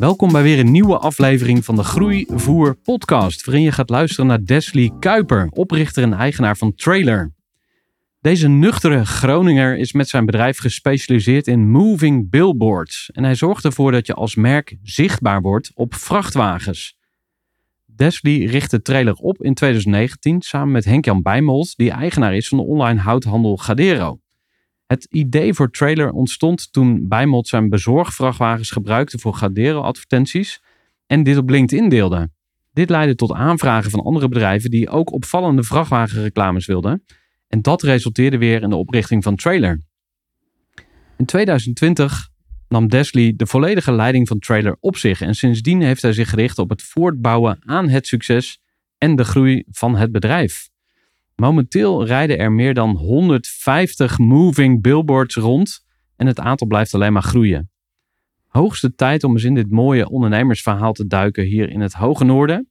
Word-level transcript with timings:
Welkom 0.00 0.32
bij 0.32 0.42
weer 0.42 0.58
een 0.58 0.70
nieuwe 0.70 0.98
aflevering 0.98 1.64
van 1.64 1.76
de 1.76 1.82
Groeivoer 1.82 2.74
podcast, 2.74 3.44
waarin 3.44 3.62
je 3.62 3.72
gaat 3.72 3.90
luisteren 3.90 4.26
naar 4.26 4.44
Desley 4.44 4.92
Kuiper, 5.00 5.48
oprichter 5.50 6.02
en 6.02 6.12
eigenaar 6.12 6.56
van 6.56 6.74
Trailer. 6.74 7.32
Deze 8.20 8.48
nuchtere 8.48 9.06
Groninger 9.06 9.78
is 9.78 9.92
met 9.92 10.08
zijn 10.08 10.26
bedrijf 10.26 10.58
gespecialiseerd 10.58 11.46
in 11.46 11.70
moving 11.70 12.30
billboards 12.30 13.10
en 13.12 13.24
hij 13.24 13.34
zorgt 13.34 13.64
ervoor 13.64 13.92
dat 13.92 14.06
je 14.06 14.14
als 14.14 14.34
merk 14.34 14.76
zichtbaar 14.82 15.40
wordt 15.40 15.70
op 15.74 15.94
vrachtwagens. 15.94 16.96
Desley 17.86 18.44
richtte 18.44 18.82
Trailer 18.82 19.14
op 19.14 19.42
in 19.42 19.54
2019 19.54 20.40
samen 20.40 20.72
met 20.72 20.84
Henk-Jan 20.84 21.22
Bijmold, 21.22 21.76
die 21.76 21.90
eigenaar 21.90 22.34
is 22.34 22.48
van 22.48 22.58
de 22.58 22.64
online 22.64 23.00
houthandel 23.00 23.56
Gadero. 23.56 24.19
Het 24.90 25.06
idee 25.10 25.54
voor 25.54 25.70
Trailer 25.70 26.10
ontstond 26.10 26.72
toen 26.72 27.08
Bijmold 27.08 27.48
zijn 27.48 27.68
bezorgvrachtwagens 27.68 28.70
gebruikte 28.70 29.18
voor 29.18 29.34
Gadero-advertenties 29.34 30.62
en 31.06 31.22
dit 31.22 31.36
op 31.36 31.50
LinkedIn 31.50 31.88
deelde. 31.88 32.30
Dit 32.72 32.90
leidde 32.90 33.14
tot 33.14 33.32
aanvragen 33.32 33.90
van 33.90 34.00
andere 34.00 34.28
bedrijven 34.28 34.70
die 34.70 34.88
ook 34.88 35.12
opvallende 35.12 35.62
vrachtwagenreclames 35.62 36.66
wilden. 36.66 37.04
En 37.48 37.62
dat 37.62 37.82
resulteerde 37.82 38.38
weer 38.38 38.62
in 38.62 38.68
de 38.68 38.76
oprichting 38.76 39.22
van 39.22 39.36
Trailer. 39.36 39.80
In 41.16 41.24
2020 41.24 42.28
nam 42.68 42.88
Desley 42.88 43.32
de 43.36 43.46
volledige 43.46 43.92
leiding 43.92 44.28
van 44.28 44.38
Trailer 44.38 44.76
op 44.80 44.96
zich 44.96 45.20
en 45.20 45.34
sindsdien 45.34 45.82
heeft 45.82 46.02
hij 46.02 46.12
zich 46.12 46.30
gericht 46.30 46.58
op 46.58 46.70
het 46.70 46.82
voortbouwen 46.82 47.58
aan 47.60 47.88
het 47.88 48.06
succes 48.06 48.60
en 48.98 49.16
de 49.16 49.24
groei 49.24 49.64
van 49.68 49.96
het 49.96 50.12
bedrijf. 50.12 50.69
Momenteel 51.40 52.06
rijden 52.06 52.38
er 52.38 52.52
meer 52.52 52.74
dan 52.74 52.96
150 52.96 54.18
moving 54.18 54.82
billboards 54.82 55.34
rond 55.34 55.84
en 56.16 56.26
het 56.26 56.40
aantal 56.40 56.66
blijft 56.66 56.94
alleen 56.94 57.12
maar 57.12 57.22
groeien. 57.22 57.70
Hoogste 58.46 58.94
tijd 58.94 59.24
om 59.24 59.32
eens 59.32 59.44
in 59.44 59.54
dit 59.54 59.70
mooie 59.70 60.08
ondernemersverhaal 60.08 60.92
te 60.92 61.06
duiken 61.06 61.44
hier 61.44 61.70
in 61.70 61.80
het 61.80 61.92
Hoge 61.92 62.24
Noorden. 62.24 62.68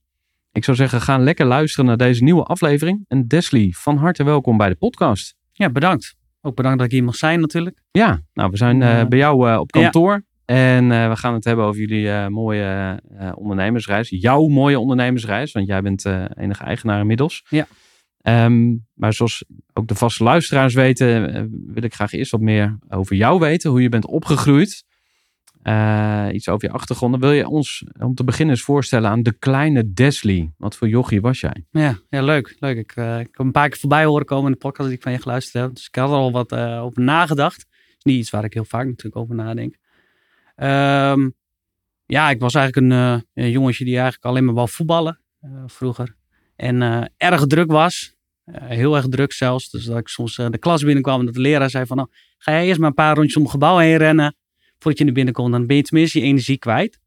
Ik 0.52 0.64
zou 0.64 0.78
zeggen, 0.78 1.02
ga 1.02 1.18
lekker 1.18 1.46
luisteren 1.46 1.86
naar 1.86 1.98
deze 1.98 2.24
nieuwe 2.24 2.44
aflevering. 2.44 3.06
En 3.08 3.28
Desley, 3.28 3.74
van 3.76 3.98
harte 3.98 4.24
welkom 4.24 4.58
bij 4.58 4.70
de 4.70 4.76
podcast. 4.76 5.36
Ja, 5.52 5.70
bedankt. 5.70 6.16
Ook 6.42 6.56
bedankt 6.56 6.78
dat 6.78 6.88
ik 6.88 6.94
hier 6.94 7.04
mag 7.04 7.16
zijn 7.16 7.40
natuurlijk. 7.40 7.82
Ja, 7.92 8.22
nou 8.34 8.50
we 8.50 8.58
zijn 8.58 8.82
uh, 8.82 9.06
bij 9.06 9.18
jou 9.18 9.50
uh, 9.50 9.60
op 9.60 9.72
kantoor. 9.72 10.12
Ja. 10.46 10.56
En 10.56 10.84
uh, 10.92 11.10
we 11.10 11.16
gaan 11.16 11.34
het 11.34 11.44
hebben 11.44 11.66
over 11.66 11.80
jullie 11.80 12.30
mooie 12.30 13.02
ondernemersreis. 13.36 14.10
Jouw 14.10 14.48
mooie 14.48 14.80
ondernemersreis, 14.80 15.52
want 15.52 15.68
jij 15.68 15.82
bent 15.82 16.06
enige 16.36 16.64
eigenaar 16.64 17.00
inmiddels. 17.00 17.46
Ja. 17.50 17.68
Um, 18.30 18.86
maar 18.94 19.14
zoals 19.14 19.44
ook 19.74 19.88
de 19.88 19.96
vaste 19.96 20.24
luisteraars 20.24 20.74
weten, 20.74 21.36
uh, 21.36 21.44
wil 21.74 21.84
ik 21.84 21.94
graag 21.94 22.14
eerst 22.14 22.32
wat 22.32 22.42
meer 22.42 22.78
over 22.90 23.16
jou 23.16 23.40
weten. 23.40 23.70
Hoe 23.70 23.82
je 23.82 23.90
bent 23.90 24.06
opgegroeid. 24.06 24.84
Uh, 25.64 26.28
iets 26.32 26.50
over 26.50 26.68
je 26.68 26.74
achtergrond. 26.74 27.20
Wil 27.20 27.32
je 27.32 27.48
ons 27.48 27.84
om 28.00 28.16
te 28.16 28.24
beginnen 28.24 28.56
eens 28.56 28.64
voorstellen 28.64 29.10
aan 29.10 29.24
de 29.24 29.38
kleine 29.38 29.94
Desley? 29.94 30.54
Wat 30.58 30.76
voor 30.76 30.88
jochie 30.88 31.22
was 31.22 31.40
jij? 31.40 31.66
Ja, 31.72 32.00
ja 32.10 32.22
leuk. 32.22 32.56
leuk. 32.60 32.78
Ik, 32.78 32.96
uh, 32.96 33.20
ik 33.20 33.28
heb 33.32 33.46
een 33.46 33.52
paar 33.52 33.70
keer 33.70 33.80
voorbij 33.80 34.06
horen 34.06 34.26
komen 34.26 34.46
in 34.46 34.52
de 34.52 34.58
podcast 34.58 34.88
die 34.88 34.98
ik 34.98 35.04
van 35.04 35.12
je 35.12 35.20
geluisterd 35.20 35.64
heb. 35.64 35.76
Dus 35.76 35.88
ik 35.88 35.96
had 35.96 36.10
er 36.10 36.16
al 36.16 36.32
wat 36.32 36.54
over 36.56 37.02
nagedacht. 37.02 37.66
niet 38.04 38.18
iets 38.18 38.30
waar 38.30 38.44
ik 38.44 38.54
heel 38.54 38.66
vaak 38.66 38.86
natuurlijk 38.86 39.16
over 39.16 39.36
nadenk. 39.36 39.76
Um, 40.56 41.36
ja, 42.06 42.30
ik 42.30 42.40
was 42.40 42.56
eigenlijk 42.56 42.94
een, 42.94 43.24
een, 43.34 43.52
jongetje 43.52 43.86
die 43.86 43.94
eigenlijk 43.94 44.26
alleen 44.26 44.46
maar 44.46 44.54
wou 44.54 44.70
voetballen 44.70 45.20
vroeger. 45.66 46.16
En 46.56 47.12
erg 47.18 47.48
druk 47.48 47.72
was. 47.72 48.18
Uh, 48.56 48.68
heel 48.68 48.96
erg 48.96 49.08
druk 49.08 49.32
zelfs. 49.32 49.70
Dus 49.70 49.86
dat 49.86 49.98
ik 49.98 50.08
soms 50.08 50.38
uh, 50.38 50.50
de 50.50 50.58
klas 50.58 50.84
binnenkwam 50.84 51.20
en 51.20 51.26
dat 51.26 51.34
de 51.34 51.42
leraar 51.42 51.70
zei 51.70 51.86
van... 51.86 51.98
Nou, 51.98 52.10
ga 52.38 52.52
jij 52.52 52.66
eerst 52.66 52.80
maar 52.80 52.90
een 52.90 52.96
paar 52.96 53.16
rondjes 53.16 53.36
om 53.36 53.42
het 53.42 53.52
gebouw 53.52 53.78
heen 53.78 53.98
rennen... 53.98 54.36
voordat 54.78 54.98
je 54.98 55.06
naar 55.06 55.14
binnen 55.14 55.34
komt. 55.34 55.52
Dan 55.52 55.68
ben 55.68 55.76
je 55.76 55.82
tenminste 55.82 56.20
je 56.20 56.26
energie 56.26 56.58
kwijt. 56.58 57.00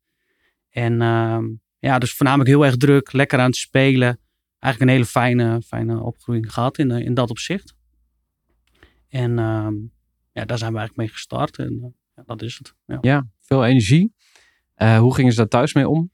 En 0.71 1.03
ehm, 1.03 1.45
ja, 1.79 1.99
dus 1.99 2.15
voornamelijk 2.15 2.51
heel 2.51 2.65
erg 2.65 2.77
druk. 2.77 3.13
Lekker 3.13 3.39
aan 3.39 3.47
het 3.47 3.57
spelen. 3.57 4.21
Eigenlijk 4.59 4.81
een 4.81 4.97
hele 4.97 5.11
fijne, 5.11 5.63
fijne 5.63 6.03
opgroeiing 6.03 6.53
gehad 6.53 6.79
in, 6.79 6.91
in 6.91 7.15
dat 7.15 7.31
opzicht. 7.31 7.75
En 9.09 9.39
ehm, 9.39 9.75
ja, 10.33 10.45
daar 10.45 10.59
zijn 10.59 10.73
we 10.73 10.79
eigenlijk 10.79 10.97
mee 10.97 11.09
gestart. 11.09 11.59
En 11.59 11.97
dat 12.27 12.43
is 12.43 12.59
het. 12.59 12.75
Ja, 12.87 12.99
ja 13.01 13.27
veel 13.41 13.65
energie. 13.65 14.15
hoe 14.75 15.15
gingen 15.15 15.33
ze 15.33 15.39
daar 15.39 15.49
thuis 15.49 15.75
mee 15.75 15.89
om? 15.89 16.11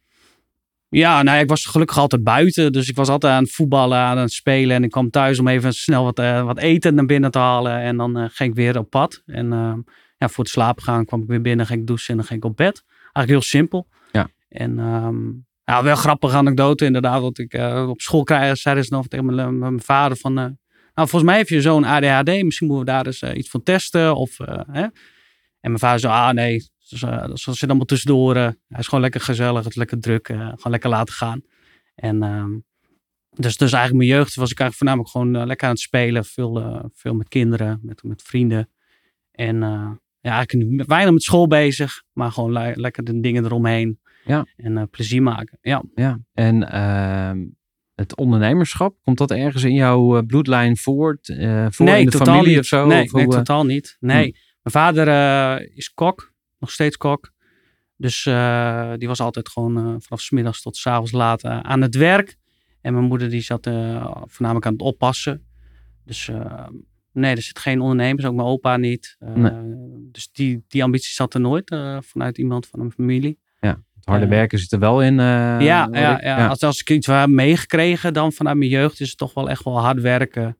Ja, 0.91 1.23
nou, 1.23 1.39
ik 1.39 1.49
was 1.49 1.65
gelukkig 1.65 1.99
altijd 1.99 2.23
buiten. 2.23 2.73
Dus 2.73 2.89
ik 2.89 2.97
was 2.97 3.09
altijd 3.09 3.33
aan 3.33 3.43
het 3.43 3.53
voetballen, 3.53 3.99
aan 3.99 4.19
het 4.19 4.33
spelen. 4.33 4.77
En 4.77 4.85
ik 4.85 4.91
kwam 4.91 5.11
thuis 5.11 5.39
om 5.39 5.49
even 5.49 5.75
snel 5.75 6.05
wat, 6.05 6.19
uh, 6.19 6.45
wat 6.45 6.59
eten 6.59 6.95
naar 6.95 7.07
binnen 7.07 7.31
te 7.31 7.39
halen. 7.39 7.81
En 7.81 7.97
dan 7.97 8.19
uh, 8.19 8.25
ging 8.29 8.51
ik 8.51 8.57
weer 8.57 8.79
op 8.79 8.91
pad. 8.91 9.23
En 9.27 9.53
uh, 9.53 9.75
ja, 10.19 10.29
voor 10.29 10.45
het 10.45 10.53
slapen 10.53 10.83
gaan 10.83 11.05
kwam 11.05 11.23
ik 11.23 11.29
weer 11.29 11.41
binnen, 11.41 11.67
ging 11.67 11.81
ik 11.81 11.87
douchen 11.87 12.11
en 12.11 12.17
dan 12.17 12.27
ging 12.27 12.39
ik 12.43 12.51
op 12.51 12.57
bed. 12.57 12.85
Eigenlijk 12.89 13.29
heel 13.29 13.43
simpel. 13.43 13.89
Ja. 14.13 14.29
En 14.49 14.79
um, 14.79 15.47
ja, 15.65 15.83
wel 15.83 15.97
grappige 15.97 16.37
anekdote 16.37 16.85
inderdaad. 16.85 17.21
Want 17.21 17.39
ik 17.39 17.55
op 17.89 18.01
school 18.01 18.23
krijg, 18.23 18.57
zeiden 18.57 18.85
ze 18.85 18.95
nog 18.95 19.09
tegen 19.09 19.35
mijn, 19.35 19.59
mijn 19.59 19.81
vader 19.81 20.17
van... 20.17 20.35
nou, 20.35 20.55
volgens 20.95 21.23
mij 21.23 21.37
heeft 21.37 21.49
je 21.49 21.61
zo'n 21.61 21.85
ADHD. 21.85 22.43
Misschien 22.43 22.67
moeten 22.67 22.87
we 22.87 22.93
daar 22.93 23.07
eens 23.07 23.23
iets 23.23 23.51
van 23.51 23.63
testen. 23.63 24.17
Of, 24.17 24.37
hè? 24.73 24.83
En 25.61 25.71
mijn 25.71 25.79
vader 25.79 26.01
zei, 26.01 26.13
ah 26.13 26.31
nee, 26.31 26.71
dus 26.89 27.03
uh, 27.03 27.27
dat 27.27 27.39
zit 27.39 27.69
allemaal 27.69 27.87
tussendoor. 27.87 28.37
Uh, 28.37 28.43
hij 28.69 28.79
is 28.79 28.87
gewoon 28.87 29.01
lekker 29.01 29.21
gezellig, 29.21 29.59
het 29.59 29.71
is 29.71 29.77
lekker 29.77 30.01
druk. 30.01 30.29
Uh, 30.29 30.39
gewoon 30.39 30.73
lekker 30.73 30.91
laten 30.91 31.15
gaan. 31.15 31.43
En 31.95 32.23
um, 32.23 32.65
dus, 33.31 33.57
dus 33.57 33.73
eigenlijk 33.73 34.05
mijn 34.05 34.19
jeugd 34.19 34.35
was 34.35 34.51
ik 34.51 34.61
eigenlijk 34.61 34.75
voornamelijk 34.75 35.11
gewoon 35.11 35.47
lekker 35.47 35.67
aan 35.67 35.73
het 35.73 35.83
spelen. 35.83 36.25
Veel, 36.25 36.91
veel 36.95 37.15
met 37.15 37.29
kinderen, 37.29 37.79
met, 37.83 38.03
met 38.03 38.23
vrienden. 38.23 38.69
En 39.33 39.57
ja, 40.21 40.33
eigenlijk 40.33 40.87
weinig 40.87 41.13
met 41.13 41.23
school 41.23 41.47
bezig. 41.47 42.03
Maar 42.13 42.33
gewoon 42.33 42.53
le 42.53 42.73
lekker 42.75 43.05
de 43.05 43.21
dingen 43.21 43.45
eromheen. 43.45 44.01
Ja. 44.25 44.47
En 44.57 44.89
plezier 44.91 45.23
maken. 45.23 45.59
Ja. 45.61 45.83
ja. 45.95 46.19
En 46.33 46.71
ehm, 46.71 47.47
het 47.95 48.17
ondernemerschap, 48.17 48.97
komt 49.03 49.19
dat 49.19 49.31
ergens 49.31 49.65
in 49.65 49.75
jouw 49.75 50.23
bloedlijn 50.23 50.77
voort? 50.77 51.27
voor 51.71 51.87
nee, 51.87 51.99
in 51.99 52.05
de 52.05 52.11
totaal 52.11 52.35
familie 52.35 52.51
niet. 52.51 52.59
of 52.59 52.67
zo? 52.67 52.87
Nee, 52.87 53.05
of 53.05 53.13
nee 53.13 53.27
totaal 53.27 53.65
niet. 53.65 53.97
Nee. 54.01 54.25
Hm. 54.25 54.37
Mijn 54.63 54.87
vader 54.87 55.09
is 55.75 55.93
kok 55.95 56.37
nog 56.59 56.71
steeds 56.71 56.97
kok. 56.97 57.33
Dus 57.97 58.25
uh, 58.25 58.93
die 58.97 59.09
was 59.09 59.21
altijd 59.21 59.49
gewoon 59.49 59.79
uh, 59.79 59.95
vanaf 59.99 60.21
s 60.21 60.31
middags 60.31 60.63
tot 60.63 60.77
s 60.77 60.87
avonds 60.87 61.13
laat 61.13 61.45
uh, 61.45 61.61
aan 61.61 61.81
het 61.81 61.95
werk. 61.95 62.37
En 62.81 62.93
mijn 62.93 63.05
moeder 63.05 63.31
die 63.31 63.41
zat 63.41 63.65
voornamelijk 64.25 64.67
aan 64.67 64.73
het 64.73 64.83
oppassen. 64.83 65.47
Dus 66.05 66.31
nee, 67.13 67.35
er 67.35 67.43
zit 67.43 67.59
geen 67.59 67.81
ondernemers, 67.81 68.25
ook 68.25 68.35
mijn 68.35 68.49
opa 68.49 68.77
niet. 68.77 69.17
Nee. 69.19 69.53
Dus 70.13 70.31
die, 70.33 70.65
die 70.69 70.83
ambitie 70.83 71.13
zat 71.13 71.35
er 71.35 71.41
nooit 71.41 71.77
vanuit 72.01 72.39
iemand 72.39 72.67
van 72.67 72.81
een 72.81 72.93
familie. 72.93 73.39
Ja, 73.61 73.83
het 73.95 74.05
harde 74.05 74.27
werken 74.27 74.59
zit 74.59 74.73
er 74.73 74.79
wel 74.79 75.03
in. 75.03 75.15
ja, 75.15 75.61
ja, 75.61 75.89
ja, 75.93 76.21
ja. 76.23 76.47
Als, 76.47 76.63
als 76.63 76.81
ik 76.81 76.91
iets 76.91 77.07
heb 77.07 77.29
meegekregen 77.29 78.13
dan 78.13 78.33
vanuit 78.33 78.57
mijn 78.57 78.71
jeugd 78.71 79.01
is 79.01 79.09
het 79.09 79.19
toch 79.19 79.35
wel 79.35 79.51
echt 79.51 79.65
wel 79.65 79.81
hard 79.81 80.01
werken. 80.01 80.57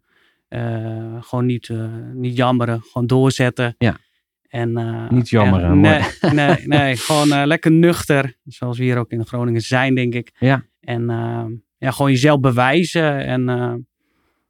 Eh, 0.49 1.17
gewoon 1.21 1.47
niet, 1.47 1.69
eh, 1.69 1.89
niet 2.13 2.37
jammeren, 2.37 2.83
gewoon 2.83 3.07
doorzetten. 3.07 3.75
Ja. 3.79 3.97
En, 4.49 4.77
eh, 4.77 5.09
Niet 5.11 5.33
en- 5.33 5.49
mooi. 5.49 5.67
nee, 5.75 6.03
nee, 6.33 6.67
nee, 6.67 6.97
gewoon 6.97 7.33
eh, 7.33 7.47
lekker 7.47 7.71
nuchter. 7.71 8.37
Zoals 8.45 8.79
we 8.79 8.85
hier 8.85 8.99
ook 8.99 9.11
in 9.11 9.27
Groningen 9.27 9.61
zijn, 9.61 9.95
denk 9.95 10.15
ik. 10.15 10.33
Ja. 10.39 10.65
En 10.81 11.11
eh, 11.11 11.45
ja, 11.79 11.91
gewoon 11.91 12.11
jezelf 12.11 12.41
bewijzen. 12.41 13.25
En 13.25 13.43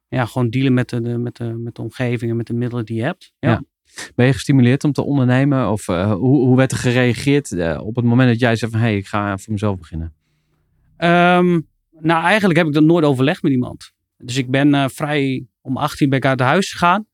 ja, 0.07 0.25
gewoon 0.25 0.49
dealen 0.49 0.73
met 0.73 0.89
de, 0.89 1.01
de- 1.01 1.17
met, 1.17 1.35
de, 1.35 1.43
met 1.43 1.75
de 1.75 1.81
omgeving 1.81 2.31
en 2.31 2.37
met 2.37 2.47
de 2.47 2.53
middelen 2.53 2.85
die 2.85 2.95
je 2.95 3.03
hebt. 3.03 3.33
Ja. 3.39 3.49
Ja. 3.49 3.61
Ben 4.15 4.25
je 4.25 4.33
gestimuleerd 4.33 4.83
om 4.83 4.91
te 4.91 5.03
ondernemen? 5.03 5.71
Of 5.71 5.85
hoe, 5.85 6.17
hoe 6.17 6.55
werd 6.57 6.71
er 6.71 6.77
gereageerd 6.77 7.77
op 7.79 7.95
het 7.95 8.05
moment 8.05 8.29
dat 8.29 8.39
jij 8.39 8.55
zei 8.55 8.71
van... 8.71 8.79
hé, 8.79 8.85
hey, 8.85 8.97
ik 8.97 9.07
ga 9.07 9.37
voor 9.37 9.53
mezelf 9.53 9.77
beginnen? 9.77 10.13
Ehm, 10.97 11.59
nou, 11.99 12.23
eigenlijk 12.23 12.57
heb 12.59 12.67
ik 12.67 12.73
dat 12.73 12.83
nooit 12.83 13.05
overlegd 13.05 13.41
met 13.43 13.51
iemand. 13.51 13.91
Dus 14.17 14.37
ik 14.37 14.49
ben 14.51 14.89
vrij 14.89 15.45
om 15.61 15.77
18 15.77 16.09
ben 16.09 16.17
ik 16.17 16.25
uit 16.25 16.39
huis 16.39 16.71
gegaan. 16.71 17.05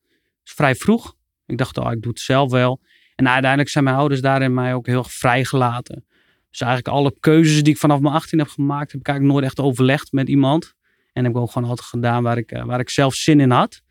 Dus 0.43 0.53
vrij 0.53 0.75
vroeg. 0.75 1.14
Ik 1.45 1.57
dacht, 1.57 1.77
oh, 1.77 1.91
ik 1.91 2.01
doe 2.01 2.11
het 2.11 2.21
zelf 2.21 2.51
wel. 2.51 2.81
En 3.15 3.29
uiteindelijk 3.29 3.69
zijn 3.69 3.83
mijn 3.83 3.95
ouders 3.95 4.21
daarin 4.21 4.53
mij 4.53 4.73
ook 4.73 4.87
heel 4.87 5.03
vrijgelaten. 5.03 6.05
Dus 6.49 6.67
eigenlijk 6.67 6.97
alle 6.97 7.15
keuzes 7.19 7.63
die 7.63 7.73
ik 7.73 7.79
vanaf 7.79 7.99
mijn 7.99 8.13
18 8.13 8.39
heb 8.39 8.47
gemaakt, 8.47 8.91
heb 8.91 9.01
ik 9.01 9.07
eigenlijk 9.07 9.37
nooit 9.37 9.51
echt 9.51 9.59
overlegd 9.59 10.11
met 10.11 10.27
iemand. 10.27 10.75
En 11.13 11.23
heb 11.23 11.33
ik 11.33 11.39
ook 11.39 11.51
gewoon 11.51 11.69
altijd 11.69 11.87
gedaan 11.87 12.23
waar 12.23 12.37
ik, 12.37 12.51
eh, 12.51 12.63
waar 12.63 12.79
ik 12.79 12.89
zelf 12.89 13.13
zin 13.13 13.39
in 13.39 13.51
had. 13.51 13.81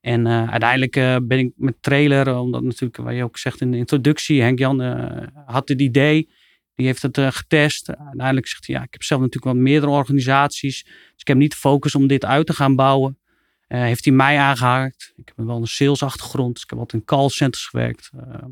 En 0.00 0.26
eh, 0.26 0.50
uiteindelijk 0.50 0.96
eh, 0.96 1.16
ben 1.22 1.38
ik 1.38 1.52
met 1.56 1.74
trailer, 1.80 2.36
omdat 2.36 2.62
natuurlijk, 2.62 2.96
wat 2.96 3.14
je 3.14 3.24
ook 3.24 3.38
zegt 3.38 3.60
in 3.60 3.70
de 3.70 3.76
introductie, 3.76 4.42
Henk 4.42 4.58
Jan 4.58 4.80
had 5.46 5.68
het 5.68 5.80
idee, 5.80 6.30
die 6.74 6.86
heeft 6.86 7.02
het 7.02 7.18
getest. 7.18 7.96
Uiteindelijk 7.96 8.46
zegt 8.46 8.66
hij, 8.66 8.76
ja, 8.76 8.82
ik 8.82 8.92
heb 8.92 9.02
zelf 9.02 9.20
natuurlijk 9.20 9.54
wat 9.54 9.62
meerdere 9.62 9.92
organisaties, 9.92 10.84
dus 10.84 11.14
ik 11.16 11.28
heb 11.28 11.36
niet 11.36 11.50
de 11.50 11.56
focus 11.56 11.94
om 11.94 12.06
dit 12.06 12.24
uit 12.24 12.46
te 12.46 12.52
gaan 12.52 12.76
bouwen. 12.76 13.18
Eh, 13.68 13.80
heeft 13.80 14.04
hij 14.04 14.14
mij 14.14 14.38
aangehaakt. 14.38 15.12
Ik 15.16 15.32
heb 15.36 15.46
wel 15.46 15.56
een 15.56 15.66
salesachtergrond, 15.66 16.54
dus 16.54 16.62
ik 16.62 16.70
heb 16.70 16.78
altijd 16.78 17.02
in 17.02 17.08
callcenters 17.08 17.66
gewerkt. 17.66 18.10
Eh, 18.16 18.44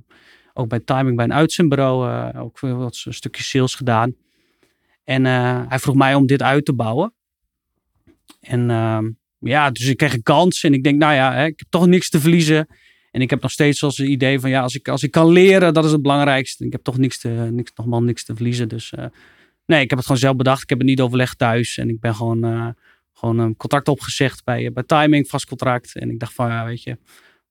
ook 0.52 0.68
bij 0.68 0.80
Timing, 0.80 1.16
bij 1.16 1.24
een 1.24 1.32
uitzendbureau, 1.32 2.10
eh, 2.10 2.42
ook 2.42 2.60
wat 2.60 3.02
een 3.04 3.14
stukje 3.14 3.42
sales 3.42 3.74
gedaan. 3.74 4.14
En 5.04 5.24
hij 5.68 5.78
vroeg 5.78 5.94
mij 5.94 6.14
om 6.14 6.26
dit 6.26 6.42
uit 6.42 6.64
te 6.64 6.72
bouwen. 6.72 7.14
En 8.40 8.70
ehm, 8.70 9.10
ja, 9.38 9.70
dus 9.70 9.86
ik 9.86 9.96
kreeg 9.96 10.14
een 10.14 10.22
kans. 10.22 10.62
En 10.62 10.74
ik 10.74 10.84
denk, 10.84 10.98
nou 10.98 11.14
ja, 11.14 11.32
hè, 11.32 11.44
ik 11.44 11.58
heb 11.58 11.68
toch 11.70 11.86
niks 11.86 12.10
te 12.10 12.20
verliezen. 12.20 12.68
En 13.10 13.20
ik 13.20 13.30
heb 13.30 13.42
nog 13.42 13.50
steeds 13.50 13.82
als 13.82 13.96
het 13.96 14.08
idee 14.08 14.40
van, 14.40 14.50
ja, 14.50 14.62
als 14.62 14.74
ik, 14.74 14.88
als 14.88 15.02
ik 15.02 15.10
kan 15.10 15.28
leren, 15.28 15.74
dat 15.74 15.84
is 15.84 15.92
het 15.92 16.02
belangrijkste. 16.02 16.64
Ik 16.64 16.72
heb 16.72 16.82
toch 16.82 16.98
niks 16.98 17.18
te, 17.18 17.28
niks, 17.28 17.72
nogmaals 17.74 18.04
niks 18.04 18.24
te 18.24 18.34
verliezen. 18.34 18.68
Dus 18.68 18.92
nee, 19.66 19.80
ik 19.80 19.88
heb 19.90 19.98
het 19.98 20.06
gewoon 20.06 20.20
zelf 20.20 20.36
bedacht. 20.36 20.62
Ik 20.62 20.68
heb 20.68 20.78
het 20.78 20.86
niet 20.88 21.00
overlegd 21.00 21.38
thuis. 21.38 21.78
En 21.78 21.88
ik 21.88 22.00
ben 22.00 22.14
gewoon, 22.14 22.74
gewoon 23.18 23.38
een 23.38 23.56
contract 23.56 23.88
opgezegd 23.88 24.44
bij, 24.44 24.72
bij 24.72 24.82
Timing, 24.82 25.28
vast 25.28 25.46
contract. 25.46 25.96
En 25.96 26.10
ik 26.10 26.18
dacht 26.18 26.34
van, 26.34 26.48
ja, 26.48 26.64
weet 26.64 26.82
je, 26.82 26.98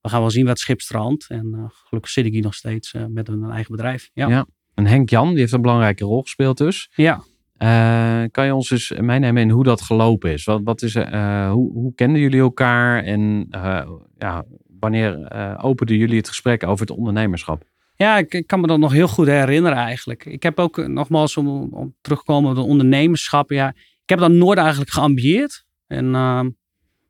we 0.01 0.09
gaan 0.09 0.19
wel 0.19 0.31
zien 0.31 0.45
wat 0.45 0.59
schip 0.59 0.81
strandt. 0.81 1.25
En 1.29 1.51
eh, 1.53 1.63
gelukkig 1.69 2.11
zit 2.11 2.25
ik 2.25 2.33
hier 2.33 2.41
nog 2.41 2.55
steeds 2.55 2.93
eh, 2.93 3.05
met 3.05 3.27
een, 3.27 3.43
eigen 3.43 3.71
bedrijf. 3.71 4.09
Ja. 4.13 4.27
Ja. 4.27 4.45
En 4.73 4.85
Henk 4.85 5.09
Jan, 5.09 5.29
die 5.29 5.39
heeft 5.39 5.51
een 5.51 5.61
belangrijke 5.61 6.03
rol 6.03 6.21
gespeeld 6.21 6.57
dus. 6.57 6.89
ja. 6.95 7.23
Eh, 7.55 8.23
kan 8.31 8.45
je 8.45 8.55
ons 8.55 8.71
eens 8.71 8.93
meenemen 8.99 9.41
in 9.41 9.49
hoe 9.49 9.63
dat 9.63 9.81
gelopen 9.81 10.31
is? 10.31 10.43
Wat, 10.43 10.61
wat 10.63 10.81
is 10.81 10.95
eh, 10.95 11.51
hoe, 11.51 11.71
hoe 11.71 11.93
kenden 11.95 12.21
jullie 12.21 12.39
elkaar? 12.39 13.03
En 13.03 13.47
eh, 13.49 13.89
ja, 14.17 14.45
wanneer 14.79 15.23
eh, 15.23 15.59
openden 15.61 15.97
jullie 15.97 16.17
het 16.17 16.27
gesprek 16.27 16.63
over 16.63 16.87
het 16.87 16.97
ondernemerschap? 16.97 17.63
Ja, 17.95 18.17
ik, 18.17 18.33
ik 18.33 18.47
kan 18.47 18.59
me 18.61 18.67
dat 18.67 18.79
nog 18.79 18.91
heel 18.91 19.07
goed 19.07 19.27
herinneren 19.27 19.77
eigenlijk. 19.77 20.25
Ik 20.25 20.43
heb 20.43 20.59
ook 20.59 20.77
eh, 20.77 20.85
nogmaals 20.85 21.37
om, 21.37 21.47
om 21.73 21.95
terug 22.01 22.19
te 22.19 22.25
komen 22.25 22.49
op 22.49 22.55
het 22.55 22.65
ondernemerschap. 22.65 23.49
Ja, 23.49 23.73
ik 24.05 24.11
heb 24.11 24.19
dat 24.19 24.31
nooit 24.31 24.57
eigenlijk 24.57 24.91
geambieerd. 24.91 25.65
En, 25.87 26.15
ehm, 26.15 26.49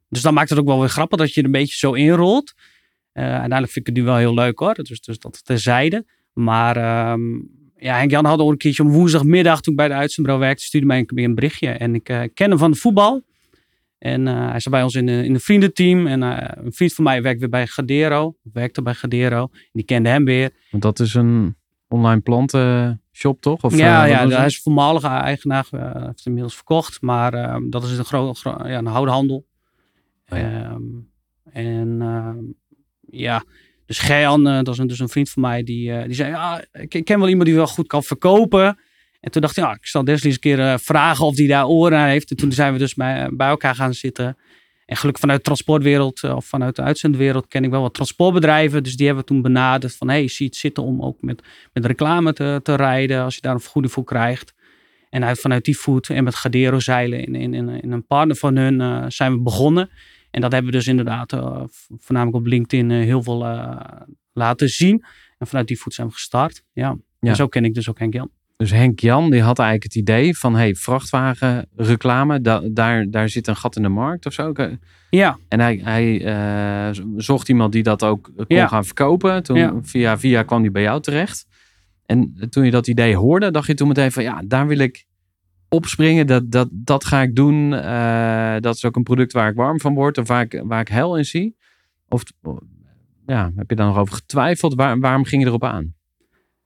dus 0.09 0.21
dan 0.21 0.33
maakt 0.33 0.49
het 0.49 0.59
ook 0.59 0.65
wel 0.65 0.79
weer 0.79 0.89
grappig 0.89 1.19
dat 1.19 1.33
je 1.33 1.39
er 1.39 1.45
een 1.45 1.51
beetje 1.51 1.77
zo 1.77 1.93
inrolt. 1.93 2.53
Eh, 3.11 3.23
uiteindelijk 3.23 3.71
vind 3.71 3.87
ik 3.87 3.95
het 3.95 4.03
nu 4.03 4.09
wel 4.09 4.17
heel 4.17 4.33
leuk 4.33 4.59
hoor. 4.59 4.73
Dus, 4.73 5.01
dus 5.01 5.19
dat 5.19 5.45
terzijde. 5.45 6.05
Maar 6.33 6.77
ehm, 6.77 7.21
ja, 7.77 7.97
Henk 7.97 8.11
Jan 8.11 8.25
had 8.25 8.39
ook 8.39 8.51
een 8.51 8.57
keertje 8.57 8.83
om 8.83 8.91
woensdagmiddag 8.91 9.61
toen 9.61 9.73
ik 9.73 9.79
bij 9.79 9.87
de 9.87 9.93
uitzendbureau 9.93 10.45
werkte, 10.45 10.63
stuurde 10.63 10.87
mij 10.87 10.99
een, 10.99 11.23
een 11.23 11.35
berichtje. 11.35 11.69
En 11.69 11.95
ik 11.95 12.09
eh, 12.09 12.21
ken 12.33 12.49
hem 12.49 12.59
van 12.59 12.71
de 12.71 12.77
voetbal. 12.77 13.23
En 13.97 14.27
eh, 14.27 14.49
hij 14.49 14.59
zat 14.59 14.71
bij 14.71 14.83
ons 14.83 14.95
in, 14.95 15.09
in 15.09 15.33
een 15.33 15.39
vriendenteam. 15.39 16.07
En 16.07 16.21
een 16.21 16.73
vriend 16.73 16.93
van 16.93 17.03
mij 17.03 17.21
werkt 17.21 17.39
weer 17.39 17.49
bij 17.49 17.67
Gadero. 17.67 18.35
Werkte 18.53 18.81
bij 18.81 18.93
Gadero. 18.93 19.49
Die 19.71 19.85
kende 19.85 20.09
hem 20.09 20.25
weer. 20.25 20.51
Dat 20.71 20.99
is 20.99 21.13
een 21.13 21.55
online 21.95 22.21
plantenshop, 22.21 23.41
toch? 23.41 23.63
Of, 23.63 23.77
ja, 23.77 24.03
eh, 24.03 24.09
ja 24.09 24.27
hij 24.27 24.45
is 24.45 24.61
voormalige 24.61 25.07
eigenaar. 25.07 25.67
eh, 25.71 26.05
heeft 26.05 26.25
inmiddels 26.25 26.55
verkocht. 26.55 27.01
Maar 27.01 27.33
ehm, 27.33 27.69
dat 27.69 27.83
is 27.83 27.97
een 27.97 28.05
grote 28.05 28.49
ja, 28.49 28.77
een 28.77 28.85
houthandel. 28.85 29.45
Oh 30.29 30.37
ja. 30.37 30.63
Ehm, 30.63 30.81
en 31.51 31.97
ehm, 32.01 32.37
ja, 33.09 33.43
dus 33.85 33.99
Gejan, 33.99 34.47
eh, 34.47 34.55
dat 34.55 34.67
is 34.67 34.77
een, 34.77 34.87
dus 34.87 34.99
een 34.99 35.09
vriend 35.09 35.29
van 35.29 35.41
mij, 35.41 35.63
die, 35.63 36.05
die 36.05 36.15
zei, 36.15 36.29
ja, 36.29 36.65
ik, 36.71 37.05
ken 37.05 37.19
wel 37.19 37.29
iemand 37.29 37.45
die 37.45 37.55
wel 37.55 37.67
goed 37.67 37.87
kan 37.87 38.03
verkopen. 38.03 38.79
En 39.19 39.31
toen 39.31 39.41
dacht 39.41 39.57
ik, 39.57 39.63
ja, 39.63 39.73
ik 39.73 39.85
zal 39.85 40.03
Deslie 40.03 40.25
eens 40.25 40.33
een 40.33 40.57
keer 40.57 40.79
vragen 40.79 41.25
of 41.25 41.35
die 41.35 41.47
daar 41.47 41.67
oren 41.67 42.05
heeft. 42.05 42.29
En 42.29 42.37
toen 42.37 42.51
zijn 42.51 42.73
we 42.73 42.79
dus 42.79 42.93
bij, 42.93 43.29
bij 43.33 43.47
elkaar 43.47 43.75
gaan 43.75 43.93
zitten. 43.93 44.37
En 44.85 44.97
gelukkig 44.97 45.21
vanuit 45.21 45.39
de 45.39 45.45
transportwereld 45.45 46.23
eh, 46.23 46.35
of 46.35 46.45
vanuit 46.45 46.75
de 46.75 46.81
uitzendwereld 46.81 47.47
ken 47.47 47.63
ik 47.63 47.69
wel 47.69 47.81
wat 47.81 47.93
transportbedrijven. 47.93 48.83
Dus 48.83 48.95
die 48.95 49.05
hebben 49.05 49.23
we 49.25 49.31
toen 49.31 49.41
benaderd 49.41 49.95
van, 49.95 50.09
hey, 50.09 50.27
zie 50.27 50.45
je 50.45 50.45
het 50.45 50.55
zitten 50.55 50.83
om 50.83 51.01
ook 51.01 51.21
met, 51.21 51.43
met 51.73 51.85
reclame 51.85 52.33
te, 52.33 52.59
te 52.63 52.75
rijden 52.75 53.23
als 53.23 53.35
je 53.35 53.41
daar 53.41 53.53
een 53.53 53.59
vergoeding 53.59 53.93
voor 53.93 54.03
krijgt. 54.03 54.53
En 55.09 55.23
uit, 55.23 55.39
vanuit 55.39 55.65
die 55.65 55.77
voet 55.77 56.09
en 56.09 56.23
met 56.23 56.35
Gadero 56.35 56.79
zeilen 56.79 57.25
in, 57.25 57.35
in, 57.35 57.53
in, 57.53 57.69
in 57.69 57.91
een 57.91 58.05
partner 58.05 58.35
van 58.35 58.55
hun 58.55 58.81
eh, 58.81 59.05
zijn 59.07 59.31
we 59.31 59.39
begonnen. 59.39 59.89
En 60.31 60.41
dat 60.41 60.51
hebben 60.51 60.71
we 60.71 60.77
dus 60.77 60.87
inderdaad 60.87 61.33
eh, 61.33 61.63
voornamelijk 61.97 62.37
op 62.37 62.45
LinkedIn 62.45 62.89
heel 62.91 63.23
veel 63.23 63.37
laten 64.33 64.69
zien. 64.69 65.05
En 65.37 65.47
vanuit 65.47 65.67
die 65.67 65.79
voet 65.79 65.93
zijn 65.93 66.07
we 66.07 66.13
gestart. 66.13 66.63
Ja. 66.73 66.97
Ja. 67.19 67.29
En 67.29 67.35
zo 67.35 67.47
ken 67.47 67.65
ik 67.65 67.73
dus 67.73 67.89
ook 67.89 67.99
Henk 67.99 68.13
Jan. 68.13 68.31
Dus 68.57 68.71
Henk 68.71 68.99
Jan, 68.99 69.29
die 69.29 69.41
had 69.41 69.59
eigenlijk 69.59 69.93
het 69.93 70.01
idee 70.01 70.37
van... 70.37 70.55
hey, 70.55 70.75
vrachtwagenreclame, 70.75 72.41
da 72.41 72.61
daar, 72.71 73.09
daar 73.09 73.29
zit 73.29 73.47
een 73.47 73.55
gat 73.55 73.75
in 73.75 73.81
de 73.81 73.89
markt 73.89 74.25
of 74.25 74.33
zo. 74.33 74.53
Ja, 75.09 75.37
En 75.47 75.59
hij, 75.59 75.79
hij 75.83 76.25
eh, 76.25 77.03
zocht 77.17 77.49
iemand 77.49 77.71
die 77.71 77.83
dat 77.83 78.03
ook 78.03 78.31
kon 78.35 78.45
Ja. 78.47 78.67
gaan 78.67 78.85
verkopen. 78.85 79.43
Toen 79.43 79.57
Ja. 79.57 79.73
via 79.81 80.17
via 80.19 80.43
kwam 80.43 80.61
hij 80.61 80.71
bij 80.71 80.81
jou 80.81 81.01
terecht. 81.01 81.45
En 82.05 82.35
toen 82.49 82.65
je 82.65 82.71
dat 82.71 82.87
idee 82.87 83.15
hoorde, 83.15 83.51
dacht 83.51 83.67
je 83.67 83.73
toen 83.73 83.87
meteen 83.87 84.11
van 84.11 84.23
ja, 84.23 84.41
daar 84.45 84.67
wil 84.67 84.77
ik 84.77 85.05
opspringen. 85.69 86.27
Dat, 86.27 86.51
dat, 86.51 86.67
dat 86.71 87.05
ga 87.05 87.21
ik 87.21 87.35
doen. 87.35 87.73
Eh, 87.73 88.55
dat 88.59 88.75
is 88.75 88.85
ook 88.85 88.95
een 88.95 89.03
product 89.03 89.33
waar 89.33 89.49
ik 89.49 89.55
warm 89.55 89.79
van 89.79 89.93
word 89.93 90.17
of 90.17 90.27
waar 90.27 90.41
ik, 90.41 90.61
waar 90.65 90.81
ik 90.81 90.87
hel 90.87 91.17
in 91.17 91.25
zie. 91.25 91.55
Of 92.09 92.23
ja, 93.25 93.51
heb 93.55 93.69
je 93.69 93.75
daar 93.75 93.87
nog 93.87 93.97
over 93.97 94.13
getwijfeld? 94.13 94.75
Waar, 94.75 94.99
waarom 94.99 95.23
ging 95.25 95.41
je 95.41 95.47
erop 95.47 95.63
aan? 95.63 95.94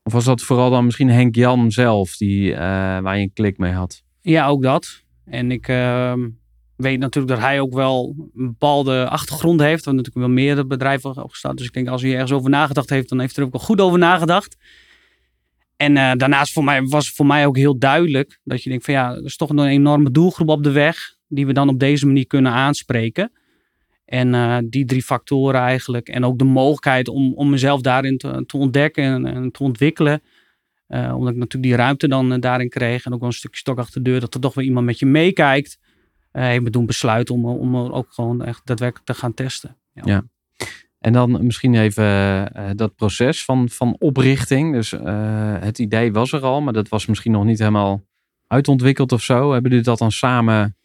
Of 0.02 0.12
was 0.12 0.24
dat 0.24 0.42
vooral 0.42 0.70
dan 0.70 0.84
misschien 0.84 1.10
Henk 1.10 1.34
Jan 1.34 1.70
zelf 1.70 2.16
die, 2.16 2.52
eh, 2.52 2.58
waar 3.00 3.16
je 3.16 3.22
een 3.22 3.32
klik 3.32 3.58
mee 3.58 3.72
had? 3.72 4.02
ja 4.20 4.46
ook 4.46 4.62
dat. 4.62 5.02
En 5.24 5.50
ik 5.50 5.68
ehm, 5.68 6.28
weet 6.76 6.98
natuurlijk 6.98 7.34
dat 7.34 7.42
hij 7.42 7.60
ook 7.60 7.74
wel 7.74 8.14
een 8.34 8.46
bepaalde 8.46 9.08
achtergrond 9.08 9.60
heeft. 9.60 9.84
Want 9.84 9.96
natuurlijk 9.96 10.26
wel 10.26 10.34
meerdere 10.34 10.66
bedrijven 10.66 11.22
opgestart. 11.22 11.56
Dus 11.56 11.66
ik 11.66 11.72
denk 11.72 11.88
als 11.88 12.02
hij 12.02 12.12
ergens 12.12 12.32
over 12.32 12.50
nagedacht 12.50 12.90
heeft, 12.90 13.08
dan 13.08 13.20
heeft 13.20 13.36
hij 13.36 13.44
er 13.44 13.50
ook 13.50 13.56
wel 13.56 13.66
goed 13.66 13.80
over 13.80 13.98
nagedacht. 13.98 14.56
En 15.76 15.96
eh, 15.96 16.12
daarnaast 16.16 16.52
voor 16.52 16.64
mij, 16.64 16.82
was 16.82 17.10
voor 17.10 17.26
mij 17.26 17.46
ook 17.46 17.56
heel 17.56 17.78
duidelijk 17.78 18.40
dat 18.44 18.62
je 18.62 18.68
denkt 18.70 18.84
van 18.84 18.94
ja, 18.94 19.14
er 19.14 19.24
is 19.24 19.36
toch 19.36 19.50
een 19.50 19.66
enorme 19.66 20.10
doelgroep 20.10 20.48
op 20.48 20.62
de 20.62 20.70
weg 20.70 20.96
die 21.28 21.46
we 21.46 21.52
dan 21.52 21.68
op 21.68 21.78
deze 21.78 22.06
manier 22.06 22.26
kunnen 22.26 22.52
aanspreken. 22.52 23.32
En 24.10 24.34
eh, 24.34 24.58
die 24.64 24.84
drie 24.84 25.02
factoren 25.02 25.60
eigenlijk. 25.60 26.08
En 26.08 26.24
ook 26.24 26.38
de 26.38 26.44
mogelijkheid 26.44 27.08
om, 27.08 27.34
om 27.34 27.50
mezelf 27.50 27.80
daarin 27.80 28.18
te, 28.18 28.44
te 28.46 28.56
ontdekken 28.56 29.26
en, 29.26 29.50
te 29.50 29.62
ontwikkelen. 29.62 30.22
Eh, 30.86 31.14
omdat 31.16 31.32
ik 31.32 31.38
natuurlijk 31.38 31.72
die 31.72 31.76
ruimte 31.76 32.08
dan 32.08 32.32
eh, 32.32 32.40
daarin 32.40 32.68
kreeg. 32.68 33.04
En 33.04 33.12
ook 33.12 33.18
wel 33.20 33.28
een 33.28 33.34
stukje 33.34 33.58
stok 33.58 33.78
achter 33.78 34.02
de 34.02 34.10
deur. 34.10 34.20
Dat 34.20 34.34
er 34.34 34.40
toch 34.40 34.54
weer 34.54 34.64
iemand 34.64 34.86
met 34.86 34.98
je 34.98 35.06
meekijkt. 35.06 35.78
heeft 36.32 36.62
me 36.62 36.70
doen 36.70 36.86
besluiten 36.86 37.34
om, 37.34 37.44
om 37.44 37.76
ook 37.76 38.12
gewoon 38.12 38.44
echt 38.44 38.60
daadwerkelijk 38.64 39.06
te 39.06 39.14
gaan 39.14 39.34
testen. 39.34 39.76
Ja. 39.92 40.02
Ja. 40.04 40.24
En 40.98 41.12
dan 41.12 41.46
misschien 41.46 41.74
even 41.74 42.76
dat 42.76 42.94
proces 42.94 43.44
van, 43.44 43.68
van 43.68 43.96
oprichting. 43.98 44.72
Dus 44.72 44.90
het 45.60 45.78
idee 45.78 46.12
was 46.12 46.32
er 46.32 46.42
al, 46.42 46.60
maar 46.60 46.72
dat 46.72 46.88
was 46.88 47.06
misschien 47.06 47.32
nog 47.32 47.44
niet 47.44 47.58
helemaal 47.58 48.02
uitontwikkeld 48.46 49.12
of 49.12 49.22
zo. 49.22 49.52
Hebben 49.52 49.70
jullie 49.70 49.86
dat 49.86 49.98
dan 49.98 50.12
samen 50.12 50.76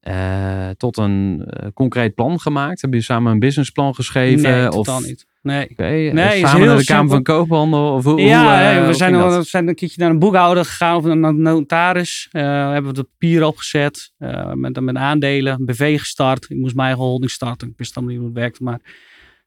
eh, 0.00 0.68
tot 0.76 0.96
een 0.96 1.44
eh, 1.46 1.68
concreet 1.74 2.14
plan 2.14 2.40
gemaakt? 2.40 2.80
Hebben 2.80 3.00
jullie 3.00 3.14
samen 3.14 3.32
een 3.32 3.38
businessplan 3.38 3.94
geschreven? 3.94 4.42
nee, 4.50 4.66
of, 4.68 4.74
totaal 4.74 5.00
niet. 5.00 5.26
Nee. 5.42 5.68
Eh, 5.76 6.12
Nee, 6.12 6.46
samen 6.46 6.66
naar 6.66 6.76
de 6.76 6.84
Kamer 6.84 7.10
van. 7.10 7.22
Koophandel? 7.22 7.92
Of 7.92 8.04
hoe, 8.04 8.20
ja, 8.20 8.78
hoe, 8.78 8.86
we 8.86 8.94
zijn, 8.94 9.14
al, 9.14 9.36
we 9.38 9.42
zijn 9.42 9.68
een 9.68 9.74
keertje 9.74 10.00
naar 10.00 10.10
een 10.10 10.18
boekhouder 10.18 10.64
gegaan 10.64 10.96
of 10.96 11.04
naar 11.04 11.30
een 11.30 11.42
notaris. 11.42 12.28
Eh, 12.30 12.42
hebben 12.72 12.90
we 12.90 12.96
de 12.96 13.02
papier 13.18 13.44
opgezet. 13.44 14.12
eh, 14.18 14.52
met, 14.52 14.80
met 14.80 14.96
aandelen, 14.96 15.52
een 15.58 15.64
BV 15.64 15.98
gestart. 15.98 16.46
Ik 16.50 16.56
moest 16.56 16.74
mijn 16.74 16.86
eigen 16.88 17.04
holding 17.04 17.30
starten. 17.30 17.68
Ik 17.68 17.74
wist 17.76 17.96
allemaal 17.96 18.14
niet 18.14 18.22
hoe 18.22 18.32
het 18.32 18.40
werkte, 18.40 18.62
maar 18.62 18.78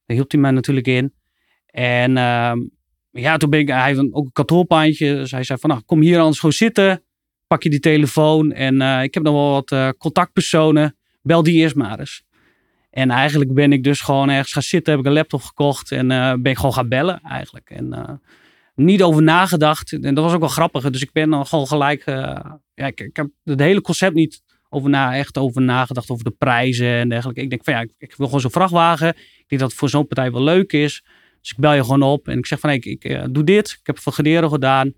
daar 0.05 0.15
hielp 0.17 0.31
hij 0.31 0.39
mij 0.39 0.51
natuurlijk 0.51 0.87
in. 0.87 1.13
En 1.65 2.17
ehm, 2.17 2.59
ja, 3.11 3.37
toen 3.37 3.49
ben 3.49 3.59
ik, 3.59 3.67
hij 3.67 3.93
had 3.93 4.07
ook 4.11 4.25
een 4.25 4.31
kantoorpandje. 4.33 5.13
Dus 5.15 5.31
hij 5.31 5.43
zei 5.43 5.59
van, 5.59 5.69
nou, 5.69 5.81
kom 5.85 6.01
hier 6.01 6.19
anders 6.19 6.39
gewoon 6.39 6.55
zitten. 6.55 7.03
Pak 7.47 7.63
je 7.63 7.69
die 7.69 7.79
telefoon. 7.79 8.51
En 8.51 8.81
eh, 8.81 9.03
ik 9.03 9.13
heb 9.13 9.23
nog 9.23 9.33
wel 9.33 9.51
wat 9.51 9.71
eh, 9.71 9.89
contactpersonen. 9.97 10.95
Bel 11.21 11.43
die 11.43 11.53
eerst 11.53 11.75
maar 11.75 11.99
eens. 11.99 12.23
En 12.89 13.09
eigenlijk 13.11 13.53
ben 13.53 13.71
ik 13.71 13.83
dus 13.83 14.01
gewoon 14.01 14.29
ergens 14.29 14.51
gaan 14.53 14.61
zitten, 14.61 14.93
heb 14.93 15.01
ik 15.01 15.07
een 15.07 15.13
laptop 15.13 15.41
gekocht 15.41 15.91
en 15.91 16.11
eh, 16.11 16.33
ben 16.33 16.51
ik 16.51 16.57
gewoon 16.57 16.73
gaan 16.73 16.89
bellen 16.89 17.21
eigenlijk. 17.21 17.69
En 17.69 18.21
niet 18.75 19.03
over 19.03 19.23
nagedacht. 19.23 19.91
En 19.91 20.13
dat 20.13 20.23
was 20.23 20.33
ook 20.33 20.39
wel 20.39 20.49
grappig. 20.49 20.89
Dus 20.89 21.01
ik 21.01 21.11
ben 21.11 21.29
dan 21.29 21.45
gewoon 21.45 21.67
gelijk, 21.67 22.05
ja, 22.05 22.85
ik, 22.85 22.99
ik 22.99 23.15
heb 23.15 23.27
het 23.43 23.59
hele 23.59 23.81
concept 23.81 24.13
niet 24.13 24.41
over 24.69 24.89
na, 24.89 25.15
echt 25.15 25.37
over 25.37 25.61
nagedacht, 25.61 26.09
over 26.09 26.23
de 26.23 26.35
prijzen 26.37 26.87
en 26.87 27.09
dergelijke. 27.09 27.41
Ik 27.41 27.49
denk 27.49 27.63
van 27.63 27.73
ja, 27.73 27.81
ik, 27.97 28.13
wil 28.15 28.25
gewoon 28.25 28.41
zo'n 28.41 28.51
vrachtwagen. 28.51 29.09
Ik 29.09 29.45
denk 29.47 29.61
dat 29.61 29.69
het 29.69 29.79
voor 29.79 29.89
zo'n 29.89 30.07
partij 30.07 30.31
wel 30.31 30.43
leuk 30.43 30.73
is. 30.73 31.03
Dus 31.41 31.51
ik 31.51 31.57
bel 31.57 31.73
je 31.73 31.83
gewoon 31.83 32.01
op 32.01 32.27
en 32.27 32.37
ik 32.37 32.45
zeg 32.45 32.59
van 32.59 32.69
hey, 32.69 32.79
ik, 32.79 33.33
doe 33.33 33.43
dit. 33.43 33.69
Ik 33.69 33.79
heb 33.83 33.95
het 34.03 34.13
Gederen 34.13 34.49
gedaan. 34.49 34.93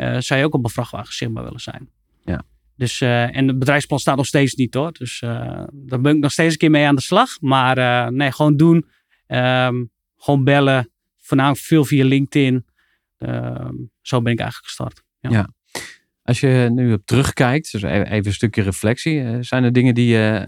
Eh, 0.00 0.16
zou 0.18 0.40
je 0.40 0.46
ook 0.46 0.54
op 0.54 0.64
een 0.64 0.70
vrachtwagen 0.70 1.14
zichtbaar 1.14 1.44
willen 1.44 1.60
zijn? 1.60 1.88
Ja. 2.24 2.42
Dus, 2.76 3.00
eh, 3.00 3.36
en 3.36 3.48
het 3.48 3.58
bedrijfsplan 3.58 3.98
staat 3.98 4.16
nog 4.16 4.26
steeds 4.26 4.54
niet 4.54 4.74
hoor. 4.74 4.92
Dus 4.92 5.22
eh, 5.22 5.62
daar 5.72 6.00
ben 6.00 6.16
ik 6.16 6.22
nog 6.22 6.32
steeds 6.32 6.52
een 6.52 6.58
keer 6.58 6.70
mee 6.70 6.86
aan 6.86 6.94
de 6.94 7.00
slag. 7.00 7.40
Maar 7.40 8.12
nee, 8.12 8.32
gewoon 8.32 8.56
doen. 8.56 8.86
Ehm, 9.26 9.84
gewoon 10.16 10.44
bellen. 10.44 10.90
Voornamelijk 11.16 11.62
veel 11.62 11.84
via 11.84 12.04
LinkedIn. 12.04 12.66
Ehm, 13.18 13.74
zo 14.00 14.22
ben 14.22 14.32
ik 14.32 14.38
eigenlijk 14.38 14.68
gestart. 14.68 15.02
Ja. 15.20 15.30
Ja. 15.30 15.48
Als 16.22 16.40
je 16.40 16.68
nu 16.72 16.92
op 16.92 17.02
terugkijkt, 17.04 17.72
dus 17.72 17.82
e- 17.82 18.02
even 18.02 18.26
een 18.26 18.32
stukje 18.32 18.62
reflectie. 18.62 19.42
Zijn 19.42 19.64
er 19.64 19.72
dingen 19.72 19.94
die 19.94 20.06
je 20.06 20.44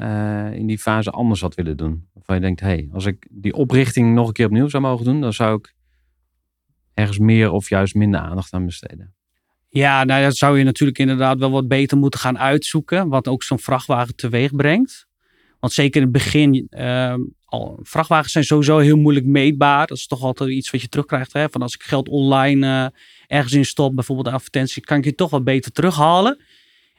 in 0.54 0.66
die 0.66 0.78
fase 0.78 1.10
anders 1.10 1.40
had 1.40 1.54
willen 1.54 1.76
doen? 1.76 2.08
Waarvan 2.14 2.34
je 2.34 2.42
denkt, 2.42 2.60
hé, 2.60 2.66
hey, 2.66 2.88
als 2.92 3.06
ik 3.06 3.26
die 3.30 3.54
oprichting 3.54 4.14
nog 4.14 4.26
een 4.26 4.32
keer 4.32 4.46
opnieuw 4.46 4.68
zou 4.68 4.82
mogen 4.82 5.04
doen, 5.04 5.20
dan 5.20 5.32
zou 5.32 5.58
ik 5.58 5.74
ergens 6.94 7.18
meer 7.18 7.50
of 7.50 7.68
juist 7.68 7.94
minder 7.94 8.20
aandacht 8.20 8.52
aan 8.52 8.66
besteden. 8.66 9.14
Ja, 9.74 10.04
nou 10.04 10.22
dat 10.22 10.36
zou 10.36 10.58
je 10.58 10.64
natuurlijk 10.64 10.98
inderdaad 10.98 11.38
wel 11.38 11.50
wat 11.50 11.68
beter 11.68 11.98
moeten 11.98 12.20
gaan 12.20 12.38
uitzoeken. 12.38 13.08
Wat 13.08 13.28
ook 13.28 13.42
zo'n 13.42 13.58
vrachtwagen 13.58 14.16
teweeg 14.16 14.54
brengt. 14.54 15.06
Want 15.60 15.72
zeker 15.72 15.96
in 15.96 16.02
het 16.02 16.12
begin, 16.12 16.66
ehm, 16.70 17.20
al, 17.44 17.78
vrachtwagens 17.82 18.32
zijn 18.32 18.44
sowieso 18.44 18.78
heel 18.78 18.96
moeilijk 18.96 19.26
meetbaar. 19.26 19.86
Dat 19.86 19.96
is 19.96 20.06
toch 20.06 20.22
altijd 20.22 20.50
iets 20.50 20.70
wat 20.70 20.80
je 20.80 20.88
terugkrijgt. 20.88 21.32
Hè? 21.32 21.48
Van 21.50 21.62
als 21.62 21.74
ik 21.74 21.82
geld 21.82 22.08
online 22.08 22.66
eh, 22.66 23.36
ergens 23.36 23.52
in 23.52 23.64
stop, 23.64 23.94
bijvoorbeeld 23.94 24.26
een 24.26 24.32
advertentie, 24.32 24.82
kan 24.82 24.98
ik 24.98 25.04
je 25.04 25.14
toch 25.14 25.30
wat 25.30 25.44
beter 25.44 25.72
terughalen. 25.72 26.42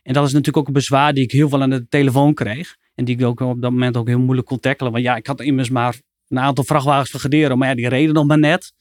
En 0.03 0.13
dat 0.13 0.25
is 0.25 0.31
natuurlijk 0.31 0.57
ook 0.57 0.67
een 0.67 0.73
bezwaar 0.73 1.13
die 1.13 1.23
ik 1.23 1.31
heel 1.31 1.49
veel 1.49 1.61
aan 1.61 1.69
de 1.69 1.87
telefoon 1.87 2.33
kreeg. 2.33 2.75
En 2.95 3.05
die 3.05 3.17
ik 3.17 3.25
ook 3.25 3.39
op 3.39 3.61
dat 3.61 3.71
moment 3.71 3.97
ook 3.97 4.07
heel 4.07 4.19
moeilijk 4.19 4.47
kon 4.47 4.59
tackelen. 4.59 4.91
Want 4.91 5.03
ja, 5.03 5.15
ik 5.15 5.27
had 5.27 5.41
immers 5.41 5.69
maar 5.69 5.95
een 6.27 6.39
aantal 6.39 6.63
vrachtwagens 6.63 7.09
van 7.09 7.19
Gederen, 7.19 7.57
maar 7.57 7.67
ja, 7.67 7.75
die 7.75 7.89
reden 7.89 8.13
nog 8.13 8.25
maar 8.25 8.39
net. 8.39 8.73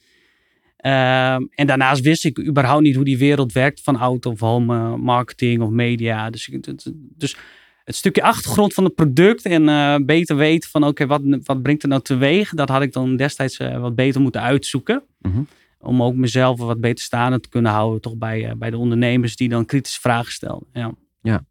Ehm, 0.83 1.43
en 1.55 1.67
daarnaast 1.67 2.01
wist 2.03 2.25
ik 2.25 2.39
überhaupt 2.47 2.83
niet 2.83 2.95
hoe 2.95 3.05
die 3.05 3.19
wereld 3.19 3.53
werkt 3.53 3.81
van 3.81 3.99
auto 3.99 4.31
of 4.31 4.41
home 4.41 4.75
eh, 4.75 4.95
marketing 4.95 5.63
of 5.63 5.71
media. 5.71 6.31
Dus, 6.31 6.47
het- 6.47 6.93
dus 6.95 7.37
het 7.85 7.95
stukje 7.95 8.23
achtergrond 8.23 8.75
van 8.75 8.85
het 8.85 8.95
product 8.95 9.45
en 9.45 9.69
eh, 9.69 9.97
beter 10.05 10.37
weten 10.37 10.71
van 10.71 10.85
oké, 10.87 11.07
wat, 11.07 11.21
wat 11.45 11.63
brengt 11.63 11.83
er 11.83 11.89
nou 11.89 12.03
teweeg? 12.03 12.51
Dat 12.51 12.69
had 12.69 12.83
ik 12.83 12.93
dan 12.93 13.17
destijds 13.17 13.57
eh, 13.57 13.81
wat 13.81 13.95
beter 13.95 14.21
moeten 14.21 14.41
uitzoeken. 14.41 15.03
Mhm. 15.21 15.43
Om 15.79 16.03
ook 16.03 16.15
mezelf 16.15 16.59
wat 16.59 16.81
beter 16.81 17.05
staande 17.05 17.41
te 17.41 17.49
kunnen 17.49 17.73
houden 17.73 18.01
toch 18.01 18.17
bij, 18.17 18.55
bij 18.57 18.71
de 18.71 18.77
ondernemers 18.77 19.37
die 19.37 19.49
dan 19.49 19.65
kritische 19.67 20.01
vragen 20.01 20.33
stelden. 20.33 20.69
Ja. 21.23 21.45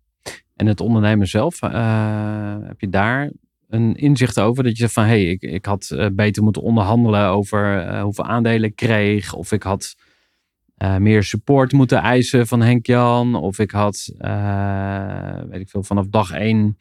En 0.56 0.68
het 0.68 0.80
ondernemen 0.82 1.28
zelf, 1.28 1.60
heb 1.60 2.80
je 2.82 2.90
daar 2.90 3.32
een 3.72 3.96
inzicht 3.96 4.40
over? 4.40 4.63
Dat 4.63 4.72
je 4.72 4.78
zegt 4.78 4.94
van, 4.94 5.04
hé, 5.04 5.10
hey, 5.10 5.25
ik, 5.25 5.42
ik 5.42 5.66
had 5.66 5.90
eh, 5.92 6.08
beter 6.13 6.44
moeten 6.44 6.62
onderhandelen 6.62 7.28
over 7.28 7.80
eh, 7.88 8.01
hoeveel 8.01 8.25
aandelen 8.25 8.70
ik 8.70 8.75
kreeg. 8.75 9.34
Of 9.34 9.51
ik 9.51 9.63
had 9.63 9.96
eh, 10.78 10.98
meer 10.98 11.24
support 11.24 11.72
moeten 11.72 11.98
eisen 11.98 12.48
van 12.48 12.62
Henk-Jan. 12.62 13.36
Of 13.36 13.60
ik 13.60 13.72
had, 13.72 14.13
weet 15.50 15.62
ik 15.62 15.70
veel, 15.70 15.84
vanaf 15.84 16.08
dag 16.08 16.32
één 16.32 16.78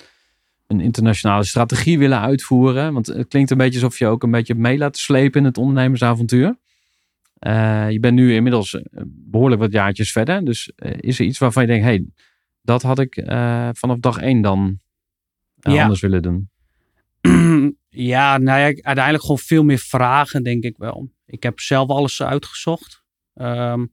een 0.66 0.80
internationale 0.80 1.44
strategie 1.44 1.98
willen 1.98 2.20
uitvoeren. 2.20 2.92
Want 2.92 3.06
het 3.06 3.28
klinkt 3.28 3.50
een 3.50 3.56
beetje 3.56 3.80
alsof 3.80 3.98
je 3.98 4.06
ook 4.06 4.22
een 4.22 4.30
beetje 4.30 4.54
mee 4.54 4.78
laten 4.78 5.00
slepen 5.00 5.40
in 5.40 5.46
het 5.46 5.58
ondernemersavontuur. 5.58 6.56
Je 7.88 7.98
bent 8.00 8.14
nu 8.14 8.34
inmiddels 8.34 8.74
eh, 8.74 9.02
behoorlijk 9.06 9.60
wat 9.60 9.72
jaartjes 9.72 10.12
verder. 10.12 10.44
Dus 10.44 10.72
is 10.76 11.18
er 11.18 11.24
iets 11.24 11.38
waarvan 11.38 11.62
je 11.62 11.68
denkt, 11.68 11.84
hé, 11.84 11.90
hey, 11.90 12.06
dat 12.62 12.82
had 12.82 12.98
ik 12.98 13.22
vanaf 13.72 13.98
dag 13.98 14.18
één 14.18 14.40
dan 14.40 14.78
Ja. 15.56 15.82
anders 15.82 16.00
willen 16.00 16.22
doen. 16.22 16.49
ja, 17.88 18.38
nou 18.38 18.58
ja, 18.58 18.64
uiteindelijk 18.64 19.22
gewoon 19.22 19.38
veel 19.38 19.64
meer 19.64 19.78
vragen, 19.78 20.42
denk 20.42 20.64
ik 20.64 20.76
wel. 20.76 21.10
Ik 21.26 21.42
heb 21.42 21.60
zelf 21.60 21.88
alles 21.88 22.22
uitgezocht. 22.22 23.02
Ehm, 23.34 23.86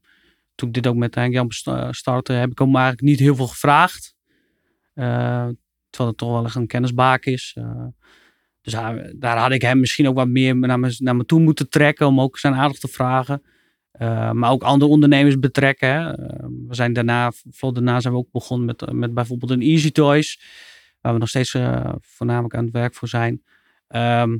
toen 0.54 0.68
ik 0.68 0.74
dit 0.74 0.86
ook 0.86 0.96
met 0.96 1.14
Henk 1.14 1.32
Jan 1.32 1.50
startte, 1.90 2.32
heb 2.32 2.50
ik 2.50 2.58
hem 2.58 2.74
eigenlijk 2.76 3.04
niet 3.04 3.18
heel 3.18 3.36
veel 3.36 3.46
gevraagd. 3.46 4.14
Eh, 4.94 5.48
terwijl 5.90 6.08
het 6.08 6.16
toch 6.16 6.30
wel 6.30 6.44
echt 6.44 6.54
een 6.54 6.66
kennisbaak 6.66 7.24
is. 7.24 7.52
Eh, 7.58 7.86
dus 8.62 8.72
daar, 9.16 9.38
had 9.38 9.52
ik 9.52 9.62
hem 9.62 9.80
misschien 9.80 10.08
ook 10.08 10.14
wat 10.14 10.28
meer 10.28 10.56
naar 10.56 10.80
me, 11.16 11.24
toe 11.26 11.40
moeten 11.40 11.68
trekken 11.68 12.06
om 12.06 12.20
ook 12.20 12.38
zijn 12.38 12.54
aandacht 12.54 12.80
te 12.80 12.88
vragen. 12.88 13.42
Eh, 13.90 14.30
maar 14.30 14.50
ook 14.50 14.62
andere 14.62 14.90
ondernemers 14.90 15.38
betrekken. 15.38 15.88
Hè. 15.88 16.12
Eh, 16.12 16.46
we 16.68 16.74
zijn 16.74 16.92
daarna, 16.92 17.32
vlot 17.50 17.74
daarna 17.74 18.00
zijn 18.00 18.12
we 18.12 18.18
ook 18.18 18.30
begonnen 18.32 18.66
met, 18.66 18.92
met 18.92 19.14
bijvoorbeeld 19.14 19.50
een 19.50 19.60
Easy 19.60 19.90
Toys. 19.90 20.40
Waar 21.00 21.12
we 21.12 21.18
nog 21.18 21.28
steeds 21.28 21.54
eh, 21.54 21.92
voornamelijk 22.00 22.54
aan 22.54 22.64
het 22.64 22.72
werk 22.72 22.94
voor 22.94 23.08
zijn. 23.08 23.42
Ehm, 23.88 24.36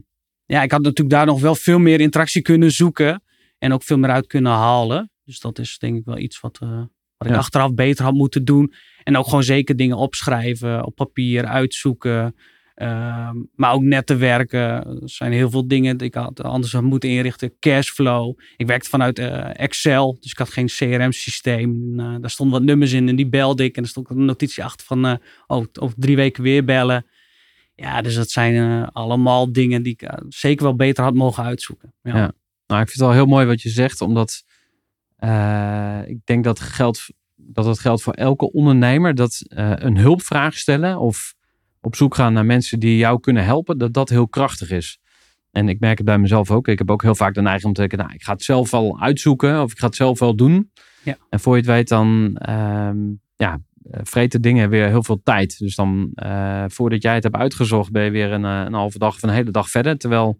ja, 0.46 0.62
ik 0.62 0.70
had 0.70 0.82
natuurlijk 0.82 1.10
daar 1.16 1.26
nog 1.26 1.40
wel 1.40 1.54
veel 1.54 1.78
meer 1.78 2.00
interactie 2.00 2.42
kunnen 2.42 2.70
zoeken. 2.72 3.22
En 3.58 3.72
ook 3.72 3.82
veel 3.82 3.98
meer 3.98 4.10
uit 4.10 4.26
kunnen 4.26 4.52
halen. 4.52 5.10
Dus 5.24 5.40
dat 5.40 5.58
is 5.58 5.78
denk 5.78 5.96
ik 5.96 6.04
wel 6.04 6.18
iets 6.18 6.40
wat, 6.40 6.58
eh, 6.62 6.78
wat 7.16 7.28
ik 7.28 7.32
Ja. 7.34 7.38
achteraf 7.38 7.74
beter 7.74 8.04
had 8.04 8.14
moeten 8.14 8.44
doen. 8.44 8.72
En 9.02 9.16
ook 9.16 9.24
gewoon 9.24 9.42
zeker 9.42 9.76
dingen 9.76 9.96
opschrijven, 9.96 10.84
op 10.84 10.94
papier 10.94 11.44
uitzoeken. 11.46 12.36
Ehm, 12.78 13.36
maar 13.54 13.72
ook 13.72 13.82
net 13.82 14.06
te 14.06 14.16
werken. 14.16 14.60
Er 14.60 14.98
zijn 15.04 15.32
heel 15.32 15.50
veel 15.50 15.68
dingen 15.68 15.96
die 15.96 16.06
ik 16.06 16.14
had 16.14 16.42
anders 16.42 16.72
had 16.72 16.82
moeten 16.82 17.08
inrichten. 17.08 17.58
Cashflow. 17.58 18.38
Ik 18.56 18.66
werkte 18.66 18.88
vanuit 18.88 19.18
eh, 19.18 19.60
Excel, 19.60 20.16
dus 20.20 20.30
ik 20.30 20.38
had 20.38 20.50
geen 20.50 20.66
CRM-systeem. 20.66 22.00
Eh, 22.00 22.14
daar 22.20 22.30
stonden 22.30 22.58
wat 22.58 22.68
nummers 22.68 22.92
in 22.92 23.08
en 23.08 23.16
die 23.16 23.28
belde 23.28 23.64
ik. 23.64 23.76
En 23.76 23.82
er 23.82 23.88
stond 23.88 24.10
een 24.10 24.24
notitie 24.24 24.64
achter 24.64 24.86
van 24.86 25.06
eh, 25.06 25.14
oh, 25.46 25.64
over 25.80 25.96
drie 25.98 26.16
weken 26.16 26.42
weer 26.42 26.64
bellen. 26.64 27.06
Ja, 27.74 28.02
dus 28.02 28.14
dat 28.14 28.30
zijn 28.30 28.54
eh, 28.54 28.88
allemaal 28.92 29.52
dingen 29.52 29.82
die 29.82 29.92
ik 29.92 30.02
eh, 30.02 30.18
zeker 30.28 30.64
wel 30.64 30.76
beter 30.76 31.04
had 31.04 31.14
mogen 31.14 31.44
uitzoeken. 31.44 31.94
Ja. 32.02 32.32
Nou, 32.66 32.82
ik 32.82 32.88
vind 32.88 32.90
het 32.90 32.98
wel 32.98 33.12
heel 33.12 33.26
mooi 33.26 33.46
wat 33.46 33.62
je 33.62 33.68
zegt, 33.68 34.00
omdat 34.00 34.42
eh, 35.16 36.00
ik 36.06 36.18
denk 36.24 36.44
dat, 36.44 36.60
geldt, 36.60 37.12
dat 37.34 37.64
het 37.64 37.78
geldt 37.78 38.02
voor 38.02 38.12
elke 38.12 38.52
ondernemer. 38.52 39.14
Dat 39.14 39.44
eh, 39.48 39.72
een 39.74 39.96
hulpvraag 39.96 40.56
stellen 40.56 40.98
of 40.98 41.34
op 41.88 41.96
zoek 41.96 42.14
gaan 42.14 42.32
naar 42.32 42.46
mensen 42.46 42.80
die 42.80 42.96
jou 42.96 43.20
kunnen 43.20 43.44
helpen, 43.44 43.78
dat 43.78 43.92
dat 43.92 44.08
heel 44.08 44.28
krachtig 44.28 44.70
is. 44.70 44.98
En 45.50 45.68
ik 45.68 45.80
merk 45.80 45.96
het 45.98 46.06
bij 46.06 46.18
mezelf 46.18 46.50
ook. 46.50 46.68
Ik 46.68 46.78
heb 46.78 46.90
ook 46.90 47.02
heel 47.02 47.14
vaak 47.14 47.34
de 47.34 47.42
neiging 47.42 47.64
om 47.64 47.72
te 47.72 47.80
denken, 47.80 47.98
nou, 47.98 48.12
ik 48.12 48.22
ga 48.22 48.32
het 48.32 48.42
zelf 48.42 48.70
wel 48.70 49.00
uitzoeken 49.00 49.62
of 49.62 49.72
ik 49.72 49.78
ga 49.78 49.86
het 49.86 49.96
zelf 49.96 50.18
wel 50.18 50.36
doen. 50.36 50.70
Ja. 51.02 51.16
En 51.30 51.40
voor 51.40 51.52
je 51.52 51.60
het 51.60 51.70
weet 51.70 51.88
dan, 51.88 52.36
ehm, 52.36 52.96
ja, 53.36 53.60
vreten 54.02 54.42
dingen 54.42 54.70
weer 54.70 54.86
heel 54.88 55.02
veel 55.02 55.20
tijd. 55.22 55.58
Dus 55.58 55.74
dan, 55.74 56.10
eh, 56.14 56.64
voordat 56.66 57.02
jij 57.02 57.14
het 57.14 57.22
hebt 57.22 57.36
uitgezocht, 57.36 57.90
ben 57.90 58.04
je 58.04 58.10
weer 58.10 58.32
een, 58.32 58.44
eh, 58.44 58.62
een 58.66 58.74
halve 58.74 58.98
dag 58.98 59.14
of 59.14 59.22
een 59.22 59.28
hele 59.28 59.50
dag 59.50 59.70
verder. 59.70 59.98
Terwijl 59.98 60.38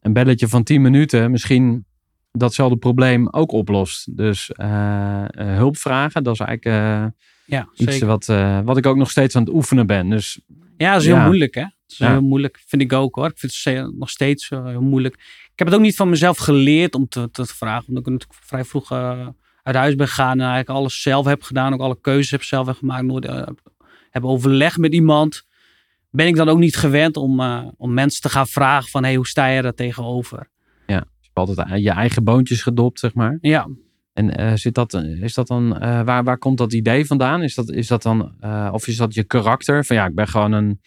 een 0.00 0.12
belletje 0.12 0.48
van 0.48 0.62
10 0.62 0.82
minuten 0.82 1.30
misschien 1.30 1.84
datzelfde 2.30 2.76
probleem 2.76 3.28
ook 3.30 3.52
oplost. 3.52 4.16
Dus 4.16 4.52
eh, 4.52 5.24
eh, 5.24 5.56
hulp 5.56 5.76
vragen, 5.76 6.22
dat 6.24 6.34
is 6.34 6.40
eigenlijk 6.40 7.12
Ja, 7.46 7.68
iets 7.74 7.98
wat, 7.98 8.26
wat 8.64 8.76
ik 8.76 8.86
ook 8.86 8.96
nog 8.96 9.10
steeds 9.10 9.36
aan 9.36 9.42
het 9.42 9.54
oefenen 9.54 9.86
ben. 9.86 10.08
Dus 10.10 10.40
Ja, 10.82 10.92
dat 10.92 11.00
is 11.00 11.06
heel 11.06 11.16
Ja. 11.16 11.24
moeilijk, 11.26 11.54
hè? 11.54 11.60
Dat 11.62 11.70
is 11.86 11.96
Ja. 11.98 12.10
heel 12.10 12.22
moeilijk, 12.22 12.62
vind 12.66 12.82
ik 12.82 12.92
ook 12.92 13.14
hoor. 13.14 13.26
Ik 13.26 13.38
vind 13.38 13.64
het 13.64 13.98
nog 13.98 14.10
steeds 14.10 14.48
eh, 14.48 14.66
heel 14.66 14.80
moeilijk. 14.82 15.14
Ik 15.52 15.58
heb 15.58 15.66
het 15.66 15.76
ook 15.76 15.82
niet 15.82 15.96
van 15.96 16.08
mezelf 16.08 16.38
geleerd 16.38 16.94
om 16.94 17.08
te, 17.08 17.30
te 17.30 17.46
vragen. 17.46 17.88
Omdat 17.88 18.06
ik 18.06 18.12
natuurlijk 18.12 18.40
vrij 18.44 18.64
vroeg 18.64 18.90
eh, 18.90 19.28
uit 19.62 19.76
huis 19.76 19.94
ben 19.94 20.08
gegaan 20.08 20.32
en 20.32 20.46
eigenlijk 20.46 20.68
alles 20.78 21.02
zelf 21.02 21.26
heb 21.26 21.42
gedaan. 21.42 21.72
Ook 21.72 21.80
alle 21.80 22.00
keuzes 22.00 22.30
heb 22.30 22.42
zelf 22.42 22.66
heb 22.66 22.76
gemaakt. 22.76 23.04
Nooit 23.04 23.24
eh, 23.24 23.42
heb 24.10 24.24
overleg 24.24 24.76
met 24.78 24.92
iemand. 24.94 25.42
Ben 26.10 26.26
ik 26.26 26.36
dan 26.36 26.48
ook 26.48 26.58
niet 26.58 26.76
gewend 26.76 27.16
om, 27.16 27.40
om 27.76 27.94
mensen 27.94 28.20
te 28.22 28.28
gaan 28.28 28.46
vragen 28.46 28.90
van... 28.90 29.04
Hey, 29.04 29.14
hoe 29.14 29.26
sta 29.26 29.46
je 29.46 29.62
daar 29.62 29.74
tegenover? 29.74 30.50
je 30.86 30.92
hebt 31.38 31.48
altijd 31.48 31.82
je 31.82 31.90
eigen 31.90 32.24
boontjes 32.24 32.62
gedopt, 32.62 32.98
zeg 32.98 33.14
maar. 33.14 33.38
Ja, 33.40 33.68
En 34.12 34.36
eh, 34.36 34.54
zit 34.54 34.74
dat, 34.74 34.94
is 34.94 35.34
dat 35.34 35.46
dan, 35.46 35.78
eh, 35.78 36.02
waar, 36.02 36.24
waar 36.24 36.38
komt 36.38 36.58
dat 36.58 36.72
idee 36.72 37.06
vandaan? 37.06 37.42
Is 37.42 37.54
dat, 37.54 37.70
is 37.70 37.86
dat 37.86 38.02
dan, 38.02 38.34
eh, 38.40 38.70
of 38.72 38.86
is 38.86 38.96
dat 38.96 39.14
je 39.14 39.24
karakter? 39.24 39.84
Van 39.84 39.96
ja, 39.96 40.06
ik 40.06 40.14
ben 40.14 40.28
gewoon 40.28 40.52
een, 40.52 40.80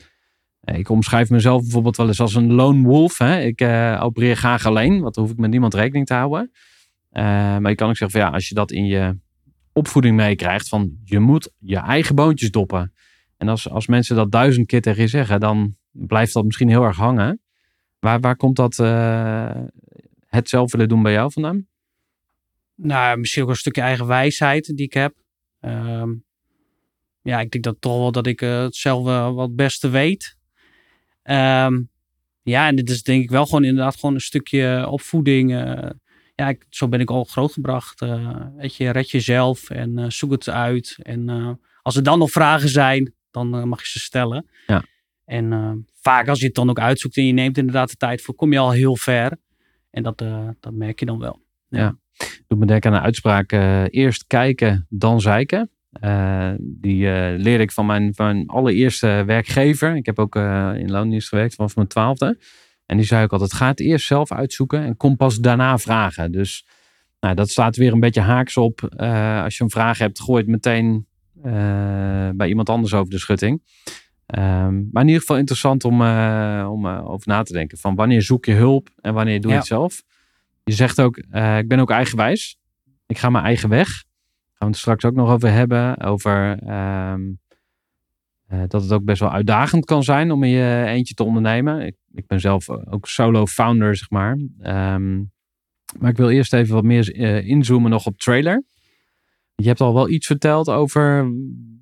eh, 0.66 0.78
ik 0.78 0.90
omschrijf 0.90 1.30
mezelf 1.30 1.62
bijvoorbeeld 1.62 1.98
wel 1.98 2.08
eens 2.08 2.20
als 2.20 2.36
een 2.36 2.54
lone 2.54 2.84
wolf. 2.84 3.18
Hè? 3.18 3.40
Ik 3.42 3.62
eh, 3.62 4.00
opereer 4.04 4.36
graag 4.36 4.66
alleen, 4.66 5.02
want 5.02 5.16
dan 5.16 5.24
hoef 5.24 5.34
ik 5.34 5.40
met 5.40 5.50
niemand 5.50 5.74
rekening 5.74 6.06
te 6.06 6.14
houden. 6.14 6.52
Eh, 7.10 7.24
maar 7.58 7.70
je 7.70 7.76
kan 7.76 7.90
ook 7.90 7.98
zeggen 7.98 8.20
van 8.20 8.30
ja, 8.30 8.36
als 8.36 8.50
je 8.50 8.56
dat 8.56 8.72
in 8.72 8.86
je 8.86 9.18
opvoeding 9.74 10.16
meekrijgt, 10.16 10.70
van 10.70 10.92
je 11.04 11.20
moet 11.20 11.52
je 11.60 11.78
eigen 11.78 12.16
boontjes 12.16 12.52
doppen. 12.52 12.94
En 13.38 13.48
als, 13.48 13.70
als 13.70 13.88
mensen 13.88 14.16
dat 14.16 14.32
duizend 14.32 14.68
keer 14.68 14.82
tegen 14.82 15.02
je 15.02 15.08
zeggen, 15.08 15.40
dan 15.40 15.76
blijft 15.92 16.34
dat 16.34 16.46
misschien 16.46 16.70
heel 16.70 16.84
erg 16.84 16.98
hangen. 16.98 17.42
Waar, 18.00 18.20
waar 18.20 18.36
komt 18.36 18.56
dat 18.56 18.80
eh, 18.80 19.62
het 20.28 20.50
zelf 20.50 20.72
willen 20.72 20.88
doen 20.88 21.04
bij 21.04 21.12
jou 21.12 21.32
vandaan? 21.32 21.68
Nou, 22.76 23.18
misschien 23.18 23.44
ook 23.44 23.50
een 23.50 23.56
stukje 23.56 23.82
eigen 23.82 24.08
wijsheid 24.08 24.66
die 24.76 24.86
ik 24.86 24.94
heb. 24.94 25.14
Ehm, 25.60 26.10
ja, 27.22 27.40
ik 27.40 27.52
denk 27.52 27.64
dat 27.64 27.76
toch 27.80 27.98
wel 27.98 28.12
dat 28.12 28.28
ik 28.28 28.42
eh, 28.42 28.62
het 28.62 28.76
zelf 28.76 29.04
wel 29.04 29.34
wat 29.34 29.48
het 29.48 29.56
beste 29.56 29.90
weet. 29.90 30.38
Ehm, 31.24 31.82
ja, 32.42 32.68
en 32.68 32.76
dit 32.76 32.90
is 32.90 33.04
denk 33.04 33.24
ik 33.24 33.30
wel 33.30 33.46
gewoon 33.46 33.64
inderdaad 33.64 33.96
gewoon 33.96 34.16
een 34.16 34.22
stukje 34.22 34.88
opvoeding. 34.90 35.54
eh. 35.56 35.90
ja, 36.36 36.50
ik, 36.50 36.66
zo 36.70 36.88
ben 36.88 37.00
ik 37.00 37.10
al 37.10 37.24
grootgebracht. 37.24 38.02
eh 38.02 38.46
weet 38.58 38.76
je, 38.76 38.90
red 38.90 39.10
jezelf 39.12 39.70
en 39.70 39.98
eh, 39.98 40.10
zoek 40.10 40.32
het 40.32 40.50
uit. 40.50 40.96
En 41.02 41.30
eh, 41.30 41.52
als 41.82 41.96
er 41.96 42.04
dan 42.04 42.20
nog 42.20 42.32
vragen 42.32 42.70
zijn, 42.70 43.14
dan 43.32 43.56
eh, 43.56 43.64
mag 43.64 43.80
je 43.82 43.88
ze 43.88 44.00
stellen. 44.00 44.50
Ja. 44.68 44.84
En 45.26 45.54
eh, 45.54 45.72
vaak 46.02 46.28
als 46.28 46.40
je 46.40 46.46
het 46.46 46.56
dan 46.56 46.70
ook 46.70 46.80
uitzoekt 46.80 47.18
en 47.18 47.26
je 47.26 47.34
neemt 47.34 47.58
inderdaad 47.58 47.90
de 47.90 47.96
tijd 47.96 48.22
voor, 48.22 48.36
kom 48.36 48.52
je 48.52 48.60
al 48.60 48.72
heel 48.72 48.96
ver. 48.98 49.38
En 49.90 50.04
dat, 50.04 50.22
eh, 50.22 50.50
dat 50.60 50.74
merk 50.74 51.00
je 51.00 51.06
dan 51.06 51.20
wel. 51.20 51.42
Doet 52.48 52.60
me 52.60 52.66
denken 52.66 52.92
aan 52.92 52.98
een 52.98 53.04
uitspraak. 53.04 53.52
eh, 53.52 53.84
eerst 53.90 54.28
kijken, 54.28 54.86
dan 54.90 55.22
zeiken. 55.22 55.70
Eh, 55.92 56.52
die 56.60 57.10
eh, 57.12 57.38
leer 57.40 57.60
ik 57.60 57.72
van 57.72 57.86
mijn, 57.86 58.14
van 58.16 58.26
mijn 58.26 58.48
allereerste 58.48 59.24
werkgever. 59.26 59.96
Ik 59.96 60.06
heb 60.06 60.20
ook 60.20 60.36
in 60.76 60.92
loondienst 60.92 61.28
gewerkt 61.28 61.56
vanaf 61.56 61.76
mijn 61.76 61.88
twaalfde. 61.88 62.38
En 62.86 62.98
die 62.98 63.06
zei 63.06 63.24
ook 63.24 63.32
altijd, 63.32 63.54
ga 63.54 63.68
het 63.68 63.80
eerst 63.80 64.06
zelf 64.08 64.32
uitzoeken 64.32 64.84
en 64.84 64.98
kom 64.98 65.16
pas 65.16 65.38
daarna 65.40 65.78
vragen. 65.78 66.32
Dus 66.32 66.66
nou, 67.20 67.36
dat 67.36 67.50
staat 67.50 67.76
weer 67.76 67.94
een 67.94 68.00
beetje 68.00 68.22
haaks 68.22 68.58
op. 68.58 68.82
Als 69.44 69.58
je 69.58 69.64
een 69.64 69.70
vraag 69.70 69.98
hebt, 69.98 70.22
gooi 70.22 70.42
het 70.42 70.50
meteen 70.52 71.08
bij 72.38 72.48
iemand 72.48 72.70
anders 72.70 72.94
over 72.94 73.10
de 73.10 73.20
schutting. 73.20 73.62
Ehm, 74.26 74.74
maar 74.92 75.02
in 75.02 75.08
ieder 75.08 75.22
geval 75.22 75.38
interessant 75.38 75.84
om, 75.86 76.02
om 76.68 76.88
over 76.88 77.28
na 77.28 77.44
te 77.44 77.54
denken. 77.54 77.78
Van 77.78 77.96
wanneer 77.96 78.22
zoek 78.22 78.46
je 78.46 78.54
hulp 78.54 78.90
en 79.02 79.14
wanneer 79.14 79.42
doe 79.42 79.48
je 79.50 79.54
Ja. 79.54 79.58
het 79.60 79.68
zelf. 79.68 80.04
Je 80.66 80.74
zegt 80.74 81.02
ook, 81.02 81.18
eh, 81.18 81.58
ik 81.58 81.68
ben 81.68 81.80
ook 81.80 81.90
eigenwijs. 81.90 82.58
Ik 83.06 83.18
ga 83.18 83.30
mijn 83.30 83.44
eigen 83.44 83.70
weg. 83.70 83.88
Gaan 83.88 84.04
we 84.58 84.66
het 84.66 84.78
straks 84.78 85.06
ook 85.06 85.14
nog 85.14 85.30
over 85.30 85.52
hebben. 85.52 86.00
Over 86.02 86.60
ehm, 86.60 87.22
eh, 88.48 88.64
dat 88.68 88.82
het 88.82 88.92
ook 88.92 89.04
best 89.04 89.20
wel 89.20 89.32
uitdagend 89.32 89.86
kan 89.86 90.04
zijn 90.04 90.32
om 90.32 90.44
in 90.44 90.50
je 90.50 90.84
eentje 90.88 91.14
te 91.14 91.24
ondernemen. 91.24 91.86
Ik, 91.86 91.96
ik 92.14 92.28
ben 92.28 92.40
zelf 92.40 92.70
ook 92.70 93.08
solo 93.08 93.46
founder, 93.46 93.96
zeg 93.96 94.10
maar. 94.10 94.40
Ehm, 94.60 95.18
maar 96.00 96.10
ik 96.10 96.18
wil 96.18 96.30
eerst 96.30 96.54
even 96.54 96.74
wat 96.74 96.84
meer 96.84 97.16
eh, 97.16 97.48
inzoomen 97.48 97.92
nog 97.92 98.06
op 98.06 98.18
trailer. 98.18 98.64
Je 99.56 99.68
hebt 99.68 99.82
al 99.82 99.94
wel 99.94 100.10
iets 100.10 100.28
verteld 100.28 100.70
over 100.70 101.32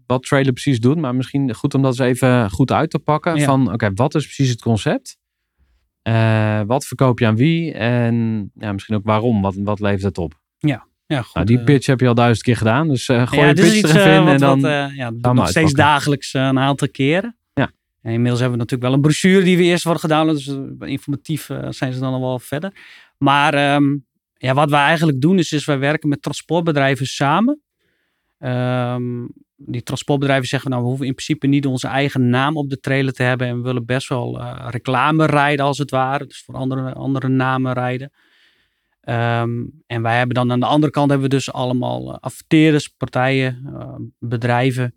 wat 0.05 0.23
trailer 0.23 0.51
precies 0.51 0.79
doet. 0.79 0.97
Maar 0.97 1.15
misschien 1.15 1.53
goed 1.53 1.73
om 1.73 1.81
dat 1.81 1.99
eens 1.99 2.09
even 2.09 2.51
goed 2.51 2.71
uit 2.71 2.89
te 2.89 2.99
pakken. 2.99 3.35
Ja. 3.35 3.45
Van 3.45 3.73
oké, 3.73 3.91
wat 3.93 4.15
is 4.15 4.23
precies 4.23 4.49
het 4.49 4.61
concept? 4.61 5.17
Eh, 6.03 6.61
wat 6.65 6.85
verkoop 6.85 7.19
je 7.19 7.25
aan 7.25 7.35
wie? 7.35 7.73
En 7.73 8.49
ja, 8.55 8.71
misschien 8.71 8.95
ook 8.95 9.05
waarom? 9.05 9.41
Wat, 9.41 9.55
wat 9.55 9.79
levert 9.79 10.03
het 10.03 10.17
op? 10.17 10.41
Ja, 11.13 11.21
goed. 11.21 11.33
Nou, 11.33 11.45
die 11.45 11.57
eh, 11.57 11.63
pitch 11.63 11.85
heb 11.85 11.99
je 11.99 12.07
al 12.07 12.13
duizend 12.13 12.45
keer 12.45 12.57
gedaan. 12.57 12.87
Dus 12.87 13.09
eh 13.09 13.27
gooi 13.27 13.41
ja, 13.41 13.47
je 13.47 13.53
is 13.53 13.61
pitch 13.61 13.75
iets 13.75 13.89
er 13.89 13.99
even 13.99 14.11
eh, 14.11 14.15
in. 14.15 14.23
wat, 14.23 14.33
en 14.33 14.39
dan, 14.39 14.61
wat, 14.61 14.91
ja, 14.95 15.33
nog 15.33 15.47
steeds 15.47 15.73
dagelijks 15.73 16.33
een 16.33 16.59
aantal 16.59 16.89
keren. 16.89 17.37
Ja. 17.53 17.71
En 18.01 18.11
inmiddels 18.11 18.39
hebben 18.39 18.57
we 18.57 18.63
natuurlijk 18.63 18.89
wel 18.89 18.93
een 18.93 19.01
brochure 19.01 19.43
die 19.43 19.57
we 19.57 19.63
eerst 19.63 19.83
worden 19.83 20.01
gedownload. 20.01 20.35
Dus 20.35 20.57
informatief 20.89 21.49
zijn 21.69 21.93
ze 21.93 21.99
dan 21.99 22.13
al 22.13 22.19
wel 22.19 22.39
verder. 22.39 22.71
Maar 23.17 23.53
ehm, 23.53 23.97
ja, 24.33 24.53
wat 24.53 24.69
wij 24.69 24.81
eigenlijk 24.81 25.21
doen 25.21 25.37
is, 25.37 25.51
is 25.51 25.65
wij 25.65 25.79
werken 25.79 26.09
met 26.09 26.21
transportbedrijven 26.21 27.05
samen. 27.05 27.62
Ehm, 28.43 29.25
die 29.55 29.83
transportbedrijven 29.83 30.47
zeggen, 30.47 30.69
nou, 30.69 30.81
we 30.81 30.87
hoeven 30.87 31.05
in 31.05 31.13
principe 31.13 31.47
niet 31.47 31.65
onze 31.65 31.87
eigen 31.87 32.29
naam 32.29 32.57
op 32.57 32.69
de 32.69 32.79
trailer 32.79 33.13
te 33.13 33.23
hebben. 33.23 33.47
En 33.47 33.55
we 33.55 33.61
willen 33.61 33.85
best 33.85 34.07
wel 34.09 34.39
eh, 34.39 34.67
reclame 34.69 35.25
rijden, 35.25 35.65
als 35.65 35.77
het 35.77 35.91
ware. 35.91 36.25
Dus 36.25 36.43
voor 36.43 36.55
andere, 36.55 36.93
andere 36.93 37.27
namen 37.27 37.73
rijden. 37.73 38.11
Ehm, 39.01 39.63
en 39.87 40.01
wij 40.01 40.17
hebben 40.17 40.35
dan 40.35 40.51
aan 40.51 40.59
de 40.59 40.65
andere 40.65 40.91
kant 40.91 41.09
hebben 41.09 41.29
we 41.29 41.35
dus 41.35 41.51
allemaal 41.51 42.19
adverteerders, 42.19 42.87
partijen, 42.87 43.61
eh, 43.73 43.95
bedrijven. 44.19 44.95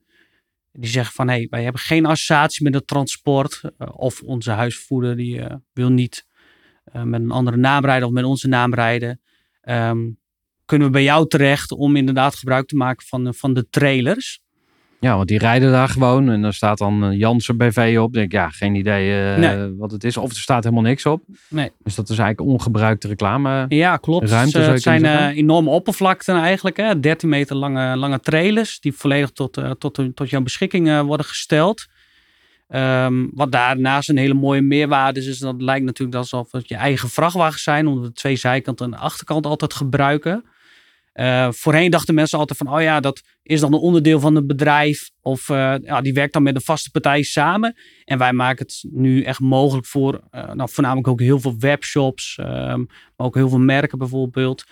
Die 0.73 0.91
zeggen 0.91 1.15
van, 1.15 1.29
hé, 1.29 1.35
hey, 1.35 1.47
wij 1.51 1.63
hebben 1.63 1.81
geen 1.81 2.07
associatie 2.07 2.65
met 2.65 2.75
het 2.75 2.87
transport. 2.87 3.61
of 3.79 4.23
onze 4.23 4.51
huisvoerder 4.51 5.17
die 5.17 5.41
wil 5.73 5.91
niet 5.91 6.27
met 6.93 7.21
een 7.21 7.31
andere 7.31 7.57
naam 7.57 7.85
rijden 7.85 8.09
of 8.09 8.15
met 8.15 8.25
onze 8.25 8.49
naam 8.49 8.75
rijden. 8.75 9.21
Ehm, 9.61 9.99
kunnen 10.67 10.87
we 10.87 10.93
bij 10.93 11.03
jou 11.03 11.29
terecht 11.29 11.73
om 11.73 11.97
inderdaad 11.97 12.35
gebruik 12.35 12.67
te 12.67 12.77
maken 12.77 13.07
van, 13.07 13.25
de- 13.25 13.33
van 13.33 13.55
de 13.55 13.67
trailers. 13.71 14.41
Ja, 15.01 15.17
want 15.17 15.29
die 15.29 15.39
rijden 15.39 15.71
daar 15.71 15.89
gewoon. 15.89 16.31
En 16.31 16.43
dan 16.43 16.53
staat 16.53 16.79
dan 16.79 17.05
eh, 17.05 17.19
Janssen 17.19 17.57
BV 17.57 17.97
op. 18.01 18.13
denk 18.13 18.27
ik, 18.27 18.33
ja, 18.33 18.49
geen 18.51 18.75
idee 18.75 19.33
eh, 19.33 19.39
Nee. 19.39 19.75
wat 19.77 19.91
het 19.91 20.05
is. 20.05 20.17
Of 20.17 20.31
er 20.31 20.37
staat 20.37 20.65
helemaal 20.65 20.85
niks 20.85 21.07
op. 21.07 21.23
Nee. 21.49 21.71
Dus 21.83 21.95
dat 21.95 22.09
is 22.09 22.19
eigenlijk 22.19 22.51
ongebruikte 22.51 23.09
reclame. 23.09 23.65
Ja, 23.69 23.97
klopt. 23.97 24.31
Ruimte, 24.31 24.59
Dus, 24.59 24.67
eh, 24.67 24.73
het 24.73 24.83
zijn 24.83 25.05
eh, 25.05 25.37
enorme 25.37 25.71
oppervlakten 25.71 26.35
eigenlijk. 26.37 26.77
Hè? 26.77 27.01
13 27.01 27.29
meter 27.29 27.57
lange, 27.57 27.97
lange 27.97 28.21
trailers 28.21 28.81
die 28.81 28.93
volledig 28.93 29.31
tot, 29.31 29.57
eh, 29.57 29.71
tot, 29.71 30.01
tot 30.15 30.31
jouw 30.31 30.43
beschikking 30.43 30.89
eh, 30.89 31.01
worden 31.01 31.27
gesteld. 31.27 31.87
Ehm, 32.69 33.27
wat 33.33 33.53
daarnaast 33.53 34.09
een 34.09 34.17
hele 34.17 34.35
mooie 34.35 34.63
meerwaarde 34.63 35.21
is, 35.21 35.27
is 35.27 35.39
dat 35.39 35.63
lijkt 35.63 35.85
natuurlijk 35.85 36.19
alsof 36.19 36.53
het 36.53 36.69
je 36.69 36.75
eigen 36.77 37.09
vrachtwagens 37.09 37.63
zijn, 37.63 37.87
omdat 37.87 38.03
we 38.03 38.09
de 38.09 38.15
twee 38.15 38.37
zijkanten 38.37 38.85
en 38.85 38.91
de 38.91 38.97
achterkant 38.97 39.47
altijd 39.47 39.75
gebruiken. 39.75 40.45
Eh, 41.17 41.49
voorheen 41.51 41.91
dachten 41.91 42.15
mensen 42.15 42.39
altijd 42.39 42.59
van, 42.59 42.75
oh 42.75 42.81
ja, 42.81 43.01
dat 43.01 43.23
is 43.43 43.61
dan 43.61 43.73
een 43.73 43.79
onderdeel 43.79 44.21
van 44.21 44.35
het 44.35 44.47
bedrijf. 44.47 45.11
Of 45.21 45.49
eh, 45.49 45.75
ja, 45.83 46.01
die 46.01 46.13
werkt 46.13 46.33
dan 46.33 46.43
met 46.43 46.55
een 46.55 46.61
vaste 46.61 46.91
partij 46.91 47.23
samen. 47.23 47.77
En 48.05 48.19
wij 48.19 48.33
maken 48.33 48.67
het 48.67 48.85
nu 48.91 49.23
echt 49.23 49.41
mogelijk 49.41 49.87
voor, 49.87 50.21
eh, 50.31 50.53
nou, 50.53 50.71
voornamelijk 50.73 51.09
ook 51.09 51.21
heel 51.21 51.41
veel 51.41 51.55
webshops, 51.59 52.37
ehm, 52.39 52.79
maar 53.17 53.27
ook 53.27 53.35
heel 53.35 53.49
veel 53.49 53.59
merken 53.59 53.99
bijvoorbeeld, 53.99 54.65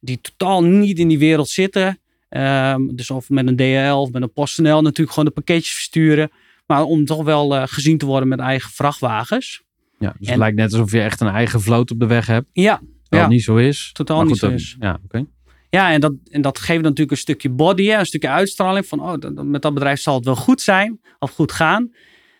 die 0.00 0.20
totaal 0.20 0.64
niet 0.64 0.98
in 0.98 1.08
die 1.08 1.18
wereld 1.18 1.48
zitten. 1.48 1.98
Ehm, 2.28 2.80
dus 2.94 3.10
of 3.10 3.28
met 3.28 3.46
een 3.46 3.56
DHL 3.56 4.00
of 4.00 4.10
met 4.10 4.22
een 4.22 4.32
PostNL 4.32 4.82
natuurlijk 4.82 5.10
gewoon 5.10 5.24
de 5.24 5.34
pakketjes 5.34 5.72
versturen. 5.72 6.30
Maar 6.66 6.82
om 6.82 7.04
toch 7.04 7.24
wel 7.24 7.66
gezien 7.66 7.98
te 7.98 8.06
worden 8.06 8.28
met 8.28 8.38
eigen 8.38 8.70
vrachtwagens. 8.70 9.62
Ja, 9.98 10.14
dus 10.18 10.26
En- 10.26 10.32
het 10.32 10.38
lijkt 10.38 10.56
net 10.56 10.72
alsof 10.72 10.92
je 10.92 11.00
echt 11.00 11.20
een 11.20 11.28
eigen 11.28 11.60
vloot 11.60 11.90
op 11.90 12.00
de 12.00 12.06
weg 12.06 12.26
hebt. 12.26 12.46
Ja, 12.52 12.80
het 13.08 13.28
niet 13.28 13.42
zo 13.42 13.56
is. 13.56 13.90
Totaal 13.92 14.20
niet 14.20 14.28
goed, 14.30 14.38
zo 14.38 14.50
dat- 14.50 14.58
is. 14.58 14.76
Ja, 14.78 15.00
oké. 15.04 15.26
Ja, 15.70 15.92
en 15.92 16.00
dat, 16.00 16.12
en 16.30 16.40
dat 16.42 16.58
geeft 16.58 16.82
natuurlijk 16.82 17.10
een 17.10 17.16
stukje 17.16 17.50
body, 17.50 17.90
een 17.90 18.06
stukje 18.06 18.28
uitstraling 18.28 18.86
van, 18.86 19.00
oh, 19.00 19.44
met 19.44 19.62
dat 19.62 19.74
bedrijf 19.74 20.00
zal 20.00 20.14
het 20.14 20.24
wel 20.24 20.36
goed 20.36 20.60
zijn 20.60 21.00
of 21.18 21.30
goed 21.30 21.52
gaan. 21.52 21.92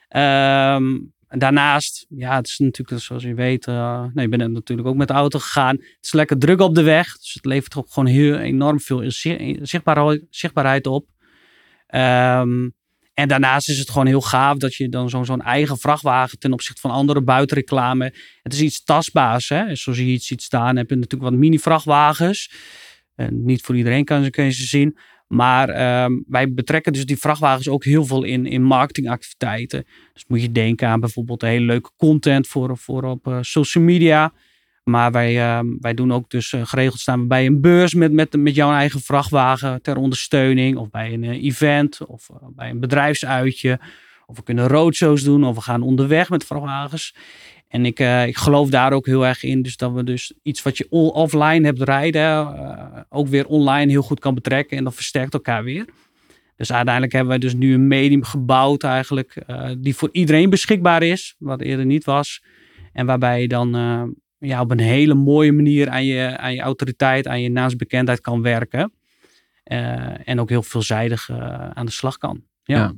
Ehm, 0.08 0.98
daarnaast, 1.28 2.06
ja, 2.08 2.36
het 2.36 2.46
is 2.46 2.58
natuurlijk, 2.58 3.02
zoals 3.02 3.22
je 3.22 3.34
weet, 3.34 3.66
nou, 3.66 4.10
je 4.14 4.28
bent 4.28 4.52
natuurlijk 4.52 4.88
ook 4.88 4.96
met 4.96 5.08
de 5.08 5.14
auto 5.14 5.38
gegaan. 5.38 5.76
Het 5.76 5.98
is 6.00 6.12
lekker 6.12 6.38
druk 6.38 6.60
op 6.60 6.74
de 6.74 6.82
weg, 6.82 7.18
dus 7.18 7.34
het 7.34 7.44
levert 7.44 7.76
ook 7.76 7.90
gewoon 7.90 8.08
heel 8.08 8.36
enorm 8.36 8.80
veel 8.80 9.10
zi- 9.10 9.58
zichtbaarheid, 9.62 10.22
zichtbaarheid 10.30 10.86
op. 10.86 11.06
Ehm, 11.86 12.68
en 13.14 13.28
daarnaast 13.28 13.68
is 13.68 13.78
het 13.78 13.90
gewoon 13.90 14.06
heel 14.06 14.20
gaaf 14.20 14.56
dat 14.56 14.74
je 14.74 14.88
dan 14.88 15.10
zo'n 15.10 15.24
zo'n 15.24 15.42
eigen 15.42 15.78
vrachtwagen 15.78 16.38
ten 16.38 16.52
opzichte 16.52 16.80
van 16.80 16.90
andere 16.90 17.22
buitenreclame. 17.22 18.14
Het 18.42 18.52
is 18.52 18.60
iets 18.60 18.84
tastbaars. 18.84 19.48
Hè? 19.48 19.74
Zoals 19.74 19.98
je 19.98 20.04
iets 20.04 20.26
ziet 20.26 20.42
staan, 20.42 20.76
heb 20.76 20.88
je 20.90 20.94
natuurlijk 20.94 21.30
wat 21.30 21.40
mini-vrachtwagens. 21.40 22.50
En 23.20 23.44
niet 23.44 23.62
voor 23.62 23.76
iedereen 23.76 24.04
kan, 24.04 24.24
ze- 24.24 24.30
kun 24.30 24.44
je 24.44 24.50
ze 24.52 24.66
zien. 24.66 24.96
Maar 25.28 25.68
ehm, 25.68 26.12
wij 26.26 26.52
betrekken 26.52 26.92
dus 26.92 27.06
die 27.06 27.18
vrachtwagens 27.18 27.68
ook 27.68 27.84
heel 27.84 28.04
veel 28.04 28.22
in, 28.22 28.46
in 28.46 28.62
marketingactiviteiten. 28.62 29.84
Dus 30.12 30.24
moet 30.28 30.42
je 30.42 30.52
denken 30.52 30.88
aan 30.88 31.00
bijvoorbeeld 31.00 31.42
hele 31.42 31.64
leuke 31.64 31.90
content 31.96 32.46
voor, 32.46 32.76
voor 32.78 33.02
op 33.02 33.26
eh, 33.26 33.38
social 33.40 33.84
media. 33.84 34.32
Maar 34.84 35.12
wij, 35.12 35.40
ehm, 35.40 35.66
wij 35.80 35.94
doen 35.94 36.12
ook 36.12 36.30
dus 36.30 36.52
eh, 36.52 36.60
geregeld 36.64 37.00
staan 37.00 37.20
we 37.20 37.26
bij 37.26 37.46
een 37.46 37.60
beurs 37.60 37.94
met, 37.94 38.12
met, 38.12 38.36
met 38.36 38.54
jouw 38.54 38.72
eigen 38.72 39.00
vrachtwagen 39.00 39.82
ter 39.82 39.96
ondersteuning. 39.96 40.76
Of 40.76 40.90
bij 40.90 41.12
een 41.12 41.24
eh, 41.24 41.44
event 41.44 42.06
of 42.06 42.28
eh, 42.30 42.36
bij 42.56 42.70
een 42.70 42.80
bedrijfsuitje. 42.80 43.80
Of 44.26 44.36
we 44.36 44.42
kunnen 44.42 44.68
roadshows 44.68 45.22
doen 45.22 45.44
of 45.44 45.54
we 45.54 45.60
gaan 45.60 45.82
onderweg 45.82 46.30
met 46.30 46.44
vrachtwagens. 46.44 47.14
En 47.70 47.84
ik, 47.86 47.98
eh, 47.98 48.26
ik 48.26 48.36
geloof 48.36 48.70
daar 48.70 48.92
ook 48.92 49.06
heel 49.06 49.26
erg 49.26 49.42
in. 49.42 49.62
Dus 49.62 49.76
dat 49.76 49.92
we 49.92 50.04
dus 50.04 50.32
iets 50.42 50.62
wat 50.62 50.78
je 50.78 50.88
offline 50.88 51.64
hebt 51.64 51.82
rijden, 51.82 52.22
eh, 52.22 53.00
ook 53.08 53.28
weer 53.28 53.46
online 53.46 53.90
heel 53.90 54.02
goed 54.02 54.20
kan 54.20 54.34
betrekken. 54.34 54.76
En 54.76 54.84
dat 54.84 54.94
versterkt 54.94 55.34
elkaar 55.34 55.64
weer. 55.64 55.84
Dus 56.56 56.72
uiteindelijk 56.72 57.12
hebben 57.12 57.30
wij 57.30 57.38
dus 57.38 57.54
nu 57.54 57.74
een 57.74 57.88
medium 57.88 58.24
gebouwd 58.24 58.82
eigenlijk. 58.82 59.36
eh, 59.46 59.70
die 59.78 59.96
voor 59.96 60.08
iedereen 60.12 60.50
beschikbaar 60.50 61.02
is. 61.02 61.34
Wat 61.38 61.60
eerder 61.60 61.86
niet 61.86 62.04
was. 62.04 62.42
En 62.92 63.06
waarbij 63.06 63.40
je 63.40 63.48
dan 63.48 63.70
ja, 64.38 64.60
op 64.60 64.70
een 64.70 64.80
hele 64.80 65.14
mooie 65.14 65.52
manier 65.52 65.88
aan 65.88 66.04
je, 66.04 66.36
aan 66.36 66.54
je 66.54 66.60
autoriteit, 66.60 67.26
aan 67.26 67.40
je 67.40 67.50
naamsbekendheid 67.50 68.20
kan 68.20 68.42
werken. 68.42 68.92
En 70.24 70.40
ook 70.40 70.48
heel 70.48 70.62
veelzijdig 70.62 71.30
aan 71.74 71.86
de 71.86 71.92
slag 71.92 72.18
kan. 72.18 72.42
Ja. 72.64 72.94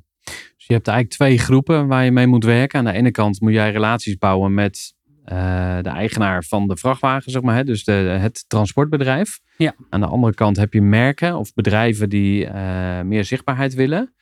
Je 0.73 0.79
hebt 0.79 0.91
eigenlijk 0.91 1.19
twee 1.19 1.39
groepen 1.39 1.87
waar 1.87 2.05
je 2.05 2.13
mee 2.13 2.27
moet 2.27 2.45
werken. 2.45 2.79
Aan 2.79 2.85
de 2.85 2.93
ene 2.93 3.11
kant 3.11 3.41
moet 3.41 3.53
jij 3.53 3.73
relaties 3.73 4.19
bouwen 4.19 4.55
met 4.55 4.95
eh, 5.25 5.79
de 5.81 5.89
eigenaar 5.89 6.45
van 6.45 6.69
de 6.69 6.77
vrachtwagen, 6.77 7.31
zeg 7.31 7.43
maar. 7.43 7.57
Hè? 7.57 7.65
Dus 7.65 7.85
de, 7.85 7.93
het 7.93 8.45
transportbedrijf. 8.49 9.41
Ja. 9.57 9.75
Aan 9.89 10.01
de 10.01 10.07
andere 10.07 10.35
kant 10.35 10.57
heb 10.57 10.73
je 10.73 10.83
merken 10.83 11.37
of 11.37 11.55
bedrijven 11.55 12.09
die 12.09 12.47
eh, 12.47 13.01
meer 13.01 13.25
zichtbaarheid 13.25 13.75
willen. 13.75 14.15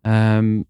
Ehm, 0.00 0.62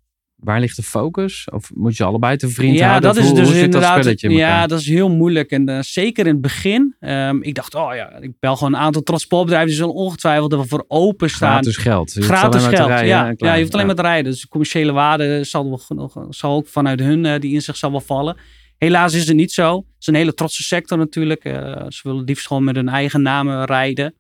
waar 0.43 0.61
ligt 0.61 0.77
de 0.77 0.83
focus? 0.83 1.49
Of 1.53 1.71
moet 1.75 1.97
je 1.97 2.05
allebei 2.05 2.37
te 2.37 2.49
vriend 2.49 2.79
ja, 2.79 2.89
houden? 2.89 3.15
dat 3.15 3.23
is 3.23 3.29
hoe, 3.29 3.35
dus 3.39 3.45
hoe 3.47 3.55
dat 3.55 3.65
inderdaad. 3.65 3.99
spelletje 3.99 4.29
in 4.29 4.35
ja, 4.37 4.67
dat 4.67 4.81
is 4.81 4.87
heel 4.87 5.11
moeilijk. 5.11 5.51
En 5.51 5.69
eh, 5.69 5.79
zeker 5.81 6.27
in 6.27 6.33
het 6.33 6.41
begin. 6.41 6.95
ehm, 7.01 7.43
ik 7.43 7.55
dacht, 7.55 7.75
oh 7.75 7.95
ja, 7.95 8.17
ik 8.21 8.33
bel 8.41 8.57
gewoon 8.57 8.75
een 8.75 8.81
aantal 8.81 9.03
transportbedrijven. 9.03 9.69
Die 9.69 9.79
zullen 9.79 9.95
ongetwijfeld 9.95 10.53
ervoor 10.53 10.85
openstaan. 10.89 11.51
Gratis 11.51 11.77
geld. 11.77 12.13
Je 12.13 12.23
Gratis 12.23 12.63
geld. 12.65 12.89
rijden 12.89 13.07
ja, 13.09 13.55
je 13.55 13.61
hoeft 13.61 13.73
alleen 13.73 13.87
Ja. 13.87 13.87
maar 13.87 13.95
te 13.95 14.03
rijden. 14.11 14.31
Dus 14.33 14.41
de 14.41 14.49
commerciële 14.49 14.93
waarde 14.93 15.45
zal, 15.45 15.69
wel 15.69 15.79
genoeg, 15.79 16.27
zal 16.31 16.57
ook 16.57 16.69
vanuit 16.69 17.01
hun, 17.01 17.27
eh, 17.27 17.41
die 17.41 17.53
inzicht 17.53 17.79
zal 17.79 17.91
wel 17.91 18.01
vallen. 18.01 18.37
Helaas 18.79 19.15
is 19.15 19.27
het 19.29 19.37
niet 19.37 19.53
zo. 19.53 19.77
Het 19.77 19.85
is 20.01 20.07
een 20.07 20.15
hele 20.15 20.35
trotse 20.35 20.63
sector 20.63 20.99
natuurlijk. 20.99 21.45
Eh, 21.45 21.85
ze 21.89 22.01
willen 22.03 22.25
liefst 22.25 22.47
gewoon 22.47 22.65
met 22.65 22.77
hun 22.77 22.89
eigen 22.89 23.23
namen 23.23 23.65
rijden. 23.65 24.15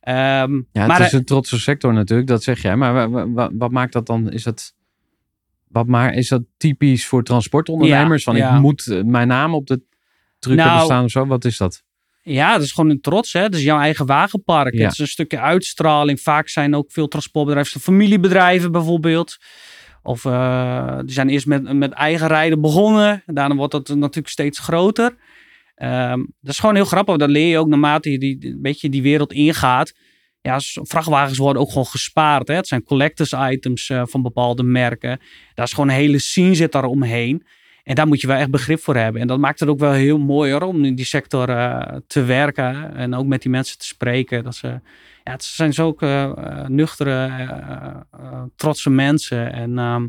Ehm, 0.00 0.16
Ja, 0.54 0.62
het 0.72 0.86
maar 0.86 1.00
is 1.00 1.12
een 1.12 1.24
trotse 1.24 1.60
sector 1.60 1.92
natuurlijk, 1.92 2.28
dat 2.28 2.42
zeg 2.42 2.62
jij. 2.62 2.76
Maar 2.76 2.92
wa- 2.92 3.08
wa- 3.08 3.30
wa- 3.30 3.50
wat 3.52 3.70
maakt 3.70 3.92
dat 3.92 4.06
dan? 4.06 4.30
Is 4.30 4.42
dat, 4.42 4.74
wat 5.70 5.86
maar, 5.86 6.14
is 6.14 6.28
dat 6.28 6.42
typisch 6.56 7.06
voor 7.06 7.22
transportondernemers? 7.22 8.24
Ja, 8.24 8.32
van 8.32 8.40
ja. 8.40 8.54
ik 8.54 8.60
moet 8.60 8.86
eh, 8.86 9.02
mijn 9.02 9.28
naam 9.28 9.54
op 9.54 9.66
de 9.66 9.80
truck 10.38 10.56
Nou, 10.56 10.68
hebben 10.68 10.86
staan 10.86 11.04
of 11.04 11.10
zo? 11.10 11.26
Wat 11.26 11.44
is 11.44 11.56
dat? 11.56 11.82
Ja, 12.22 12.52
dat 12.52 12.62
is 12.62 12.72
gewoon 12.72 12.90
een 12.90 13.00
trots. 13.00 13.32
Hè? 13.32 13.40
Het 13.40 13.54
is 13.54 13.62
jouw 13.62 13.78
eigen 13.78 14.06
wagenpark. 14.06 14.74
Ja. 14.74 14.82
Het 14.82 14.92
is 14.92 14.98
een 14.98 15.06
stukje 15.06 15.40
uitstraling. 15.40 16.20
Vaak 16.20 16.48
zijn 16.48 16.74
ook 16.74 16.92
veel 16.92 17.08
transportbedrijven, 17.08 17.80
familiebedrijven 17.80 18.72
bijvoorbeeld. 18.72 19.36
Of 20.02 20.24
eh, 20.24 20.98
die 20.98 21.12
zijn 21.12 21.28
eerst 21.28 21.46
met, 21.46 21.72
met 21.72 21.92
eigen 21.92 22.26
rijden 22.26 22.60
begonnen. 22.60 23.22
Daarna 23.26 23.54
wordt 23.54 23.72
dat 23.72 23.88
natuurlijk 23.88 24.28
steeds 24.28 24.58
groter. 24.58 25.16
Ehm, 25.74 26.18
dat 26.40 26.52
is 26.52 26.58
gewoon 26.58 26.74
heel 26.74 26.84
grappig. 26.84 27.16
Dat 27.16 27.30
leer 27.30 27.48
je 27.48 27.58
ook 27.58 27.68
naarmate 27.68 28.10
je 28.10 28.18
die, 28.18 28.46
een 28.46 28.62
beetje 28.62 28.88
die 28.88 29.02
wereld 29.02 29.32
ingaat. 29.32 29.92
Ja, 30.48 30.58
vrachtwagens 30.82 31.38
worden 31.38 31.62
ook 31.62 31.68
gewoon 31.68 31.86
gespaard. 31.86 32.48
Hè? 32.48 32.54
Het 32.54 32.66
zijn 32.66 32.82
collectors 32.84 33.32
items 33.32 33.90
eh, 33.90 34.02
van 34.06 34.22
bepaalde 34.22 34.62
merken. 34.62 35.20
Daar 35.54 35.66
is 35.66 35.72
gewoon 35.72 35.88
een 35.88 35.94
hele 35.94 36.18
scene 36.18 36.54
zit 36.54 36.72
daar 36.72 36.84
omheen. 36.84 37.46
En 37.82 37.94
daar 37.94 38.06
moet 38.06 38.20
je 38.20 38.26
wel 38.26 38.36
echt 38.36 38.50
begrip 38.50 38.80
voor 38.80 38.96
hebben. 38.96 39.20
En 39.20 39.26
dat 39.26 39.38
maakt 39.38 39.60
het 39.60 39.68
ook 39.68 39.78
wel 39.78 39.92
heel 39.92 40.18
mooi 40.18 40.52
hoor, 40.52 40.62
om 40.62 40.84
in 40.84 40.94
die 40.94 41.04
sector 41.04 41.48
eh, 41.48 41.96
te 42.06 42.22
werken. 42.24 42.96
En 42.96 43.14
ook 43.14 43.26
met 43.26 43.42
die 43.42 43.50
mensen 43.50 43.78
te 43.78 43.86
spreken. 43.86 44.44
Dat 44.44 44.54
ze, 44.54 44.66
ja, 45.24 45.32
het 45.32 45.44
zijn 45.44 45.72
zulke 45.72 46.34
eh, 46.36 46.66
nuchtere, 46.66 47.30
trotse 48.56 48.90
mensen. 48.90 49.52
En, 49.52 49.78
ehm, 49.78 50.06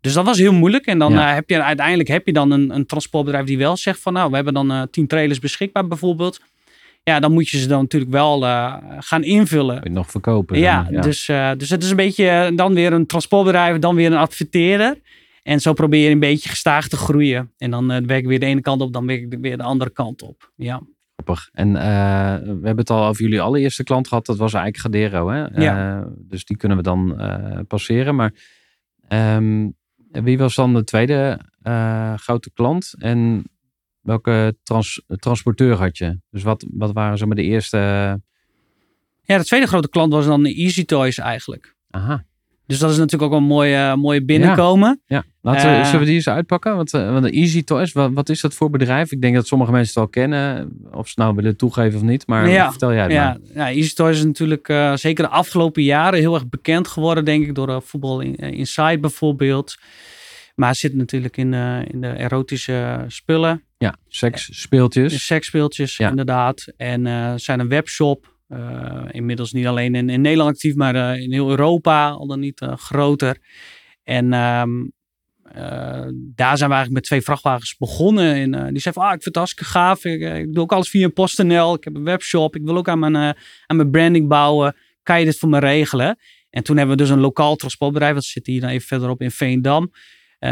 dus 0.00 0.12
dat 0.12 0.24
was 0.24 0.38
heel 0.38 0.52
moeilijk. 0.52 0.86
En 0.86 0.98
dan 0.98 1.12
Ja. 1.12 1.34
heb 1.34 1.48
je 1.48 1.62
uiteindelijk 1.62 2.08
heb 2.08 2.26
je 2.26 2.32
dan 2.32 2.50
een, 2.50 2.74
een 2.74 2.86
transportbedrijf 2.86 3.46
die 3.46 3.58
wel 3.58 3.76
zegt 3.76 4.00
van 4.00 4.12
nou, 4.12 4.28
we 4.30 4.34
hebben 4.36 4.54
dan 4.54 4.88
tien 4.90 5.06
trailers 5.06 5.38
beschikbaar 5.38 5.86
bijvoorbeeld. 5.86 6.40
Ja, 7.10 7.20
dan 7.20 7.32
moet 7.32 7.48
je 7.48 7.58
ze 7.58 7.68
dan 7.68 7.80
natuurlijk 7.80 8.12
wel 8.12 8.44
eh, 8.44 8.74
gaan 8.98 9.22
invullen. 9.22 9.92
Nog 9.92 10.10
verkopen? 10.10 10.58
Ja, 10.58 10.88
maar, 10.90 11.02
Dus, 11.02 11.28
eh, 11.28 11.50
dus 11.56 11.70
het 11.70 11.82
is 11.82 11.90
een 11.90 11.96
beetje 11.96 12.28
eh, 12.28 12.56
dan 12.56 12.74
weer 12.74 12.92
een 12.92 13.06
transportbedrijf, 13.06 13.78
dan 13.78 13.94
weer 13.94 14.06
een 14.06 14.18
adverteerder. 14.18 15.00
En 15.42 15.60
zo 15.60 15.72
probeer 15.72 16.04
je 16.04 16.10
een 16.10 16.18
beetje 16.18 16.48
gestaag 16.48 16.88
te 16.88 16.96
groeien. 16.96 17.52
En 17.58 17.70
dan 17.70 17.86
werk 17.86 18.22
ik 18.22 18.26
weer 18.26 18.40
de 18.40 18.46
ene 18.46 18.60
kant 18.60 18.80
op, 18.80 18.92
dan 18.92 19.06
werk 19.06 19.32
ik 19.32 19.38
weer 19.40 19.56
de 19.56 19.62
andere 19.62 19.90
kant 19.90 20.22
op. 20.22 20.52
Ja, 20.56 20.82
Grappig. 21.16 21.48
En 21.52 21.76
eh, 21.76 21.82
we 22.42 22.46
hebben 22.46 22.76
het 22.76 22.90
al 22.90 23.06
over 23.06 23.22
jullie 23.22 23.40
allereerste 23.40 23.84
klant 23.84 24.08
gehad. 24.08 24.26
Dat 24.26 24.36
was 24.36 24.54
eigenlijk 24.54 24.84
Gadero. 24.84 25.28
Hè? 25.28 25.62
Ja. 25.62 26.08
Dus 26.18 26.44
die 26.44 26.56
kunnen 26.56 26.76
we 26.76 26.82
dan 26.82 27.20
passeren. 27.68 28.14
Maar 28.14 28.32
ehm, 29.08 29.68
wie 30.10 30.38
was 30.38 30.54
dan 30.54 30.74
de 30.74 30.84
tweede 30.84 31.40
grote 32.16 32.50
klant? 32.54 32.94
En 32.98 33.44
welke 34.06 34.56
trans- 34.62 35.02
transporteur 35.18 35.74
had 35.76 35.98
je? 35.98 36.18
Dus 36.30 36.42
wat, 36.42 36.66
wat 36.70 36.92
waren 36.92 37.18
zo 37.18 37.26
maar 37.26 37.36
de 37.36 37.42
eerste... 37.42 37.76
ja 39.22 39.38
de 39.38 39.44
tweede 39.44 39.66
grote 39.66 39.88
klant 39.88 40.12
was 40.12 40.26
dan 40.26 40.44
Easy 40.44 40.84
Toys 40.84 41.18
eigenlijk. 41.18 41.74
aha, 41.90 42.24
Dus 42.66 42.78
dat 42.78 42.90
is 42.90 42.96
natuurlijk 42.96 43.32
ook 43.32 43.38
een 43.38 43.46
mooie, 43.46 43.96
mooie 43.96 44.24
binnenkomen. 44.24 45.00
ja. 45.06 45.24
Laten 45.40 45.70
we, 45.70 45.76
Eh. 45.76 45.84
zullen 45.84 46.00
we 46.00 46.06
die 46.06 46.14
eens 46.14 46.28
uitpakken? 46.28 46.76
Want, 46.76 46.94
eh, 46.94 47.10
want 47.12 47.24
de 47.24 47.30
Easy 47.30 47.64
Toys, 47.64 47.92
wat, 47.92 48.10
wat 48.12 48.28
is 48.28 48.40
dat 48.40 48.54
voor 48.54 48.70
bedrijf? 48.70 49.12
Ik 49.12 49.20
denk 49.20 49.34
dat 49.34 49.46
sommige 49.46 49.70
mensen 49.72 49.88
het 49.94 50.02
al 50.02 50.08
kennen. 50.08 50.72
Of 50.92 51.08
ze 51.08 51.14
nou 51.20 51.34
willen 51.34 51.56
toegeven 51.56 51.98
of 51.98 52.04
niet. 52.04 52.26
Maar 52.26 52.48
Ja, 52.48 52.70
vertel 52.70 52.92
jij 52.92 53.02
het 53.02 53.12
maar. 53.12 53.38
Ja, 53.54 53.68
ja, 53.68 53.70
Easy 53.76 53.94
Toys 53.94 54.16
is 54.18 54.24
natuurlijk 54.24 54.68
eh, 54.68 54.94
zeker 54.96 55.24
de 55.24 55.30
afgelopen 55.30 55.82
jaren 55.82 56.18
heel 56.18 56.34
erg 56.34 56.48
bekend 56.48 56.88
geworden, 56.88 57.24
denk 57.24 57.46
ik, 57.46 57.54
door 57.54 57.68
eh, 57.68 57.76
Voetbal 57.80 58.20
in, 58.20 58.34
Inside 58.36 58.98
bijvoorbeeld. 58.98 59.76
Maar 60.56 60.68
het 60.68 60.78
zit 60.78 60.94
natuurlijk 60.94 61.36
in, 61.36 61.54
eh, 61.54 61.80
in 61.86 62.00
de 62.00 62.08
erotische 62.08 63.04
spullen. 63.08 63.64
Ja, 63.78 63.96
seks, 64.08 64.60
speeltjes. 64.60 65.12
De 65.12 65.18
seksspeeltjes, 65.18 65.96
Ja. 65.96 66.08
inderdaad. 66.08 66.72
En 66.76 67.06
eh 67.06 67.32
zijn 67.36 67.60
een 67.60 67.68
webshop. 67.68 68.34
eh, 68.48 69.04
inmiddels 69.10 69.52
niet 69.52 69.66
alleen 69.66 69.94
in, 69.94 70.08
in 70.08 70.20
Nederland 70.20 70.50
actief, 70.50 70.74
maar 70.74 71.18
in 71.18 71.32
heel 71.32 71.50
Europa, 71.50 72.08
al 72.10 72.26
dan 72.26 72.40
niet 72.40 72.66
groter. 72.76 73.36
En 74.02 74.32
ehm, 74.32 74.70
eh, 75.42 76.06
daar 76.34 76.56
zijn 76.56 76.70
we 76.70 76.74
eigenlijk 76.74 76.92
met 76.92 77.02
twee 77.04 77.20
vrachtwagens 77.20 77.76
begonnen. 77.76 78.34
En 78.54 78.72
die 78.72 78.80
zei 78.82 78.94
van, 78.94 79.02
ah, 79.04 79.08
ik 79.14 79.22
vind 79.22 79.24
het 79.24 79.36
hartstikke 79.36 79.70
gaaf. 79.70 80.04
Ik, 80.04 80.20
ik 80.20 80.52
doe 80.54 80.62
ook 80.62 80.72
alles 80.72 80.88
via 80.88 81.08
PostNL. 81.08 81.74
Ik 81.74 81.84
heb 81.84 81.94
een 81.94 82.04
webshop. 82.04 82.56
Ik 82.56 82.62
wil 82.64 82.76
ook 82.76 82.88
aan 82.88 82.98
mijn, 82.98 83.16
aan 83.66 83.76
mijn 83.76 83.90
branding 83.90 84.28
bouwen. 84.28 84.76
Kan 85.02 85.18
je 85.18 85.24
dit 85.24 85.38
voor 85.38 85.48
me 85.48 85.58
regelen? 85.58 86.18
En 86.50 86.62
toen 86.62 86.76
hebben 86.76 86.96
we 86.96 87.02
dus 87.02 87.10
een 87.10 87.20
lokaal 87.20 87.56
transportbedrijf. 87.56 88.14
Dat 88.14 88.24
zit 88.24 88.46
hier 88.46 88.60
dan 88.60 88.70
even 88.70 88.86
verderop 88.86 89.20
in 89.20 89.30
Veendam. 89.30 89.90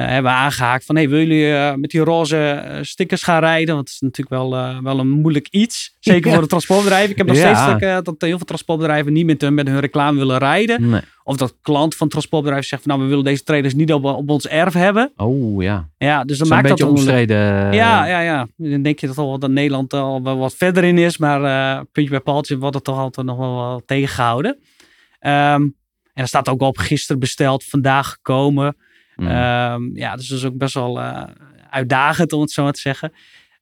Eh, 0.02 0.08
hebben 0.08 0.32
we 0.32 0.38
aangehaakt 0.38 0.84
van, 0.84 0.96
hey, 0.96 1.08
willen 1.08 1.26
jullie 1.26 1.54
eh, 1.54 1.74
met 1.74 1.90
die 1.90 2.00
roze 2.00 2.36
eh, 2.38 2.78
stickers 2.82 3.22
gaan 3.22 3.40
rijden? 3.40 3.74
Want 3.74 3.86
het 3.88 3.94
is 3.94 4.00
natuurlijk 4.00 4.42
wel, 4.42 4.50
wel 4.82 4.98
een 4.98 5.08
moeilijk 5.08 5.48
iets. 5.50 5.96
Zeker 6.00 6.26
Ja. 6.26 6.32
voor 6.32 6.42
de 6.42 6.48
transportbedrijven. 6.48 7.10
Ik 7.10 7.16
heb 7.16 7.26
nog 7.26 7.36
Ja. 7.36 7.54
steeds 7.76 7.80
dat, 7.92 8.04
dat 8.04 8.14
heel 8.18 8.36
veel 8.36 8.46
transportbedrijven 8.46 9.12
niet 9.12 9.26
met, 9.26 9.40
hun- 9.40 9.54
met 9.54 9.68
hun 9.68 9.80
reclame 9.80 10.18
willen 10.18 10.38
rijden. 10.38 10.88
Nee. 10.90 11.00
Of 11.22 11.36
dat 11.36 11.56
klant 11.62 11.92
van 11.92 12.00
het 12.06 12.10
transportbedrijf 12.10 12.64
zegt 12.66 12.82
van, 12.82 12.90
nou, 12.90 13.02
we 13.04 13.08
willen 13.10 13.24
deze 13.24 13.42
trailers 13.42 13.74
niet 13.74 13.92
op, 13.92 14.04
op 14.04 14.30
ons 14.30 14.46
erf 14.48 14.72
hebben. 14.72 15.12
Oh 15.16 15.62
ja. 15.62 15.88
Ja, 15.98 16.24
dus 16.24 16.38
dan 16.38 16.48
maakt 16.48 16.68
dat 16.68 16.70
beetje 16.70 16.84
wel 16.84 16.94
moeilijk. 16.94 17.18
omstreden. 17.30 17.72
Ja, 17.74 18.06
ja, 18.06 18.20
ja. 18.20 18.46
Dan 18.56 18.82
denk 18.82 18.98
je 18.98 19.06
dat, 19.06 19.18
al, 19.18 19.38
dat 19.38 19.50
Nederland 19.50 19.92
al 19.92 20.22
wel 20.22 20.38
wat 20.38 20.54
verder 20.54 20.84
in 20.84 20.98
is. 20.98 21.18
Maar 21.18 21.40
puntje 21.92 22.10
bij 22.10 22.20
paaltje 22.20 22.58
wordt 22.58 22.74
het 22.74 22.84
toch 22.84 22.98
altijd 22.98 23.26
nog 23.26 23.36
wel, 23.38 23.54
wel 23.56 23.82
tegengehouden. 23.86 24.58
Ehm, 25.18 25.62
en 25.62 26.22
er 26.22 26.28
staat 26.28 26.48
ook 26.48 26.60
op 26.62 26.78
gisteren 26.78 27.20
besteld, 27.20 27.64
vandaag 27.64 28.10
gekomen. 28.10 28.76
Mm. 29.16 29.26
Ehm, 29.26 29.96
ja, 29.96 30.16
dus 30.16 30.28
dat 30.28 30.38
is 30.38 30.44
ook 30.44 30.56
best 30.56 30.74
wel 30.74 31.00
eh, 31.00 31.24
uitdagend 31.70 32.32
om 32.32 32.40
het 32.40 32.50
zo 32.50 32.62
maar 32.62 32.72
te 32.72 32.80
zeggen. 32.80 33.12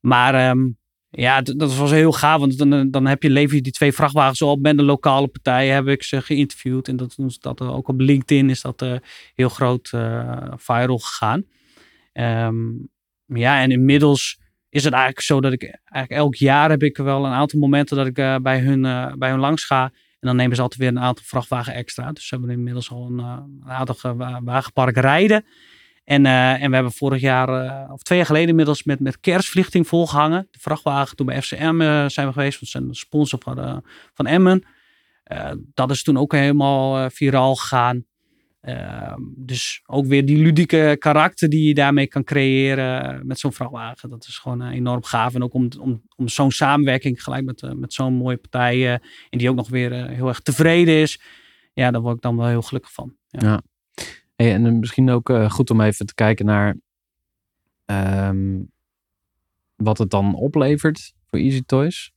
Maar 0.01 0.35
ehm, 0.35 0.69
ja, 1.11 1.41
dat 1.41 1.77
was 1.77 1.91
heel 1.91 2.12
gaaf. 2.12 2.41
Want 2.41 2.59
dan, 2.59 2.91
dan 2.91 3.07
heb 3.07 3.23
je, 3.23 3.31
lever 3.31 3.62
die 3.62 3.73
twee 3.73 3.93
vrachtwagens 3.93 4.43
op. 4.43 4.61
Met 4.61 4.77
de 4.77 4.83
lokale 4.83 5.29
partijen 5.29 5.75
heb 5.75 5.88
ik 5.88 6.03
ze 6.03 6.23
geïnterviewd. 6.23 6.88
En 6.88 6.97
dat, 6.97 7.17
dat 7.41 7.61
ook 7.61 7.88
op 7.88 8.01
LinkedIn 8.01 8.51
is 8.51 8.61
dat 8.61 8.83
eh, 8.83 8.95
heel 9.35 9.49
groot 9.49 9.91
eh, 9.93 10.53
viral 10.57 10.99
gegaan. 10.99 11.45
Ehm, 12.12 12.57
ja, 13.27 13.61
en 13.61 13.71
inmiddels 13.71 14.41
is 14.73 14.85
het 14.85 14.93
eigenlijk 14.93 15.25
zo 15.25 15.41
dat 15.41 15.53
ik 15.53 15.62
eigenlijk 15.62 16.23
elk 16.23 16.35
jaar 16.35 16.71
heb 16.71 16.83
ik 16.83 16.97
wel 16.97 17.25
een 17.25 17.33
aantal 17.33 17.61
momenten 17.61 17.97
dat 17.97 18.07
ik 18.07 18.19
eh, 18.19 18.37
bij, 18.37 18.61
hun, 18.61 18.85
eh, 18.85 19.12
bij 19.15 19.31
hun 19.31 19.38
langs 19.38 19.65
ga. 19.65 19.93
En 20.23 20.29
dan 20.29 20.37
nemen 20.37 20.57
ze 20.57 20.63
altijd 20.63 20.81
weer 20.81 20.89
een 20.89 21.01
aantal 21.01 21.25
vrachtwagen 21.25 21.75
extra. 21.75 22.13
Dus 22.13 22.27
ze 22.27 22.35
hebben 22.35 22.55
inmiddels 22.55 22.91
al 22.91 23.07
een, 23.07 23.19
eh, 23.19 23.39
een 23.61 23.71
aardig 23.71 24.05
eh, 24.05 24.13
wa- 24.13 24.43
wagenpark 24.43 24.97
rijden. 24.97 25.45
En, 26.05 26.27
eh, 26.27 26.63
en 26.63 26.69
we 26.69 26.75
hebben 26.75 26.93
vorig 26.93 27.21
jaar, 27.21 27.49
of 27.91 28.03
twee 28.03 28.19
jaar 28.19 28.27
geleden 28.27 28.49
inmiddels, 28.49 28.83
met, 28.83 29.01
met 29.01 29.21
kerstvlichting 29.21 29.87
volgehangen. 29.87 30.49
De 30.51 30.59
vrachtwagen 30.59 31.17
toen 31.17 31.27
bij 31.27 31.43
FCM 31.43 32.09
zijn 32.09 32.27
we 32.27 32.33
geweest. 32.33 32.61
We 32.61 32.67
zijn 32.67 32.95
sponsor 32.95 33.39
van, 33.43 33.85
van 34.15 34.27
Emmen. 34.27 34.67
Dat 35.75 35.91
is 35.91 36.03
toen 36.03 36.17
ook 36.19 36.33
helemaal 36.33 37.11
viraal 37.11 37.55
gegaan. 37.57 38.05
Ehm, 38.62 39.20
dus 39.37 39.83
ook 39.87 40.07
weer 40.07 40.27
die 40.27 40.42
ludieke 40.42 40.96
karakter 40.98 41.48
die 41.48 41.68
je 41.68 41.75
daarmee 41.75 42.07
kan 42.07 42.25
creëren 42.25 43.27
met 43.27 43.38
zo'n 43.38 43.53
vrachtwagen. 43.53 44.09
Dat 44.09 44.27
is 44.27 44.38
gewoon 44.38 44.62
eh, 44.62 44.70
enorm 44.75 45.05
gaaf. 45.05 45.35
En 45.35 45.42
ook 45.42 45.55
om, 45.55 45.68
om, 45.81 46.03
om 46.16 46.29
zo'n 46.29 46.51
samenwerking 46.51 47.22
gelijk 47.22 47.44
met, 47.44 47.62
eh, 47.62 47.72
met 47.72 47.92
zo'n 47.92 48.14
mooie 48.14 48.37
partij. 48.37 48.77
eh, 48.77 48.92
en 49.31 49.38
die 49.38 49.51
ook 49.51 49.57
nog 49.57 49.68
weer 49.68 50.09
heel 50.09 50.29
erg 50.29 50.40
tevreden 50.40 50.94
is. 50.94 51.20
Ja, 51.72 51.90
daar 51.90 52.01
word 52.01 52.16
ik 52.16 52.22
dan 52.22 52.37
wel 52.37 52.46
heel 52.46 52.62
gelukkig 52.62 52.92
van. 52.92 53.16
Ja. 53.29 53.62
En 54.37 54.79
misschien 54.79 55.11
ook 55.11 55.33
goed 55.48 55.70
om 55.70 55.81
even 55.81 56.07
te 56.07 56.14
kijken 56.14 56.46
naar 56.46 56.77
ehm, 57.85 58.61
wat 59.77 59.98
het 59.98 60.11
dan 60.11 60.35
oplevert 60.35 61.12
voor 61.27 61.38
Easy 61.38 61.62
Toys. 61.66 62.12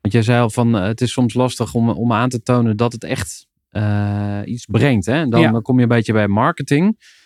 Want 0.00 0.14
jij 0.14 0.22
zei 0.22 0.40
al 0.40 0.50
van 0.50 0.72
het 0.72 1.00
is 1.00 1.12
soms 1.12 1.34
lastig 1.34 1.74
om, 1.74 1.90
om 1.90 2.12
aan 2.12 2.28
te 2.28 2.42
tonen 2.42 2.76
dat 2.76 2.92
het 2.92 3.04
echt 3.04 3.47
eh, 3.70 4.40
iets 4.44 4.66
brengt. 4.66 5.06
Hè? 5.06 5.12
En 5.12 5.30
Dan, 5.30 5.40
Ja. 5.40 5.50
dan 5.50 5.62
kom 5.62 5.76
je 5.76 5.82
een 5.82 5.88
beetje 5.88 6.12
bij 6.12 6.28
marketing. 6.28 7.16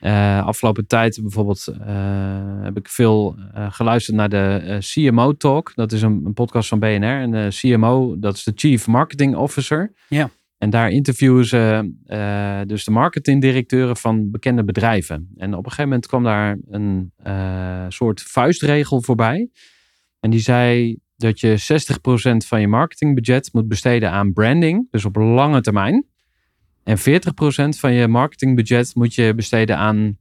Eh, 0.00 0.46
afgelopen 0.46 0.86
tijd 0.86 1.18
bijvoorbeeld 1.22 1.66
eh, 1.66 2.62
heb 2.62 2.76
ik 2.76 2.88
veel 2.88 3.36
geluisterd 3.52 4.16
naar 4.16 4.28
de 4.28 4.76
CMO 4.80 5.32
Talk. 5.32 5.72
Dat 5.74 5.92
is 5.92 6.02
een, 6.02 6.20
een 6.24 6.32
podcast 6.32 6.68
van 6.68 6.78
BNR. 6.78 7.20
En 7.20 7.30
de 7.30 7.48
CMO, 7.50 8.18
dat 8.18 8.36
is 8.36 8.44
de 8.44 8.52
Chief 8.54 8.86
Marketing 8.86 9.36
Officer. 9.36 9.92
Ja. 10.08 10.30
En 10.58 10.70
daar 10.70 10.90
interviewen 10.90 11.44
ze 11.44 11.92
dus 12.66 12.84
de 12.84 12.90
marketingdirecteuren 12.90 13.96
van 13.96 14.30
bekende 14.30 14.64
bedrijven. 14.64 15.28
En 15.36 15.50
op 15.52 15.58
een 15.64 15.70
gegeven 15.70 15.84
moment 15.84 16.06
kwam 16.06 16.22
daar 16.22 16.58
een 16.70 17.12
soort 17.88 18.22
vuistregel 18.22 19.02
voorbij. 19.02 19.50
En 20.20 20.30
die 20.30 20.40
zei 20.40 20.98
dat 21.16 21.40
je 21.40 21.58
60% 22.42 22.46
van 22.46 22.60
je 22.60 22.68
marketingbudget 22.68 23.48
moet 23.52 23.68
besteden 23.68 24.10
aan 24.10 24.32
branding, 24.32 24.86
dus 24.90 25.04
op 25.04 25.16
lange 25.16 25.60
termijn. 25.60 26.06
En 26.84 26.98
40% 26.98 27.02
van 27.78 27.92
je 27.92 28.08
marketingbudget 28.08 28.94
moet 28.94 29.14
je 29.14 29.34
besteden 29.34 29.76
aan 29.76 30.16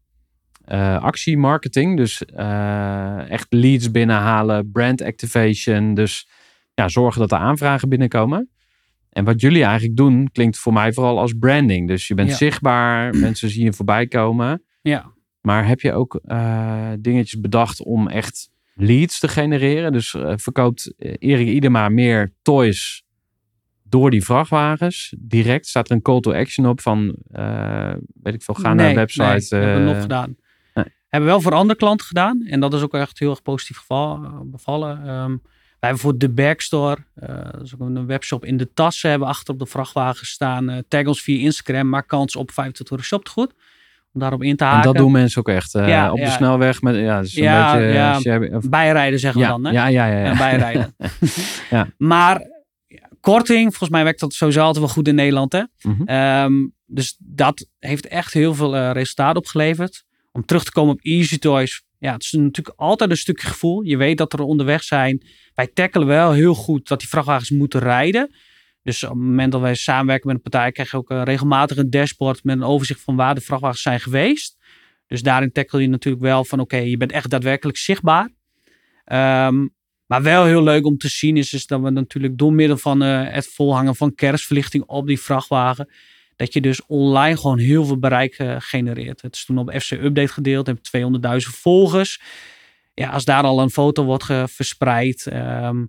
eh 0.66 1.04
actiemarketing. 1.04 1.98
Dus 1.98 2.26
eh, 2.26 3.30
echt 3.30 3.46
leads 3.50 3.92
binnenhalen, 3.92 4.72
brand 4.72 5.02
activation. 5.02 5.94
Dus 5.94 6.28
ja, 6.74 6.88
zorgen 6.88 7.20
dat 7.22 7.32
er 7.32 7.38
aanvragen 7.38 7.90
binnenkomen. 7.90 8.50
En 9.10 9.24
wat 9.24 9.42
jullie 9.42 9.64
eigenlijk 9.64 9.98
doen, 9.98 10.30
klinkt 10.32 10.58
voor 10.58 10.74
mij 10.74 10.94
vooral 10.94 11.20
als 11.20 11.34
branding. 11.40 11.88
Dus 11.88 12.08
je 12.08 12.14
bent 12.14 12.30
Ja. 12.30 12.36
zichtbaar, 12.36 13.16
mensen 13.26 13.50
zien 13.50 13.64
je 13.64 13.74
voorbij 13.74 14.08
komen. 14.08 14.64
Ja. 14.82 15.12
Maar 15.42 15.68
heb 15.68 15.82
je 15.82 15.94
ook 15.94 16.20
eh, 16.24 16.92
dingetjes 17.00 17.40
bedacht 17.40 17.84
om 17.84 18.08
echt 18.08 18.50
leads 18.76 19.20
te 19.20 19.28
genereren? 19.28 19.92
Dus 19.92 20.14
eh, 20.14 20.34
verkoopt 20.36 20.94
eh, 20.98 21.14
Erik 21.20 21.48
Idema 21.48 21.90
meer 21.90 22.34
toys 22.42 23.04
door 23.84 24.12
die 24.12 24.24
vrachtwagens? 24.24 25.16
Direct 25.20 25.68
staat 25.68 25.90
er 25.90 25.96
een 25.96 26.02
call 26.02 26.20
to 26.20 26.34
action 26.34 26.66
op 26.66 26.82
van, 26.82 27.16
eh, 27.32 27.94
weet 28.24 28.34
ik 28.34 28.44
veel, 28.44 28.54
ga 28.54 28.74
naar 28.74 28.90
de 28.90 28.96
website. 28.96 29.56
Nee, 29.56 29.64
hebben 29.64 29.86
we 29.86 29.92
nog 29.92 30.02
gedaan. 30.02 30.36
nee. 30.74 30.86
Hebben 31.10 31.30
we 31.30 31.36
wel 31.36 31.42
voor 31.42 31.54
andere 31.54 31.80
klanten 31.80 32.08
gedaan. 32.08 32.46
En 32.46 32.60
dat 32.60 32.74
is 32.74 32.82
ook 32.82 32.94
echt 32.94 33.20
heel 33.20 33.30
erg 33.30 33.42
positief 33.42 33.78
geval, 33.78 34.20
bevallen. 34.46 34.98
Ehm, 34.98 35.38
wij 35.80 35.94
hebben 35.94 36.00
voor 36.00 36.18
de 36.18 36.30
Bergstore, 36.30 36.98
eh 37.16 37.52
dat 37.52 37.62
is 37.62 37.74
ook 37.74 37.80
een 37.80 38.06
webshop 38.06 38.46
in 38.46 38.58
de 38.58 38.74
tassen, 38.74 39.10
hebben 39.10 39.28
we 39.28 39.34
achter 39.34 39.54
op 39.54 39.60
de 39.60 39.66
vrachtwagen 39.66 40.26
staan. 40.26 40.84
tag 40.88 41.06
ons 41.06 41.22
via 41.22 41.40
Instagram, 41.40 41.90
maak 41.90 42.08
kans 42.08 42.36
op 42.36 42.52
25 42.52 43.06
shoptegoed. 43.06 43.54
Om 44.16 44.22
daarop 44.22 44.44
in 44.44 44.56
te 44.56 44.64
En 44.64 44.70
haken. 44.70 44.84
dat 44.86 44.96
doen 44.96 45.12
mensen 45.12 45.40
ook 45.40 45.50
echt. 45.50 45.76
eh, 45.76 45.88
Ja, 45.88 46.12
op 46.12 46.18
de 46.18 46.22
ja. 46.24 46.30
snelweg. 46.30 46.82
Met, 46.82 46.96
ja, 46.96 47.22
dus 47.22 47.36
een 47.36 47.44
Ja, 47.44 47.74
beetje, 47.74 47.88
ja. 47.94 48.14
als 48.14 48.24
jij- 48.24 48.54
of- 48.54 48.70
Bijrijden 48.70 49.20
zeggen 49.20 49.40
we 49.42 49.46
ja, 49.46 49.52
dan, 49.52 49.66
hè? 49.66 49.72
ja, 49.72 49.88
ja, 49.88 50.06
ja, 50.06 50.18
ja. 50.20 50.26
Ja, 50.26 50.38
bijrijden. 50.38 50.96
Ja. 51.70 51.88
Maar 51.98 52.42
ja, 52.88 53.10
korting, 53.20 53.64
volgens 53.70 53.90
mij 53.90 54.04
werkt 54.04 54.20
dat 54.20 54.34
sowieso 54.34 54.60
altijd 54.62 54.86
wel 54.86 54.94
goed 54.94 55.08
in 55.08 55.16
Nederland. 55.16 55.52
Hè? 55.52 55.62
Mhm. 55.82 56.04
Ehm, 56.06 56.54
dus 56.86 57.16
dat 57.20 57.68
heeft 57.80 58.08
echt 58.08 58.34
heel 58.34 58.54
veel 58.56 58.76
eh, 58.76 58.92
resultaat 58.92 59.36
opgeleverd. 59.38 60.04
Om 60.32 60.46
terug 60.46 60.64
te 60.64 60.72
komen 60.72 60.94
op 60.94 61.00
Easy 61.02 61.38
Toys. 61.38 61.84
Ja, 62.00 62.14
het 62.14 62.24
is 62.24 62.32
natuurlijk 62.32 62.80
altijd 62.80 63.10
een 63.10 63.18
stukje 63.18 63.48
gevoel. 63.48 63.82
Je 63.82 63.98
weet 63.98 64.18
dat 64.18 64.34
er 64.34 64.40
onderweg 64.42 64.84
zijn. 64.84 65.22
Wij 65.54 65.68
tackelen 65.74 66.08
wel 66.08 66.32
heel 66.32 66.54
goed 66.56 66.88
dat 66.88 67.00
die 67.00 67.10
vrachtwagens 67.10 67.50
moeten 67.50 67.80
rijden. 67.80 68.36
Dus 68.86 69.04
op 69.04 69.10
het 69.10 69.18
moment 69.18 69.52
dat 69.52 69.62
wij 69.62 69.76
samenwerken 69.76 70.28
met 70.28 70.36
een 70.36 70.42
partij, 70.42 70.72
krijg 70.72 70.92
je 70.92 70.98
ook 70.98 71.10
eh, 71.10 71.22
regelmatig 71.24 71.78
een 71.78 71.90
dashboard 71.90 72.44
met 72.44 72.56
een 72.56 72.64
overzicht 72.64 73.02
van 73.02 73.16
waar 73.16 73.36
de 73.36 73.42
vrachtwagens 73.42 73.82
zijn 73.82 74.00
geweest. 74.00 74.58
Dus 75.08 75.22
daarin 75.22 75.52
tackle 75.52 75.82
je 75.82 75.88
natuurlijk 75.88 76.24
wel 76.24 76.46
van 76.46 76.60
oké, 76.60 76.78
je 76.78 76.98
bent 76.98 77.12
echt 77.12 77.30
daadwerkelijk 77.30 77.78
zichtbaar. 77.78 78.30
Ehm, 79.06 79.68
maar 80.06 80.22
wel 80.22 80.46
heel 80.46 80.64
leuk 80.64 80.86
om 80.86 80.98
te 80.98 81.08
zien 81.08 81.38
is, 81.38 81.54
is 81.54 81.68
dat 81.68 81.82
we 81.82 81.90
natuurlijk 81.90 82.38
door 82.38 82.54
middel 82.54 82.78
van 82.78 83.02
eh, 83.02 83.34
het 83.34 83.48
volhangen 83.48 83.96
van 83.96 84.16
kerstverlichting 84.16 84.84
op 84.84 85.08
die 85.08 85.20
vrachtwagen, 85.20 85.90
dat 86.36 86.54
je 86.54 86.62
dus 86.62 86.86
online 86.86 87.38
gewoon 87.38 87.60
heel 87.60 87.86
veel 87.86 88.00
bereik 88.00 88.34
eh, 88.34 88.56
genereert. 88.60 89.22
Het 89.22 89.36
is 89.36 89.46
toen 89.46 89.58
op 89.58 89.74
FC 89.74 89.92
Update 89.92 90.34
gedeeld, 90.34 90.68
heb 90.68 90.78
200.000 90.78 91.56
volgers. 91.56 92.22
Ja, 92.94 93.10
als 93.10 93.26
daar 93.26 93.44
al 93.44 93.62
een 93.62 93.70
foto 93.70 94.04
wordt 94.04 94.26
verspreid, 94.52 95.28
ehm, 95.28 95.84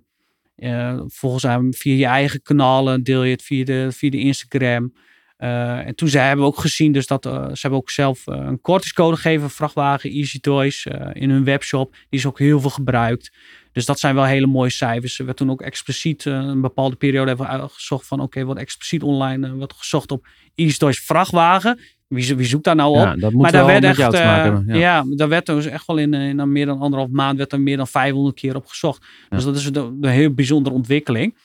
eh, 0.57 1.01
volgens 1.07 1.43
hem 1.43 1.73
via 1.73 1.95
je 1.95 2.05
eigen 2.05 2.41
kanalen 2.41 3.03
deel 3.03 3.23
je 3.23 3.31
het 3.31 3.41
via 3.41 3.65
de, 3.65 3.87
via 3.91 4.09
de 4.09 4.19
Instagram. 4.19 4.93
Eh, 5.37 5.87
en 5.87 5.95
toen 5.95 6.07
ze 6.07 6.17
hebben 6.17 6.45
ook 6.45 6.59
gezien, 6.59 6.91
dus 6.91 7.07
dat 7.07 7.25
eh, 7.25 7.45
ze 7.45 7.57
hebben 7.61 7.79
ook 7.79 7.89
zelf 7.89 8.21
een 8.25 8.61
kortingscode 8.61 9.15
gegeven, 9.15 9.49
vrachtwagen 9.49 10.09
Easy 10.09 10.39
Toys, 10.39 10.85
in 11.13 11.29
hun 11.29 11.43
webshop. 11.43 11.91
Die 11.91 12.19
is 12.19 12.25
ook 12.25 12.39
heel 12.39 12.59
veel 12.59 12.69
gebruikt. 12.69 13.31
Dus 13.71 13.85
dat 13.85 13.99
zijn 13.99 14.15
wel 14.15 14.23
hele 14.23 14.47
mooie 14.47 14.69
cijfers. 14.69 15.19
Er 15.19 15.25
werd 15.25 15.37
toen 15.37 15.51
ook 15.51 15.61
expliciet 15.61 16.25
een 16.25 16.61
bepaalde 16.61 16.95
periode 16.95 17.31
even 17.31 17.47
uitgezocht 17.47 18.07
van 18.07 18.19
oké, 18.19 18.45
wat 18.45 18.57
expliciet 18.57 19.03
online 19.03 19.53
wordt 19.55 19.73
gezocht 19.73 20.11
op 20.11 20.27
Easy 20.55 20.77
Toys 20.77 20.99
vrachtwagen. 20.99 21.79
Wie, 22.07 22.23
zo- 22.23 22.35
wie 22.35 22.45
zoekt 22.45 22.63
daar 22.63 22.75
nou 22.75 22.89
op? 22.89 22.95
Ja, 22.95 23.15
dat 23.15 23.31
moet 23.31 23.41
maar 23.41 23.51
wel 23.51 23.61
daar 23.61 23.69
werd 23.69 23.81
met 23.81 23.89
echt, 23.89 23.99
jou 23.99 24.11
te 24.11 24.17
maken 24.17 24.49
eh, 24.51 24.55
hebben. 24.55 24.75
ja. 24.75 25.03
Ja. 25.09 25.15
daar 25.15 25.29
werd 25.29 25.45
dus 25.45 25.65
echt 25.65 25.87
wel 25.87 25.97
in, 25.97 26.13
eh, 26.13 26.27
in 26.27 26.51
meer 26.51 26.65
dan 26.65 26.79
anderhalf 26.79 27.11
maand 27.11 27.37
werd 27.37 27.51
er 27.53 27.61
meer 27.61 27.77
dan 27.77 27.87
500 27.87 28.35
keer 28.35 28.55
op 28.55 28.65
gezocht. 28.65 29.05
Dus 29.29 29.43
dat 29.43 29.55
is 29.55 29.65
een, 29.65 29.75
een 30.01 30.09
heel 30.09 30.33
bijzondere 30.33 30.75
ontwikkeling. 30.75 31.37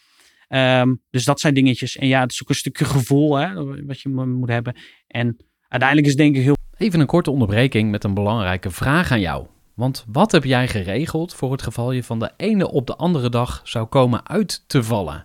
Ehm, 0.49 0.95
dus 1.11 1.25
dat 1.25 1.41
zijn 1.41 1.55
dingetjes. 1.55 1.97
En 1.97 2.07
ja, 2.09 2.21
het 2.21 2.33
is 2.33 2.43
ook 2.43 2.49
een 2.49 2.55
stukje 2.55 2.85
gevoel 2.85 3.37
hè, 3.37 3.55
wat 3.87 4.01
je 4.01 4.09
mo- 4.09 4.27
moet 4.27 4.49
hebben. 4.49 4.77
En 5.07 5.37
uiteindelijk 5.69 6.09
is 6.11 6.17
denk 6.17 6.37
ik 6.37 6.43
heel 6.43 6.57
Even 6.77 7.01
een 7.01 7.07
korte 7.07 7.31
onderbreking 7.31 7.91
met 7.91 8.05
een 8.05 8.15
belangrijke 8.15 8.71
vraag 8.71 9.11
aan 9.11 9.21
jou. 9.21 9.47
Want 9.75 10.05
wat 10.09 10.33
heb 10.33 10.45
jij 10.45 10.69
geregeld 10.69 11.35
voor 11.35 11.53
het 11.53 11.63
geval 11.63 11.93
je 11.93 12.03
van 12.03 12.19
de 12.19 12.31
ene 12.37 12.71
op 12.71 12.87
de 12.87 12.97
andere 12.97 13.29
dag 13.29 13.61
zou 13.65 13.87
komen 13.87 14.29
uit 14.29 14.65
te 14.67 14.83
vallen? 14.83 15.25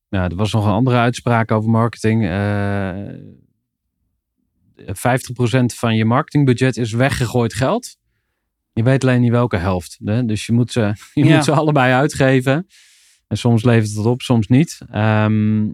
er 0.19 0.35
was 0.35 0.51
nog 0.53 0.65
een 0.65 0.71
andere 0.71 0.97
uitspraak 0.97 1.51
over 1.51 1.69
marketing. 1.69 2.27
Eh 2.27 2.99
50% 4.87 4.93
van 5.75 5.95
je 5.95 6.05
marketingbudget 6.05 6.77
is 6.77 6.91
weggegooid 6.91 7.53
geld. 7.53 7.95
Je 8.73 8.83
weet 8.83 9.03
alleen 9.03 9.21
niet 9.21 9.31
welke 9.31 9.57
helft. 9.57 9.99
Hè? 10.03 10.25
Dus 10.25 10.45
je, 10.45 10.53
moet 10.53 10.71
ze, 10.71 10.79
je 11.13 11.25
Ja. 11.25 11.35
moet 11.35 11.43
ze 11.43 11.51
allebei 11.51 11.93
uitgeven. 11.93 12.67
En 13.27 13.37
soms 13.37 13.63
levert 13.63 13.95
het 13.95 14.05
op, 14.05 14.21
soms 14.21 14.47
niet. 14.47 14.79
Ehm, 14.91 15.69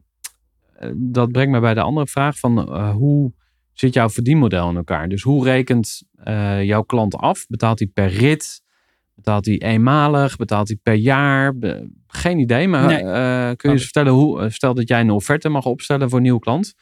eh, 0.74 0.92
dat 0.96 1.32
brengt 1.32 1.52
me 1.52 1.60
bij 1.60 1.74
de 1.74 1.82
andere 1.82 2.08
vraag 2.08 2.40
van 2.40 2.74
eh, 2.74 2.92
hoe 2.92 3.34
zit 3.74 3.94
jouw 3.94 4.10
verdienmodel 4.10 4.70
in 4.70 4.76
elkaar? 4.76 5.10
Dus 5.10 5.22
hoe 5.22 5.44
rekent 5.44 6.02
eh, 6.16 6.64
jouw 6.64 6.82
klant 6.84 7.16
af? 7.16 7.46
Betaalt 7.48 7.80
hij 7.80 7.88
per 7.88 8.08
rit? 8.10 8.62
Betaalt 9.18 9.46
hij 9.46 9.58
eenmalig? 9.58 10.36
Betaalt 10.36 10.68
hij 10.68 10.78
per 10.84 10.94
jaar? 10.94 11.54
Geen 12.08 12.40
idee, 12.40 12.68
maar 12.68 12.86
Nee. 12.86 12.98
eh, 12.98 13.56
kun 13.56 13.70
je 13.70 13.76
eens 13.76 13.84
vertellen 13.84 14.14
hoe, 14.14 14.42
eh, 14.42 14.50
stel 14.50 14.74
dat 14.74 14.88
jij 14.88 15.00
een 15.00 15.10
offerte 15.10 15.50
mag 15.50 15.66
opstellen 15.66 16.08
voor 16.10 16.18
een 16.18 16.24
nieuwe 16.24 16.40
klant. 16.40 16.74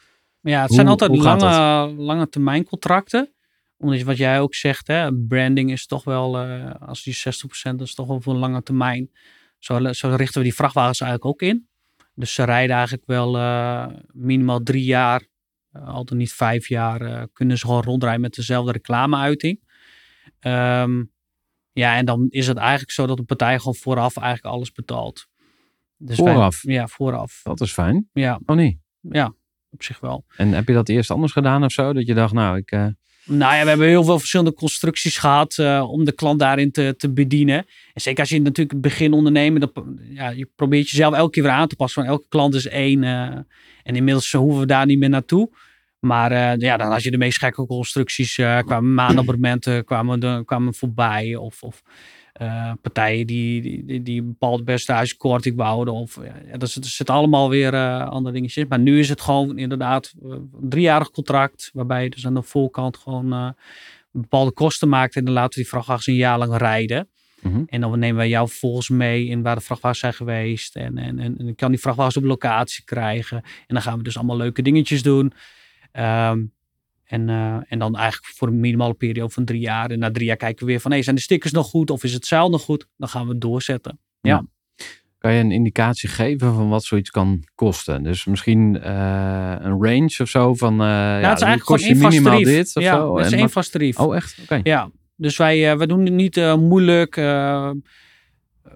Ja, 0.41 0.59
het 0.59 0.67
Hoe- 0.67 0.75
zijn 0.75 0.87
altijd 0.87 1.15
lange, 1.17 1.93
lange 1.97 2.29
termijn 2.29 2.63
contracten. 2.63 3.33
Omdat 3.77 4.01
wat 4.01 4.17
jij 4.17 4.39
ook 4.39 4.55
zegt, 4.55 4.87
hè, 4.87 5.13
branding 5.13 5.71
is 5.71 5.85
toch 5.87 6.03
wel, 6.03 6.37
eh, 6.37 6.71
als 6.79 7.03
die 7.03 7.13
60% 7.13 7.81
is 7.81 7.93
toch 7.95 8.07
wel 8.07 8.21
voor 8.21 8.33
een 8.33 8.39
lange 8.39 8.63
termijn. 8.63 9.11
Zo, 9.59 9.91
zo 9.93 10.09
richten 10.15 10.37
we 10.37 10.43
die 10.47 10.55
vrachtwagens 10.55 11.01
eigenlijk 11.01 11.31
ook 11.31 11.49
in. 11.49 11.67
Dus 12.15 12.33
ze 12.33 12.43
rijden 12.43 12.75
eigenlijk 12.75 13.05
wel 13.05 13.31
minimaal 14.11 14.63
drie 14.63 14.83
jaar, 14.83 15.25
uh, 15.73 15.87
altijd 15.87 16.19
niet 16.19 16.33
vijf 16.33 16.67
jaar, 16.67 17.27
kunnen 17.33 17.57
ze 17.57 17.65
gewoon 17.65 17.83
rondrijden 17.83 18.21
met 18.21 18.33
dezelfde 18.33 18.71
reclameuiting. 18.71 19.59
Ehm 20.39 21.03
ja, 21.75 21.95
en 21.95 22.05
dan 22.05 22.25
is 22.29 22.47
het 22.47 22.57
eigenlijk 22.57 22.91
zo 22.91 23.05
dat 23.05 23.17
de 23.17 23.23
partij 23.23 23.57
gewoon 23.57 23.75
vooraf 23.75 24.17
eigenlijk 24.17 24.55
alles 24.55 24.71
betaalt. 24.71 25.25
Dus 25.97 26.19
wij- 26.19 26.33
Vooraf? 26.33 26.59
ja, 26.61 26.87
vooraf. 26.87 27.39
Dat 27.43 27.61
is 27.61 27.71
fijn. 27.71 28.09
Ja, 28.13 28.39
Oh 28.45 28.55
niet. 28.55 28.77
ja, 29.01 29.33
op 29.69 29.83
zich 29.83 29.99
wel. 29.99 30.25
En 30.37 30.51
heb 30.53 30.67
je 30.67 30.73
dat 30.73 30.89
eerst 30.89 31.11
anders 31.11 31.31
gedaan 31.31 31.63
of 31.63 31.71
zo? 31.71 31.93
Dat 31.93 32.05
je 32.07 32.13
dacht, 32.13 32.33
nou, 32.33 32.57
ik... 32.57 32.71
eh, 32.71 32.87
Nou 33.25 33.55
ja, 33.55 33.61
we 33.63 33.69
hebben 33.69 33.87
heel 33.87 34.03
veel 34.03 34.17
verschillende 34.19 34.53
constructies 34.53 35.17
gehad 35.17 35.57
eh, 35.57 35.85
om 35.91 36.05
de 36.05 36.11
klant 36.11 36.39
daarin 36.39 36.71
te, 36.71 36.93
te 36.97 37.11
bedienen. 37.11 37.57
En 37.93 38.01
zeker 38.01 38.19
als 38.19 38.29
je 38.29 38.41
natuurlijk 38.41 38.81
begin 38.81 39.13
ondernemen, 39.13 39.59
dan, 39.73 39.99
ja, 40.09 40.29
je 40.29 40.49
probeert 40.55 40.89
jezelf 40.89 41.13
elke 41.13 41.31
keer 41.31 41.43
weer 41.43 41.51
aan 41.51 41.67
te 41.67 41.75
passen. 41.75 42.01
Want 42.03 42.13
elke 42.15 42.27
klant 42.29 42.53
is 42.53 42.67
één. 42.67 43.03
eh, 43.03 43.37
en 43.83 43.95
inmiddels 43.95 44.31
hoeven 44.31 44.59
we 44.59 44.65
daar 44.65 44.85
niet 44.85 44.99
meer 44.99 45.09
naartoe. 45.09 45.49
Maar 45.99 46.31
eh, 46.31 46.59
ja, 46.59 46.77
dan 46.77 46.91
had 46.91 47.03
je 47.03 47.11
de 47.11 47.17
meest 47.17 47.37
gekke 47.37 47.65
constructies. 47.65 48.37
eh 48.37 48.59
kwamen 48.59 48.93
maandabonnementen 48.93 49.85
kwamen, 49.85 50.19
de, 50.19 50.41
kwamen 50.45 50.73
voorbij. 50.73 51.35
Of, 51.35 51.63
of 51.63 51.81
eh, 52.33 52.71
partijen 52.81 53.27
die, 53.27 53.61
die, 53.61 54.01
die, 54.01 54.21
een 54.21 54.27
bepaald 54.27 54.63
percentagekorting 54.63 55.55
wouden. 55.55 55.93
Of, 55.93 56.19
ja, 56.51 56.57
dat 56.57 56.69
zit, 56.69 57.09
allemaal 57.09 57.49
weer 57.49 57.75
andere 58.03 58.33
dingetjes 58.33 58.63
in. 58.63 58.69
Maar 58.69 58.79
nu 58.79 58.99
is 58.99 59.09
het 59.09 59.21
gewoon 59.21 59.57
inderdaad 59.57 60.13
een 60.21 60.49
driejarig 60.61 61.11
contract. 61.11 61.69
Waarbij 61.73 62.03
je 62.03 62.09
dus 62.09 62.25
aan 62.25 62.33
de 62.33 62.41
voorkant 62.41 62.97
gewoon 62.97 63.55
bepaalde 64.21 64.51
kosten 64.51 64.89
maakt. 64.89 65.15
En 65.15 65.25
dan 65.25 65.33
laten 65.33 65.49
we 65.49 65.55
die 65.55 65.69
vrachtwagens 65.69 66.07
een 66.07 66.15
jaar 66.15 66.37
lang 66.37 66.57
rijden. 66.57 67.09
mhm. 67.41 67.63
En 67.65 67.81
dan 67.81 67.99
nemen 67.99 68.17
wij 68.17 68.29
jou 68.29 68.47
vervolgens 68.47 68.89
mee 68.89 69.25
in 69.25 69.41
waar 69.41 69.55
de 69.55 69.61
vrachtwagens 69.61 69.99
zijn 69.99 70.13
geweest. 70.13 70.75
En, 70.75 70.97
en, 70.97 71.19
en, 71.19 71.37
en 71.37 71.47
ik 71.47 71.55
kan 71.55 71.71
die 71.71 71.79
vrachtwagens 71.79 72.17
op 72.17 72.23
locatie 72.23 72.83
krijgen. 72.83 73.37
En 73.37 73.73
dan 73.73 73.81
gaan 73.81 73.97
we 73.97 74.03
dus 74.03 74.17
allemaal 74.17 74.37
leuke 74.37 74.61
dingetjes 74.61 75.03
doen. 75.03 75.33
Ehm, 75.95 76.43
en, 77.03 77.29
eh, 77.29 77.57
en 77.67 77.79
dan 77.79 77.95
eigenlijk 77.95 78.33
voor 78.33 78.47
een 78.47 78.59
minimale 78.59 78.93
periode 78.93 79.33
van 79.33 79.45
drie 79.45 79.59
jaar. 79.59 79.91
En 79.91 79.99
na 79.99 80.11
drie 80.11 80.25
jaar 80.25 80.37
kijken 80.37 80.65
we 80.65 80.71
weer 80.71 80.81
van, 80.81 80.91
hey, 80.91 81.01
zijn 81.01 81.15
de 81.15 81.21
stickers 81.21 81.53
nog 81.53 81.67
goed? 81.67 81.89
Of 81.91 82.03
is 82.03 82.13
het 82.13 82.25
zeil 82.25 82.49
nog 82.49 82.61
goed? 82.61 82.87
Dan 82.97 83.09
gaan 83.09 83.25
we 83.25 83.31
het 83.31 83.41
doorzetten. 83.41 83.99
Kan 85.17 85.33
je 85.33 85.39
een 85.43 85.51
indicatie 85.51 86.09
geven 86.09 86.53
van 86.53 86.69
wat 86.69 86.83
zoiets 86.83 87.09
kan 87.09 87.43
kosten? 87.55 88.03
Dus 88.03 88.25
misschien 88.25 88.81
eh, 88.81 89.55
een 89.59 89.83
range 89.83 90.17
of 90.21 90.29
zo 90.29 90.53
van... 90.53 90.73
eh 90.81 90.87
ja, 90.87 91.19
Nou, 91.19 91.25
het 91.25 91.37
is 91.37 91.43
eigenlijk 91.43 91.61
kost 91.63 91.83
gewoon 91.83 91.97
je 91.97 92.07
minimaal 92.07 92.31
tarief. 92.31 92.47
dit 92.47 92.75
of 92.75 92.83
ja, 92.83 92.95
zo. 92.95 93.17
het 93.17 93.25
is 93.25 93.31
één 93.31 93.49
vast 93.49 93.71
tarief. 93.71 93.99
Oh, 93.99 94.15
echt? 94.15 94.37
Oké. 94.41 94.59
Ja, 94.63 94.89
dus 95.15 95.37
wij, 95.37 95.77
wij 95.77 95.87
doen 95.87 96.05
het 96.05 96.13
niet 96.13 96.55
moeilijk. 96.57 97.15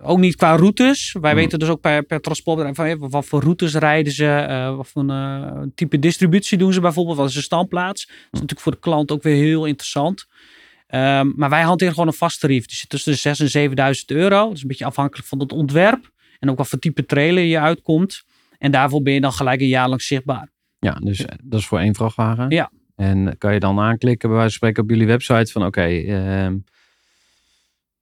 Ook 0.01 0.17
niet 0.19 0.35
qua 0.35 0.55
routes. 0.55 1.15
Wij 1.21 1.31
Hmm. 1.31 1.39
weten 1.39 1.59
dus 1.59 1.69
ook 1.69 1.81
per, 1.81 2.03
per 2.03 2.21
transportbedrijf 2.21 2.75
van, 2.75 2.85
eh, 2.85 3.11
wat 3.11 3.25
voor 3.25 3.41
routes 3.41 3.75
rijden 3.75 4.13
ze. 4.13 4.25
eh, 4.25 4.75
wat 4.75 4.87
voor 4.87 5.09
eh, 5.09 5.61
type 5.75 5.99
distributie 5.99 6.57
doen 6.57 6.73
ze 6.73 6.81
bijvoorbeeld. 6.81 7.17
Wat 7.17 7.27
is 7.27 7.33
de 7.33 7.41
standplaats? 7.41 8.05
Dat 8.05 8.15
is 8.15 8.29
natuurlijk 8.31 8.59
voor 8.61 8.71
de 8.71 8.79
klant 8.79 9.11
ook 9.11 9.23
weer 9.23 9.35
heel 9.35 9.65
interessant. 9.65 10.25
Ehm, 10.87 11.31
maar 11.35 11.49
wij 11.49 11.61
hanteren 11.61 11.93
gewoon 11.93 12.07
een 12.07 12.13
vast 12.13 12.39
tarief. 12.39 12.65
Die 12.65 12.75
zit 12.77 12.89
tussen 12.89 13.11
de 13.11 13.17
6.000 13.17 13.41
en 13.41 13.49
7.000 13.49 14.11
euro. 14.11 14.47
Dat 14.47 14.55
is 14.55 14.61
een 14.61 14.67
beetje 14.67 14.85
afhankelijk 14.85 15.27
van 15.27 15.39
het 15.39 15.51
ontwerp. 15.51 16.11
En 16.39 16.49
ook 16.49 16.57
wat 16.57 16.67
voor 16.67 16.79
type 16.79 17.05
trailer 17.05 17.43
je 17.43 17.59
uitkomt. 17.59 18.23
En 18.57 18.71
daarvoor 18.71 19.01
ben 19.01 19.13
je 19.13 19.21
dan 19.21 19.33
gelijk 19.33 19.61
een 19.61 19.67
jaar 19.67 19.89
lang 19.89 20.01
zichtbaar. 20.01 20.49
Ja, 20.79 20.93
dus 20.93 21.25
dat 21.43 21.59
is 21.59 21.67
voor 21.67 21.79
één 21.79 21.95
vrachtwagen. 21.95 22.49
Ja. 22.49 22.71
En 22.95 23.37
kan 23.37 23.53
je 23.53 23.59
dan 23.59 23.79
aanklikken, 23.79 24.29
bij 24.29 24.37
wijze 24.37 24.57
van 24.57 24.67
spreken, 24.69 24.83
op 24.83 24.89
jullie 24.89 25.07
website 25.07 25.51
van 25.51 25.65
oké, 25.65 25.81
ehm, 25.81 26.55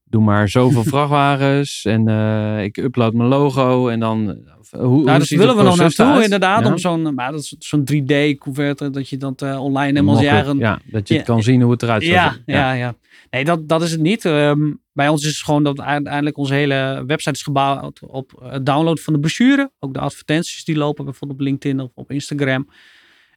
doe 0.09 0.21
maar 0.23 0.49
zoveel 0.49 0.83
vrachtwagens 0.93 1.85
en 1.85 2.07
eh, 2.07 2.63
ik 2.63 2.77
upload 2.77 3.13
mijn 3.13 3.29
logo 3.29 3.87
en 3.87 3.99
dan... 3.99 4.29
eh, 4.71 4.79
Hoe, 4.79 5.05
dat 5.05 5.27
willen 5.27 5.55
we 5.57 5.63
nog 5.63 5.77
naartoe 5.77 6.05
eruit? 6.05 6.23
inderdaad. 6.23 6.63
Ja? 6.63 6.71
Om 6.71 6.77
zo'n, 6.77 7.13
maar 7.13 7.31
dat 7.31 7.39
is 7.41 7.55
zo'n 7.59 7.87
3D-couverte, 7.93 8.89
dat 8.89 9.09
je 9.09 9.17
dat 9.17 9.41
eh, 9.41 9.63
online 9.63 9.91
helemaal 9.93 10.15
als 10.15 10.25
eigen... 10.25 10.57
Ja, 10.57 10.79
dat 10.85 11.07
je 11.07 11.13
het 11.17 11.27
Ja, 11.27 11.33
kan 11.33 11.43
zien 11.43 11.61
hoe 11.61 11.71
het 11.71 11.83
eruit 11.83 12.03
Ja, 12.03 12.31
ziet. 12.31 12.41
ja, 12.45 12.71
ja. 12.71 12.95
Nee, 13.29 13.43
dat, 13.45 13.67
dat 13.67 13.81
is 13.81 13.91
het 13.91 13.99
niet. 14.01 14.25
Ehm, 14.25 14.71
bij 14.93 15.07
ons 15.09 15.23
is 15.25 15.33
het 15.35 15.43
gewoon 15.45 15.63
dat 15.63 15.81
uiteindelijk 15.81 16.37
onze 16.37 16.53
hele 16.53 17.03
website 17.07 17.35
is 17.35 17.41
gebouwd 17.41 17.99
op 18.07 18.31
het 18.49 18.65
downloaden 18.65 19.03
van 19.03 19.13
de 19.13 19.19
brochure. 19.19 19.71
Ook 19.79 19.93
de 19.93 19.99
advertenties 19.99 20.63
die 20.63 20.75
lopen 20.77 21.05
bijvoorbeeld 21.05 21.39
op 21.39 21.45
LinkedIn 21.45 21.79
of 21.79 21.91
op 21.95 22.11
Instagram. 22.11 22.67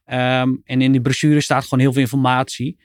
Ehm, 0.05 0.55
en 0.65 0.81
in 0.83 0.93
die 0.93 1.01
brochure 1.01 1.41
staat 1.41 1.63
gewoon 1.63 1.79
heel 1.81 1.93
veel 1.93 2.03
informatie. 2.03 2.79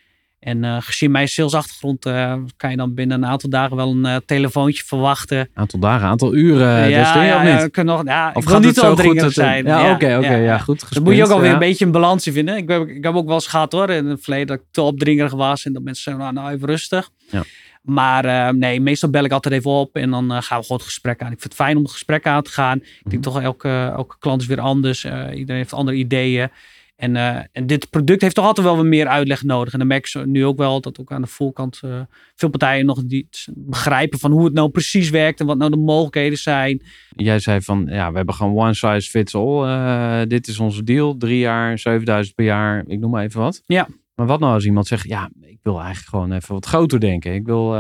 En 0.46 0.64
eh, 0.64 0.78
gezien 0.80 1.12
mijn 1.12 1.28
salesachtergrond 1.28 2.06
eh, 2.06 2.34
kan 2.58 2.70
je 2.72 2.78
dan 2.78 2.94
binnen 2.94 3.24
een 3.24 3.30
aantal 3.30 3.50
dagen 3.50 3.76
wel 3.76 3.92
een 3.92 4.06
eh, 4.06 4.16
telefoontje 4.26 4.84
verwachten. 4.84 5.50
Aantal 5.54 5.80
dagen, 5.80 6.08
aantal 6.08 6.36
uren, 6.36 6.68
uh, 6.84 6.90
ja, 6.90 7.42
niet? 7.44 7.76
ja, 7.76 7.84
nog, 7.84 8.02
ja, 8.06 8.30
Of 8.34 8.44
ik 8.44 8.48
wil 8.50 8.54
gaat 8.58 8.66
niet 8.66 8.76
zo 8.76 8.96
goed 8.96 9.20
dat- 9.20 9.34
zijn. 9.34 9.66
Ja, 9.66 9.92
oké, 9.92 10.18
oké, 10.18 10.36
ja, 10.36 10.58
goed 10.58 10.94
Dat 10.94 11.04
moet 11.04 11.16
je 11.16 11.24
ook 11.24 11.30
alweer 11.30 11.52
een 11.52 11.60
beetje 11.60 11.86
een 11.86 11.92
balans 11.92 12.28
in 12.28 12.34
vinden. 12.34 12.58
Ik 12.58 12.70
heb, 12.70 12.88
ik 12.88 13.04
heb 13.04 13.14
ook 13.16 13.26
wel 13.26 13.34
eens 13.36 13.48
gehad 13.48 13.72
hoor, 13.72 13.90
in 13.90 14.06
het 14.06 14.22
verleden 14.22 14.48
dat 14.48 14.58
ik 14.58 14.64
te 14.72 14.82
opdringerig 14.82 15.34
was. 15.34 15.66
En 15.66 15.74
dat 15.74 15.84
mensen 15.84 16.04
zeggen, 16.04 16.24
nou, 16.24 16.34
nou 16.36 16.56
even 16.56 16.68
rustig. 16.68 17.10
Ja. 17.32 17.44
Maar 17.82 18.56
nee, 18.56 18.82
meestal 18.82 19.10
bel 19.10 19.24
ik 19.24 19.32
altijd 19.32 19.54
even 19.54 19.72
op 19.72 19.96
en 19.96 20.10
dan 20.10 20.24
gaan 20.44 20.60
we 20.60 20.66
gewoon 20.66 20.78
het 20.78 20.82
gesprek 20.86 21.22
aan. 21.22 21.32
Ik 21.32 21.40
vind 21.40 21.44
het 21.44 21.54
fijn 21.62 21.78
om 21.78 21.84
het 21.84 21.92
gesprek 21.92 22.28
aan 22.28 22.42
te 22.44 22.52
gaan. 22.52 22.78
Ik 22.78 22.84
Mhm. 23.02 23.10
denk 23.10 23.24
toch, 23.24 23.42
elke, 23.42 23.92
elke 23.96 24.16
klant 24.20 24.42
is 24.42 24.48
weer 24.48 24.60
anders. 24.60 25.04
Iedereen 25.06 25.46
heeft 25.56 25.74
andere 25.74 25.98
ideeën. 25.98 26.50
En, 26.96 27.16
eh, 27.16 27.44
en 27.52 27.68
dit 27.68 27.90
product 27.90 28.22
heeft 28.22 28.36
toch 28.36 28.46
altijd 28.46 28.68
wel 28.68 28.76
wat 28.76 28.86
meer 28.86 29.08
uitleg 29.08 29.44
nodig. 29.44 29.74
En 29.74 29.80
dan 29.80 29.88
merk 29.88 30.06
je 30.06 30.20
nu 30.26 30.46
ook 30.46 30.58
wel 30.58 30.82
dat 30.82 31.00
ook 31.00 31.12
aan 31.12 31.22
de 31.22 31.28
voorkant 31.28 31.80
eh, 31.84 32.02
veel 32.36 32.50
partijen 32.50 32.86
nog 32.86 33.04
niet 33.04 33.48
begrijpen 33.56 34.20
van 34.20 34.32
hoe 34.32 34.44
het 34.44 34.54
nou 34.54 34.70
precies 34.70 35.10
werkt 35.10 35.40
en 35.40 35.46
wat 35.46 35.58
nou 35.58 35.72
de 35.72 35.78
mogelijkheden 35.78 36.38
zijn. 36.38 36.82
Jij 37.16 37.40
zei 37.40 37.62
van, 37.62 37.86
ja, 37.90 38.10
we 38.10 38.18
hebben 38.18 38.36
gewoon 38.36 38.58
one 38.58 38.74
size 38.74 39.10
fits 39.10 39.36
all. 39.36 39.64
Eh, 39.64 40.28
dit 40.28 40.48
is 40.48 40.60
onze 40.60 40.84
deal, 40.84 41.18
drie 41.18 41.40
jaar, 41.40 41.80
7000 41.80 42.36
per 42.36 42.46
jaar, 42.46 42.84
ik 42.88 43.00
noem 43.00 43.12
maar 43.12 43.24
even 43.24 43.42
wat. 43.42 43.62
Ja. 43.66 43.88
Maar 44.16 44.26
wat 44.26 44.40
nou 44.40 44.54
als 44.54 44.66
iemand 44.66 44.88
zegt, 44.88 45.08
ja, 45.08 45.30
ik 45.42 45.60
wil 45.62 45.80
eigenlijk 45.80 46.10
gewoon 46.10 46.32
even 46.32 46.54
wat 46.54 46.66
groter 46.66 47.00
denken. 47.00 47.34
Ik, 47.34 47.46
wil, 47.46 47.74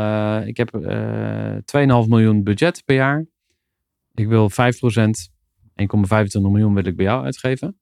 ik 0.46 0.58
heb 0.58 0.76
eh 0.76 1.56
2,5 2.04 2.08
miljoen 2.08 2.44
budget 2.44 2.82
per 2.86 2.96
jaar. 2.96 3.26
Ik 4.14 4.28
wil 4.28 4.52
5%, 4.52 4.54
1,25 4.56 6.42
miljoen 6.42 6.74
wil 6.74 6.86
ik 6.86 6.96
bij 6.96 7.06
jou 7.06 7.24
uitgeven. 7.24 7.80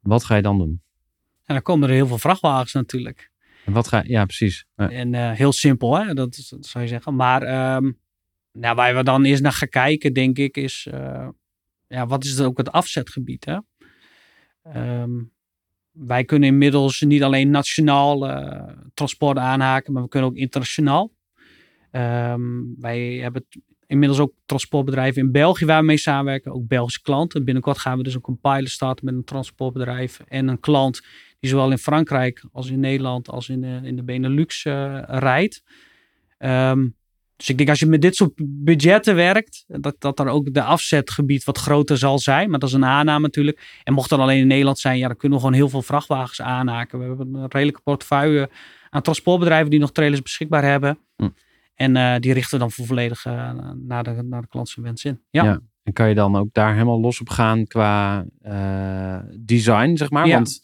Wat 0.00 0.24
ga 0.24 0.36
je 0.36 0.42
dan 0.42 0.58
doen? 0.58 0.82
En 1.44 1.54
dan 1.54 1.62
komen 1.62 1.88
er 1.88 1.94
heel 1.94 2.06
veel 2.06 2.18
vrachtwagens 2.18 2.72
natuurlijk. 2.72 3.30
En 3.64 3.72
wat 3.72 3.88
ga 3.88 4.02
ja, 4.06 4.24
precies. 4.24 4.66
Ja. 4.76 4.90
En 4.90 5.14
eh, 5.14 5.32
heel 5.32 5.52
simpel, 5.52 5.98
hè? 5.98 6.14
Dat, 6.14 6.34
zou 6.60 6.84
je 6.84 6.90
zeggen. 6.90 7.14
Maar 7.14 7.42
ehm, 7.42 7.90
nou, 8.52 8.74
waar 8.74 8.94
we 8.94 9.02
dan 9.02 9.24
eerst 9.24 9.42
naar 9.42 9.52
gaan 9.52 9.68
kijken, 9.68 10.12
denk 10.12 10.38
ik, 10.38 10.56
is 10.56 10.86
eh, 10.90 11.28
ja, 11.86 12.06
wat 12.06 12.24
is 12.24 12.40
ook 12.40 12.58
het 12.58 12.72
afzetgebied? 12.72 13.44
Hè? 13.44 13.58
Ehm, 14.62 15.10
wij 15.90 16.24
kunnen 16.24 16.48
inmiddels 16.48 17.00
niet 17.00 17.22
alleen 17.22 17.50
nationaal 17.50 18.28
eh, 18.28 18.76
transport 18.94 19.38
aanhaken, 19.38 19.92
maar 19.92 20.02
we 20.02 20.08
kunnen 20.08 20.30
ook 20.30 20.36
internationaal. 20.36 21.12
Ehm, 21.90 22.40
wij 22.78 23.00
hebben 23.00 23.46
inmiddels 23.88 24.20
ook 24.20 24.32
transportbedrijven 24.46 25.22
in 25.22 25.32
België 25.32 25.64
waar 25.64 25.80
we 25.80 25.86
mee 25.86 25.98
samenwerken, 25.98 26.52
ook 26.52 26.66
Belgische 26.66 27.02
klanten. 27.02 27.44
Binnenkort 27.44 27.78
gaan 27.78 27.96
we 27.96 28.02
dus 28.02 28.16
ook 28.16 28.28
een 28.28 28.40
pilot 28.40 28.68
starten 28.68 29.04
met 29.04 29.14
een 29.14 29.24
transportbedrijf 29.24 30.20
en 30.28 30.48
een 30.48 30.60
klant 30.60 31.00
die 31.40 31.50
zowel 31.50 31.70
in 31.70 31.78
Frankrijk 31.78 32.44
als 32.52 32.70
in 32.70 32.80
Nederland 32.80 33.28
als 33.28 33.48
in 33.48 33.60
de, 33.60 33.80
in 33.82 33.96
de 33.96 34.02
Benelux 34.02 34.64
eh, 34.64 35.02
rijdt. 35.06 35.62
Ehm, 36.38 36.88
dus 37.36 37.48
ik 37.48 37.56
denk 37.56 37.68
als 37.68 37.78
je 37.78 37.86
met 37.86 38.02
dit 38.02 38.14
soort 38.16 38.32
budgetten 38.36 39.14
werkt, 39.14 39.64
dat, 39.66 39.96
dat 39.98 40.16
dan 40.16 40.28
ook 40.28 40.54
de 40.54 40.62
afzetgebied 40.62 41.44
wat 41.44 41.58
groter 41.58 41.98
zal 41.98 42.18
zijn. 42.18 42.50
Maar 42.50 42.58
dat 42.58 42.68
is 42.68 42.74
een 42.74 42.84
aanname 42.84 43.20
natuurlijk. 43.20 43.80
En 43.84 43.92
mocht 43.92 44.10
dat 44.10 44.18
alleen 44.18 44.38
in 44.38 44.46
Nederland 44.46 44.78
zijn, 44.78 44.98
ja, 44.98 45.06
dan 45.06 45.16
kunnen 45.16 45.38
we 45.38 45.44
gewoon 45.44 45.58
heel 45.58 45.68
veel 45.68 45.82
vrachtwagens 45.82 46.40
aanhaken. 46.40 46.98
We 46.98 47.04
hebben 47.04 47.34
een 47.34 47.48
redelijke 47.48 47.80
portefeuille 47.80 48.50
aan 48.90 49.02
transportbedrijven 49.02 49.70
die 49.70 49.80
nog 49.80 49.92
trailers 49.92 50.22
beschikbaar 50.22 50.64
hebben. 50.64 50.98
Hm. 51.16 51.28
En 51.78 51.96
eh, 51.96 52.14
die 52.18 52.32
richten 52.32 52.58
dan 52.58 52.70
voor 52.70 52.86
volledig 52.86 53.24
eh, 53.26 53.50
naar, 53.86 54.02
de, 54.02 54.22
naar 54.22 54.40
de 54.40 54.48
klant 54.48 54.68
zijn 54.68 54.86
wens 54.86 55.04
in. 55.04 55.20
Ja. 55.30 55.44
Ja. 55.44 55.60
En 55.82 55.92
kan 55.92 56.08
je 56.08 56.14
dan 56.14 56.36
ook 56.36 56.48
daar 56.52 56.72
helemaal 56.72 57.00
los 57.00 57.20
op 57.20 57.28
gaan 57.28 57.66
qua 57.66 58.24
eh, 58.42 59.18
design, 59.38 59.96
zeg 59.96 60.10
maar? 60.10 60.26
Ja. 60.26 60.34
Want 60.34 60.60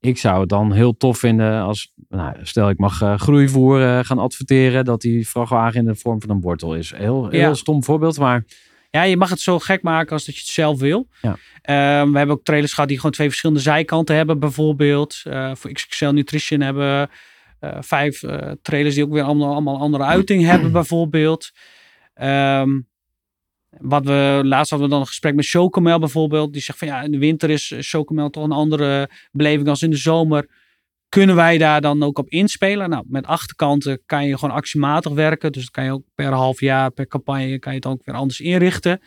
ik 0.00 0.18
zou 0.18 0.40
het 0.40 0.48
dan 0.48 0.72
heel 0.72 0.96
tof 0.96 1.18
vinden 1.18 1.60
als, 1.62 1.92
nou, 2.08 2.36
stel 2.42 2.68
ik 2.68 2.78
mag 2.78 3.02
groeivoer 3.16 4.04
gaan 4.04 4.18
adverteren, 4.18 4.84
dat 4.84 5.00
die 5.00 5.28
vrachtwagen 5.28 5.80
in 5.80 5.86
de 5.86 5.94
vorm 5.94 6.20
van 6.20 6.30
een 6.30 6.40
wortel 6.40 6.74
is. 6.74 6.92
Heel, 6.94 7.28
heel 7.28 7.40
Ja. 7.40 7.54
stom 7.54 7.84
voorbeeld, 7.84 8.18
maar 8.18 8.44
Ja, 8.90 9.02
je 9.02 9.16
mag 9.16 9.30
het 9.30 9.40
zo 9.40 9.58
gek 9.58 9.82
maken 9.82 10.12
als 10.12 10.24
dat 10.24 10.34
je 10.34 10.40
het 10.40 10.50
zelf 10.50 10.78
wil. 10.80 11.08
Ja. 11.20 11.36
Ehm, 11.62 12.10
we 12.12 12.18
hebben 12.18 12.36
ook 12.36 12.44
trailers 12.44 12.72
gehad 12.72 12.88
die 12.88 12.96
gewoon 12.96 13.12
twee 13.12 13.28
verschillende 13.28 13.62
zijkanten 13.62 14.16
hebben, 14.16 14.38
bijvoorbeeld. 14.38 15.22
Voor 15.52 15.72
XXL 15.72 16.10
Nutrition 16.10 16.60
hebben 16.60 17.10
vijf 17.60 18.22
eh, 18.22 18.52
trailers 18.62 18.94
die 18.94 19.04
ook 19.04 19.12
weer 19.12 19.22
allemaal, 19.22 19.52
allemaal 19.52 19.78
andere 19.78 20.04
uiting 20.04 20.44
hebben, 20.50 20.72
bijvoorbeeld. 20.72 21.50
Ehm, 22.14 22.80
wat 23.80 24.04
we 24.04 24.40
laatst 24.44 24.70
hadden 24.70 24.88
we 24.88 24.94
dan 24.94 25.02
een 25.02 25.08
gesprek 25.08 25.34
met 25.34 25.48
Chocomel 25.48 25.98
bijvoorbeeld. 25.98 26.52
Die 26.52 26.62
zegt 26.62 26.78
van 26.78 26.88
ja, 26.88 27.02
in 27.02 27.10
de 27.10 27.18
winter 27.18 27.50
is 27.50 27.74
Chocomel 27.78 28.30
toch 28.30 28.44
een 28.44 28.52
andere 28.52 29.10
beleving 29.32 29.68
als 29.68 29.82
in 29.82 29.90
de 29.90 29.96
zomer. 29.96 30.48
Kunnen 31.08 31.36
wij 31.36 31.58
daar 31.58 31.80
dan 31.80 32.02
ook 32.02 32.18
op 32.18 32.28
inspelen? 32.28 32.90
Nou, 32.90 33.04
met 33.08 33.26
achterkanten 33.26 34.02
kan 34.06 34.26
je 34.26 34.38
gewoon 34.38 34.54
actiematig 34.54 35.12
werken. 35.12 35.52
Dus 35.52 35.62
dan 35.62 35.70
kan 35.70 35.84
je 35.84 35.92
ook 35.92 36.04
per 36.14 36.32
half 36.32 36.60
jaar, 36.60 36.90
per 36.90 37.06
campagne, 37.06 37.58
kan 37.58 37.72
je 37.72 37.78
het 37.78 37.86
ook 37.86 38.04
weer 38.04 38.14
anders 38.14 38.40
inrichten. 38.40 39.00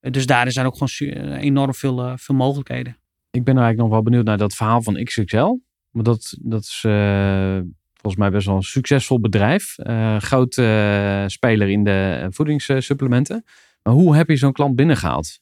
Eh, 0.00 0.10
Dus 0.12 0.26
daarin 0.26 0.52
zijn 0.52 0.66
ook 0.66 0.76
gewoon 0.76 1.14
eh, 1.14 1.42
enorm 1.42 1.74
veel, 1.74 2.02
eh, 2.02 2.12
veel 2.16 2.34
mogelijkheden. 2.34 2.96
ik 3.30 3.44
ben 3.44 3.56
eigenlijk 3.56 3.78
nog 3.78 3.90
wel 3.90 4.02
benieuwd 4.02 4.24
naar 4.24 4.38
dat 4.38 4.54
verhaal 4.54 4.82
van 4.82 5.04
XXL. 5.04 5.56
Want 5.90 6.06
dat, 6.06 6.36
dat 6.40 6.62
is 6.62 6.82
eh, 6.86 7.58
volgens 7.92 8.16
mij 8.16 8.30
best 8.30 8.46
wel 8.46 8.56
een 8.56 8.62
succesvol 8.62 9.20
bedrijf. 9.20 9.78
Eh 9.78 10.16
groot 10.16 10.56
eh, 10.56 11.24
speler 11.26 11.68
in 11.68 11.84
de 11.84 12.26
voedingssupplementen. 12.30 13.44
Maar 13.82 13.94
hoe 13.94 14.16
heb 14.16 14.28
je 14.28 14.36
zo'n 14.36 14.52
klant 14.52 14.76
binnengehaald? 14.76 15.40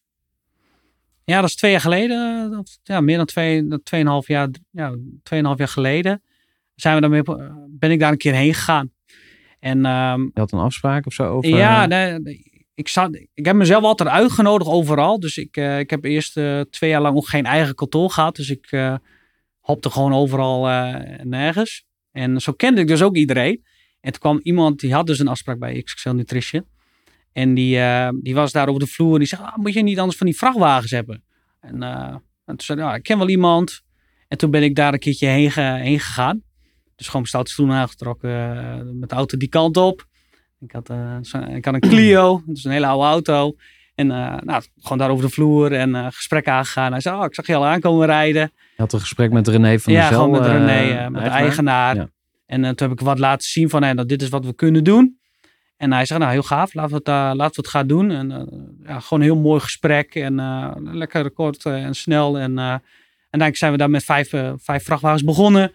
Ja, 1.25 1.41
dat 1.41 1.49
is 1.49 1.57
twee 1.57 1.71
jaar 1.71 1.81
geleden. 1.81 2.51
of, 2.59 2.79
Ja, 2.83 3.01
meer 3.01 3.17
dan 3.17 3.27
twee, 3.27 3.83
tweeënhalf 3.83 4.29
jaar, 4.29 4.49
ja, 4.71 4.95
tweeënhalf 5.23 5.59
jaar 5.59 5.69
geleden. 5.69 6.23
Zijn 6.75 6.95
we 6.95 7.01
daarmee, 7.01 7.23
ben 7.69 7.91
ik 7.91 8.01
daar 8.01 8.13
een 8.13 8.19
keer 8.19 8.35
heen 8.35 8.55
gegaan. 8.55 8.93
En 9.59 9.87
ehm, 9.87 10.21
Je 10.21 10.31
had 10.41 10.53
een 10.53 10.59
afspraak 10.59 11.07
of 11.07 11.13
zo? 11.13 11.29
Over, 11.29 11.51
ja, 11.51 11.87
nee, 11.87 12.21
ik, 12.75 12.89
zat, 12.89 13.15
ik 13.35 13.47
heb 13.47 13.57
mezelf 13.57 13.83
altijd 13.83 14.09
uitgenodigd 14.09 14.71
overal. 14.71 15.21
Dus 15.21 15.39
ik, 15.39 15.57
ik 15.57 15.91
heb 15.91 16.05
eerst 16.05 16.33
twee 16.71 16.91
jaar 16.91 17.01
lang 17.01 17.17
ook 17.17 17.29
geen 17.29 17.47
eigen 17.47 17.75
kantoor 17.75 18.11
gehad. 18.11 18.37
Dus 18.37 18.51
ik 18.51 18.71
hopte 19.67 19.91
gewoon 19.91 20.13
overal 20.13 20.69
eh, 20.69 21.21
nergens. 21.23 21.85
En 22.13 22.41
zo 22.41 22.53
kende 22.53 22.81
ik 22.81 22.87
dus 22.87 23.03
ook 23.03 23.17
iedereen. 23.17 23.65
En 24.01 24.13
toen 24.13 24.21
kwam 24.21 24.41
iemand, 24.43 24.81
die 24.81 24.95
had 24.95 25.07
dus 25.07 25.19
een 25.19 25.29
afspraak 25.29 25.59
bij 25.59 25.83
XXL 25.83 26.11
Nutrition. 26.11 26.67
En 27.33 27.55
die, 27.55 27.79
eh, 27.79 28.09
die 28.23 28.35
was 28.35 28.53
daar 28.53 28.69
over 28.69 28.81
de 28.81 28.87
vloer. 28.87 29.13
En 29.13 29.19
die 29.19 29.29
zei, 29.29 29.43
ah, 29.43 29.57
moet 29.57 29.73
je 29.73 29.83
niet 29.83 29.99
anders 29.99 30.19
van 30.19 30.27
die 30.27 30.37
vrachtwagens 30.37 30.91
hebben? 30.91 31.25
En, 31.61 31.83
eh, 31.83 32.15
en 32.45 32.57
toen 32.57 32.61
zei 32.61 32.81
ja, 32.81 32.95
ik 32.95 33.03
ken 33.03 33.19
wel 33.19 33.29
iemand. 33.29 33.83
En 34.29 34.39
toen 34.39 34.51
ben 34.51 34.63
ik 34.63 34.75
daar 34.75 34.93
een 34.93 34.99
keertje 34.99 35.27
heen, 35.27 35.51
heen 35.81 36.01
gegaan. 36.01 36.43
Dus 36.97 37.09
gewoon 37.09 37.27
mijn 37.33 37.47
schoenen 37.47 37.77
aangetrokken. 37.77 38.99
met 38.99 39.09
de 39.09 39.15
auto 39.15 39.37
die 39.37 39.49
kant 39.49 39.77
op. 39.77 40.07
Ik 40.61 40.73
had, 40.73 40.91
ik 41.49 41.65
had 41.65 41.75
een 41.75 41.81
Clio. 41.81 42.43
Dat 42.47 42.57
is 42.57 42.65
een 42.65 42.71
hele 42.71 42.87
oude 42.87 43.07
auto. 43.07 43.57
En 43.97 44.11
eh, 44.11 44.37
nou, 44.41 44.63
gewoon 44.79 44.99
daar 44.99 45.11
over 45.11 45.25
de 45.25 45.31
vloer 45.31 45.73
en 45.73 45.95
eh 45.95 46.07
gesprek 46.11 46.49
aangegaan. 46.49 46.93
Hij 46.93 47.01
zei, 47.01 47.19
oh, 47.19 47.25
ik 47.25 47.35
zag 47.35 47.47
je 47.47 47.55
al 47.55 47.67
aankomen 47.67 48.07
rijden. 48.07 48.53
Je 48.53 48.83
had 48.83 48.93
een 48.93 49.01
gesprek 49.01 49.33
met 49.33 49.49
René 49.49 49.79
van 49.79 49.93
ja, 49.93 50.01
der 50.01 50.09
Zel. 50.09 50.25
gewoon 50.25 50.41
met 50.41 50.49
eh, 50.49 50.53
René, 50.53 51.11
met 51.11 51.23
de 51.23 51.29
eigenaar. 51.29 51.97
Ja. 51.97 52.09
En 52.47 52.61
toen 52.61 52.89
heb 52.89 52.99
ik 52.99 53.05
wat 53.05 53.19
laten 53.19 53.49
zien 53.49 53.69
van, 53.69 53.83
hey, 53.83 53.93
nou, 53.93 54.07
dit 54.07 54.23
is 54.23 54.29
wat 54.29 54.45
we 54.45 54.55
kunnen 54.55 54.85
doen. 54.85 55.19
En 55.77 55.93
hij 55.93 56.05
zegt, 56.05 56.21
nou 56.21 56.33
heel 56.33 56.43
gaaf, 56.43 56.75
laten 56.75 56.91
we 56.91 56.97
het, 56.97 57.07
laten 57.37 57.39
we 57.39 57.61
het 57.61 57.69
gaan 57.69 57.87
doen. 57.87 58.11
En 58.11 58.29
ja, 58.85 59.01
gewoon 59.01 59.19
een 59.21 59.31
heel 59.31 59.41
mooi 59.43 59.61
gesprek 59.61 60.15
en 60.15 60.35
lekker 60.93 61.31
kort 61.31 61.65
en 61.65 61.95
snel. 61.95 62.39
En, 62.39 62.59
en 62.59 62.83
uiteindelijk 63.21 63.57
zijn 63.57 63.73
we 63.73 63.79
daar 63.79 63.91
met 63.91 64.05
vijf, 64.05 64.29
vijf 64.57 64.85
vrachtwagens 64.85 65.25
begonnen. 65.25 65.69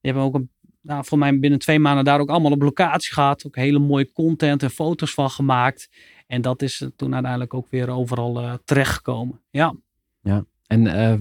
Die 0.00 0.12
hebben 0.12 0.22
ook 0.22 0.34
een, 0.34 0.50
nou, 0.82 1.04
voor 1.04 1.18
mij 1.18 1.38
binnen 1.38 1.58
twee 1.58 1.78
maanden 1.78 2.04
daar 2.04 2.20
ook 2.20 2.28
allemaal 2.28 2.52
op 2.52 2.62
locatie 2.62 3.12
gehad. 3.12 3.46
Ook 3.46 3.56
hele 3.56 3.78
mooie 3.78 4.12
content 4.12 4.62
en 4.62 4.70
foto's 4.70 5.14
van 5.14 5.30
gemaakt. 5.30 5.88
En 6.30 6.42
dat 6.42 6.62
is 6.62 6.80
eh, 6.80 6.88
toen 6.96 7.12
uiteindelijk 7.12 7.54
ook 7.54 7.70
weer 7.70 7.88
overal 7.88 8.40
eh, 8.40 8.54
terechtgekomen. 8.64 9.40
Ja. 9.50 9.74
En 10.66 10.86
eh, 10.86 11.18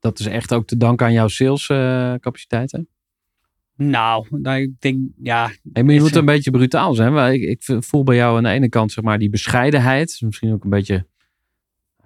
dat 0.00 0.18
is 0.18 0.26
echt 0.26 0.52
ook 0.52 0.66
te 0.66 0.76
danken 0.76 1.06
aan 1.06 1.12
jouw 1.12 1.28
salescapaciteiten? 1.28 2.88
Nou, 3.76 4.26
nou, 4.30 4.60
ik 4.60 4.80
denk, 4.80 4.98
ja, 5.22 5.50
Hey, 5.72 5.84
maar 5.84 5.94
je 5.94 6.00
moet 6.00 6.14
een 6.14 6.24
beetje 6.24 6.50
brutaal 6.50 6.94
zijn. 6.94 7.12
Maar 7.12 7.34
ik, 7.34 7.42
ik 7.42 7.84
voel 7.84 8.02
bij 8.02 8.16
jou 8.16 8.36
aan 8.36 8.42
de 8.42 8.48
ene 8.48 8.68
kant 8.68 8.92
zeg 8.92 9.04
maar, 9.04 9.18
die 9.18 9.30
bescheidenheid. 9.30 10.18
Misschien 10.20 10.52
ook 10.52 10.64
een 10.64 10.70
beetje 10.70 11.06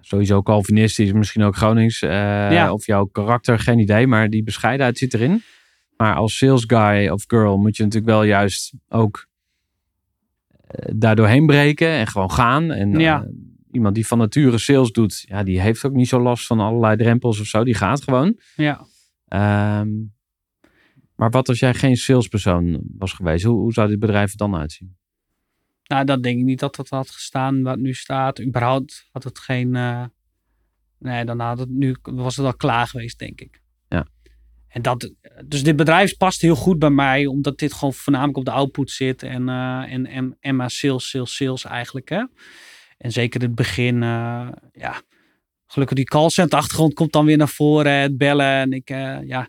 sowieso 0.01 0.41
Calvinistisch, 0.41 1.11
misschien 1.11 1.43
ook 1.43 1.55
Gronings. 1.55 1.99
Ja. 1.99 2.73
Of 2.73 2.85
jouw 2.85 3.05
karakter, 3.05 3.59
geen 3.59 3.79
idee. 3.79 4.07
Maar 4.07 4.29
die 4.29 4.43
bescheidenheid 4.43 4.97
zit 4.97 5.13
erin. 5.13 5.43
Maar 5.97 6.15
als 6.15 6.37
sales 6.37 6.63
guy 6.67 7.07
of 7.07 7.23
girl 7.27 7.57
moet 7.57 7.77
je 7.77 7.83
natuurlijk 7.83 8.11
wel 8.11 8.23
juist 8.23 8.73
ook 8.89 9.29
eh, 10.71 10.93
daardoor 10.95 11.27
heen 11.27 11.45
breken 11.45 11.87
en 11.89 12.07
gewoon 12.07 12.31
gaan. 12.31 12.71
En 12.71 12.99
Ja. 12.99 13.21
eh, 13.23 13.29
iemand 13.71 13.95
die 13.95 14.07
van 14.07 14.17
nature 14.17 14.57
sales 14.57 14.91
doet, 14.91 15.23
ja, 15.27 15.43
die 15.43 15.61
heeft 15.61 15.85
ook 15.85 15.93
niet 15.93 16.07
zo 16.07 16.19
last 16.21 16.45
van 16.45 16.59
allerlei 16.59 16.95
drempels 16.97 17.39
of 17.39 17.45
zo. 17.45 17.63
Die 17.63 17.73
gaat 17.75 18.03
gewoon. 18.03 18.39
ja. 18.55 18.85
Ehm, 19.27 19.89
maar 21.15 21.29
wat 21.29 21.49
als 21.49 21.59
jij 21.59 21.73
geen 21.73 21.95
salespersoon 21.95 22.81
was 22.97 23.13
geweest? 23.13 23.43
Hoe, 23.45 23.59
hoe 23.59 23.73
zou 23.73 23.87
dit 23.89 23.99
bedrijf 23.99 24.31
er 24.31 24.37
dan 24.37 24.55
uitzien? 24.55 24.95
Nou, 25.83 26.05
dat 26.05 26.23
denk 26.23 26.37
ik 26.39 26.43
niet 26.45 26.59
dat 26.59 26.75
dat 26.75 26.89
had 26.89 27.09
gestaan 27.09 27.61
wat 27.61 27.77
nu 27.79 27.93
staat. 27.93 28.41
Überhaupt 28.41 29.07
had 29.11 29.23
het 29.23 29.39
geen. 29.39 29.75
eh, 29.75 30.05
nee, 30.99 31.25
dan 31.25 31.39
had 31.39 31.59
het 31.59 31.69
nu 31.69 31.95
was 32.01 32.35
het 32.35 32.45
al 32.45 32.55
klaar 32.55 32.87
geweest, 32.87 33.19
denk 33.19 33.41
ik. 33.41 33.61
En 34.71 34.81
dat, 34.81 35.11
dus 35.45 35.63
dit 35.63 35.75
bedrijf 35.75 36.17
past 36.17 36.41
heel 36.41 36.55
goed 36.55 36.79
bij 36.79 36.89
mij, 36.89 37.25
omdat 37.25 37.57
dit 37.57 37.73
gewoon 37.73 37.93
voornamelijk 37.93 38.37
op 38.37 38.45
de 38.45 38.51
output 38.51 38.91
zit 38.91 39.23
en, 39.23 39.49
eh 39.49 39.93
en, 39.93 40.05
en, 40.05 40.37
en 40.39 40.55
maar 40.55 40.71
sales, 40.71 41.09
sales, 41.09 41.35
sales 41.35 41.65
eigenlijk. 41.65 42.09
Hè? 42.09 42.23
En 42.97 43.11
zeker 43.11 43.41
het 43.41 43.55
begin, 43.55 44.03
eh, 44.03 44.47
ja, 44.71 45.01
gelukkig 45.67 45.97
die 45.97 46.05
callcenter 46.05 46.57
achtergrond 46.57 46.93
komt 46.93 47.11
dan 47.11 47.25
weer 47.25 47.37
naar 47.37 47.49
voren, 47.49 47.91
het 47.91 48.17
bellen. 48.17 48.45
En 48.45 48.73
ik, 48.73 48.89
eh, 48.89 48.97
ja, 49.23 49.47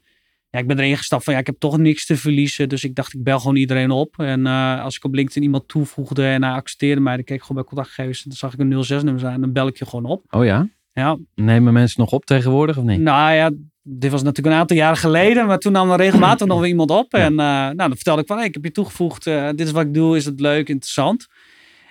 ja, 0.51 0.59
ik 0.59 0.67
ben 0.67 0.79
erin 0.79 0.97
gestapt 0.97 1.25
van 1.25 1.33
ja, 1.33 1.41
ik 1.41 1.47
heb 1.47 1.59
toch 1.59 1.79
niks 1.79 2.07
te 2.07 2.17
verliezen. 2.17 2.69
Dus 2.69 2.85
ik 2.85 2.95
dacht, 2.95 3.15
ik 3.15 3.23
bel 3.23 3.39
gewoon 3.39 3.57
iedereen 3.57 3.91
op. 3.91 4.19
En 4.19 4.47
als 4.47 4.97
ik 4.97 5.05
op 5.05 5.15
LinkedIn 5.15 5.43
iemand 5.43 5.69
toevoegde 5.69 6.27
en 6.27 6.43
hij 6.43 6.53
accepteerde 6.53 7.01
mij, 7.01 7.15
dan 7.15 7.25
keek 7.25 7.37
ik 7.37 7.43
gewoon 7.43 7.63
bij 7.63 7.73
contactgevers. 7.73 8.23
En 8.23 8.29
dan 8.29 8.39
zag 8.39 8.53
ik 8.53 8.61
een 8.61 8.85
06-nummer 8.85 9.21
zijn 9.21 9.35
en 9.35 9.41
dan 9.41 9.53
bel 9.53 9.67
ik 9.67 9.79
je 9.79 9.87
gewoon 9.87 10.05
op. 10.05 10.25
Oh 10.31 10.45
ja? 10.45 10.69
Ja, 10.93 11.19
Nemen 11.35 11.73
mensen 11.73 12.01
nog 12.01 12.13
op 12.13 12.25
tegenwoordig 12.25 12.79
of 12.79 12.85
niet? 12.85 13.01
nou 13.01 13.33
ja, 13.33 13.51
dit 13.83 14.11
was 14.11 14.23
natuurlijk 14.23 14.55
een 14.55 14.61
aantal 14.61 14.77
jaren 14.77 14.97
geleden. 14.97 15.47
Maar 15.47 15.59
toen 15.59 15.73
nam 15.73 15.91
er 15.91 15.97
regelmatig 15.97 16.47
nog 16.47 16.61
weer 16.61 16.69
iemand 16.69 16.91
op. 16.91 17.15
En 17.15 17.31
eh, 17.31 17.37
nou, 17.37 17.77
dan 17.77 17.95
vertelde 17.95 18.21
ik 18.21 18.27
van, 18.27 18.37
hey, 18.37 18.47
ik 18.47 18.55
heb 18.55 18.65
je 18.65 18.71
toegevoegd. 18.71 19.27
eh, 19.27 19.49
dit 19.49 19.61
is 19.61 19.71
wat 19.71 19.85
ik 19.85 19.95
doe. 19.95 20.17
Is 20.17 20.25
het 20.25 20.41
leuk, 20.41 20.69
interessant? 20.69 21.27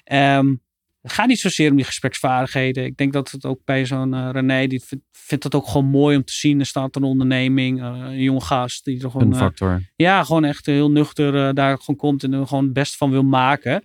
Ehm 0.04 0.54
het 1.02 1.12
gaat 1.12 1.28
niet 1.28 1.40
zozeer 1.40 1.70
om 1.70 1.76
die 1.76 1.86
gespreksvaardigheden. 1.86 2.86
Ik 2.86 2.98
denk 2.98 3.14
dat 3.14 3.32
het 3.32 3.46
ook 3.46 3.60
bij 3.66 3.86
zo'n 3.86 4.14
eh, 4.14 4.30
René, 4.32 4.68
die 4.68 4.84
vindt, 4.86 5.06
vindt 5.12 5.44
het 5.44 5.56
ook 5.56 5.68
gewoon 5.68 5.88
mooi 5.88 6.18
om 6.18 6.24
te 6.24 6.34
zien. 6.34 6.60
Er 6.60 6.66
staat 6.66 6.96
een 6.96 7.04
onderneming, 7.04 7.82
een 7.82 8.22
jonge 8.22 8.42
gast 8.42 8.86
die 8.86 9.04
er 9.04 9.12
gewoon... 9.12 9.28
Een 9.28 9.36
factor. 9.36 9.82
ja, 9.96 10.24
gewoon 10.24 10.44
echt 10.44 10.66
heel 10.66 10.92
nuchter 10.92 11.54
daar 11.54 11.78
gewoon 11.78 11.96
komt 11.96 12.24
en 12.24 12.34
er 12.34 12.48
gewoon 12.48 12.64
het 12.64 12.74
best 12.74 12.98
van 12.98 13.12
wil 13.12 13.24
maken. 13.24 13.84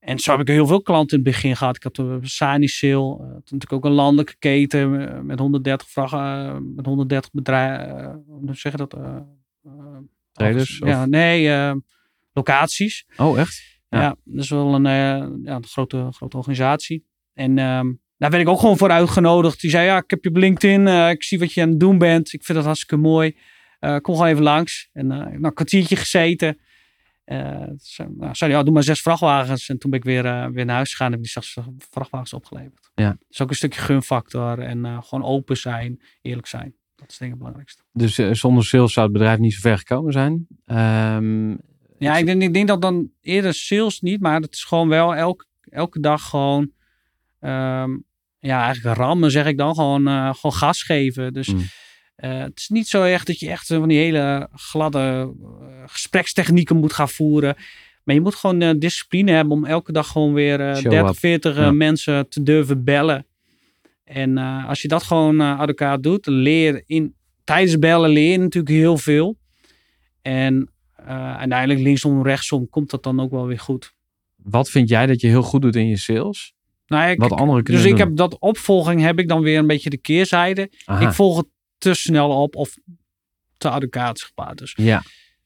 En 0.00 0.18
zo 0.18 0.30
heb 0.30 0.40
ik 0.40 0.48
heel 0.48 0.66
veel 0.66 0.82
klanten 0.82 1.18
in 1.18 1.24
het 1.24 1.32
begin 1.32 1.56
gehad. 1.56 1.76
Ik 1.76 1.82
had 1.82 1.94
de 1.94 2.18
Sani 2.22 2.68
Sale, 2.68 3.16
eh, 3.20 3.26
natuurlijk 3.34 3.72
ook 3.72 3.84
een 3.84 3.90
landelijke 3.92 4.34
keten 4.38 5.08
eh, 5.14 5.20
met 5.20 5.38
130 5.38 5.88
vragen, 5.88 6.18
eh, 6.46 6.56
met 6.76 6.86
130 6.86 7.30
bedrijven, 7.32 8.24
hoe 8.26 8.54
zeg 8.54 8.72
je 8.72 8.78
dat? 8.78 8.94
eh, 8.94 9.16
eh, 9.64 9.72
Traders, 10.32 10.78
Ja, 10.84 11.00
of- 11.02 11.08
nee, 11.08 11.50
eh, 11.52 11.72
locaties. 12.32 13.06
Oh, 13.16 13.38
echt? 13.38 13.78
Ja. 13.88 14.00
Ja, 14.00 14.16
dat 14.24 14.44
is 14.44 14.50
wel 14.50 14.74
een, 14.74 14.86
eh, 14.86 14.92
ja, 15.44 15.54
een 15.54 15.66
grote, 15.66 16.08
grote 16.10 16.36
organisatie. 16.36 17.06
En 17.34 17.58
ehm, 17.58 17.92
daar 18.16 18.30
werd 18.30 18.42
ik 18.42 18.48
ook 18.48 18.60
gewoon 18.60 18.76
voor 18.76 18.90
uitgenodigd. 18.90 19.60
Die 19.60 19.70
zei, 19.70 19.86
ja, 19.86 19.96
ik 19.96 20.10
heb 20.10 20.22
je 20.24 20.28
op 20.30 20.36
LinkedIn. 20.36 20.86
eh, 20.86 21.10
ik 21.10 21.22
zie 21.22 21.38
wat 21.38 21.52
je 21.52 21.62
aan 21.62 21.68
het 21.68 21.80
doen 21.80 21.98
bent. 21.98 22.32
Ik 22.32 22.44
vind 22.44 22.58
dat 22.58 22.66
hartstikke 22.66 22.96
mooi. 22.96 23.36
Eh, 23.78 23.96
kom 23.96 24.14
gewoon 24.14 24.30
even 24.30 24.42
langs. 24.42 24.88
En 24.92 25.10
eh, 25.12 25.18
ik 25.26 25.32
heb 25.32 25.44
een 25.44 25.54
kwartiertje 25.54 25.96
gezeten. 25.96 26.58
Eh, 27.30 27.62
ze 27.78 28.06
nou, 28.16 28.34
zei, 28.34 28.50
ja, 28.52 28.62
doe 28.62 28.72
maar 28.72 28.82
zes 28.82 29.00
vrachtwagens. 29.00 29.68
En 29.68 29.78
toen 29.78 29.90
ben 29.90 29.98
ik 29.98 30.04
weer, 30.04 30.26
eh, 30.26 30.46
weer 30.46 30.64
naar 30.64 30.74
huis 30.74 30.90
gegaan 30.90 31.06
en 31.06 31.12
heb 31.12 31.26
ik 31.26 31.32
die 31.32 31.42
zes 31.42 31.56
vrachtwagens 31.90 32.32
opgeleverd. 32.32 32.90
Ja. 32.94 33.16
Dus 33.28 33.40
ook 33.40 33.48
een 33.48 33.56
stukje 33.56 33.80
gunfactor 33.80 34.58
en 34.58 34.84
eh, 34.84 35.02
gewoon 35.02 35.24
open 35.24 35.56
zijn, 35.56 36.00
eerlijk 36.22 36.46
zijn. 36.46 36.74
Dat 36.96 37.10
is 37.10 37.18
denk 37.18 37.32
ik 37.32 37.38
het 37.38 37.38
belangrijkste. 37.38 37.82
Dus 37.92 38.40
zonder 38.40 38.64
sales 38.64 38.92
zou 38.92 39.06
het 39.06 39.16
bedrijf 39.16 39.38
niet 39.38 39.52
zo 39.52 39.60
ver 39.60 39.78
gekomen 39.78 40.12
zijn. 40.12 40.46
Ehm, 40.66 41.50
Ja, 41.98 42.16
ik 42.16 42.26
denk, 42.26 42.42
ik 42.42 42.54
denk 42.54 42.68
dat 42.68 42.82
dan 42.82 43.10
eerder 43.20 43.54
sales 43.54 44.00
niet, 44.00 44.20
maar 44.20 44.40
het 44.40 44.54
is 44.54 44.64
gewoon 44.64 44.88
wel 44.88 45.14
elke, 45.14 45.44
elke 45.60 46.00
dag 46.00 46.28
gewoon, 46.28 46.72
ehm, 47.40 47.90
ja, 48.38 48.64
eigenlijk 48.64 48.96
rammen 48.96 49.30
zeg 49.30 49.46
ik 49.46 49.58
dan, 49.58 49.74
gewoon, 49.74 50.34
gewoon 50.34 50.56
gas 50.56 50.82
geven. 50.82 51.32
Dus 51.32 51.48
Mm. 51.52 51.64
Eh, 52.20 52.38
het 52.38 52.58
is 52.58 52.68
niet 52.68 52.88
zo 52.88 53.02
echt 53.02 53.26
dat 53.26 53.38
je 53.38 53.48
echt 53.50 53.66
van 53.66 53.88
die 53.88 53.98
hele 53.98 54.48
gladde 54.54 54.98
eh, 54.98 55.66
gesprekstechnieken 55.86 56.76
moet 56.76 56.92
gaan 56.92 57.08
voeren. 57.08 57.56
Maar 58.04 58.14
je 58.14 58.20
moet 58.20 58.34
gewoon 58.34 58.60
eh, 58.62 58.70
discipline 58.78 59.30
hebben 59.32 59.52
om 59.52 59.64
elke 59.64 59.92
dag 59.92 60.08
gewoon 60.08 60.32
weer 60.32 60.60
eh 60.60 60.74
Show 60.76 60.90
30, 60.90 61.10
up. 61.10 61.18
40 61.18 61.56
eh, 61.56 61.62
Ja. 61.62 61.70
mensen 61.70 62.28
te 62.28 62.42
durven 62.42 62.84
bellen. 62.84 63.26
En 64.04 64.38
eh, 64.38 64.68
als 64.68 64.82
je 64.82 64.88
dat 64.88 65.02
gewoon 65.02 65.40
eh 65.40 65.46
aan 65.60 65.66
elkaar 65.68 66.00
doet, 66.00 66.26
leer 66.26 66.82
in, 66.86 67.14
tijdens 67.44 67.78
bellen 67.78 68.10
leer 68.10 68.30
je 68.30 68.38
natuurlijk 68.38 68.74
heel 68.74 68.96
veel. 68.98 69.38
En 70.22 70.70
eh, 70.96 71.36
uiteindelijk 71.36 71.80
linksom, 71.80 72.22
rechtsom 72.22 72.68
komt 72.68 72.90
dat 72.90 73.02
dan 73.02 73.20
ook 73.20 73.30
wel 73.30 73.46
weer 73.46 73.58
goed. 73.58 73.92
wat 74.42 74.70
vind 74.70 74.88
jij 74.88 75.06
dat 75.06 75.20
je 75.20 75.26
heel 75.26 75.42
goed 75.42 75.62
doet 75.62 75.76
in 75.76 75.86
je 75.86 75.96
sales? 75.96 76.52
Nou, 76.86 77.10
ik, 77.10 77.18
Wat 77.18 77.32
anderen 77.32 77.62
kunnen 77.62 77.82
dus 77.82 77.92
ik 77.92 77.98
heb 77.98 78.16
dat 78.16 78.38
opvolging 78.38 79.00
heb 79.00 79.18
ik 79.18 79.28
dan 79.28 79.40
weer 79.42 79.58
een 79.58 79.66
beetje 79.66 79.90
de 79.90 79.96
keerzijde. 79.96 80.70
Aha. 80.84 81.06
Ik 81.06 81.14
volg 81.14 81.36
het 81.36 81.46
te 81.80 81.94
snel 81.94 82.42
op 82.42 82.56
of 82.56 82.76
te 83.56 83.70
adequaat 83.70 84.22
gepaard. 84.22 84.58
Dus, 84.58 84.72
Ja, 84.76 85.02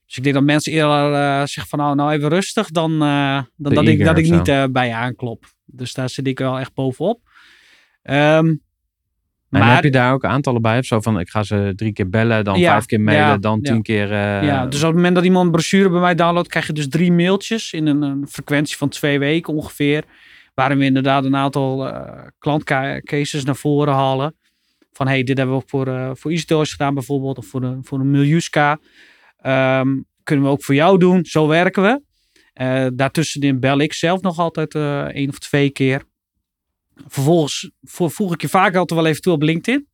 dus 0.06 0.16
ik 0.16 0.22
denk 0.22 0.34
dat 0.34 0.44
mensen 0.44 0.72
eerder 0.72 1.12
eh, 1.12 1.36
zeggen 1.38 1.66
van 1.66 1.78
nou, 1.78 1.94
nou 1.94 2.12
even 2.12 2.28
rustig 2.28 2.68
dan, 2.68 2.92
eh, 3.02 3.42
dan 3.56 3.74
dat 3.74 3.86
ik, 3.86 4.04
dat 4.04 4.18
ik 4.18 4.30
niet 4.30 4.48
eh, 4.48 4.64
bij 4.70 4.86
je 4.86 4.94
aanklop. 4.94 5.44
Dus 5.64 5.92
daar 5.92 6.08
zit 6.08 6.26
ik 6.26 6.38
wel 6.38 6.58
echt 6.58 6.74
bovenop. 6.74 7.20
En 8.02 8.62
maar 9.48 9.74
heb 9.74 9.84
je 9.84 9.90
daar 9.90 10.12
ook 10.12 10.24
aantallen 10.24 10.62
bij? 10.62 10.78
Of 10.78 10.84
zo 10.84 11.00
van, 11.00 11.20
ik 11.20 11.28
ga 11.28 11.42
ze 11.42 11.72
drie 11.76 11.92
keer 11.92 12.08
bellen, 12.08 12.44
dan 12.44 12.58
Ja, 12.58 12.70
vijf 12.70 12.86
keer 12.86 13.00
mailen, 13.00 13.26
ja, 13.26 13.36
dan 13.36 13.58
ja. 13.62 13.72
tien 13.72 13.82
keer... 13.82 14.12
ja, 14.44 14.66
dus 14.66 14.80
op 14.80 14.86
het 14.86 14.94
moment 14.94 15.14
dat 15.14 15.24
iemand 15.24 15.44
een 15.46 15.52
brochure 15.52 15.90
bij 15.90 16.00
mij 16.00 16.14
downloadt, 16.14 16.48
krijg 16.48 16.66
je 16.66 16.72
dus 16.72 16.88
drie 16.88 17.12
mailtjes 17.12 17.72
in 17.72 17.86
een, 17.86 18.02
een 18.02 18.26
frequentie 18.28 18.76
van 18.76 18.88
twee 18.88 19.18
weken 19.18 19.54
ongeveer. 19.54 20.04
Waarin 20.54 20.78
we 20.78 20.84
inderdaad 20.84 21.24
een 21.24 21.36
aantal 21.36 21.92
klantcases 22.38 23.44
naar 23.44 23.56
voren 23.56 23.94
halen. 23.94 24.34
Van 24.96 25.06
hey, 25.06 25.22
dit 25.22 25.36
hebben 25.38 25.56
we 25.56 25.62
ook 25.62 25.68
voor, 25.68 25.86
eh 25.88 26.10
voor 26.14 26.30
EasyToys 26.30 26.70
gedaan 26.70 26.94
bijvoorbeeld. 26.94 27.38
Of 27.38 27.46
voor 27.46 27.62
een, 27.62 27.84
voor 27.84 28.00
een 28.00 28.10
Miljuska. 28.10 28.78
Ehm, 29.36 30.00
kunnen 30.22 30.44
we 30.44 30.50
ook 30.50 30.64
voor 30.64 30.74
jou 30.74 30.98
doen. 30.98 31.24
Zo 31.24 31.46
werken 31.46 31.82
we. 31.82 32.02
Eh, 32.52 32.86
daartussenin 32.94 33.60
bel 33.60 33.78
ik 33.78 33.92
zelf 33.92 34.20
nog 34.20 34.38
altijd 34.38 34.74
eh 34.74 35.04
één 35.04 35.28
of 35.28 35.38
twee 35.38 35.70
keer. 35.70 36.04
Vervolgens 37.06 37.70
vo- 37.82 38.08
voeg 38.08 38.32
ik 38.34 38.40
je 38.40 38.48
vaak 38.48 38.74
altijd 38.74 39.00
wel 39.00 39.08
even 39.08 39.22
toe 39.22 39.32
op 39.32 39.42
LinkedIn. 39.42 39.88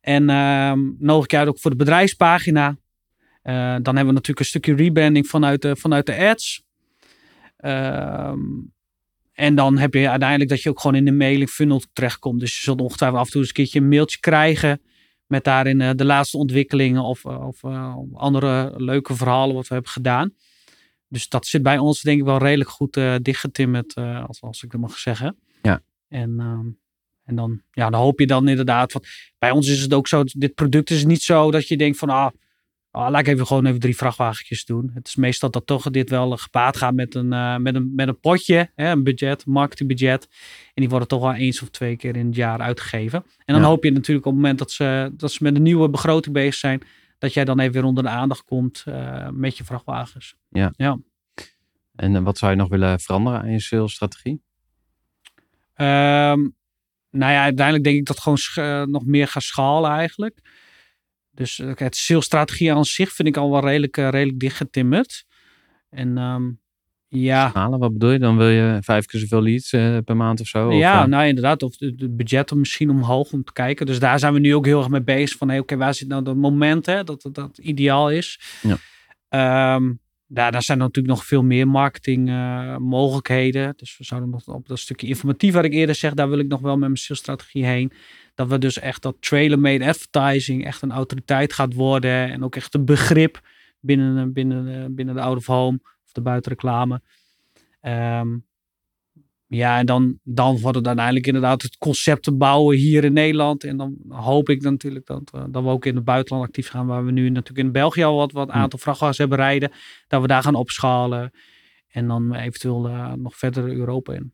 En 0.00 0.30
ehm 0.30 0.78
nodig 0.98 1.24
ik 1.24 1.30
je 1.30 1.36
uit 1.36 1.48
ook 1.48 1.60
voor 1.60 1.70
de 1.70 1.76
bedrijfspagina. 1.76 2.76
Dan 3.42 3.96
hebben 3.96 4.06
we 4.06 4.12
natuurlijk 4.12 4.38
een 4.38 4.44
stukje 4.44 4.74
rebranding 4.74 5.26
vanuit 5.26 5.62
de, 5.62 5.76
vanuit 5.76 6.06
de 6.06 6.16
ads. 6.16 6.62
En 9.36 9.54
dan 9.54 9.78
heb 9.78 9.94
je 9.94 10.08
uiteindelijk 10.08 10.50
dat 10.50 10.62
je 10.62 10.68
ook 10.68 10.80
gewoon 10.80 10.96
in 10.96 11.04
de 11.04 11.12
mailing 11.12 11.50
funnel 11.50 11.82
terechtkomt. 11.92 12.40
Dus 12.40 12.54
je 12.54 12.60
zult 12.60 12.80
ongetwijfeld 12.80 13.20
af 13.20 13.26
en 13.26 13.32
toe 13.32 13.40
eens 13.40 13.48
een 13.48 13.54
keertje 13.54 13.80
een 13.80 13.88
mailtje 13.88 14.18
krijgen. 14.18 14.80
Met 15.26 15.44
daarin 15.44 15.80
eh, 15.80 15.90
de 15.94 16.04
laatste 16.04 16.36
ontwikkelingen 16.36 17.02
of, 17.02 17.24
eh, 17.24 17.46
of 17.46 17.64
eh, 17.64 17.96
andere 18.12 18.72
leuke 18.76 19.14
verhalen 19.14 19.54
wat 19.54 19.68
we 19.68 19.74
hebben 19.74 19.92
gedaan. 19.92 20.34
Dus 21.08 21.28
dat 21.28 21.46
zit 21.46 21.62
bij 21.62 21.78
ons 21.78 22.00
denk 22.00 22.18
ik 22.18 22.24
wel 22.24 22.38
redelijk 22.38 22.70
goed 22.70 22.96
eh 22.96 23.14
dichtgetimmerd, 23.22 23.94
als, 23.94 24.42
als 24.42 24.62
ik 24.62 24.70
dat 24.70 24.80
mag 24.80 24.98
zeggen. 24.98 25.38
Ja. 25.62 25.82
En, 26.08 26.40
ehm, 26.40 26.66
en 27.24 27.34
dan, 27.34 27.62
ja, 27.70 27.90
dan 27.90 28.00
hoop 28.00 28.20
je 28.20 28.26
dan 28.26 28.48
inderdaad. 28.48 28.92
Want 28.92 29.06
bij 29.38 29.50
ons 29.50 29.68
is 29.68 29.80
het 29.80 29.94
ook 29.94 30.08
zo, 30.08 30.24
dit 30.24 30.54
product 30.54 30.90
is 30.90 31.04
niet 31.04 31.22
zo 31.22 31.50
dat 31.50 31.68
je 31.68 31.76
denkt 31.76 31.98
van, 31.98 32.08
ah, 32.08 32.30
ah, 32.96 33.10
laat 33.10 33.20
ik 33.20 33.26
even 33.26 33.46
gewoon 33.46 33.66
even 33.66 33.80
drie 33.80 33.96
vrachtwagentjes 33.96 34.64
doen. 34.64 34.90
Het 34.94 35.06
is 35.06 35.16
meestal 35.16 35.50
dat 35.50 35.66
toch 35.66 35.90
dit 35.90 36.10
wel 36.10 36.36
gepaard 36.36 36.76
gaat 36.76 36.94
met 36.94 37.14
een, 37.14 37.32
eh, 37.32 37.56
met 37.56 37.74
een, 37.74 37.92
met 37.94 38.08
een 38.08 38.20
potje, 38.20 38.70
hè, 38.74 38.90
een 38.90 39.02
budget, 39.02 39.44
een 39.46 39.52
marketingbudget. 39.52 40.28
En 40.66 40.72
die 40.74 40.88
worden 40.88 41.08
toch 41.08 41.20
wel 41.20 41.34
eens 41.34 41.62
of 41.62 41.68
twee 41.68 41.96
keer 41.96 42.16
in 42.16 42.26
het 42.26 42.34
jaar 42.34 42.60
uitgegeven. 42.60 43.24
En 43.44 43.54
dan 43.54 43.62
Ja. 43.62 43.68
hoop 43.68 43.84
je 43.84 43.92
natuurlijk 43.92 44.26
op 44.26 44.32
het 44.32 44.40
moment 44.40 44.58
dat 44.58 44.70
ze, 44.70 45.12
dat 45.16 45.32
ze 45.32 45.42
met 45.42 45.56
een 45.56 45.62
nieuwe 45.62 45.88
begroting 45.90 46.34
bezig 46.34 46.54
zijn, 46.54 46.82
dat 47.18 47.34
jij 47.34 47.44
dan 47.44 47.60
even 47.60 47.72
weer 47.72 47.84
onder 47.84 48.02
de 48.02 48.08
aandacht 48.08 48.44
komt 48.44 48.82
eh, 48.86 49.28
met 49.28 49.56
je 49.56 49.64
vrachtwagens. 49.64 50.36
En 51.94 52.16
eh, 52.16 52.22
wat 52.22 52.38
zou 52.38 52.50
je 52.50 52.56
nog 52.56 52.68
willen 52.68 53.00
veranderen 53.00 53.40
aan 53.40 53.50
je 53.50 53.60
salesstrategie? 53.60 54.42
Ehm, 55.74 56.48
nou 57.10 57.32
ja, 57.32 57.42
uiteindelijk 57.42 57.84
denk 57.84 57.96
ik 57.96 58.06
dat 58.06 58.20
gewoon 58.20 58.90
nog 58.90 59.06
meer 59.06 59.28
gaan 59.28 59.42
schalen 59.42 59.90
eigenlijk. 59.90 60.40
Dus 61.36 61.58
eh, 61.58 61.70
het 61.74 61.96
salesstrategie 61.96 62.72
aan 62.72 62.84
zich 62.84 63.12
vind 63.12 63.28
ik 63.28 63.36
al 63.36 63.50
wel 63.50 63.64
redelijk, 63.64 63.96
eh, 63.96 64.08
redelijk 64.08 64.38
dichtgetimmerd. 64.38 65.24
En 65.90 66.18
ehm, 66.18 66.50
ja, 67.08 67.50
Halen, 67.54 67.78
wat 67.78 67.92
bedoel 67.92 68.10
je? 68.10 68.18
Dan 68.18 68.36
wil 68.36 68.48
je 68.48 68.78
vijf 68.82 69.06
keer 69.06 69.20
zoveel 69.20 69.42
leads 69.42 69.72
eh, 69.72 69.96
per 70.04 70.16
maand 70.16 70.40
of 70.40 70.46
zo? 70.46 70.68
Of, 70.68 70.74
ja, 70.74 71.02
eh, 71.02 71.08
nou 71.08 71.26
inderdaad. 71.26 71.62
Of 71.62 71.76
de 71.76 72.10
budgetten 72.10 72.58
misschien 72.58 72.90
omhoog 72.90 73.32
om 73.32 73.44
te 73.44 73.52
kijken. 73.52 73.86
Dus 73.86 73.98
daar 73.98 74.18
zijn 74.18 74.32
we 74.32 74.38
nu 74.38 74.54
ook 74.54 74.66
heel 74.66 74.78
erg 74.78 74.88
mee 74.88 75.02
bezig. 75.02 75.38
Van 75.38 75.48
hey, 75.48 75.58
oké, 75.58 75.76
waar 75.76 75.94
zit 75.94 76.08
nou 76.08 76.22
dat 76.22 76.36
moment 76.36 76.86
hè, 76.86 77.04
dat, 77.04 77.22
dat 77.22 77.34
dat 77.34 77.58
ideaal 77.58 78.10
is. 78.10 78.40
Ja. 78.62 78.76
Ehm, 79.28 79.92
daar, 80.26 80.62
zijn 80.62 80.78
natuurlijk 80.78 81.14
nog 81.14 81.24
veel 81.24 81.42
meer 81.42 81.68
marketing 81.68 82.28
eh. 82.28 83.70
Dus 83.76 83.98
we 83.98 84.04
zouden 84.04 84.30
nog 84.30 84.46
op 84.46 84.68
dat 84.68 84.78
stukje 84.78 85.06
informatief 85.06 85.54
wat 85.54 85.64
ik 85.64 85.72
eerder 85.72 85.94
zeg, 85.94 86.14
daar 86.14 86.28
wil 86.28 86.38
ik 86.38 86.48
nog 86.48 86.60
wel 86.60 86.72
met 86.76 86.88
mijn 86.88 86.96
salesstrategie 86.96 87.64
heen. 87.64 87.92
Dat 88.34 88.48
we 88.48 88.58
dus 88.58 88.78
echt 88.78 89.02
dat 89.02 89.16
trailer-made 89.20 89.86
advertising 89.86 90.64
echt 90.64 90.82
een 90.82 90.92
autoriteit 90.92 91.52
gaat 91.52 91.74
worden. 91.74 92.30
En 92.30 92.44
ook 92.44 92.56
echt 92.56 92.74
een 92.74 92.84
begrip 92.84 93.40
binnen, 93.80 94.32
binnen, 94.32 94.82
eh, 94.82 94.84
binnen 94.90 95.14
de 95.14 95.20
out 95.20 95.36
of 95.36 95.46
home 95.46 95.80
of 95.82 96.12
de 96.12 96.20
buitenreclame. 96.20 97.00
Ehm, 97.80 98.36
ja, 99.46 99.78
en 99.78 99.86
dan, 99.86 100.18
dan 100.22 100.58
wordt 100.60 100.76
het 100.76 100.86
uiteindelijk 100.86 101.26
inderdaad 101.26 101.62
het 101.62 101.76
concept 101.78 102.22
te 102.22 102.32
bouwen 102.32 102.76
hier 102.76 103.04
in 103.04 103.12
Nederland. 103.12 103.64
En 103.64 103.76
dan 103.76 103.94
hoop 104.08 104.48
ik 104.48 104.62
natuurlijk 104.62 105.06
dat, 105.06 105.30
we- 105.30 105.50
dat 105.50 105.62
we 105.62 105.68
ook 105.68 105.86
in 105.86 105.94
het 105.94 106.04
buitenland 106.04 106.46
actief 106.46 106.68
gaan. 106.68 106.86
Waar 106.86 107.04
we 107.04 107.10
nu 107.12 107.28
natuurlijk 107.30 107.66
in 107.66 107.72
België 107.72 108.02
al 108.02 108.16
wat, 108.16 108.32
wat 108.32 108.50
Hm. 108.50 108.56
aantal 108.56 108.78
vrachtwagens 108.78 109.18
hebben 109.18 109.38
rijden. 109.38 109.70
Dat 110.08 110.20
we 110.20 110.26
daar 110.26 110.42
gaan 110.42 110.54
opschalen. 110.54 111.30
En 111.88 112.06
dan 112.08 112.34
eventueel 112.34 112.88
eh, 112.88 113.12
nog 113.12 113.36
verder 113.36 113.68
Europa 113.76 114.12
in. 114.12 114.32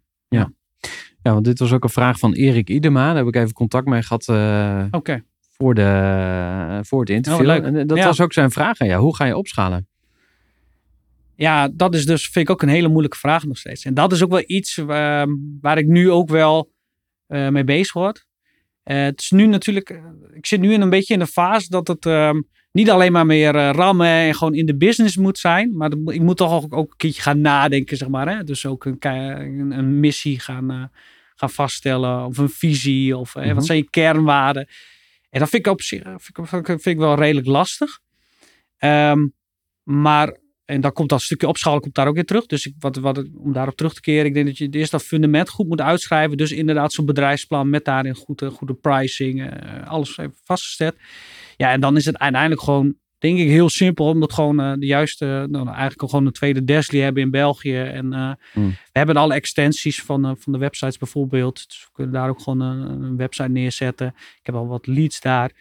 Ja, 1.23 1.33
want 1.33 1.45
dit 1.45 1.59
was 1.59 1.73
ook 1.73 1.83
een 1.85 1.89
vraag 1.91 2.19
van 2.19 2.33
Erik 2.33 2.69
Idema. 2.71 3.07
Daar 3.07 3.17
heb 3.17 3.27
ik 3.27 3.37
even 3.37 3.53
contact 3.53 3.87
mee 3.87 4.03
gehad 4.03 4.29
eh, 4.29 4.85
voor, 5.57 5.75
de, 5.75 6.81
voor 6.83 7.01
het 7.01 7.11
interview. 7.11 7.41
Oh, 7.41 7.47
leuk. 7.47 7.63
En 7.65 7.87
dat 7.87 7.99
Ja. 7.99 8.05
was 8.05 8.21
ook 8.21 8.33
zijn 8.33 8.51
vraag 8.51 8.79
aan 8.81 8.87
jou. 8.89 9.03
Hoe 9.03 9.17
ga 9.17 9.25
je 9.25 9.37
opschalen? 9.37 9.89
Ja, 11.43 11.69
dat 11.75 11.95
is 11.95 12.07
dus, 12.07 12.23
vind 12.29 12.49
ik 12.49 12.51
ook 12.51 12.63
een 12.63 12.69
hele 12.69 12.89
moeilijke 12.89 13.17
vraag 13.19 13.45
nog 13.45 13.59
steeds. 13.59 13.85
En 13.85 13.95
dat 13.95 14.13
is 14.13 14.23
ook 14.23 14.31
wel 14.31 14.43
iets 14.47 14.79
ehm, 14.79 15.29
waar 15.61 15.79
ik 15.79 15.87
nu 15.87 16.11
ook 16.11 16.29
wel 16.29 16.73
eh, 17.27 17.49
mee 17.49 17.65
bezig 17.65 17.93
word. 17.93 18.27
Eh, 18.83 19.03
het 19.03 19.21
is 19.21 19.31
nu 19.31 19.47
natuurlijk, 19.47 19.91
eh, 19.91 20.05
ik 20.33 20.47
zit 20.47 20.61
nu 20.61 20.73
in 20.73 20.81
een 20.81 20.91
beetje 20.91 21.13
in 21.15 21.19
de 21.19 21.27
fase 21.27 21.69
dat 21.69 21.89
het 21.89 22.07
ehm, 22.07 22.41
niet 22.73 22.91
alleen 22.91 23.13
maar 23.13 23.27
meer 23.27 23.55
eh, 23.57 23.71
rammen 23.73 24.07
en 24.07 24.35
gewoon 24.35 24.55
in 24.55 24.67
de 24.67 24.77
business 24.77 25.17
moet 25.17 25.39
zijn. 25.39 25.77
Maar 25.77 25.91
dat 25.91 25.99
ik 26.15 26.21
moet 26.21 26.37
toch 26.37 26.53
ook, 26.63 26.75
ook 26.75 26.91
een 26.91 26.97
keertje 26.97 27.23
gaan 27.23 27.41
nadenken, 27.41 27.97
zeg 27.97 28.09
maar. 28.09 28.29
Hè? 28.37 28.45
Dus 28.45 28.67
ook 28.67 28.85
een, 28.85 28.97
een, 29.79 30.01
missie 30.01 30.41
gaan, 30.41 30.71
eh, 30.71 30.85
gaan 31.35 31.51
vaststellen 31.51 32.27
of 32.27 32.39
een 32.39 32.49
visie 32.51 33.17
of 33.17 33.35
eh, 33.37 33.45
Mhm. 33.45 33.55
wat 33.55 33.67
zijn 33.67 33.79
je 33.79 33.91
kernwaarden. 33.91 34.67
En 35.31 35.41
dat 35.41 35.49
vind 35.49 35.67
ik 35.67 35.73
op 35.73 35.83
zich 35.83 36.03
vind 36.03 36.39
ik, 36.39 36.47
vind 36.47 36.69
ik- 36.69 36.81
vind 36.81 36.87
ik 36.87 36.99
wel 36.99 37.15
redelijk 37.15 37.47
lastig. 37.47 37.99
Ehm, 38.77 39.27
maar 39.83 40.41
en 40.73 40.81
dan 40.81 40.93
komt 40.93 41.09
dat 41.09 41.23
stukje 41.23 41.49
opschalen 41.49 41.81
komt 41.81 41.95
daar 41.95 42.07
ook 42.07 42.15
weer 42.15 42.25
terug. 42.25 42.47
Dus 42.47 42.67
ik, 42.67 42.75
wat, 42.79 42.97
wat, 42.97 43.25
om 43.35 43.53
daarop 43.53 43.77
terug 43.77 43.95
te 43.95 44.01
keren, 44.01 44.27
ik 44.27 44.35
denk 44.35 44.47
dat 44.47 44.59
je 44.59 44.69
eerst 44.71 44.91
dat 44.91 45.03
fundament 45.03 45.49
goed 45.49 45.69
moet 45.69 45.81
uitschrijven. 45.81 46.37
Dus 46.37 46.53
inderdaad 46.53 46.93
zo'n 46.93 47.07
bedrijfsplan 47.07 47.71
met 47.71 47.85
daarin 47.85 48.15
goede, 48.15 48.51
goede 48.51 48.75
pricing, 48.75 49.51
eh, 49.51 49.89
alles 49.89 50.19
even 50.19 50.35
vastgezet. 50.45 50.97
Ja, 51.57 51.71
en 51.71 51.81
dan 51.81 51.97
is 51.97 52.05
het 52.05 52.19
uiteindelijk 52.19 52.63
gewoon, 52.63 52.95
denk 53.19 53.39
ik, 53.39 53.49
heel 53.49 53.69
simpel. 53.69 54.07
Omdat 54.07 54.33
gewoon 54.33 54.61
eh, 54.61 54.73
de 54.79 54.87
juiste, 54.87 55.47
nou, 55.51 55.69
eigenlijk 55.69 56.11
gewoon 56.11 56.27
een 56.27 56.33
tweede 56.33 56.65
Desli 56.65 57.01
hebben 57.01 57.23
in 57.23 57.31
België. 57.31 57.79
En 57.79 58.13
eh, 58.13 58.33
Hmm. 58.53 58.69
we 58.69 58.99
hebben 58.99 59.17
alle 59.17 59.35
extensies 59.35 60.03
van, 60.03 60.25
eh, 60.25 60.33
van 60.39 60.53
de 60.53 60.59
websites 60.59 60.99
bijvoorbeeld. 60.99 61.65
Dus 61.67 61.85
we 61.85 61.91
kunnen 61.93 62.13
daar 62.13 62.29
ook 62.29 62.41
gewoon 62.41 62.61
een, 62.61 63.03
een 63.03 63.17
website 63.17 63.49
neerzetten. 63.49 64.07
Ik 64.17 64.47
heb 64.47 64.55
al 64.55 64.67
wat 64.67 64.87
leads 64.87 65.21
daar. 65.21 65.53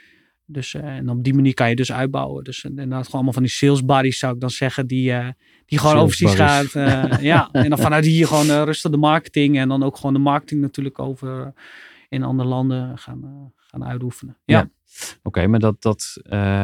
Dus, 0.52 0.74
eh, 0.74 0.86
en 0.86 1.10
op 1.10 1.24
die 1.24 1.34
manier 1.34 1.54
kan 1.54 1.70
je 1.70 1.76
dus 1.76 1.92
uitbouwen. 1.92 2.44
Dus 2.44 2.64
eh, 2.64 2.70
inderdaad 2.70 3.06
gewoon 3.06 3.12
allemaal 3.14 3.34
van 3.34 3.44
die 3.44 3.52
sales 3.52 3.86
buddies 3.86 4.20
zou 4.20 4.34
ik 4.34 4.40
dan 4.40 4.50
zeggen. 4.50 4.88
Die, 4.88 5.12
eh, 5.12 5.28
die 5.66 5.80
gewoon 5.80 5.94
Sales 5.94 6.04
overzies 6.06 6.34
gaat. 6.34 6.76
eh, 6.76 7.22
ja, 7.32 7.50
en 7.52 7.70
dan 7.70 7.78
vanuit 7.78 8.06
hier 8.06 8.28
gewoon 8.28 8.64
rustig 8.64 8.92
de 8.92 8.98
marketing. 8.98 9.58
En 9.58 9.68
dan 9.70 9.84
ook 9.84 9.96
gewoon 9.96 10.14
de 10.14 10.20
marketing 10.20 10.62
natuurlijk 10.62 11.00
over 11.00 11.54
in 12.10 12.24
andere 12.24 12.50
landen 12.50 12.98
gaan, 12.98 13.52
gaan 13.56 13.86
uitoefenen. 13.86 14.38
Ja. 14.46 14.58
Ja. 14.58 14.70
Oké, 15.24 15.48
maar 15.48 15.60
dat, 15.60 15.82
dat 15.82 16.18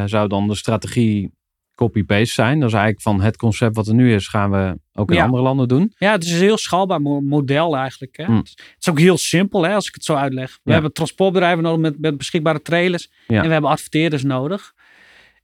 zou 0.05 0.27
dan 0.27 0.47
de 0.47 0.55
strategie 0.55 1.31
copy-paste 1.77 2.33
zijn. 2.33 2.59
Dat 2.59 2.67
is 2.69 2.73
eigenlijk 2.75 3.03
van 3.03 3.21
het 3.21 3.37
concept 3.37 3.75
wat 3.75 3.87
er 3.87 3.93
nu 3.93 4.13
is, 4.13 4.27
gaan 4.27 4.51
we 4.51 4.79
ook 4.93 5.09
in 5.09 5.15
Ja. 5.15 5.23
andere 5.23 5.43
landen 5.43 5.67
doen. 5.67 5.93
Ja, 5.97 6.11
het 6.11 6.23
is 6.23 6.31
een 6.31 6.37
heel 6.37 6.57
schaalbaar 6.57 7.01
mo- 7.01 7.21
model 7.21 7.77
eigenlijk. 7.77 8.17
Hè? 8.17 8.25
Hmm. 8.25 8.37
Het 8.37 8.75
is 8.79 8.89
ook 8.89 8.99
heel 8.99 9.17
simpel 9.17 9.63
hè, 9.63 9.73
als 9.73 9.87
ik 9.87 9.93
het 9.93 10.03
zo 10.03 10.13
uitleg. 10.15 10.51
We 10.53 10.59
Ja. 10.63 10.71
hebben 10.73 10.93
transportbedrijven 10.93 11.63
nodig 11.63 11.79
met, 11.81 11.99
met 11.99 12.17
beschikbare 12.17 12.61
trailers. 12.61 13.09
Ja. 13.27 13.37
En 13.41 13.45
we 13.47 13.51
hebben 13.51 13.69
adverteerders 13.71 14.23
nodig. 14.23 14.73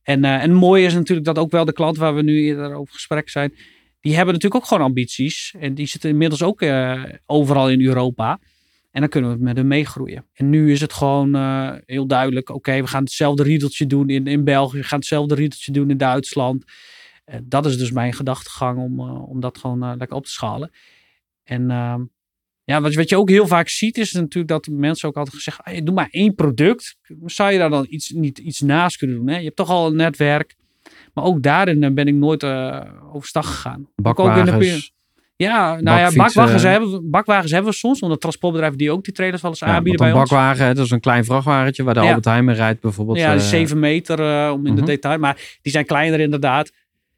En, 0.03 0.23
eh, 0.25 0.33
en 0.33 0.39
het 0.39 0.51
mooie 0.59 0.85
is 0.85 0.93
natuurlijk 0.93 1.27
dat 1.27 1.37
ook 1.37 1.51
wel 1.51 1.65
de 1.65 1.73
klanten 1.73 2.01
waar 2.01 2.15
we 2.15 2.21
nu 2.21 2.41
eerder 2.43 2.73
over 2.73 2.93
gesprek 2.93 3.29
zijn. 3.29 3.53
Die 4.01 4.15
hebben 4.15 4.33
natuurlijk 4.33 4.61
ook 4.63 4.67
gewoon 4.69 4.83
ambities. 4.87 5.55
En 5.59 5.73
die 5.73 5.87
zitten 5.87 6.09
inmiddels 6.09 6.43
ook 6.43 6.61
eh, 6.61 7.03
overal 7.25 7.69
in 7.69 7.81
Europa. 7.81 8.39
En 8.93 8.99
dan 9.01 9.09
kunnen 9.09 9.31
we 9.37 9.43
met 9.43 9.57
hen 9.57 9.67
meegroeien. 9.67 10.25
En 10.33 10.49
nu 10.49 10.71
is 10.71 10.81
het 10.81 10.93
gewoon 10.93 11.35
eh, 11.35 11.71
heel 11.85 12.07
duidelijk. 12.07 12.49
Oké, 12.49 12.81
we 12.81 12.87
gaan 12.87 13.03
hetzelfde 13.03 13.43
riedeltje 13.43 13.87
doen 13.87 14.09
in, 14.09 14.27
in 14.27 14.43
België. 14.43 14.77
We 14.77 14.83
gaan 14.83 14.99
hetzelfde 14.99 15.35
riedeltje 15.35 15.71
doen 15.71 15.89
in 15.89 15.97
Duitsland. 15.97 16.63
Eh, 17.25 17.39
dat 17.43 17.65
is 17.65 17.77
dus 17.77 17.91
mijn 17.91 18.13
gedachtegang 18.13 18.77
om, 18.79 18.99
eh, 18.99 19.29
om 19.29 19.39
dat 19.39 19.57
gewoon 19.57 19.97
lekker 19.97 20.17
op 20.17 20.25
te 20.25 20.31
schalen. 20.31 20.71
En 21.43 21.71
ehm, 21.71 22.01
ja, 22.63 22.81
wat, 22.81 22.91
je- 22.91 22.97
wat 22.97 23.09
je 23.09 23.17
ook 23.17 23.29
heel 23.29 23.47
vaak 23.47 23.67
ziet 23.69 23.97
is 23.97 24.11
natuurlijk 24.11 24.47
dat 24.47 24.67
mensen 24.71 25.07
ook 25.09 25.17
altijd 25.17 25.35
gezegd, 25.35 25.59
ah, 25.63 25.77
doe 25.85 25.95
maar 25.95 26.07
één 26.09 26.35
product. 26.35 26.97
Zou 27.25 27.51
je 27.51 27.57
daar 27.57 27.69
dan 27.69 27.85
iets, 27.89 28.09
niet 28.09 28.37
iets 28.39 28.59
naast 28.59 28.97
kunnen 28.97 29.15
doen? 29.17 29.27
Hè? 29.27 29.37
Je 29.37 29.43
hebt 29.43 29.55
toch 29.55 29.69
al 29.69 29.87
een 29.87 29.95
netwerk. 29.95 30.55
Maar 31.13 31.23
ook 31.23 31.41
daarin 31.43 31.93
ben 31.93 32.07
ik 32.07 32.13
nooit 32.13 32.43
overstag 33.13 33.45
gegaan. 33.47 33.79
Ook 33.81 33.85
in 33.85 34.45
de 34.45 34.51
Bakwagens. 34.61 34.93
Ja, 35.35 35.79
nou 35.81 35.99
ja, 35.99 36.11
bakwagens 36.15 36.63
hebben, 36.63 36.91
we, 36.91 37.01
bakwagens 37.03 37.51
hebben 37.51 37.71
we 37.71 37.77
soms. 37.77 37.99
Omdat 37.99 38.21
transportbedrijven 38.21 38.77
die 38.77 38.91
ook 38.91 39.03
die 39.03 39.13
trailers 39.13 39.41
wel 39.41 39.51
eens 39.51 39.59
Ja, 39.59 39.65
aanbieden 39.67 40.01
bij 40.01 40.09
een 40.09 40.19
ons. 40.19 40.29
bakwagen, 40.29 40.65
hè, 40.65 40.73
dat 40.73 40.85
is 40.85 40.91
een 40.91 40.99
klein 40.99 41.25
vrachtwagentje 41.25 41.83
waar 41.83 41.93
de 41.93 41.99
Ja. 41.99 42.05
Albert 42.07 42.25
Heijn 42.25 42.45
mee 42.45 42.55
rijdt 42.55 42.81
bijvoorbeeld. 42.81 43.17
Ja, 43.17 43.25
eh, 43.33 43.37
die 43.39 43.47
7 43.47 43.79
meter 43.79 44.19
eh, 44.19 44.51
om 44.51 44.65
in 44.65 44.73
Mhm. 44.73 44.81
de 44.81 44.87
detail. 44.91 45.17
Maar 45.19 45.57
die 45.61 45.71
zijn 45.71 45.85
kleiner 45.85 46.19
inderdaad. 46.19 46.71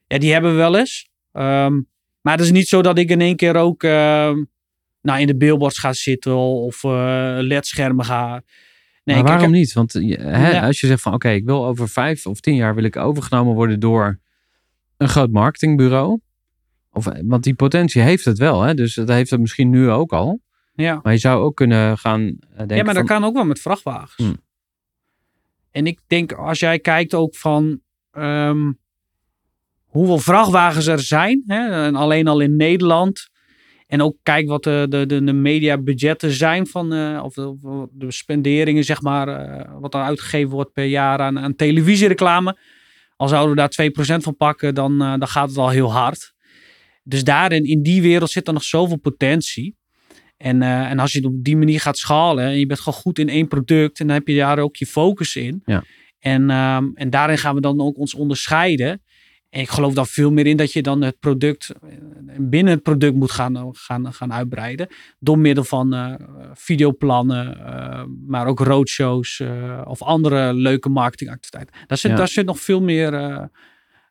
Ja, 0.07 0.17
die 0.17 0.31
hebben 0.33 0.51
we 0.51 0.57
wel 0.57 0.77
eens. 0.77 1.09
Ehm, 1.31 1.73
maar 2.21 2.33
het 2.33 2.41
is 2.41 2.51
niet 2.51 2.67
zo 2.67 2.81
dat 2.81 2.97
ik 2.97 3.09
in 3.09 3.21
één 3.21 3.35
keer 3.35 3.55
ook 3.55 3.83
ehm, 3.83 4.43
nou, 5.01 5.19
in 5.19 5.27
de 5.27 5.37
billboards 5.37 5.79
ga 5.79 5.93
zitten 5.93 6.35
of 6.37 6.83
eh 6.83 7.35
ledschermen 7.39 8.05
ga. 8.05 8.41
Nee, 9.03 9.15
maar 9.15 9.25
waarom 9.25 9.41
heb- 9.43 9.51
niet? 9.51 9.73
Want 9.73 9.93
hè, 9.93 10.49
Ja. 10.51 10.65
als 10.65 10.79
je 10.79 10.87
zegt 10.87 11.01
van 11.01 11.13
oké, 11.13 11.29
ik 11.29 11.45
wil 11.45 11.65
over 11.65 11.89
vijf 11.89 12.25
of 12.25 12.39
tien 12.39 12.55
jaar 12.55 12.75
wil 12.75 12.83
ik 12.83 12.95
overgenomen 12.97 13.53
worden 13.53 13.79
door 13.79 14.19
een 14.97 15.09
groot 15.09 15.31
marketingbureau. 15.31 16.19
Of, 16.95 17.07
want 17.25 17.43
die 17.43 17.55
potentie 17.55 18.01
heeft 18.01 18.25
het 18.25 18.37
wel, 18.37 18.61
hè? 18.61 18.73
dus 18.73 18.93
dat 18.93 19.07
heeft 19.07 19.29
het 19.29 19.39
misschien 19.39 19.69
nu 19.69 19.89
ook 19.89 20.13
al. 20.13 20.41
Ja. 20.73 20.99
Maar 21.03 21.13
je 21.13 21.19
zou 21.19 21.43
ook 21.43 21.55
kunnen 21.55 21.97
gaan 21.97 22.21
eh, 22.21 22.57
denken 22.57 22.75
ja, 22.75 22.83
maar 22.83 22.93
dat 22.93 23.07
van, 23.07 23.19
kan 23.19 23.27
ook 23.27 23.33
wel 23.33 23.45
met 23.45 23.59
vrachtwagens. 23.59 24.15
Hmm. 24.15 24.37
En 25.71 25.87
ik 25.87 25.99
denk, 26.07 26.31
als 26.31 26.59
jij 26.59 26.79
kijkt 26.79 27.13
ook 27.13 27.35
van 27.35 27.79
ehm, 28.11 28.71
hoeveel 29.85 30.19
vrachtwagens 30.19 30.87
er 30.87 30.99
zijn, 30.99 31.43
hè, 31.45 31.85
en 31.85 31.95
alleen 31.95 32.27
al 32.27 32.39
in 32.39 32.55
Nederland. 32.55 33.29
En 33.87 34.01
ook 34.01 34.17
kijk 34.23 34.47
wat 34.47 34.63
de, 34.63 34.85
de, 34.89 35.05
de, 35.05 35.23
de 35.23 35.33
mediabudgetten 35.33 36.31
zijn 36.31 36.67
van, 36.67 36.93
eh, 36.93 37.21
of 37.23 37.33
de, 37.33 37.87
de 37.91 38.11
spenderingen, 38.11 38.83
zeg 38.83 39.01
maar, 39.01 39.27
eh, 39.27 39.71
wat 39.79 39.93
er 39.93 40.01
uitgegeven 40.01 40.49
wordt 40.49 40.71
per 40.71 40.85
jaar 40.85 41.19
aan, 41.19 41.39
aan 41.39 41.55
televisiereclame. 41.55 42.57
Al 43.15 43.27
zouden 43.27 43.49
we 43.49 43.55
daar 43.55 43.69
2% 44.19 44.23
van 44.23 44.35
pakken, 44.35 44.75
dan, 44.75 45.01
eh, 45.01 45.09
dan 45.09 45.27
gaat 45.27 45.49
het 45.49 45.57
al 45.57 45.69
heel 45.69 45.91
hard. 45.91 46.33
Dus 47.07 47.23
daarin, 47.23 47.63
in 47.63 47.81
die 47.83 48.01
wereld 48.01 48.29
zit 48.31 48.47
er 48.47 48.53
nog 48.53 48.63
zoveel 48.63 48.97
potentie. 48.97 49.75
En, 50.37 50.61
eh, 50.61 50.89
en 50.91 50.99
als 50.99 51.11
je 51.11 51.17
het 51.17 51.27
op 51.27 51.43
die 51.43 51.57
manier 51.57 51.79
gaat 51.79 51.97
schalen 51.97 52.45
en 52.45 52.59
je 52.59 52.65
bent 52.65 52.79
gewoon 52.79 52.99
goed 52.99 53.19
in 53.19 53.29
één 53.29 53.47
product 53.47 53.99
en 53.99 54.07
dan 54.07 54.15
heb 54.15 54.27
je 54.27 54.35
daar 54.35 54.59
ook 54.59 54.75
je 54.75 54.85
focus 54.85 55.35
in. 55.35 55.61
Ja. 55.65 55.83
En, 56.19 56.49
ehm, 56.49 56.85
en 56.93 57.09
daarin 57.09 57.37
gaan 57.37 57.55
we 57.55 57.61
dan 57.61 57.81
ook 57.81 57.97
ons 57.97 58.13
onderscheiden. 58.13 59.01
En 59.49 59.61
ik 59.61 59.69
geloof 59.69 59.93
dan 59.93 60.07
veel 60.07 60.31
meer 60.31 60.45
in 60.47 60.57
dat 60.57 60.71
je 60.71 60.81
dan 60.81 61.01
het 61.01 61.19
product 61.19 61.69
eh, 61.69 61.89
binnen 62.37 62.73
het 62.73 62.83
product 62.83 63.15
moet 63.15 63.31
gaan, 63.31 63.75
gaan, 63.75 64.13
gaan 64.13 64.33
uitbreiden. 64.33 64.87
Door 65.19 65.39
middel 65.39 65.63
van 65.63 65.93
eh, 65.93 66.13
videoplannen, 66.53 67.65
eh, 67.65 68.03
maar 68.27 68.47
ook 68.47 68.59
roadshows 68.59 69.39
eh, 69.39 69.81
of 69.85 70.01
andere 70.01 70.53
leuke 70.53 70.89
marketingactiviteiten. 70.89 71.75
Daar 71.87 71.97
zit, 71.97 72.11
Ja. 72.11 72.17
daar 72.17 72.27
zit 72.27 72.45
nog 72.45 72.59
veel 72.59 72.81
meer 72.81 73.11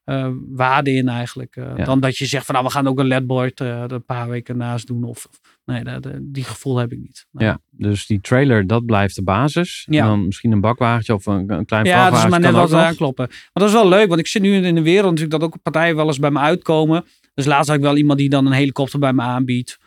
eh, 0.05 0.28
waarde 0.50 0.92
in 0.92 1.09
eigenlijk. 1.09 1.57
eh, 1.57 1.64
Ja. 1.76 1.84
Dan 1.84 2.00
dat 2.00 2.16
je 2.16 2.26
zegt 2.26 2.44
van 2.46 2.55
nou 2.55 2.66
we 2.66 2.72
gaan 2.72 2.86
ook 2.88 2.98
een 2.98 3.07
ledboard 3.07 3.61
er 3.61 3.92
een 3.92 4.05
paar 4.05 4.28
weken 4.28 4.57
naast 4.57 4.86
doen. 4.86 5.05
Of, 5.05 5.28
nee, 5.64 5.84
dat, 5.84 6.09
die 6.22 6.44
gevoel 6.44 6.76
heb 6.76 6.92
ik 6.92 6.98
niet. 6.98 7.26
Ja, 7.30 7.59
dus 7.70 8.07
die 8.07 8.20
trailer, 8.20 8.66
dat 8.66 8.86
blijft 8.86 9.14
de 9.14 9.22
basis. 9.22 9.86
Ja. 9.90 10.00
En 10.02 10.07
dan 10.07 10.24
misschien 10.26 10.52
een 10.52 10.61
bakwagentje 10.61 11.14
of 11.14 11.26
een, 11.26 11.52
een 11.52 11.64
klein 11.64 11.84
Ja, 11.84 12.11
dat 12.11 12.18
is 12.24 12.28
maar 12.30 12.40
net 12.40 12.52
wat 12.52 12.72
aankloppen. 12.72 13.26
Maar 13.28 13.50
dat 13.52 13.68
is 13.68 13.72
wel 13.72 13.88
leuk, 13.88 14.09
want 14.09 14.20
ik 14.20 14.26
zit 14.26 14.42
nu 14.42 14.55
in 14.64 14.74
de 14.74 14.82
wereld 14.82 15.11
natuurlijk 15.11 15.40
dat 15.40 15.42
ook 15.42 15.62
partijen 15.62 15.96
wel 15.96 16.07
eens 16.07 16.18
bij 16.18 16.30
me 16.30 16.38
uitkomen. 16.38 17.05
Dus 17.34 17.44
laatst 17.46 17.68
had 17.68 17.76
ik 17.76 17.82
wel 17.82 17.96
iemand 17.96 18.18
die 18.18 18.28
dan 18.28 18.46
een 18.46 18.52
helikopter 18.52 18.98
bij 18.98 19.12
me 19.12 19.22
aanbiedt. 19.22 19.78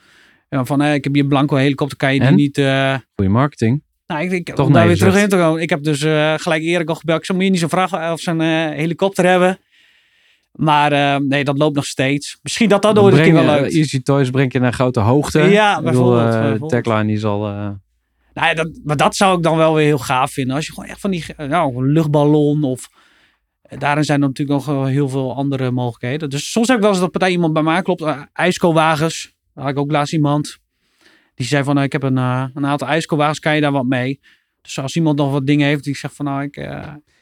Ja, 0.50 0.66
van, 0.66 0.82
eh, 0.82 0.94
ik 0.94 1.04
heb 1.04 1.14
hier 1.14 1.24
een 1.24 1.30
blanco 1.30 1.56
helikopter, 1.56 1.98
kan 1.98 2.14
je 2.14 2.20
die 2.20 2.30
niet... 2.32 2.56
Goeie 3.16 3.32
marketing. 3.32 3.84
nou, 4.08 4.22
ik 4.24 4.30
denk, 4.30 4.46
Toch 4.56 4.66
om 4.68 4.74
daar 4.74 4.88
weer 4.88 4.98
terug 4.98 5.22
in 5.22 5.30
te 5.30 5.36
komen. 5.38 5.62
Ik 5.62 5.70
heb 5.70 5.84
dus 5.84 6.00
gelijk 6.42 6.62
Erik 6.64 6.90
al 6.90 6.96
gebeld. 6.96 7.20
Ik 7.20 7.26
zou 7.26 7.38
moet 7.38 7.48
je 7.48 7.54
niet 7.54 7.62
zo'n 7.62 7.70
vraag 7.70 8.12
of 8.12 8.20
zo'n 8.20 8.42
eh, 8.42 8.70
helikopter 8.70 9.26
hebben. 9.26 9.60
Maar 10.58 10.92
eh, 10.92 11.16
nee, 11.16 11.44
dat 11.44 11.58
loopt 11.58 11.76
nog 11.76 11.86
steeds. 11.86 12.40
Misschien 12.42 12.70
dat 12.70 12.82
dat 12.82 12.96
nooit 12.96 13.14
een 13.14 13.22
keer 13.22 13.32
breng 13.32 13.46
wel 13.46 13.62
leuk. 13.62 13.72
Easy 13.72 14.02
Toys 14.02 14.30
brengt 14.30 14.54
je 14.54 14.60
naar 14.60 14.74
grote 14.74 15.00
hoogte. 15.00 15.40
Ja, 15.40 15.82
bijvoorbeeld, 15.82 16.32
bijvoorbeeld. 16.32 16.72
tagline 16.72 17.06
die 17.06 17.18
zal... 17.18 17.48
eh, 17.48 17.70
Nou 18.34 18.48
ja, 18.48 18.54
dat, 18.54 18.80
maar 18.84 18.98
dat 18.98 19.16
zou 19.16 19.38
ik 19.38 19.44
dan 19.44 19.58
wel 19.58 19.74
weer 19.74 19.86
heel 19.86 19.98
gaaf 19.98 20.32
vinden. 20.32 20.56
Als 20.56 20.66
je 20.66 20.74
gewoon 20.74 20.90
echt 20.90 21.00
van 21.00 21.12
die 21.12 21.26
nou, 21.38 21.78
een 21.78 21.92
luchtballon 21.92 22.64
of... 22.64 22.90
Daarin 23.78 24.04
zijn 24.04 24.22
er 24.22 24.28
natuurlijk 24.28 24.66
nog 24.66 24.88
heel 24.88 25.10
veel 25.10 25.36
andere 25.36 25.72
mogelijkheden. 25.72 26.30
Dus 26.30 26.52
soms 26.52 26.68
heb 26.68 26.76
ik 26.78 26.82
wel 26.84 26.92
eens 26.92 27.02
dat 27.02 27.12
partij 27.12 27.32
iemand 27.32 27.54
bij 27.54 27.64
mij 27.64 27.76
aanklopt. 27.76 28.02
Uh, 28.02 28.22
ijskowagens. 28.34 29.34
Daar 29.54 29.64
had 29.64 29.74
ik 29.74 29.80
ook 29.80 29.92
laatst 29.92 30.14
iemand. 30.14 30.58
Die 31.36 31.46
zei 31.46 31.64
van, 31.64 31.82
ik 31.82 31.92
heb 31.92 32.04
een, 32.04 32.18
een 32.18 32.66
aantal 32.66 32.88
ijskowagens. 32.88 33.40
Kan 33.40 33.56
je 33.56 33.62
daar 33.62 33.72
wat 33.72 33.86
mee? 33.86 34.20
Dus 34.62 34.80
als 34.80 34.96
iemand 34.96 35.18
nog 35.18 35.32
wat 35.32 35.46
dingen 35.46 35.68
heeft 35.68 35.84
die 35.84 35.96
zegt 35.96 36.16
van, 36.16 36.26
nou, 36.26 36.44
ik... 36.44 36.70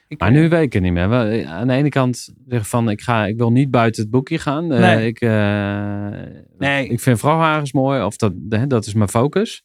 eh, 0.08 0.12
ik 0.12 0.20
Maar 0.20 0.32
nu 0.32 0.50
weet 0.50 0.62
ik 0.64 0.74
het 0.74 0.84
niet 0.84 0.94
meer. 0.94 1.12
Eh, 1.12 1.52
Aan 1.52 1.68
de 1.68 1.74
ene 1.74 1.90
kant 1.90 2.34
zeggen 2.48 2.70
van 2.70 2.90
ik, 2.90 3.02
ga, 3.02 3.26
ik 3.26 3.38
wil 3.38 3.52
niet 3.52 3.72
buiten 3.72 4.02
het 4.02 4.12
boekje 4.12 4.38
gaan. 4.40 4.72
Eh, 4.72 5.06
ik, 5.06 5.22
eh, 5.22 6.10
Nee. 6.58 6.88
ik 6.88 7.00
vind 7.00 7.20
vrachtwagens 7.20 7.72
mooi, 7.74 8.02
of 8.04 8.18
dat, 8.18 8.34
hè, 8.50 8.68
dat 8.68 8.86
is 8.86 8.94
mijn 8.94 9.10
focus. 9.10 9.64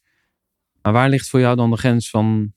Maar 0.81 0.93
waar 0.93 1.09
ligt 1.09 1.29
voor 1.29 1.39
jou 1.39 1.55
dan 1.55 1.69
de 1.69 1.77
grens 1.77 2.09
van 2.09 2.53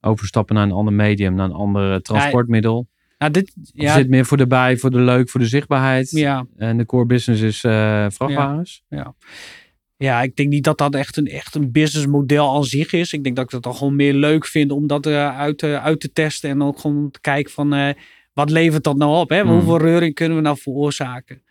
overstappen 0.00 0.54
naar 0.54 0.64
een 0.64 0.72
ander 0.72 0.94
medium, 0.94 1.34
naar 1.34 1.44
een 1.46 1.52
ander 1.52 2.02
transportmiddel? 2.02 2.88
Nou, 3.18 3.32
dit, 3.32 3.54
Of 3.60 3.70
ja, 3.72 3.94
zit 3.94 4.08
meer 4.08 4.24
voor 4.24 4.36
de 4.36 4.46
bij, 4.46 4.76
voor 4.76 4.90
de 4.90 4.98
leuk, 5.00 5.28
voor 5.30 5.40
de 5.40 5.46
zichtbaarheid? 5.46 6.10
ja, 6.10 6.46
En 6.56 6.76
de 6.76 6.86
core 6.86 7.06
business 7.06 7.42
is 7.42 7.64
eh, 7.64 8.06
vrachtwagens? 8.10 8.82
ja, 8.88 9.14
ik 10.22 10.36
denk 10.36 10.48
niet 10.48 10.64
dat 10.64 10.78
dat 10.78 10.94
echt 10.94 11.16
een, 11.16 11.26
echt 11.26 11.54
een 11.54 11.72
businessmodel 11.72 12.54
aan 12.54 12.64
zich 12.64 12.92
is. 12.92 13.12
Ik 13.12 13.24
denk 13.24 13.36
dat 13.36 13.44
ik 13.44 13.50
het 13.50 13.62
dan 13.62 13.74
gewoon 13.74 13.96
meer 13.96 14.14
leuk 14.14 14.46
vind 14.46 14.70
om 14.70 14.86
dat 14.86 15.06
eh, 15.06 15.38
uit, 15.38 15.58
te- 15.58 15.80
uit 15.80 16.00
te 16.00 16.12
testen. 16.12 16.50
En 16.50 16.62
ook 16.62 16.78
gewoon 16.78 17.10
te 17.10 17.20
kijken 17.20 17.52
van 17.52 17.72
eh, 17.74 17.88
wat 18.32 18.50
levert 18.50 18.84
dat 18.84 18.96
nou 18.96 19.16
op? 19.20 19.28
Hè? 19.30 19.42
Mm. 19.44 19.50
Hoeveel 19.50 19.78
reuring 19.78 20.14
kunnen 20.14 20.36
we 20.36 20.42
nou 20.42 20.56
veroorzaken? 20.60 21.42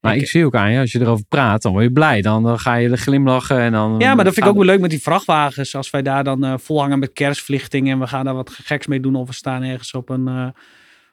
Maar 0.00 0.14
Ik- 0.16 0.20
ik, 0.22 0.28
zie 0.28 0.44
ook 0.44 0.54
aan 0.54 0.72
je, 0.72 0.78
als 0.80 0.92
je 0.92 1.00
erover 1.00 1.24
praat, 1.28 1.62
dan 1.62 1.72
word 1.72 1.84
je 1.84 1.92
blij. 1.92 2.22
Dan, 2.22 2.42
dan 2.42 2.58
ga 2.58 2.74
je 2.74 2.88
er 2.90 2.98
glimlachen 2.98 3.58
en 3.58 3.72
dan... 3.72 3.94
Ja, 3.98 4.14
maar 4.14 4.24
dat 4.24 4.34
vind 4.34 4.46
ik 4.46 4.52
ook 4.52 4.58
wel 4.58 4.66
leuk 4.66 4.80
met 4.80 4.90
die 4.90 5.02
vrachtwagens. 5.02 5.74
Als 5.74 5.90
wij 5.90 6.02
daar 6.02 6.24
dan 6.24 6.60
volhangen 6.60 6.98
met 6.98 7.12
kerstverlichting 7.12 7.90
en 7.90 7.98
we 7.98 8.06
gaan 8.06 8.24
daar 8.24 8.34
wat 8.34 8.50
geks 8.50 8.86
mee 8.86 9.00
doen. 9.00 9.14
Of 9.14 9.26
we 9.26 9.34
staan 9.34 9.62
ergens 9.62 9.92
op 9.92 10.08
een, 10.08 10.54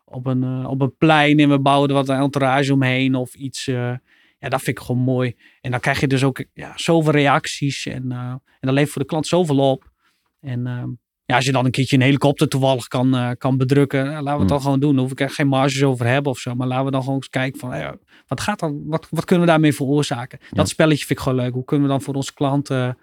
op 0.06 0.26
een, 0.26 0.66
op 0.66 0.82
een 0.82 0.96
plein 0.98 1.40
en 1.40 1.50
we 1.50 1.60
bouwen 1.60 1.90
er 1.90 1.96
wat 1.96 2.10
een 2.10 2.20
entourage 2.20 2.74
omheen 2.74 3.16
of 3.16 3.34
iets. 3.34 3.70
Eh, 4.44 4.50
ja, 4.50 4.50
dat 4.50 4.62
vind 4.62 4.78
ik 4.78 4.84
gewoon 4.84 5.02
mooi. 5.02 5.36
En 5.62 5.72
dan 5.72 5.80
krijg 5.80 6.00
je 6.00 6.08
dus 6.08 6.24
ook 6.24 6.46
ja, 6.54 6.72
zoveel 6.76 7.12
reacties 7.12 7.86
en, 7.86 8.12
eh, 8.12 8.18
en 8.20 8.42
dat 8.60 8.74
levert 8.74 8.92
voor 8.92 9.02
de 9.02 9.08
klant 9.08 9.28
zoveel 9.28 9.72
op. 9.72 9.92
En 10.40 10.68
eh, 10.68 10.84
ja, 11.26 11.36
als 11.36 11.46
je 11.46 11.52
dan 11.52 11.66
een 11.66 11.72
keertje 11.72 11.96
een 11.96 12.02
helikopter 12.02 12.48
toevallig 12.48 12.88
kan, 12.88 13.16
eh, 13.16 13.30
kan 13.38 13.58
bedrukken, 13.58 14.06
ja, 14.06 14.12
laten 14.12 14.24
we 14.24 14.30
het 14.32 14.42
Mm. 14.42 14.48
dan 14.48 14.62
gewoon 14.62 14.80
doen. 14.80 14.92
Daar 14.92 15.02
hoef 15.02 15.12
ik 15.12 15.20
echt 15.20 15.34
geen 15.36 15.48
marges 15.48 15.84
over 15.84 16.06
hebben 16.06 16.32
of 16.32 16.40
zo. 16.40 16.56
Maar 16.56 16.68
laten 16.68 16.86
we 16.86 16.92
dan 16.92 17.02
gewoon 17.02 17.16
eens 17.16 17.30
kijken 17.30 17.60
van, 17.60 17.98
wat, 18.28 18.42
gaat 18.42 18.60
dan, 18.60 18.84
wat, 18.86 19.08
wat 19.10 19.26
kunnen 19.26 19.46
we 19.46 19.52
daarmee 19.52 19.74
veroorzaken? 19.74 20.40
Dat 20.52 20.70
spelletje 20.70 21.06
vind 21.06 21.20
ik 21.20 21.26
gewoon 21.26 21.40
leuk. 21.44 21.54
Hoe 21.54 21.64
kunnen 21.64 21.86
we 21.86 21.92
dan 21.92 22.02
voor 22.02 22.14
onze 22.14 22.34
klanten 22.34 22.98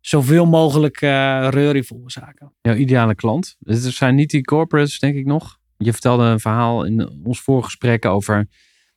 zoveel 0.00 0.46
mogelijk 0.46 1.00
eh 1.00 1.48
reuring 1.50 1.86
veroorzaken? 1.86 2.52
jouw 2.62 2.74
ideale 2.74 3.14
klant. 3.14 3.56
Het 3.64 3.78
zijn 3.82 4.14
niet 4.14 4.30
die 4.30 4.42
corporates, 4.44 4.98
denk 4.98 5.16
ik 5.16 5.26
nog. 5.26 5.58
Je 5.76 5.92
vertelde 5.92 6.24
een 6.24 6.40
verhaal 6.40 6.84
in 6.84 7.10
ons 7.24 7.40
voorgesprek 7.40 8.04
over. 8.04 8.48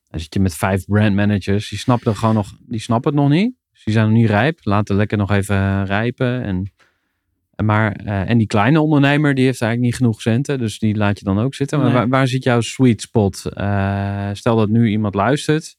Dan 0.09 0.19
zit 0.19 0.33
je 0.33 0.39
met 0.39 0.55
vijf 0.55 0.85
brandmanagers. 0.85 1.69
Die 1.69 1.79
snappen, 1.79 2.15
gewoon 2.15 2.35
nog, 2.35 2.51
die 2.67 2.79
snappen 2.79 3.11
het 3.11 3.21
nog 3.21 3.29
niet. 3.29 3.53
Dus 3.71 3.83
die 3.83 3.93
zijn 3.93 4.05
nog 4.09 4.15
niet 4.17 4.29
rijp. 4.29 4.59
Laten 4.63 4.95
lekker 4.95 5.17
nog 5.17 5.31
even 5.31 5.85
rijpen. 5.85 6.43
En, 6.43 6.71
en 7.55 7.65
maar, 7.65 7.91
eh, 7.91 8.29
en 8.29 8.37
die 8.37 8.47
kleine 8.47 8.81
ondernemer, 8.81 9.33
die 9.33 9.45
heeft 9.45 9.61
eigenlijk 9.61 9.91
niet 9.91 10.01
genoeg 10.01 10.21
centen. 10.21 10.57
Dus 10.59 10.79
die 10.79 10.95
laat 10.95 11.19
je 11.19 11.25
dan 11.25 11.39
ook 11.39 11.53
zitten. 11.55 11.77
Maar 11.77 11.87
Nee. 11.87 11.97
waar, 11.97 12.07
waar 12.09 12.27
zit 12.27 12.43
jouw 12.43 12.61
sweet 12.61 13.01
spot? 13.01 13.45
Eh, 13.45 14.29
stel 14.33 14.55
dat 14.55 14.69
nu 14.69 14.89
iemand 14.89 15.15
luistert. 15.15 15.77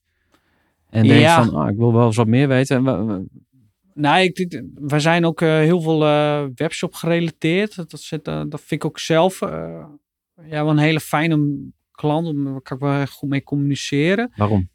En 0.91 1.07
denkt 1.07 1.23
Ja. 1.23 1.45
van, 1.45 1.55
ah, 1.55 1.71
ik 1.71 1.77
wil 1.77 1.93
wel 1.93 2.07
eens 2.07 2.17
wat 2.17 2.27
meer 2.27 2.49
weten. 2.49 2.83
Wa- 2.83 3.21
Nou, 3.95 4.21
ik, 4.23 4.63
we 4.75 5.01
zijn 5.01 5.25
ook 5.25 5.41
eh, 5.41 5.49
heel 5.49 5.81
veel 5.81 6.05
eh, 6.05 6.45
webshop 6.55 6.95
gerelateerd. 6.95 7.77
Dat, 7.91 8.01
zit, 8.01 8.29
eh, 8.29 8.43
dat 8.49 8.61
vind 8.61 8.83
ik 8.83 8.85
ook 8.85 8.99
zelf 8.99 9.43
eh, 9.43 9.85
ja, 10.45 10.63
wel 10.65 10.71
een 10.71 10.79
hele 10.79 11.01
fijne 11.01 11.57
klant. 12.01 12.45
Daar 12.45 12.61
kan 12.63 12.77
ik 12.77 12.83
wel 12.83 13.07
goed 13.07 13.29
mee 13.29 13.43
communiceren. 13.43 14.33
waarom? 14.37 14.69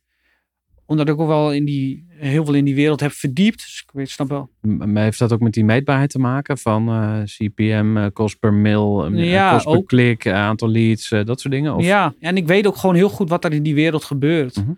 Omdat 0.88 1.10
ik 1.10 1.20
ook 1.20 1.28
wel 1.28 1.54
in 1.54 1.66
die, 1.66 2.06
heel 2.10 2.46
veel 2.46 2.54
in 2.54 2.66
die 2.66 2.76
wereld 2.76 3.00
heb 3.00 3.12
verdiept. 3.12 3.58
Dus 3.58 3.84
ik 3.86 3.92
weet, 3.94 4.10
snap 4.10 4.30
wel. 4.30 4.50
M- 4.62 4.92
Maar 4.94 5.04
heeft 5.04 5.20
dat 5.20 5.34
ook 5.34 5.40
met 5.40 5.54
die 5.54 5.64
meetbaarheid 5.66 6.10
te 6.10 6.20
maken? 6.20 6.58
Van 6.58 6.88
eh, 6.90 7.22
CPM, 7.24 7.98
eh, 7.98 8.06
kost 8.14 8.40
per 8.40 8.54
mail, 8.54 9.06
eh, 9.06 9.30
Ja, 9.32 9.52
kost 9.54 9.66
per 9.72 9.84
klik, 9.86 10.28
aantal 10.28 10.70
leads, 10.70 11.10
dat 11.10 11.40
soort 11.40 11.54
dingen? 11.54 11.76
Of? 11.76 11.84
Ja, 11.86 12.14
en 12.20 12.38
ik 12.38 12.48
weet 12.48 12.68
ook 12.68 12.76
gewoon 12.78 12.96
heel 12.96 13.10
goed 13.10 13.30
wat 13.30 13.46
er 13.46 13.54
in 13.54 13.64
die 13.64 13.76
wereld 13.76 14.04
gebeurt. 14.04 14.56
Mhm. 14.56 14.72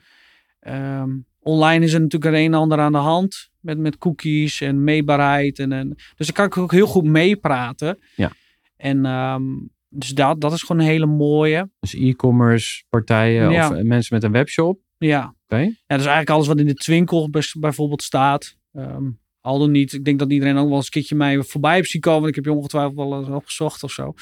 Ehm, 0.60 1.10
online 1.39 1.86
is 1.86 1.93
er 1.93 2.02
natuurlijk 2.02 2.34
er 2.36 2.39
een 2.39 2.54
en 2.54 2.60
ander 2.60 2.80
aan 2.80 2.91
de 2.91 2.98
hand. 2.98 3.50
Met, 3.60 3.78
met 3.78 3.98
cookies 3.98 4.62
en 4.62 4.84
meetbaarheid. 4.84 5.60
En, 5.60 5.72
en, 5.72 5.95
dus 6.16 6.28
daar 6.28 6.36
kan 6.36 6.45
ik 6.45 6.58
ook 6.58 6.72
heel 6.72 6.88
goed 6.88 7.04
meepraten. 7.04 8.00
Ja. 8.16 8.32
En 8.78 9.06
ehm, 9.06 9.43
dus 9.90 10.10
dat, 10.10 10.42
dat 10.42 10.54
is 10.54 10.62
gewoon 10.62 10.82
een 10.82 10.88
hele 10.88 11.06
mooie. 11.06 11.70
Dus 11.80 11.94
e-commerce 11.94 12.84
partijen 12.90 13.52
Ja. 13.52 13.70
of 13.70 13.76
eh, 13.76 13.84
mensen 13.84 14.16
met 14.16 14.24
een 14.24 14.32
webshop. 14.32 14.80
Ja. 14.98 15.36
Oké. 15.44 15.58
ja, 15.62 15.72
dus 15.88 15.98
eigenlijk 15.98 16.30
alles 16.30 16.48
wat 16.48 16.60
in 16.60 16.66
de 16.66 16.74
Twinkel 16.74 17.30
bijvoorbeeld 17.60 18.02
staat. 18.04 18.58
Ehm, 18.74 19.10
al 19.42 19.60
dan 19.60 19.72
niet. 19.72 19.94
Ik 19.94 20.06
denk 20.06 20.20
dat 20.20 20.32
iedereen 20.32 20.58
ook 20.58 20.68
wel 20.68 20.76
eens 20.76 20.86
een 20.86 20.92
keertje 20.92 21.16
mij 21.16 21.44
voorbij 21.44 21.76
heeft 21.76 21.90
zien 21.90 22.02
komen. 22.02 22.20
want 22.20 22.30
Ik 22.30 22.36
heb 22.36 22.46
je 22.54 22.60
ongetwijfeld 22.60 22.96
wel 22.96 23.20
eens 23.20 23.28
opgezocht 23.28 23.84
of 23.84 23.92
zo. 23.92 24.14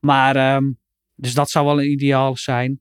Maar, 0.00 0.36
ehm, 0.36 0.64
dus 1.14 1.34
dat 1.34 1.50
zou 1.50 1.66
wel 1.66 1.80
een 1.80 1.90
ideaal 1.90 2.36
zijn. 2.36 2.80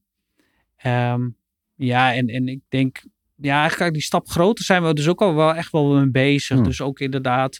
Ehm, 0.76 1.30
ja, 1.76 2.14
en, 2.14 2.28
en 2.28 2.48
ik 2.48 2.60
denk, 2.70 3.04
ja, 3.36 3.60
eigenlijk 3.60 3.94
die 3.94 4.02
stap 4.02 4.30
groter 4.30 4.64
zijn 4.66 4.84
we 4.84 4.94
dus 4.94 5.08
ook 5.08 5.22
al 5.22 5.36
wel 5.36 5.54
echt 5.56 5.72
wel 5.72 5.94
mee 5.96 6.12
bezig. 6.12 6.56
Hmm. 6.56 6.66
Dus 6.66 6.82
ook 6.82 7.00
inderdaad, 7.00 7.60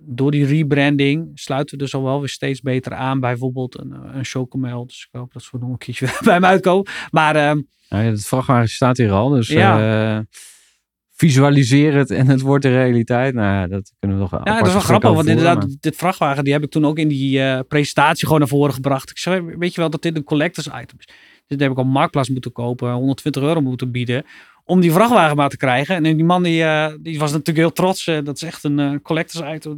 door 0.00 0.30
die 0.30 0.46
rebranding 0.46 1.30
sluiten 1.34 1.78
we 1.78 1.82
dus 1.84 1.94
al 1.94 2.02
wel 2.02 2.18
weer 2.18 2.28
steeds 2.28 2.60
beter 2.60 2.94
aan. 2.94 3.20
bij 3.20 3.30
Bijvoorbeeld 3.30 3.78
een, 3.78 3.92
eh, 3.92 4.14
een 4.14 4.24
chocomel. 4.24 4.86
Dus 4.86 5.08
ik 5.10 5.18
hoop 5.18 5.32
dat 5.32 5.42
ze 5.42 5.56
nog 5.60 5.70
een 5.70 5.78
keertje 5.78 6.18
bij 6.24 6.40
me 6.40 6.46
uitkomen. 6.46 6.86
Maar 7.10 7.36
ehm, 7.36 7.60
Nou 7.88 8.04
ja, 8.04 8.10
het 8.10 8.26
vrachtwagen 8.26 8.68
staat 8.68 8.96
hier 8.96 9.12
al, 9.12 9.28
dus 9.28 9.48
Ja. 9.48 10.16
eh, 10.16 10.24
visualiseer 11.14 11.94
het 11.94 12.10
en 12.10 12.26
het 12.26 12.40
wordt 12.40 12.62
de 12.62 12.70
realiteit. 12.70 13.34
Nou 13.34 13.46
ja, 13.46 13.66
dat 13.66 13.92
kunnen 13.98 14.16
we 14.16 14.22
nog 14.22 14.44
Ja, 14.44 14.56
dat 14.58 14.66
is 14.66 14.72
wel 14.72 14.82
grappig, 14.82 15.12
want 15.12 15.26
inderdaad, 15.28 15.76
dit 15.80 15.96
vrachtwagen, 15.96 16.44
die 16.44 16.52
heb 16.52 16.62
ik 16.62 16.70
toen 16.70 16.84
ook 16.84 16.98
in 16.98 17.08
die 17.08 17.42
eh, 17.42 17.60
presentatie 17.68 18.24
gewoon 18.24 18.38
naar 18.40 18.48
voren 18.48 18.74
gebracht. 18.74 19.10
Ik 19.10 19.18
zei, 19.18 19.40
weet 19.56 19.74
je 19.74 19.80
wel 19.80 19.90
dat 19.90 20.02
dit 20.02 20.16
een 20.16 20.24
collectors 20.24 20.66
item 20.66 20.98
is? 20.98 21.08
Dit 21.46 21.60
heb 21.60 21.70
ik 21.70 21.78
op 21.78 21.86
Marktplaats 21.86 22.28
moeten 22.28 22.52
kopen, 22.52 22.92
120 22.92 23.42
euro 23.42 23.60
moeten 23.60 23.90
bieden, 23.90 24.24
om 24.68 24.80
die 24.80 24.92
vrachtwagen 24.92 25.36
maar 25.36 25.48
te 25.48 25.56
krijgen. 25.56 25.94
En 25.94 26.02
die 26.02 26.24
man, 26.24 26.42
die, 26.42 26.62
eh, 26.62 26.92
die 27.00 27.18
was 27.18 27.30
natuurlijk 27.30 27.58
heel 27.58 27.72
trots, 27.72 28.06
eh, 28.06 28.18
dat 28.24 28.36
is 28.36 28.42
echt 28.42 28.64
een 28.64 28.78
eh, 28.78 28.92
collectors 29.02 29.54
item. 29.54 29.76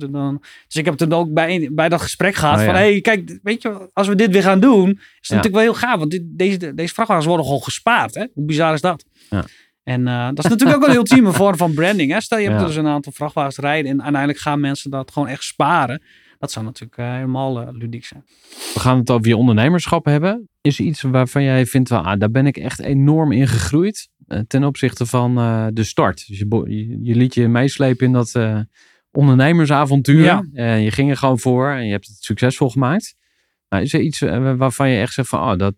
Dus 0.66 0.76
ik 0.76 0.84
heb 0.84 0.95
toen 0.95 1.12
ook 1.12 1.32
bij, 1.32 1.68
bij 1.72 1.88
dat 1.88 2.01
gesprek 2.01 2.34
gehad 2.34 2.59
Oh, 2.59 2.64
van, 2.64 2.74
ja. 2.74 2.80
hey, 2.80 3.01
kijk, 3.01 3.38
weet 3.43 3.62
je, 3.62 3.68
wel, 3.68 3.91
als 3.93 4.09
we 4.09 4.14
dit 4.14 4.30
weer 4.30 4.43
gaan 4.43 4.61
doen, 4.61 4.88
is 4.88 4.97
het 4.97 5.28
Ja. 5.28 5.34
natuurlijk 5.34 5.64
wel 5.64 5.72
heel 5.72 5.74
gaaf, 5.88 5.99
want 5.99 6.11
dit, 6.11 6.22
deze, 6.24 6.74
deze 6.74 6.95
vrachtwagens 6.95 7.26
worden 7.26 7.45
gewoon 7.47 7.62
gespaard. 7.62 8.14
Hè? 8.14 8.26
Hoe 8.34 8.45
bizar 8.45 8.74
is 8.74 8.80
dat? 8.80 9.05
Ja. 9.30 9.45
En 9.84 10.05
dat 10.34 10.45
is 10.45 10.51
natuurlijk 10.51 10.82
ook 10.82 10.88
een 10.88 10.95
ultieme 10.95 11.32
vorm 11.32 11.57
van 11.57 11.74
branding. 11.74 12.12
Hè? 12.12 12.20
Stel 12.20 12.38
je 12.38 12.49
hebt 12.51 12.66
dus 12.66 12.76
een 12.76 12.86
aantal 12.86 13.12
vrachtwagens 13.12 13.57
rijden 13.57 13.91
en 13.91 14.03
uiteindelijk 14.03 14.43
gaan 14.43 14.61
mensen 14.61 14.91
dat 14.91 15.11
gewoon 15.12 15.28
echt 15.28 15.43
sparen. 15.43 16.03
Dat 16.41 16.53
zou 16.53 16.64
natuurlijk 16.64 16.99
eh, 16.99 17.12
helemaal 17.12 17.61
eh, 17.61 17.68
ludiek 17.72 18.05
zijn. 18.05 18.24
We 18.74 18.80
gaan 18.80 18.99
het 18.99 19.11
over 19.11 19.28
je 19.28 19.36
ondernemerschap 19.36 20.05
hebben. 20.05 20.49
Is 20.61 20.78
er 20.78 20.84
iets 20.84 21.03
waarvan 21.03 21.43
jij 21.43 21.66
vindt, 21.66 21.88
wel, 21.88 22.01
ah, 22.01 22.18
daar 22.18 22.30
ben 22.30 22.47
ik 22.47 22.57
echt 22.57 22.80
enorm 22.80 23.32
in 23.32 23.49
gegroeid 23.49 24.09
eh, 24.26 24.38
ten 24.47 24.64
opzichte 24.64 25.07
van 25.07 25.34
de 25.74 25.84
start. 25.84 26.26
Dus 26.28 26.38
je, 26.38 26.99
je, 27.03 27.14
liet 27.14 27.34
je 27.34 27.49
meeslepen 27.49 28.07
in 28.07 28.12
dat 28.12 28.38
ondernemersavontuur. 29.11 30.22
Ja. 30.22 30.45
En 30.53 30.80
je 30.80 30.91
ging 30.91 31.11
er 31.11 31.16
gewoon 31.16 31.38
voor 31.38 31.70
en 31.70 31.84
je 31.84 31.91
hebt 31.91 32.07
het 32.07 32.16
succesvol 32.24 32.70
gemaakt. 32.70 33.14
Maar 33.68 33.82
is 33.82 33.93
er 33.93 34.01
iets 34.01 34.20
waarvan 34.20 34.91
je 34.91 35.01
echt 35.01 35.12
zegt 35.12 35.28
van, 35.28 35.41
oh, 35.41 35.57
dat, 35.57 35.74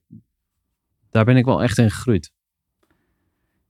daar 1.10 1.24
ben 1.24 1.36
ik 1.36 1.44
wel 1.44 1.62
echt 1.62 1.78
in 1.78 1.90
gegroeid? 1.90 2.32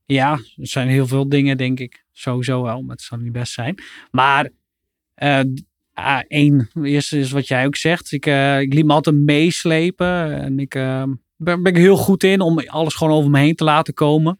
Ja, 0.05 0.31
er 0.31 0.67
zijn 0.67 0.87
heel 0.87 1.07
veel 1.07 1.29
dingen, 1.29 1.57
denk 1.57 1.79
ik. 1.79 2.05
Sowieso 2.11 2.63
wel, 2.63 2.81
maar 2.81 2.95
het 2.95 3.05
zal 3.05 3.17
niet 3.17 3.31
best 3.31 3.53
zijn. 3.53 3.75
Maar 4.11 4.49
ah, 5.93 6.19
één, 6.27 6.69
eerste 6.83 7.19
is 7.19 7.31
wat 7.31 7.47
jij 7.47 7.65
ook 7.65 7.75
zegt. 7.75 8.11
Ik, 8.11 8.25
eh, 8.25 8.59
ik 8.59 8.73
liet 8.73 8.85
me 8.85 8.93
altijd 8.93 9.15
meeslepen. 9.15 10.41
En 10.41 10.59
ik 10.59 10.75
eh, 10.75 11.03
ben, 11.37 11.63
ben 11.63 11.71
ik 11.73 11.77
heel 11.77 11.97
goed 11.97 12.23
in 12.23 12.41
om 12.41 12.59
alles 12.59 12.93
gewoon 12.95 13.13
over 13.17 13.29
me 13.31 13.39
heen 13.39 13.55
te 13.55 13.63
laten 13.63 13.93
komen. 13.93 14.39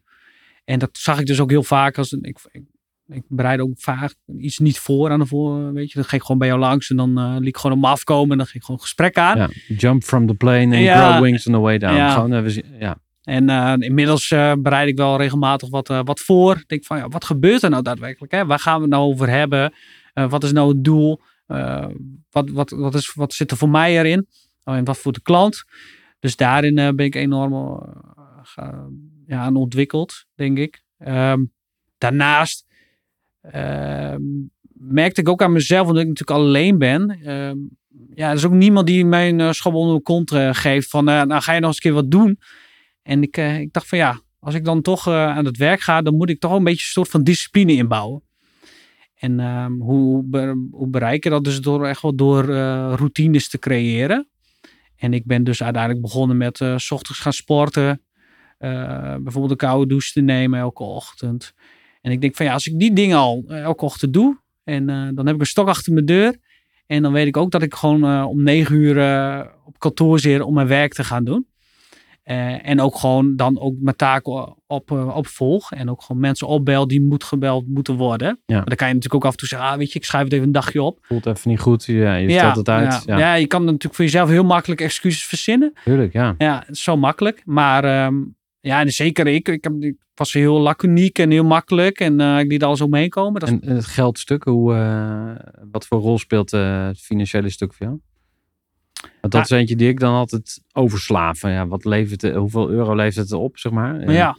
En 0.64 0.78
dat 0.78 0.90
zag 0.92 1.20
ik 1.20 1.26
dus 1.26 1.40
ook 1.40 1.50
heel 1.50 1.62
vaak. 1.62 1.98
Als 1.98 2.12
ik, 2.12 2.38
ik, 2.52 2.62
ik 3.06 3.22
bereid 3.28 3.60
ook 3.60 3.70
vaak 3.76 4.14
iets 4.38 4.58
niet 4.58 4.78
voor 4.78 5.10
aan 5.10 5.18
de 5.18 5.26
voor. 5.26 5.72
Weet 5.72 5.88
je, 5.88 5.94
dan 5.94 6.04
ging 6.04 6.14
ik 6.20 6.22
gewoon 6.22 6.38
bij 6.38 6.48
jou 6.48 6.60
langs 6.60 6.90
en 6.90 6.96
dan 6.96 7.18
eh 7.18 7.34
liet 7.38 7.48
ik 7.48 7.56
gewoon 7.56 7.76
om 7.76 7.84
afkomen. 7.84 8.30
En 8.30 8.36
dan 8.36 8.46
ging 8.46 8.58
ik 8.58 8.64
gewoon 8.64 8.80
gesprek 8.80 9.16
aan. 9.18 9.36
Ja, 9.38 9.48
jump 9.76 10.02
from 10.02 10.26
the 10.26 10.34
plane 10.34 10.76
and 10.76 10.84
Ja. 10.84 11.10
grow 11.10 11.22
wings 11.24 11.46
on 11.46 11.52
the 11.52 11.58
way 11.58 11.78
down. 11.78 11.94
Ja. 11.96 12.10
Gewoon, 12.12 12.32
eh, 12.32 12.42
we 12.42 12.50
zien- 12.50 12.64
ja. 12.78 12.98
En 13.22 13.48
eh, 13.48 13.74
inmiddels 13.78 14.30
eh, 14.30 14.52
bereid 14.58 14.88
ik 14.88 14.96
wel 14.96 15.16
regelmatig 15.16 15.68
wat, 15.68 15.90
eh, 15.90 16.00
wat 16.04 16.20
voor. 16.20 16.56
Ik 16.56 16.68
denk 16.68 16.84
van, 16.84 16.96
ja, 16.96 17.08
wat 17.08 17.24
gebeurt 17.24 17.62
er 17.62 17.70
nou 17.70 17.82
daadwerkelijk? 17.82 18.32
Hè? 18.32 18.46
Waar 18.46 18.58
gaan 18.58 18.74
we 18.76 18.80
het 18.82 18.90
nou 18.90 19.04
over 19.04 19.28
hebben? 19.28 19.72
Eh, 20.12 20.28
wat 20.30 20.44
is 20.44 20.52
nou 20.52 20.68
het 20.68 20.84
doel? 20.84 21.20
Eh, 21.46 21.86
wat, 22.30 22.50
wat, 22.50 22.70
wat, 22.70 22.94
is, 22.94 23.14
wat 23.14 23.32
zit 23.32 23.50
er 23.50 23.56
voor 23.56 23.68
mij 23.68 23.98
erin? 23.98 24.26
Oh, 24.64 24.74
en 24.74 24.84
wat 24.84 24.98
voor 24.98 25.12
de 25.12 25.22
klant? 25.22 25.64
Dus 26.18 26.36
daarin 26.36 26.78
eh, 26.78 26.88
ben 26.88 27.06
ik 27.06 27.14
enorm 27.14 27.52
eh, 28.54 28.78
ja, 29.26 29.38
aan 29.38 29.56
ontwikkeld, 29.56 30.26
denk 30.34 30.58
ik. 30.58 30.82
Ehm, 30.98 31.44
daarnaast 31.98 32.66
ehm, 33.40 34.20
merkte 34.72 35.20
ik 35.20 35.28
ook 35.28 35.42
aan 35.42 35.52
mezelf, 35.52 35.86
omdat 35.86 36.02
ik 36.02 36.08
natuurlijk 36.08 36.38
alleen 36.38 36.78
ben. 36.78 37.10
ehm, 37.10 37.56
ja, 38.14 38.28
er 38.28 38.34
is 38.34 38.44
ook 38.44 38.52
niemand 38.52 38.86
die 38.86 39.04
mij 39.04 39.28
een 39.28 39.38
uh, 39.38 39.50
schop 39.52 39.74
onder 39.74 39.96
de 39.96 40.02
kont 40.02 40.30
geeft 40.50 40.90
van, 40.90 41.04
nou 41.04 41.40
ga 41.40 41.52
je 41.52 41.60
nog 41.60 41.68
eens 41.68 41.76
een 41.76 41.82
keer 41.82 41.92
wat 41.92 42.10
doen. 42.10 42.38
En 43.02 43.22
ik, 43.22 43.36
ik 43.36 43.72
dacht 43.72 43.88
van 43.88 43.98
ja, 43.98 44.20
als 44.38 44.54
ik 44.54 44.64
dan 44.64 44.82
toch 44.82 45.08
aan 45.08 45.44
het 45.44 45.56
werk 45.56 45.80
ga, 45.80 46.02
dan 46.02 46.16
moet 46.16 46.30
ik 46.30 46.40
toch 46.40 46.52
een 46.52 46.64
beetje 46.64 46.84
een 46.84 46.92
soort 46.92 47.08
van 47.08 47.22
discipline 47.22 47.72
inbouwen. 47.72 48.22
En 49.14 49.40
ehm, 49.40 49.72
hoe, 49.72 50.24
hoe 50.70 50.88
bereik 50.88 51.24
je 51.24 51.30
dat? 51.30 51.44
Dus 51.44 51.60
door 51.60 51.86
echt 51.86 52.02
wel 52.02 52.14
door 52.14 52.48
eh, 52.48 52.92
routines 52.96 53.48
te 53.48 53.58
creëren. 53.58 54.28
En 54.96 55.12
ik 55.12 55.26
ben 55.26 55.44
dus 55.44 55.62
uiteindelijk 55.62 56.02
begonnen 56.02 56.36
met 56.36 56.60
eh, 56.60 56.76
s 56.76 56.90
ochtends 56.90 57.20
gaan 57.20 57.32
sporten. 57.32 58.02
eh, 58.58 59.16
bijvoorbeeld 59.16 59.50
een 59.50 59.56
koude 59.68 59.86
douche 59.86 60.12
te 60.12 60.20
nemen 60.20 60.58
elke 60.58 60.82
ochtend. 60.82 61.52
En 62.00 62.12
ik 62.12 62.20
denk 62.20 62.36
van 62.36 62.46
ja, 62.46 62.52
als 62.52 62.66
ik 62.66 62.78
die 62.78 62.92
dingen 62.92 63.16
al 63.16 63.44
elke 63.48 63.84
ochtend 63.84 64.12
doe. 64.12 64.42
En 64.64 64.86
dan 64.86 65.26
heb 65.26 65.34
ik 65.34 65.40
een 65.40 65.46
stok 65.46 65.68
achter 65.68 65.92
mijn 65.92 66.06
deur. 66.06 66.36
En 66.86 67.02
dan 67.02 67.12
weet 67.12 67.26
ik 67.26 67.36
ook 67.36 67.50
dat 67.50 67.62
ik 67.62 67.74
gewoon 67.74 68.24
om 68.24 68.42
negen 68.42 68.74
uur 68.76 68.96
op 69.64 69.78
kantoor 69.78 70.18
zit 70.20 70.40
om 70.40 70.54
mijn 70.54 70.66
werk 70.66 70.94
te 70.94 71.04
gaan 71.04 71.24
doen. 71.24 71.46
Eh, 72.24 72.68
en 72.68 72.80
ook 72.80 72.96
gewoon 72.96 73.36
dan 73.36 73.60
ook 73.60 73.74
mijn 73.80 73.96
taken 73.96 74.56
op, 74.66 74.90
eh, 74.90 75.16
opvolg. 75.16 75.72
En 75.72 75.90
ook 75.90 76.02
gewoon 76.02 76.20
mensen 76.20 76.46
opbel 76.46 76.88
die 76.88 77.00
moet 77.00 77.24
gebeld 77.24 77.68
moeten 77.68 77.94
worden. 77.94 78.40
Ja. 78.46 78.56
Maar 78.56 78.64
dan 78.64 78.76
kan 78.76 78.88
je 78.88 78.94
natuurlijk 78.94 79.14
ook 79.14 79.24
af 79.24 79.30
en 79.30 79.38
toe 79.38 79.48
zeggen, 79.48 79.68
ah, 79.68 79.76
weet 79.76 79.92
je, 79.92 79.98
ik 79.98 80.04
schrijf 80.04 80.24
het 80.24 80.32
even 80.32 80.46
een 80.46 80.52
dagje 80.52 80.82
op. 80.82 80.98
Voelt 81.00 81.26
even 81.26 81.50
niet 81.50 81.60
goed. 81.60 81.84
Ja, 81.84 82.14
je 82.14 82.30
stelt 82.30 82.56
het 82.56 82.68
uit. 82.68 83.02
Ja. 83.06 83.34
Je 83.34 83.46
kan 83.46 83.64
natuurlijk 83.64 83.94
voor 83.94 84.04
jezelf 84.04 84.28
heel 84.28 84.44
makkelijk 84.44 84.80
excuses 84.80 85.24
verzinnen. 85.24 85.72
tuurlijk. 85.84 86.12
Ja. 86.12 86.34
Ja, 86.38 86.64
zo 86.70 86.96
makkelijk. 86.96 87.42
Maar 87.44 87.84
ehm, 87.84 88.14
ja, 88.60 88.80
en 88.80 88.90
zeker 88.90 89.26
ik. 89.26 89.48
Ik, 89.48 89.64
heb, 89.64 89.72
ik 89.80 89.96
was 90.14 90.32
heel 90.32 90.60
laconiek 90.60 91.18
en 91.18 91.30
heel 91.30 91.44
makkelijk. 91.44 92.00
En 92.00 92.20
eh, 92.20 92.38
ik 92.38 92.50
liet 92.50 92.62
alles 92.62 92.80
omheen 92.80 93.08
komen. 93.08 93.40
Dat 93.40 93.48
is, 93.48 93.54
En 93.54 93.68
en 93.68 93.76
het 93.76 93.86
geldstuk, 93.86 94.44
hoe, 94.44 94.72
wat 95.70 95.86
voor 95.86 96.00
rol 96.00 96.18
speelt 96.18 96.50
het 96.50 97.00
financiële 97.00 97.50
stuk 97.50 97.74
voor 97.74 97.86
jou? 97.86 98.00
Want 99.20 99.32
dat 99.32 99.44
is 99.44 99.50
eentje 99.50 99.76
die 99.76 99.88
ik 99.88 100.00
dan 100.00 100.14
altijd 100.14 100.60
oversla. 100.72 101.34
Van, 101.34 101.50
ja, 101.50 101.66
wat 101.66 101.84
levert 101.84 102.22
hoeveel 102.34 102.68
euro 102.70 102.94
levert 102.94 103.28
het 103.28 103.38
op, 103.38 103.58
zeg 103.58 103.72
maar? 103.72 103.94
maar 103.94 104.12
ja. 104.12 104.36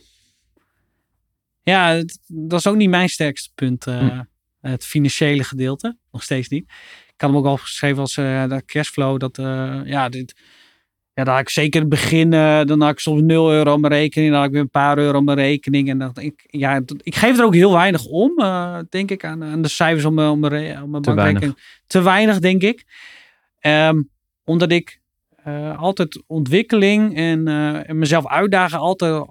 Ja, 1.64 1.90
het- 1.94 2.20
dat 2.28 2.60
is 2.60 2.68
ook 2.68 2.76
niet 2.76 2.90
mijn 2.90 3.10
sterkste 3.10 3.50
punt. 3.56 3.88
eh, 3.88 4.00
Hm. 4.00 4.22
Het 4.62 4.86
financiële 4.86 5.44
gedeelte. 5.44 5.98
Nog 6.12 6.24
steeds 6.24 6.48
niet. 6.50 6.64
Ik 7.08 7.22
had 7.22 7.30
hem 7.30 7.40
ook 7.40 7.46
al 7.46 7.58
geschreven 7.58 8.00
als 8.00 8.14
de 8.16 8.64
cashflow. 8.66 9.20
Dat, 9.20 9.38
eh, 9.38 9.80
ja, 9.86 10.10
dit, 10.10 10.36
ja, 11.14 11.24
daar 11.24 11.34
had 11.34 11.42
ik 11.44 11.50
zeker 11.50 11.74
in 11.82 11.90
het 11.90 11.90
begin. 11.90 12.30
dan 12.68 12.82
had 12.82 12.92
ik 12.92 13.00
soms 13.00 13.22
0 13.22 13.52
euro 13.52 13.74
op 13.74 13.80
mijn 13.80 13.94
rekening. 13.94 14.30
Dan 14.32 14.38
had 14.40 14.48
ik 14.48 14.54
weer 14.54 14.64
een 14.64 14.70
paar 14.70 14.98
euro 14.98 15.18
op 15.18 15.24
mijn 15.24 15.38
rekening. 15.38 15.90
En 15.90 15.98
dan, 15.98 16.12
ik, 16.16 16.44
ja, 16.48 16.80
dat- 16.80 17.00
ik 17.04 17.16
geef 17.16 17.38
er 17.38 17.46
ook 17.46 17.54
heel 17.54 17.72
weinig 17.72 18.06
om. 18.06 18.34
denk 18.90 19.12
ik 19.12 19.24
aan, 19.26 19.44
aan 19.44 19.62
de 19.62 19.68
cijfers 19.68 20.10
mijn, 20.14 20.30
op 20.30 20.40
mijn, 20.40 21.02
Te 21.02 21.14
bankrekening. 21.14 21.82
Te 21.88 22.02
weinig, 22.02 22.40
denk 22.40 22.62
ik. 22.62 22.86
Ehm, 23.60 24.02
omdat 24.46 24.72
ik 24.72 25.02
eh, 25.36 25.78
altijd 25.78 26.24
ontwikkeling 26.28 27.16
en, 27.16 27.48
eh, 27.48 27.90
en 27.90 27.98
mezelf 27.98 28.28
uitdagen 28.28 28.80
altijd 28.80 29.26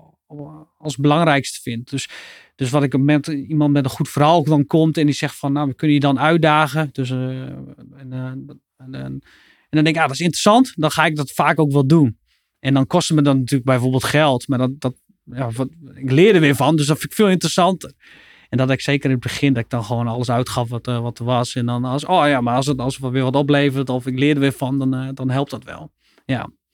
als 0.79 0.97
belangrijkste 0.97 1.61
vind. 1.61 1.91
Dus, 1.91 2.09
dus 2.55 2.71
wat 2.71 2.83
ik 2.83 2.99
met 2.99 3.27
iemand 3.27 3.73
met 3.73 3.85
een 3.85 3.91
goed 3.91 4.09
verhaal 4.09 4.45
dan 4.45 4.67
komt 4.67 4.99
en 4.99 5.07
die 5.07 5.15
zegt 5.15 5.37
van, 5.37 5.53
nou, 5.53 5.69
we 5.69 5.75
kunnen 5.75 5.95
je 5.97 6.03
dan 6.03 6.21
uitdagen. 6.21 6.89
Dus, 6.93 7.11
eh, 7.11 7.41
en, 7.41 8.13
en, 8.77 9.23
dan 9.71 9.85
denk 9.85 9.87
ik, 9.87 9.95
ja, 9.95 10.03
dat 10.03 10.11
is 10.11 10.21
interessant. 10.21 10.73
Dan 10.77 10.91
ga 10.91 11.07
ik 11.07 11.17
dat 11.17 11.31
vaak 11.31 11.59
ook 11.59 11.73
wel 11.73 11.87
doen. 11.87 12.19
En 12.59 12.75
dan 12.75 12.87
kost 12.87 13.09
het 13.09 13.17
me 13.17 13.23
dan 13.23 13.39
natuurlijk 13.39 13.65
bijvoorbeeld 13.65 14.05
geld. 14.05 14.49
Maar 14.49 14.59
dat, 14.59 14.81
dat, 14.81 14.95
ja, 15.25 15.51
wat, 15.51 15.69
ik 15.95 16.11
leer 16.11 16.35
er 16.35 16.41
weer 16.41 16.57
van, 16.57 16.77
dus 16.77 16.87
dat 16.87 16.99
vind 16.99 17.11
ik 17.11 17.17
veel 17.17 17.29
interessanter. 17.29 17.93
En 18.55 18.61
dat 18.61 18.71
ik 18.71 18.81
zeker 18.81 19.05
in 19.05 19.11
het 19.11 19.21
begin, 19.21 19.53
dat 19.53 19.63
ik 19.63 19.71
dan 19.71 19.85
gewoon 19.85 20.07
alles 20.07 20.31
uitgaf 20.31 20.69
wat, 20.69 20.87
eh, 20.87 21.01
wat 21.01 21.19
er 21.19 21.25
was. 21.25 21.55
En 21.55 21.67
dan 21.67 21.85
als, 21.85 22.05
oh 22.05 22.27
ja, 22.27 22.41
maar 22.41 22.57
als 22.57 22.67
het, 22.67 22.79
als 22.79 22.97
het 22.97 23.11
weer 23.11 23.23
wat 23.23 23.37
oplevert 23.37 23.89
of 23.89 24.07
ik 24.07 24.19
leer 24.19 24.35
er 24.35 24.41
weer 24.41 24.53
van, 24.53 24.79
dan, 24.79 24.95
eh, 24.95 25.09
dan 25.15 25.31
helpt 25.31 25.51
dat 25.51 25.65
wel. 25.65 25.93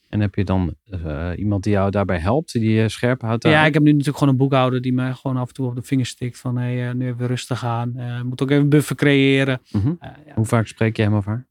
En 0.09 0.21
heb 0.21 0.35
je 0.35 0.45
dan 0.45 0.75
eh, 0.85 1.31
iemand 1.37 1.63
die 1.63 1.73
jou 1.73 1.91
daarbij 1.91 2.19
helpt, 2.19 2.53
die 2.53 2.71
je 2.71 2.89
scherp 2.89 3.21
houdt? 3.21 3.45
Ja, 3.45 3.67
ik 3.67 3.75
heb 3.75 3.83
nu 3.83 3.91
natuurlijk 3.91 4.19
gewoon 4.19 4.33
een 4.33 4.39
boekhouder 4.39 4.81
die 4.81 4.93
me 4.93 5.15
gewoon 5.15 5.37
af 5.37 5.49
en 5.49 5.55
toe 5.55 5.67
op 5.67 5.75
de 5.75 5.83
vinger 5.83 6.07
stikt 6.07 6.39
van 6.39 6.57
hey, 6.57 6.89
eh, 6.89 6.95
nu 6.95 7.07
even 7.07 7.27
rustig 7.27 7.65
aan. 7.65 7.95
Moet 8.25 8.43
ook 8.43 8.51
even 8.51 8.63
een 8.63 8.69
buffer 8.69 8.97
creëren. 8.97 9.61
Mhm. 9.71 9.93
Ja. 10.01 10.17
Hoe 10.35 10.45
vaak 10.45 10.67
spreek 10.67 10.97
je 10.97 11.03
hem 11.03 11.15
of 11.15 11.25
haar? 11.25 11.47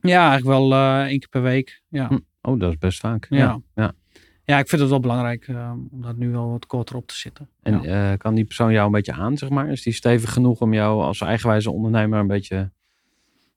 ja, 0.00 0.30
eigenlijk 0.30 0.58
wel 0.58 0.74
één 1.04 1.18
keer 1.18 1.28
per 1.28 1.42
week. 1.42 1.82
Ja. 1.88 2.08
Hm. 2.08 2.18
Oh, 2.42 2.60
dat 2.60 2.70
is 2.70 2.78
best 2.78 3.00
vaak. 3.00 3.26
Ja. 3.30 3.38
Ja. 3.38 3.60
ja. 3.74 3.92
Ja, 4.48 4.58
ik 4.58 4.68
vind 4.68 4.80
het 4.80 4.90
wel 4.90 5.00
belangrijk 5.00 5.48
eh, 5.48 5.72
om 5.90 6.02
dat 6.02 6.16
nu 6.16 6.30
wel 6.30 6.50
wat 6.50 6.66
korter 6.66 6.96
op 6.96 7.06
te 7.06 7.14
zitten. 7.14 7.48
En 7.62 7.82
ja. 7.82 8.12
eh, 8.12 8.18
kan 8.18 8.34
die 8.34 8.44
persoon 8.44 8.72
jou 8.72 8.86
een 8.86 8.92
beetje 8.92 9.12
aan, 9.12 9.36
zeg 9.36 9.48
maar? 9.48 9.70
Is 9.70 9.82
die 9.82 9.92
stevig 9.92 10.32
genoeg 10.32 10.60
om 10.60 10.72
jou 10.74 11.02
als 11.02 11.20
eigenwijze 11.20 11.70
ondernemer 11.70 12.18
een 12.18 12.26
beetje 12.26 12.70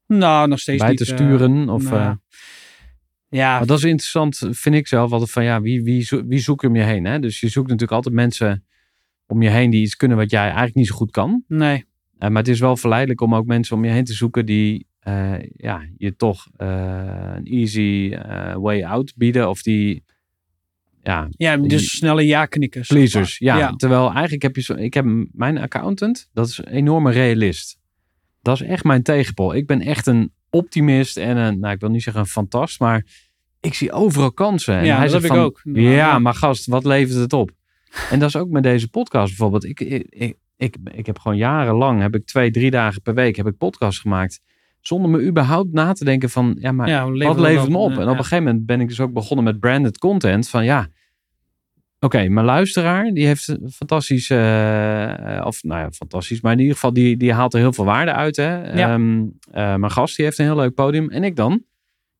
nou, 0.08 0.48
nog 0.48 0.60
steeds 0.60 0.80
bij 0.82 0.90
niet. 0.90 0.98
te 0.98 1.06
eh, 1.06 1.14
sturen? 1.14 1.70
of, 1.70 1.84
nou, 1.90 2.18
ja, 3.30 3.58
Maar 3.58 3.68
dat 3.68 3.78
is 3.78 3.84
interessant, 3.84 4.38
vind 4.52 4.76
ik 4.76 4.88
zelf 4.88 5.12
altijd 5.12 5.32
van 5.32 5.44
ja, 5.44 5.62
wie, 5.62 5.84
wie, 5.84 6.02
zo- 6.02 6.26
wie 6.26 6.40
zoek 6.40 6.62
je 6.62 6.68
om 6.68 6.76
je 6.76 6.84
heen? 6.84 7.06
Hè? 7.06 7.20
Dus 7.20 7.40
je 7.40 7.48
zoekt 7.50 7.68
natuurlijk 7.68 7.92
altijd 7.96 8.16
mensen 8.16 8.66
om 9.28 9.42
je 9.42 9.50
heen 9.50 9.70
die 9.70 9.82
iets 9.82 9.96
kunnen 9.96 10.18
wat 10.18 10.32
jij 10.32 10.44
eigenlijk 10.44 10.76
niet 10.76 10.88
zo 10.88 10.96
goed 10.96 11.12
kan. 11.12 11.44
nee. 11.48 11.86
Maar 12.18 12.32
het 12.32 12.48
is 12.48 12.60
wel 12.60 12.78
verleidelijk 12.78 13.22
om 13.22 13.36
ook 13.36 13.46
mensen 13.46 13.76
om 13.76 13.86
je 13.86 13.92
heen 13.92 14.04
te 14.04 14.14
zoeken 14.14 14.46
die 14.46 14.88
ja, 15.56 15.82
je 15.98 16.16
toch 16.16 16.48
een 16.58 17.46
easy 17.46 18.18
way 18.60 18.84
out 18.84 19.14
bieden. 19.16 19.50
Of 19.50 19.62
die 19.62 20.04
ja, 21.04 21.28
Ja, 21.38 21.58
dus 21.58 21.92
snelle 21.98 22.26
ja 22.26 22.46
knikken. 22.46 22.86
zeg 22.86 22.98
pleasers. 22.98 23.38
Ja, 23.38 23.72
terwijl 23.76 24.12
eigenlijk 24.12 24.42
heb 24.42 24.56
je 24.56 24.62
zo, 24.62 24.74
ik 24.74 24.94
heb 24.94 25.06
mijn 25.32 25.58
accountant, 25.58 26.30
dat 26.34 26.48
is 26.48 26.58
een 26.58 26.68
enorme 26.68 27.12
realist. 27.12 27.80
Dat 28.42 28.62
is 28.62 28.68
echt 28.68 28.84
mijn 28.84 29.04
tegenpol. 29.04 29.56
Ik 29.56 29.68
ben 29.68 29.82
echt 29.82 30.08
een 30.08 30.32
optimist 30.50 31.18
en 31.18 31.38
een, 31.38 31.60
nou 31.60 31.74
ik 31.74 31.80
wil 31.80 31.90
niet 31.90 32.04
zeggen 32.04 32.22
een 32.22 32.28
fantast, 32.28 32.80
maar 32.80 33.06
ik 33.60 33.74
zie 33.74 33.92
overal 33.92 34.32
kansen. 34.32 34.76
En 34.78 34.86
Ja, 34.86 34.92
hij 34.98 35.02
dat 35.08 35.12
zegt 35.12 35.24
heb 35.24 35.32
ik 35.32 35.38
van, 35.38 35.46
ook. 35.46 35.62
Ja, 35.84 36.20
maar 36.20 36.34
gast, 36.34 36.66
wat 36.66 36.86
levert 36.86 37.20
het 37.20 37.34
op? 37.34 37.52
En 38.10 38.20
dat 38.20 38.28
is 38.30 38.36
ook 38.36 38.50
met 38.50 38.64
deze 38.64 38.90
podcast 38.90 39.28
bijvoorbeeld. 39.28 39.64
Ik, 39.64 39.80
ik, 39.80 40.06
ik, 40.10 40.36
ik, 40.58 40.76
ik 40.92 41.06
heb 41.06 41.20
gewoon 41.20 41.38
jarenlang, 41.38 42.02
heb 42.02 42.16
ik 42.16 42.26
twee, 42.26 42.52
drie 42.52 42.72
dagen 42.72 43.02
per 43.02 43.14
week, 43.14 43.36
heb 43.36 43.48
ik 43.48 43.58
podcast 43.58 44.00
gemaakt. 44.00 44.40
Zonder 44.82 45.10
me 45.12 45.22
überhaupt 45.22 45.74
na 45.74 45.94
te 45.94 46.06
denken 46.06 46.30
van, 46.30 46.56
ja, 46.60 46.72
maar 46.72 46.90
Ja, 46.90 47.10
wat 47.10 47.40
levert 47.40 47.70
me 47.70 47.78
op? 47.78 47.92
Ja, 47.92 47.98
En 47.98 48.10
op 48.10 48.18
een 48.18 48.24
gegeven 48.24 48.44
moment 48.44 48.66
ben 48.66 48.82
ik 48.82 48.88
dus 48.88 49.00
ook 49.00 49.14
begonnen 49.14 49.46
met 49.46 49.60
branded 49.60 49.98
content. 49.98 50.50
Van 50.50 50.64
ja, 50.64 50.88
oké, 52.00 52.28
mijn 52.28 52.46
luisteraar 52.46 53.12
die 53.12 53.26
heeft 53.26 53.48
een 53.48 53.72
fantastisch, 53.72 54.30
eh, 54.30 55.42
of 55.44 55.64
nou 55.64 55.80
ja, 55.82 55.92
fantastisch, 55.92 56.42
maar 56.42 56.52
in 56.52 56.60
ieder 56.60 56.74
geval 56.74 56.94
die, 56.94 57.18
die 57.18 57.34
haalt 57.34 57.54
er 57.54 57.60
heel 57.60 57.74
veel 57.74 57.86
waarde 57.86 58.14
uit. 58.14 58.36
Hè? 58.36 58.74
Ja. 58.74 58.94
Ehm, 58.94 59.24
eh, 59.52 59.76
mijn 59.76 59.92
gast 59.92 60.16
die 60.16 60.26
heeft 60.26 60.38
een 60.38 60.46
heel 60.46 60.56
leuk 60.56 60.74
podium. 60.74 61.10
En 61.10 61.24
ik 61.24 61.36
dan? 61.36 61.64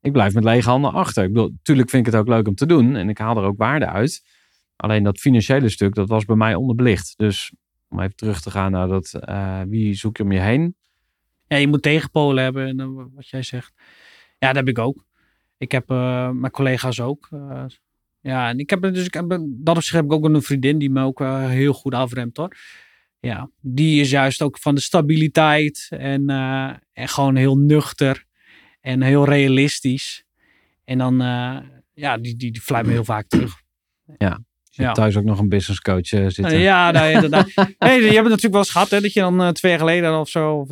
Ik 0.02 0.12
blijf 0.12 0.34
met 0.34 0.44
lege 0.44 0.70
handen 0.70 0.94
achter. 0.94 1.24
Ik 1.24 1.34
bedoel, 1.34 1.52
tuurlijk 1.62 1.90
vind 1.90 2.08
ik 2.08 2.14
het 2.14 2.22
ook 2.22 2.28
leuk 2.28 2.48
om 2.48 2.56
te 2.56 2.66
doen 2.66 2.96
en 2.96 3.10
ik 3.10 3.18
haal 3.18 3.38
er 3.38 3.44
ook 3.44 3.58
waarde 3.58 3.88
uit. 3.88 4.24
Alleen 4.76 5.04
dat 5.04 5.20
financiële 5.20 5.70
stuk, 5.70 5.96
dat 5.96 6.10
was 6.10 6.26
bij 6.26 6.36
mij 6.36 6.56
onderbelicht. 6.56 7.14
Dus 7.18 7.54
om 7.90 8.00
even 8.00 8.16
terug 8.16 8.42
te 8.42 8.52
gaan 8.52 8.72
naar 8.72 8.88
dat, 8.88 9.14
eh, 9.14 9.62
wie 9.68 9.94
zoek 9.94 10.18
je 10.18 10.24
om 10.24 10.32
je 10.32 10.40
heen? 10.40 10.76
Ja, 11.52 11.58
je 11.58 11.68
moet 11.68 11.82
tegenpolen 11.82 12.44
hebben, 12.44 12.68
en, 12.68 12.80
eh, 12.80 12.88
wat 13.16 13.28
jij 13.30 13.44
zegt. 13.44 13.74
Ja, 14.40 14.48
dat 14.48 14.56
heb 14.56 14.68
ik 14.68 14.80
ook. 14.80 15.06
Ik 15.58 15.72
heb 15.72 15.90
eh, 15.90 16.30
mijn 16.30 16.52
collega's 16.52 17.00
ook. 17.00 17.28
eh, 17.32 17.64
ja, 18.22 18.50
en 18.50 18.60
ik 18.60 18.70
heb 18.70 18.82
dus 18.82 19.06
ik 19.06 19.14
heb, 19.14 19.40
dat 19.48 19.76
op 19.76 19.84
zich 19.84 19.94
heb 19.94 20.06
ik 20.06 20.12
ook 20.12 20.26
een 20.26 20.42
vriendin 20.42 20.78
die 20.78 20.90
me 20.90 21.04
ook 21.04 21.20
heel 21.48 21.74
goed 21.74 21.94
afremt 21.94 22.38
hoor. 22.38 22.58
Ja, 23.20 23.50
die 23.60 24.02
is 24.02 24.10
juist 24.10 24.42
ook 24.42 24.58
van 24.60 24.76
de 24.76 24.82
stabiliteit 24.82 25.88
en, 25.90 26.30
en 26.94 27.08
gewoon 27.08 27.36
heel 27.36 27.58
nuchter 27.58 28.26
en 28.82 29.02
heel 29.02 29.26
realistisch. 29.26 30.24
En 30.84 30.98
dan, 30.98 31.18
ja, 31.94 32.18
die, 32.18 32.36
die, 32.36 32.52
die 32.52 32.62
fluit 32.62 32.86
me 32.86 32.92
heel 32.92 33.04
vaak 33.04 33.28
terug. 33.28 33.62
Je 34.06 34.26
hebt 34.26 34.42
Ja. 34.70 34.92
thuis 34.92 35.18
ook 35.18 35.24
nog 35.24 35.40
een 35.40 35.50
business 35.50 35.82
coach 35.82 36.08
zitten. 36.08 36.60
Ja, 36.60 36.92
nou, 36.92 37.12
inderdaad. 37.12 37.52
hey, 37.78 37.96
je 37.98 38.04
hebt 38.04 38.16
het 38.16 38.24
natuurlijk 38.24 38.52
wel 38.52 38.62
eens 38.62 38.72
gehad, 38.72 38.90
hè, 38.90 39.02
dat 39.02 39.14
je 39.14 39.20
dan 39.20 39.54
twee 39.54 39.72
jaar 39.72 39.80
geleden 39.82 40.20
of 40.20 40.30
zo, 40.30 40.56
of, 40.56 40.70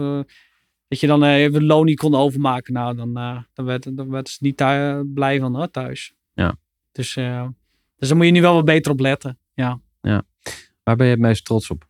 dat 0.90 1.00
je 1.00 1.08
dan 1.08 1.24
eh, 1.24 1.36
even 1.36 1.66
loon 1.66 1.86
niet 1.86 2.00
kon 2.00 2.16
overmaken. 2.16 2.74
Nou, 2.74 2.96
dan, 2.96 3.18
eh, 3.18 3.44
dan, 3.54 3.66
werd, 3.66 3.98
dan 3.98 4.10
werd 4.10 4.30
ze 4.30 4.38
niet 4.42 4.58
thu- 4.58 5.04
blij 5.14 5.40
van 5.40 5.56
hoor, 5.56 5.70
thuis. 5.72 6.14
Ja. 6.34 6.58
Dus, 6.92 7.16
eh, 7.16 7.48
dus 7.96 8.08
daar 8.08 8.18
moet 8.18 8.26
je 8.26 8.32
nu 8.32 8.42
wel 8.42 8.54
wat 8.54 8.66
beter 8.66 8.92
op 8.92 9.00
letten. 9.00 9.40
Ja. 9.54 9.82
Waar 10.84 10.96
ben 10.96 11.06
je 11.06 11.12
het 11.12 11.22
meest 11.22 11.46
trots 11.46 11.70
op? 11.70 11.88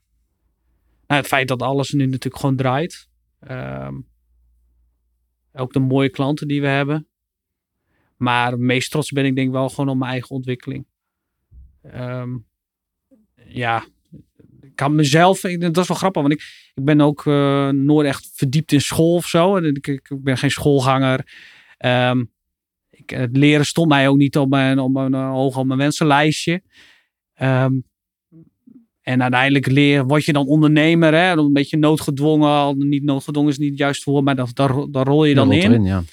Nou, 1.08 1.22
het 1.22 1.30
feit 1.30 1.48
dat 1.48 1.62
alles 1.62 1.92
nu 1.92 2.06
natuurlijk 2.06 2.38
gewoon 2.42 2.56
draait. 2.56 3.10
Ehm, 3.40 3.96
ook 5.54 5.74
de 5.74 5.80
mooie 5.80 6.10
klanten 6.10 6.48
die 6.48 6.62
we 6.62 6.68
hebben. 6.68 7.08
Maar 8.18 8.52
het 8.52 8.60
meest 8.60 8.92
trots 8.92 9.12
ben 9.12 9.26
ik 9.26 9.36
denk 9.36 9.48
ik 9.48 9.54
wel 9.54 9.70
gewoon 9.70 9.90
op 9.90 9.98
mijn 9.98 10.12
eigen 10.12 10.30
ontwikkeling. 10.36 10.88
ehm, 11.82 12.38
ja, 13.46 13.86
kan 14.80 14.96
mezelf, 14.96 15.44
ik, 15.44 15.62
dat 15.62 15.78
is 15.78 15.88
wel 15.88 15.98
grappig, 15.98 16.22
want 16.22 16.34
ik, 16.34 16.72
ik 16.74 16.84
ben 16.84 17.02
ook 17.02 17.26
eh, 17.26 17.70
nooit 17.70 18.08
echt 18.08 18.32
verdiept 18.34 18.72
in 18.72 18.82
school 18.82 19.14
of 19.16 19.26
zo. 19.26 19.56
En 19.56 19.66
Ik, 19.66 19.88
ik, 19.88 20.12
ben 20.20 20.38
geen 20.38 20.52
schoolganger. 20.52 21.32
Ehm, 21.78 22.24
ik, 22.90 23.10
het 23.10 23.38
leren 23.38 23.66
stond 23.66 23.90
mij 23.90 24.08
ook 24.08 24.18
niet 24.18 24.38
op 24.38 24.50
mijn, 24.50 24.80
op 24.80 24.92
mijn 24.92 25.14
eh, 25.14 25.30
hoog 25.30 25.58
op 25.58 25.66
mijn 25.66 25.80
wensenlijstje. 25.80 26.62
Ehm, 27.34 27.74
en 29.02 29.22
uiteindelijk 29.22 29.68
leer, 29.68 30.06
word 30.06 30.26
je 30.26 30.34
dan 30.34 30.48
ondernemer, 30.48 31.14
hè? 31.14 31.38
een 31.38 31.54
beetje 31.54 31.78
noodgedwongen. 31.78 32.50
al 32.50 32.74
Niet 32.74 33.04
noodgedwongen 33.04 33.52
is 33.52 33.58
niet 33.58 33.70
het 33.70 33.80
juiste 33.80 34.12
woord, 34.12 34.24
maar 34.24 34.36
dat, 34.36 34.56
daar, 34.56 34.92
daar 34.92 35.06
rol 35.06 35.26
je 35.26 35.36
dan 35.36 35.52
in. 35.52 35.84
ja. 35.84 36.04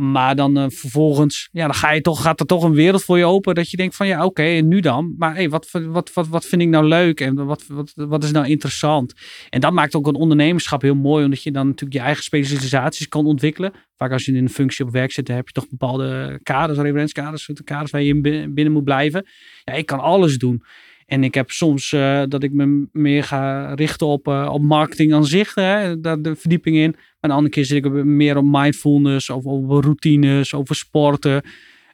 Maar 0.00 0.36
dan 0.36 0.56
eh, 0.56 0.64
vervolgens, 0.68 1.48
ja, 1.52 1.64
dan 1.64 1.74
ga 1.74 1.90
je 1.90 2.00
toch, 2.00 2.22
gaat 2.22 2.40
er 2.40 2.46
toch 2.46 2.62
een 2.62 2.74
wereld 2.74 3.04
voor 3.04 3.18
je 3.18 3.24
open. 3.24 3.54
Dat 3.54 3.70
je 3.70 3.76
denkt 3.76 3.96
van 3.96 4.06
ja, 4.06 4.24
oké, 4.24 4.42
en 4.42 4.68
nu 4.68 4.80
dan? 4.80 5.14
Maar 5.18 5.48
wat, 5.48 5.70
wat, 5.70 6.12
wat, 6.12 6.28
wat 6.28 6.44
vind 6.44 6.62
ik 6.62 6.68
nou 6.68 6.84
leuk 6.84 7.20
en 7.20 7.34
wat, 7.34 7.64
wat, 7.66 7.92
wat 7.94 8.24
is 8.24 8.30
nou 8.30 8.46
interessant? 8.46 9.14
En 9.48 9.60
dat 9.60 9.72
maakt 9.72 9.94
ook 9.94 10.06
een 10.06 10.14
ondernemerschap 10.14 10.82
heel 10.82 10.94
mooi, 10.94 11.24
omdat 11.24 11.42
je 11.42 11.50
dan 11.50 11.66
natuurlijk 11.66 12.00
je 12.00 12.04
eigen 12.04 12.22
specialisaties 12.22 13.08
kan 13.08 13.26
ontwikkelen. 13.26 13.72
Vaak 13.96 14.12
als 14.12 14.24
je 14.24 14.32
in 14.32 14.42
een 14.42 14.50
functie 14.50 14.84
op 14.84 14.92
werk 14.92 15.12
zit, 15.12 15.26
dan 15.26 15.36
heb 15.36 15.46
je 15.46 15.52
toch 15.52 15.68
bepaalde 15.68 16.40
kaders, 16.42 16.78
referentiekaders, 16.78 17.46
de 17.46 17.64
kaders 17.64 17.90
waar 17.90 18.02
je 18.02 18.14
in 18.14 18.22
bi- 18.22 18.46
binnen 18.48 18.72
moet 18.72 18.84
blijven. 18.84 19.26
Ja, 19.64 19.72
ik 19.72 19.86
kan 19.86 20.00
alles 20.00 20.38
doen. 20.38 20.62
En 21.10 21.24
ik 21.24 21.34
heb 21.34 21.50
soms 21.50 21.92
eh, 21.92 22.22
dat 22.28 22.42
ik 22.42 22.52
me 22.52 22.88
meer 22.92 23.24
ga 23.24 23.74
richten 23.74 24.06
op, 24.06 24.28
eh, 24.28 24.50
op 24.52 24.62
marketing 24.62 25.14
aan 25.14 25.24
zich, 25.24 25.54
hè, 25.54 26.00
daar 26.00 26.22
de 26.22 26.36
verdieping 26.36 26.76
in. 26.76 26.90
Maar 26.90 27.30
de 27.30 27.36
andere 27.36 27.48
keer 27.48 27.64
zit 27.64 27.84
ik 27.84 27.84
er 27.84 28.06
meer 28.06 28.36
op 28.36 28.44
mindfulness, 28.44 29.30
of 29.30 29.46
over 29.46 29.82
routines, 29.82 30.54
over 30.54 30.74
sporten. 30.74 31.42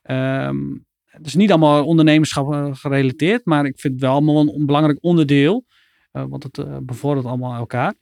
Ehm, 0.02 0.56
het 1.04 1.26
is 1.26 1.34
niet 1.34 1.50
allemaal 1.50 1.84
ondernemerschap 1.84 2.52
eh, 2.52 2.68
gerelateerd, 2.72 3.44
maar 3.44 3.64
ik 3.64 3.80
vind 3.80 3.92
het 3.92 4.02
wel 4.02 4.12
allemaal 4.12 4.40
een, 4.40 4.54
een 4.54 4.66
belangrijk 4.66 4.98
onderdeel. 5.00 5.64
want 6.10 6.42
het 6.42 6.86
bevordert 6.86 7.26
allemaal 7.26 7.54
elkaar. 7.54 7.94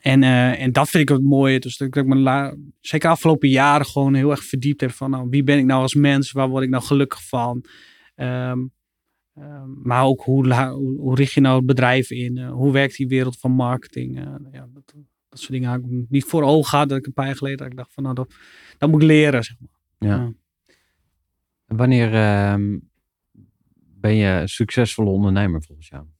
En, 0.00 0.22
en 0.22 0.72
dat 0.72 0.88
vind 0.88 1.02
ik 1.02 1.16
het 1.16 1.24
mooie. 1.24 1.60
Dus 1.60 1.76
dat 1.76 1.96
ik 1.96 2.06
me 2.06 2.56
zeker 2.80 3.10
afgelopen 3.10 3.48
jaren 3.48 3.86
gewoon 3.86 4.14
heel 4.14 4.30
erg 4.30 4.44
verdiept 4.44 4.80
heb 4.80 4.90
van 4.90 5.10
nou, 5.10 5.26
wie 5.30 5.42
ben 5.42 5.58
ik 5.58 5.64
nou 5.64 5.82
als 5.82 5.94
mens? 5.94 6.32
Waar 6.32 6.48
word 6.48 6.64
ik 6.64 6.70
nou 6.70 6.82
gelukkig 6.82 7.28
van? 7.28 7.64
Ehm, 8.14 8.58
maar 9.82 10.04
ook 10.04 10.22
hoe, 10.22 11.14
richt 11.14 11.32
je 11.32 11.40
nou 11.40 11.56
het 11.56 11.66
bedrijf 11.66 12.10
in? 12.10 12.38
Eh, 12.38 12.50
hoe 12.50 12.72
werkt 12.72 12.96
die 12.96 13.08
wereld 13.08 13.38
van 13.38 13.50
marketing? 13.50 14.18
Eh, 14.18 14.34
ja, 14.52 14.68
dat, 14.72 14.94
dat 15.28 15.38
soort 15.38 15.52
dingen 15.52 15.70
had 15.70 15.78
ik 15.78 16.06
niet 16.08 16.24
voor 16.24 16.42
ogen 16.42 16.68
gehad. 16.68 16.88
Dat 16.88 16.98
ik 16.98 17.06
een 17.06 17.12
paar 17.12 17.26
jaar 17.26 17.36
geleden 17.36 17.58
dat 17.58 17.66
ik 17.66 17.76
dacht 17.76 17.92
van 17.92 18.02
nou, 18.02 18.14
dat, 18.14 18.34
dat 18.78 18.90
moet 18.90 19.02
ik 19.02 19.08
leren. 19.08 19.44
Zeg 19.44 19.56
maar. 19.58 20.10
Ja. 20.10 20.32
En 21.66 21.76
Wanneer 21.76 22.14
ehm, 22.14 22.78
ben 24.00 24.14
je 24.14 24.26
een 24.26 24.48
succesvolle 24.48 25.10
ondernemer 25.10 25.62
volgens 25.62 25.88
jou? 25.88 26.04
Ja, 26.04 26.10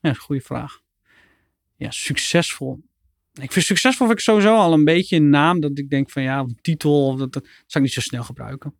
dat 0.00 0.10
is 0.10 0.16
een 0.16 0.24
goede 0.24 0.42
vraag. 0.42 0.80
Ja, 1.76 1.90
succesvol. 1.90 2.82
Ik 3.32 3.52
vind 3.52 3.64
succesvol 3.64 4.06
vind 4.06 4.18
ik 4.18 4.24
sowieso 4.24 4.56
al 4.56 4.72
een 4.72 4.84
beetje 4.84 5.16
een 5.16 5.28
naam 5.28 5.60
dat 5.60 5.78
ik 5.78 5.90
denk 5.90 6.10
van 6.10 6.22
ja, 6.22 6.38
een 6.38 6.58
titel, 6.60 7.06
of 7.06 7.18
dat, 7.18 7.32
dat 7.32 7.44
zou 7.44 7.64
ik 7.66 7.80
niet 7.80 7.92
zo 7.92 8.00
snel 8.00 8.22
gebruiken. 8.22 8.74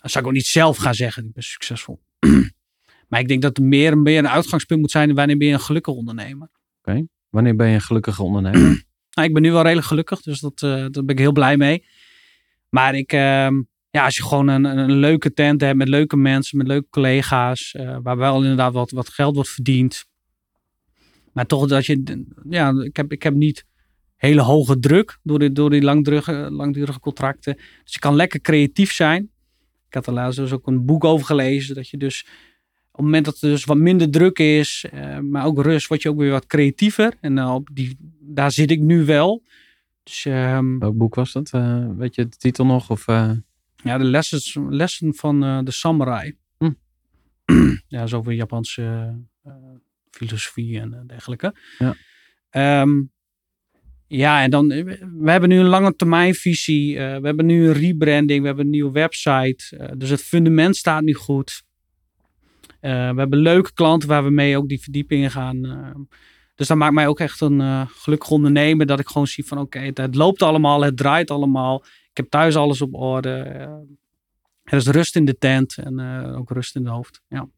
Dat 0.00 0.10
zou 0.10 0.24
ik 0.24 0.30
ook 0.30 0.36
niet 0.36 0.46
zelf 0.46 0.76
gaan 0.76 0.94
zeggen, 0.94 1.24
ik 1.24 1.32
ben 1.32 1.42
succesvol. 1.42 2.00
maar 3.08 3.20
ik 3.20 3.28
denk 3.28 3.42
dat 3.42 3.56
er 3.56 3.64
meer, 3.64 3.98
meer 3.98 4.18
een 4.18 4.28
uitgangspunt 4.28 4.80
moet 4.80 4.90
zijn 4.90 5.14
wanneer 5.14 5.36
ben 5.36 5.46
je 5.46 5.52
een 5.52 5.60
gelukkig 5.60 5.94
ondernemer. 5.94 6.48
Wanneer 7.30 7.56
ben 7.56 7.68
je 7.68 7.74
een 7.74 7.80
gelukkige 7.80 8.22
ondernemer? 8.22 8.86
Nou, 9.10 9.30
ik 9.30 9.36
ben 9.36 9.42
nu 9.44 9.52
wel 9.52 9.62
redelijk 9.62 9.86
gelukkig, 9.86 10.20
dus 10.20 10.40
dat, 10.40 10.62
eh, 10.62 10.70
daar 10.70 11.04
ben 11.04 11.08
ik 11.08 11.18
heel 11.18 11.32
blij 11.32 11.56
mee. 11.56 11.84
Maar 12.68 12.94
ik, 12.94 13.12
ehm, 13.12 13.62
ja, 13.90 14.04
als 14.04 14.16
je 14.16 14.22
gewoon 14.22 14.48
een, 14.48 14.64
een, 14.64 14.92
leuke 14.92 15.32
tent 15.32 15.60
hebt 15.60 15.76
met 15.76 15.88
leuke 15.88 16.16
mensen, 16.16 16.58
met 16.58 16.66
leuke 16.66 16.86
collega's, 16.90 17.74
eh, 17.74 17.96
waar 18.02 18.16
wel 18.16 18.42
inderdaad 18.42 18.72
wat, 18.72 18.90
wat 18.90 19.08
geld 19.08 19.34
wordt 19.34 19.50
verdiend. 19.50 20.04
Maar 21.32 21.46
toch 21.46 21.68
dat 21.68 21.86
je, 21.86 22.24
ja, 22.48 22.82
ik 22.82 22.96
heb, 22.96 23.12
ik 23.12 23.22
heb 23.22 23.34
niet 23.34 23.64
hele 24.16 24.40
hoge 24.40 24.78
druk 24.78 25.18
door 25.22 25.38
die, 25.38 25.52
door 25.52 25.70
die 25.70 25.82
langdurige, 25.82 26.32
langdurige 26.50 27.00
contracten. 27.00 27.54
Dus 27.54 27.92
je 27.92 27.98
kan 27.98 28.16
lekker 28.16 28.40
creatief 28.40 28.92
zijn. 28.92 29.30
Ik 29.88 29.94
had 29.94 30.06
er 30.06 30.12
laatst 30.12 30.38
dus 30.38 30.52
ook 30.52 30.66
een 30.66 30.84
boek 30.84 31.04
over 31.04 31.26
gelezen, 31.26 31.74
dat 31.74 31.88
je 31.88 31.96
dus 31.96 32.26
op 32.98 33.04
het 33.04 33.04
moment 33.04 33.24
dat 33.24 33.40
er 33.40 33.48
dus 33.48 33.64
wat 33.64 33.76
minder 33.76 34.10
druk 34.10 34.38
is, 34.38 34.86
eh, 34.92 35.18
maar 35.18 35.44
ook 35.44 35.62
rust, 35.62 35.88
word 35.88 36.02
je 36.02 36.08
ook 36.08 36.18
weer 36.18 36.30
wat 36.30 36.46
creatiever. 36.46 37.14
En 37.20 37.38
eh, 37.38 37.54
op 37.54 37.68
die, 37.72 37.96
daar 38.20 38.52
zit 38.52 38.70
ik 38.70 38.80
nu 38.80 39.04
wel. 39.04 39.42
Dus 40.02 40.24
ehm, 40.24 40.78
Welk 40.78 40.96
boek 40.96 41.14
was 41.14 41.32
dat? 41.32 41.50
Eh, 41.52 41.86
weet 41.96 42.14
je 42.14 42.28
de 42.28 42.36
titel 42.36 42.66
nog? 42.66 42.90
Of, 42.90 43.08
eh, 43.08 43.30
ja, 43.76 43.98
de 43.98 44.04
lessen, 44.04 44.74
lessen 44.74 45.14
van 45.14 45.64
de 45.64 45.70
samurai. 45.70 46.36
Hm. 46.58 46.72
ja, 47.86 48.06
zo 48.06 48.16
over 48.16 48.32
Japanse 48.32 49.14
filosofie 50.10 50.80
en 50.80 51.04
dergelijke. 51.06 51.54
Ja. 51.78 51.96
Ehm, 52.50 53.02
ja, 54.08 54.42
en 54.42 54.50
dan, 54.50 54.70
eh, 54.70 54.84
we 55.18 55.30
hebben 55.30 55.48
nu 55.48 55.58
een 55.58 55.66
lange 55.66 55.96
termijnvisie. 55.96 56.98
eh, 56.98 57.20
we 57.20 57.26
hebben 57.26 57.46
nu 57.46 57.66
een 57.66 57.72
rebranding, 57.72 58.40
we 58.40 58.46
hebben 58.46 58.64
een 58.64 58.70
nieuwe 58.70 58.92
website. 58.92 59.76
eh, 59.76 59.92
dus 59.96 60.10
het 60.10 60.22
fundament 60.22 60.76
staat 60.76 61.02
nu 61.02 61.14
goed. 61.14 61.66
We 62.80 62.88
hebben 62.88 63.38
leuke 63.38 63.72
klanten 63.72 64.08
waar 64.08 64.24
we 64.24 64.30
mee 64.30 64.56
ook 64.56 64.68
die 64.68 64.82
verdiepingen 64.82 65.30
gaan. 65.30 65.62
dus 66.54 66.66
dat 66.66 66.76
maakt 66.76 66.94
mij 66.94 67.06
ook 67.06 67.20
echt 67.20 67.40
een 67.40 67.88
gelukkig 67.88 68.30
ondernemer. 68.30 68.86
Dat 68.86 69.00
ik 69.00 69.08
gewoon 69.08 69.26
zie 69.26 69.46
van 69.46 69.58
oké, 69.58 69.78
het, 69.94 70.14
loopt 70.14 70.42
allemaal, 70.42 70.84
het 70.84 70.96
draait 70.96 71.30
allemaal. 71.30 71.84
Ik 71.84 72.16
heb 72.16 72.28
thuis 72.28 72.56
alles 72.56 72.82
op 72.82 72.94
orde. 72.94 73.30
er 74.62 74.76
is 74.76 74.86
rust 74.86 75.16
in 75.16 75.24
de 75.24 75.38
tent 75.38 75.78
en 75.78 76.00
ook 76.36 76.50
rust 76.50 76.76
in 76.76 76.82
de 76.82 76.90
hoofd. 76.90 77.22
Ja. 77.28 77.48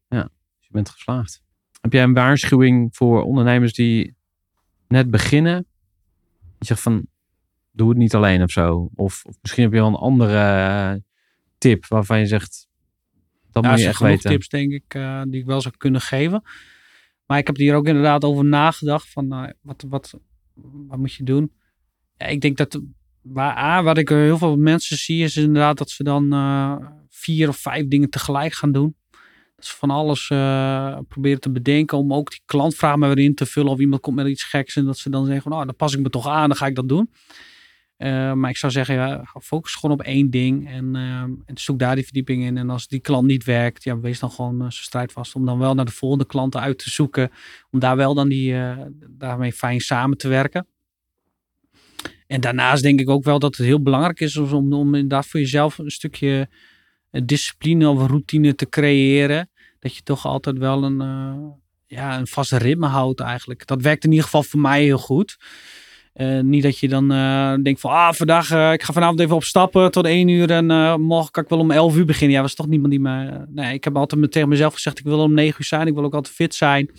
je 0.59 0.69
bent 0.69 0.89
geslaagd. 0.89 1.41
Heb 1.81 1.93
jij 1.93 2.03
een 2.03 2.13
waarschuwing 2.13 2.95
voor 2.95 3.23
ondernemers 3.23 3.73
die 3.73 4.15
net 4.87 5.11
beginnen? 5.11 5.65
Je 6.61 6.67
zegt 6.67 6.81
van, 6.81 7.07
doe 7.71 7.89
het 7.89 7.97
niet 7.97 8.15
alleen 8.15 8.43
of 8.43 8.51
zo. 8.51 8.89
Of, 8.95 9.23
of 9.25 9.35
misschien 9.41 9.63
heb 9.63 9.73
je 9.73 9.79
wel 9.79 9.87
een 9.87 9.95
andere 9.95 10.37
eh, 10.37 10.93
tip 11.57 11.85
waarvan 11.87 12.19
je 12.19 12.25
zegt, 12.25 12.67
dat 13.51 13.63
moet 13.63 13.79
je 13.79 13.87
echt 13.87 13.99
weten. 13.99 14.29
tips, 14.29 14.47
denk 14.47 14.71
ik, 14.71 14.93
eh, 14.93 15.21
die 15.27 15.39
ik 15.39 15.45
wel 15.45 15.61
zou 15.61 15.77
kunnen 15.77 16.01
geven. 16.01 16.43
Maar 17.25 17.37
ik 17.37 17.47
heb 17.47 17.55
hier 17.55 17.75
ook 17.75 17.87
inderdaad 17.87 18.23
over 18.23 18.45
nagedacht 18.45 19.09
van 19.09 19.27
nou, 19.27 19.53
wat, 19.61 19.85
wat, 19.87 20.13
wat 20.87 20.97
moet 20.97 21.13
je 21.13 21.23
doen? 21.23 21.51
Ja, 22.17 22.25
ik 22.25 22.41
denk 22.41 22.57
dat 22.57 22.81
waar, 23.21 23.57
A, 23.57 23.83
wat 23.83 23.97
ik 23.97 24.09
heel 24.09 24.37
veel 24.37 24.57
mensen 24.57 24.97
zie 24.97 25.23
is 25.23 25.37
inderdaad 25.37 25.77
dat 25.77 25.89
ze 25.89 26.03
dan 26.03 26.33
eh, 26.33 26.75
vier 27.09 27.47
of 27.47 27.57
vijf 27.57 27.87
dingen 27.87 28.09
tegelijk 28.09 28.53
gaan 28.53 28.71
doen. 28.71 28.95
Van 29.69 29.89
alles 29.89 30.29
eh, 30.29 30.97
proberen 31.07 31.39
te 31.39 31.51
bedenken 31.51 31.97
om 31.97 32.13
ook 32.13 32.29
die 32.29 32.41
klantvraag 32.45 32.95
maar 32.95 33.15
weer 33.15 33.25
in 33.25 33.35
te 33.35 33.45
vullen. 33.45 33.71
Of 33.71 33.79
iemand 33.79 34.01
komt 34.01 34.15
met 34.15 34.27
iets 34.27 34.43
geks 34.43 34.75
en 34.75 34.85
dat 34.85 34.97
ze 34.97 35.09
dan 35.09 35.25
zeggen 35.25 35.41
van 35.41 35.51
nou, 35.51 35.65
dan 35.65 35.75
pas 35.75 35.93
ik 35.93 35.99
me 35.99 36.09
toch 36.09 36.27
aan, 36.27 36.47
dan 36.47 36.57
ga 36.57 36.65
ik 36.65 36.75
dat 36.75 36.89
doen. 36.89 37.09
Eh, 37.97 38.33
maar 38.33 38.49
ik 38.49 38.57
zou 38.57 38.71
zeggen, 38.71 38.95
ja, 38.95 39.23
focus 39.41 39.75
gewoon 39.75 39.99
op 39.99 40.05
één 40.05 40.29
ding 40.29 40.69
en, 40.69 40.95
eh, 40.95 41.21
en 41.21 41.53
zoek 41.53 41.79
daar 41.79 41.95
die 41.95 42.03
verdieping 42.03 42.43
in. 42.43 42.57
En 42.57 42.69
als 42.69 42.87
die 42.87 42.99
klant 42.99 43.27
niet 43.27 43.43
werkt, 43.43 43.83
ja, 43.83 43.99
wees 43.99 44.19
dan 44.19 44.31
gewoon 44.31 44.55
uh, 44.55 44.69
zo 44.69 44.81
strijdvast 44.81 45.35
om 45.35 45.45
dan 45.45 45.59
wel 45.59 45.73
naar 45.73 45.85
de 45.85 45.91
volgende 45.91 46.25
klanten 46.25 46.61
uit 46.61 46.77
te 46.77 46.89
zoeken. 46.89 47.31
Om 47.71 47.79
daar 47.79 47.95
wel 47.95 48.13
dan 48.13 48.29
die, 48.29 48.55
daarmee 49.09 49.53
fijn 49.53 49.79
samen 49.79 50.17
te 50.17 50.27
werken. 50.27 50.67
En 52.27 52.41
daarnaast 52.41 52.83
denk 52.83 52.99
ik 52.99 53.09
ook 53.09 53.23
wel 53.23 53.39
dat 53.39 53.57
het 53.57 53.65
heel 53.65 53.81
belangrijk 53.81 54.19
is 54.19 54.37
om, 54.37 54.73
om 54.73 54.95
inderdaad 54.95 55.27
voor 55.27 55.39
jezelf 55.39 55.77
een 55.77 55.91
stukje 55.91 56.49
discipline 57.11 57.89
of 57.89 58.07
routine 58.07 58.55
te 58.55 58.69
creëren. 58.69 59.49
Dat 59.81 59.95
je 59.95 60.01
toch 60.03 60.25
altijd 60.25 60.57
wel 60.57 60.83
een, 60.83 61.01
uh, 61.01 61.47
ja, 61.85 62.19
een 62.19 62.27
vast 62.27 62.51
ritme 62.51 62.87
houdt 62.87 63.19
eigenlijk. 63.19 63.67
Dat 63.67 63.81
werkt 63.81 64.03
in 64.03 64.09
ieder 64.09 64.25
geval 64.25 64.43
voor 64.43 64.59
mij 64.59 64.83
heel 64.83 64.97
goed. 64.97 65.37
Uh, 66.15 66.39
niet 66.39 66.63
dat 66.63 66.77
je 66.77 66.87
dan 66.87 67.11
uh, 67.11 67.53
denkt 67.63 67.79
van, 67.79 67.91
ah, 67.91 68.13
vandaag, 68.13 68.51
uh, 68.51 68.71
ik 68.71 68.83
ga 68.83 68.93
vanavond 68.93 69.19
even 69.19 69.35
op 69.35 69.43
stappen 69.43 69.91
tot 69.91 70.05
één 70.05 70.27
uur 70.27 70.51
en 70.51 70.65
morgen 71.01 71.31
kan 71.31 71.43
ik 71.43 71.49
wel 71.49 71.59
om 71.59 71.71
elf 71.71 71.95
uur 71.95 72.05
beginnen. 72.05 72.35
Ja, 72.35 72.41
was 72.41 72.55
toch 72.55 72.67
niemand 72.67 72.91
die 72.91 72.99
me... 72.99 73.45
Nee, 73.49 73.73
ik 73.73 73.83
heb 73.83 73.97
altijd 73.97 74.31
tegen 74.31 74.49
mezelf 74.49 74.73
gezegd, 74.73 74.99
ik 74.99 75.05
wil 75.05 75.19
om 75.19 75.33
negen 75.33 75.55
uur 75.59 75.65
zijn, 75.65 75.87
ik 75.87 75.93
wil 75.93 76.03
ook 76.03 76.13
altijd 76.13 76.35
fit 76.35 76.55
zijn. 76.55 76.91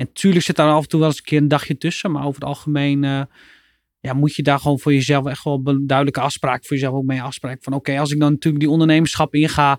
En 0.00 0.12
tuurlijk 0.12 0.44
zit 0.44 0.56
daar 0.56 0.72
af 0.72 0.82
en 0.82 0.88
toe 0.88 1.00
wel 1.00 1.08
eens 1.08 1.18
een 1.18 1.24
keer 1.24 1.38
een 1.38 1.48
dagje 1.48 1.76
tussen, 1.76 2.10
maar 2.10 2.24
over 2.24 2.40
het 2.40 2.48
algemeen 2.48 3.04
eh, 3.04 3.22
ja, 4.00 4.12
moet 4.12 4.34
je 4.34 4.42
daar 4.42 4.58
gewoon 4.58 4.78
voor 4.78 4.92
jezelf 4.92 5.26
echt 5.26 5.44
wel 5.44 5.60
een 5.64 5.86
duidelijke 5.86 6.20
afspraak 6.20 6.64
voor 6.64 6.76
jezelf 6.76 6.94
ook 6.94 7.04
mee 7.04 7.22
afspreken. 7.22 7.62
Van 7.62 7.72
oké, 7.72 7.98
als 7.98 8.10
ik 8.10 8.20
dan 8.20 8.32
natuurlijk 8.32 8.62
die 8.62 8.72
ondernemerschap 8.72 9.34
inga, 9.34 9.78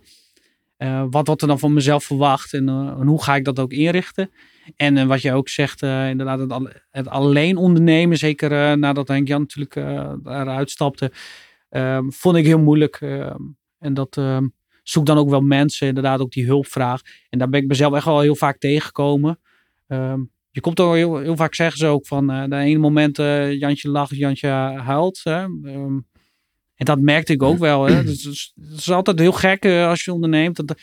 uh, 0.82 1.04
wat 1.10 1.28
wordt 1.28 1.42
er 1.42 1.48
dan 1.48 1.60
van 1.60 1.74
mezelf 1.74 2.04
verwacht 2.04 2.54
en, 2.54 2.70
en, 2.70 3.08
hoe 3.08 3.24
ga 3.24 3.36
ik 3.36 3.46
dat 3.46 3.60
ook 3.60 3.72
inrichten? 3.72 4.32
En 4.76 4.98
uh, 4.98 5.04
wat 5.04 5.22
je 5.22 5.34
ook 5.34 5.50
zegt, 5.50 5.82
inderdaad, 5.82 6.40
het, 6.40 6.52
al, 6.52 6.70
het, 6.92 7.08
alleen 7.08 7.58
ondernemen, 7.58 8.18
zeker 8.18 8.78
nadat 8.78 9.08
Henk 9.08 9.28
Jan 9.28 9.40
natuurlijk 9.40 9.76
eruit 9.76 10.70
stapte, 10.70 11.12
vond 12.10 12.36
ik 12.36 12.46
heel 12.46 12.60
moeilijk. 12.60 13.02
en 13.80 13.94
dat 13.94 14.18
ehm, 14.18 14.48
zoek 14.84 15.06
dan 15.06 15.18
ook 15.18 15.30
wel 15.30 15.42
mensen, 15.42 15.88
inderdaad, 15.88 16.20
ook 16.20 16.32
die 16.32 16.46
hulpvraag. 16.46 17.02
En 17.30 17.40
daar 17.40 17.50
ben 17.50 17.62
ik 17.62 17.68
mezelf 17.68 17.94
echt 17.94 18.06
wel 18.06 18.20
heel 18.20 18.36
vaak 18.36 18.58
tegengekomen. 18.58 19.40
Je 20.52 20.62
komt 20.62 20.80
ook 20.80 20.94
heel, 20.94 21.18
heel, 21.18 21.36
vaak 21.36 21.56
zeggen 21.56 21.78
ze 21.78 21.88
ook 21.88 22.08
van 22.08 22.28
de 22.28 22.56
ene 22.56 22.80
moment 22.80 23.18
Jantje 23.60 23.90
lacht, 23.90 24.16
Jantje 24.16 24.48
huilt. 24.84 25.22
Hè? 25.24 25.46
En 26.82 26.88
dat 26.88 27.00
merkte 27.00 27.34
ik 27.34 27.44
ook 27.44 27.58
wel. 27.58 27.86
Hè. 27.86 28.04
Dus, 28.04 28.22
dus- 28.22 28.54
het 28.70 28.80
is 28.80 28.92
altijd 28.92 29.20
heel 29.20 29.32
gek 29.32 29.66
eh, 29.66 29.88
als 29.88 30.04
je 30.04 30.14
onderneemt. 30.14 30.56
Dat, 30.56 30.80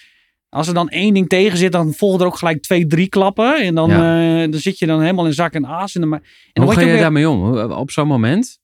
als 0.49 0.69
er 0.69 0.75
dan 0.75 0.89
één 0.89 1.15
ding 1.15 1.29
tegen 1.29 1.59
zit, 1.59 1.73
dan 1.73 1.93
volgen 1.93 2.21
er 2.21 2.27
ook 2.27 2.37
gelijk 2.37 2.63
twee, 2.63 2.87
drie 2.87 3.09
klappen. 3.09 3.61
En 3.63 3.75
dan, 3.75 3.91
eh, 3.91 4.51
dan 4.51 4.61
zit 4.61 4.79
je 4.79 4.87
dan 4.87 5.01
helemaal 5.01 5.27
in 5.27 5.33
zak 5.33 5.53
en 5.53 5.65
as. 5.65 5.95
En 5.95 6.01
dan, 6.01 6.13
en 6.13 6.23
dan 6.53 6.65
Hoe 6.65 6.75
ga 6.75 6.81
je 6.81 6.87
je 6.87 6.99
daarmee 6.99 7.29
om? 7.29 7.57
Op 7.71 7.91
zo'n 7.91 8.07
moment? 8.07 8.59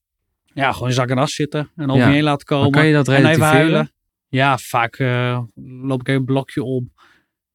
Ja, 0.52 0.72
gewoon 0.72 0.88
in 0.88 0.94
zak 0.94 1.08
en 1.08 1.18
as 1.18 1.34
zitten. 1.34 1.70
En 1.76 1.90
over 1.90 2.02
Ja. 2.02 2.08
je 2.08 2.14
heen 2.14 2.22
laten 2.22 2.46
komen. 2.46 2.70
Maar 2.70 2.80
kan 2.80 2.86
je 2.86 2.94
dat 2.94 3.08
relativeren? 3.08 3.92
Ja, 4.28 4.58
vaak 4.58 4.96
eh, 4.96 5.40
loop 5.82 6.00
ik 6.00 6.08
even 6.08 6.20
een 6.20 6.26
blokje 6.26 6.62
om. 6.62 6.92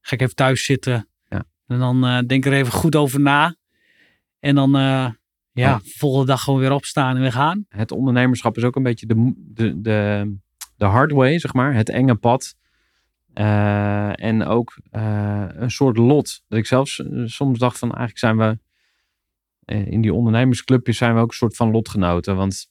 Ga 0.00 0.14
ik 0.14 0.20
even 0.20 0.34
thuis 0.34 0.64
zitten. 0.64 1.08
Ja. 1.28 1.44
En 1.66 1.78
dan 1.78 2.00
denk 2.26 2.44
ik 2.44 2.52
er 2.52 2.58
even 2.58 2.72
goed 2.72 2.96
over 2.96 3.20
na. 3.20 3.56
En 4.40 4.54
dan, 4.54 4.70
ja, 5.52 5.80
volgende 5.84 6.26
dag 6.26 6.42
gewoon 6.42 6.60
weer 6.60 6.72
opstaan 6.72 7.14
en 7.14 7.22
weer 7.22 7.32
gaan. 7.32 7.64
Het 7.68 7.92
ondernemerschap 7.92 8.56
is 8.56 8.64
ook 8.64 8.76
een 8.76 8.82
beetje 8.82 9.06
de, 9.06 9.32
de, 9.36 9.80
de, 9.80 10.32
de 10.76 10.84
hard 10.84 11.12
way, 11.12 11.38
zeg 11.38 11.52
maar. 11.52 11.74
Het 11.74 11.88
enge 11.88 12.14
pad. 12.14 12.54
Eh, 13.32 14.24
en 14.24 14.44
ook 14.44 14.76
eh, 14.90 15.46
een 15.48 15.70
soort 15.70 15.96
lot. 15.96 16.42
Dat 16.48 16.58
ik 16.58 16.66
zelfs 16.66 17.00
eh, 17.00 17.22
soms 17.24 17.58
dacht 17.58 17.78
van 17.78 17.88
eigenlijk 17.88 18.18
zijn 18.18 18.36
we 18.36 18.58
in 19.90 20.00
die 20.00 20.14
ondernemersclubjes 20.14 20.96
zijn 20.96 21.14
we 21.14 21.20
ook 21.20 21.28
een 21.28 21.36
soort 21.36 21.56
van 21.56 21.70
lotgenoten. 21.70 22.36
Want 22.36 22.68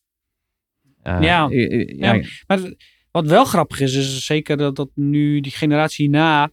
Ja. 1.04 1.20
ja, 1.22 1.48
Ja. 1.50 2.22
Maar 2.48 2.74
wat 3.12 3.26
wel 3.26 3.46
grappig 3.46 3.80
is, 3.80 3.96
is 3.96 4.26
zeker 4.26 4.58
dat, 4.58 4.76
dat 4.76 4.90
nu 4.94 5.40
die 5.40 5.52
generatie 5.52 6.10
hierna, 6.10 6.52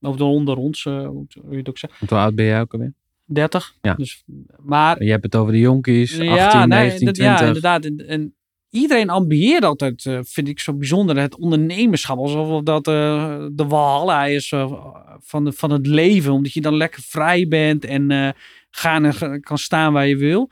of 0.00 0.16
de 0.16 0.24
onder 0.24 0.56
ons, 0.56 0.84
hoe 0.84 1.26
je 1.50 1.56
het 1.56 1.68
ook 1.68 1.78
zegt, 1.78 1.98
hoe 1.98 2.18
oud 2.18 2.34
ben 2.34 2.44
jij 2.44 2.60
ook 2.60 2.72
alweer? 2.72 2.94
30. 3.28 3.74
Ja. 3.80 3.94
Dus, 3.94 4.24
maar 4.62 5.04
Je 5.04 5.10
hebt 5.10 5.24
het 5.24 5.36
over 5.36 5.52
de 5.52 5.58
jonkies, 5.58 6.12
18, 6.12 6.34
ja, 6.34 6.66
nee, 6.66 6.78
19, 6.78 7.06
dat- 7.06 7.14
20. 7.14 7.40
ja, 7.40 7.46
inderdaad. 7.46 7.84
En, 7.84 8.08
en 8.08 8.34
iedereen 8.70 9.10
ambieert 9.10 9.64
altijd, 9.64 10.06
eh, 10.06 10.18
vind 10.22 10.48
ik 10.48 10.60
zo 10.60 10.74
bijzonder, 10.74 11.18
het 11.18 11.38
ondernemerschap. 11.38 12.18
Alsof 12.18 12.62
dat 12.62 12.86
eh, 12.86 13.46
de 13.52 13.66
walhalla 13.66 14.24
is 14.24 14.52
eh, 14.52 14.72
van, 15.20 15.44
de, 15.44 15.52
van 15.52 15.70
het 15.70 15.86
leven. 15.86 16.32
Omdat 16.32 16.52
je 16.52 16.60
dan 16.60 16.76
lekker 16.76 17.02
vrij 17.02 17.48
bent 17.48 17.84
en 17.84 18.34
gaan 18.70 19.04
en 19.04 19.40
kan 19.40 19.58
staan 19.58 19.92
waar 19.92 20.06
je 20.06 20.16
wil. 20.16 20.50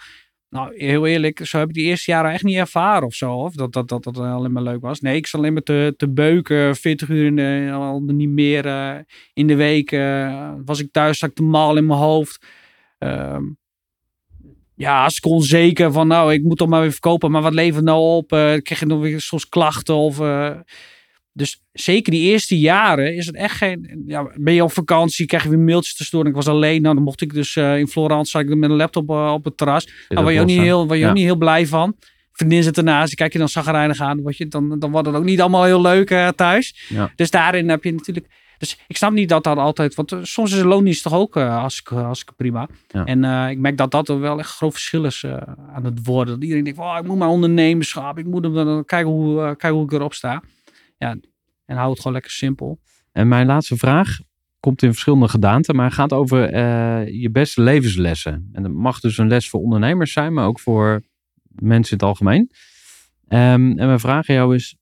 Nou, 0.51 0.77
heel 0.77 1.07
eerlijk, 1.07 1.47
zo 1.47 1.59
heb 1.59 1.68
ik 1.68 1.74
die 1.74 1.85
eerste 1.85 2.11
jaren 2.11 2.33
echt 2.33 2.43
niet 2.45 2.57
ervaren 2.57 3.07
of 3.07 3.14
zo. 3.14 3.33
Of 3.33 3.55
dat 3.55 3.72
dat, 3.72 3.89
dat, 3.89 4.05
dat 4.05 4.18
alleen 4.18 4.53
maar 4.53 4.62
leuk 4.62 4.81
was. 4.81 5.01
Nee, 5.01 5.16
ik 5.16 5.27
zat 5.27 5.41
alleen 5.41 5.53
maar 5.53 5.62
te, 5.62 5.95
te 5.97 6.09
beuken. 6.09 6.77
40 6.77 7.09
uur 7.09 7.27
in 7.27 7.37
de, 7.37 7.68
al 7.72 8.01
niet 8.01 8.29
meer 8.29 8.64
in 9.33 9.47
de 9.47 9.55
week. 9.55 9.91
was 10.64 10.81
ik 10.81 10.93
thuis, 10.93 11.18
zat 11.18 11.29
ik 11.31 11.35
te 11.37 11.43
mal 11.43 11.77
in 11.77 11.87
mijn 11.87 11.99
hoofd. 11.99 12.47
Ehm, 12.99 13.43
ja, 14.75 14.99
hartstikke 14.99 15.29
onzeker 15.37 15.93
van 15.93 16.07
nou, 16.07 16.33
ik 16.33 16.43
moet 16.43 16.57
toch 16.59 16.69
maar 16.69 16.81
weer 16.81 16.91
verkopen. 16.93 17.31
Maar 17.31 17.43
wat 17.43 17.55
levert 17.55 17.85
nou 17.85 18.17
op? 18.17 18.33
Eh 18.33 18.39
krijg 18.39 18.81
je 18.81 18.87
nog 18.87 19.01
weer 19.01 19.21
soms 19.21 19.49
klachten 19.49 19.95
of... 19.95 20.21
eh, 20.21 20.51
dus 21.33 21.63
zeker 21.73 22.13
die 22.13 22.31
eerste 22.31 22.59
jaren 22.59 23.15
is 23.17 23.27
het 23.27 23.35
echt 23.37 23.57
geen... 23.57 24.03
Ja, 24.07 24.33
ben 24.35 24.55
je 24.55 24.63
op 24.65 24.73
vakantie, 24.73 25.27
krijg 25.27 25.43
je 25.43 25.49
weer 25.49 25.59
mailtjes 25.59 25.95
tussendoor. 25.97 26.25
En 26.25 26.31
ik 26.31 26.37
was 26.37 26.49
alleen. 26.49 26.83
Nou, 26.83 26.95
dan 26.95 27.05
mocht 27.05 27.21
ik 27.21 27.35
dus 27.35 27.57
eh, 27.57 27.79
in 27.79 27.87
Florence, 27.89 28.31
zat 28.31 28.43
ik 28.43 28.57
met 28.57 28.71
een 28.71 28.77
laptop 28.77 29.11
op 29.11 29.45
het 29.45 29.57
terras. 29.57 29.89
Nou, 30.09 30.25
waar 30.25 30.33
je 30.33 30.41
ook 30.41 30.47
niet 30.47 30.61
heel, 30.61 30.93
je 30.95 30.99
Ja. 31.01 31.09
ook 31.09 31.15
niet 31.15 31.25
heel 31.25 31.37
blij 31.37 31.67
van. 31.67 31.97
Vriendin 32.33 32.63
zit 32.63 32.77
ernaast, 32.77 33.15
kijk 33.15 33.33
je 33.33 33.39
dan 33.39 33.49
zagrijnig 33.49 34.01
aan. 34.01 34.21
Word 34.23 34.37
je, 34.37 34.47
dan, 34.49 34.79
dan 34.79 34.91
wordt 34.91 35.07
het 35.07 35.17
ook 35.17 35.25
niet 35.25 35.41
allemaal 35.41 35.65
heel 35.65 35.81
leuk 35.81 36.33
thuis. 36.37 36.87
Ja. 36.89 37.13
Dus 37.17 37.31
daarin 37.31 37.69
heb 37.69 37.85
je 37.85 37.93
natuurlijk... 37.93 38.27
Dus 38.59 38.79
ik 38.87 38.97
snap 38.97 39.13
niet 39.13 39.29
dat 39.29 39.45
dat 39.45 39.57
altijd... 39.57 39.95
Want 39.95 40.13
eh, 40.13 40.19
soms 40.23 40.53
is 40.53 40.59
de 40.59 40.67
loondienst 40.67 41.03
toch 41.03 41.13
ook 41.13 41.37
uh, 41.37 41.59
hartstikke, 41.59 41.95
hartstikke 41.95 42.35
prima. 42.35 42.69
Ja. 42.89 43.05
En 43.05 43.25
eh, 43.25 43.51
ik 43.51 43.59
merk 43.59 43.77
dat 43.77 43.91
dat 43.91 44.09
er 44.09 44.21
wel 44.21 44.39
echt 44.39 44.51
groot 44.51 44.73
verschil 44.73 45.05
is 45.05 45.23
eh, 45.23 45.37
aan 45.75 45.85
het 45.85 46.07
worden. 46.07 46.35
Dat 46.35 46.43
iedereen 46.43 46.65
denkt, 46.65 46.79
oh, 46.79 46.97
ik 47.01 47.07
moet 47.07 47.19
mijn 47.19 47.31
ondernemerschap. 47.31 48.19
Ik 48.19 48.27
moet 48.27 48.45
hem 48.45 48.55
dan 48.55 48.85
kijken 48.85 49.11
hoe, 49.11 49.41
eh, 49.41 49.47
kijken 49.47 49.71
hoe 49.73 49.85
ik 49.85 49.93
erop 49.93 50.15
sta. 50.15 50.43
Ja, 50.99 51.17
en 51.65 51.77
hou 51.77 51.91
het 51.91 51.99
gewoon 51.99 52.13
lekker 52.13 52.31
simpel. 52.33 52.81
En 53.13 53.29
mijn 53.29 53.47
laatste 53.47 53.77
vraag 53.77 54.19
komt 54.61 54.83
in 54.83 54.91
verschillende 54.91 55.29
gedaanten, 55.29 55.77
maar 55.77 55.91
gaat 55.91 56.13
over 56.13 56.51
eh, 56.51 57.21
je 57.21 57.31
beste 57.31 57.63
levenslessen. 57.63 58.49
En 58.53 58.63
dat 58.63 58.73
mag 58.73 59.01
dus 59.01 59.19
een 59.19 59.29
les 59.29 59.49
voor 59.49 59.61
ondernemers 59.61 60.13
zijn, 60.13 60.33
maar 60.33 60.47
ook 60.47 60.61
voor 60.61 61.03
mensen 61.49 61.93
in 61.93 61.99
het 61.99 62.03
algemeen. 62.09 62.51
Ehm, 63.29 63.79
en 63.79 63.87
mijn 63.87 64.01
vraag 64.01 64.29
aan 64.29 64.35
jou 64.35 64.55
is, 64.55 64.77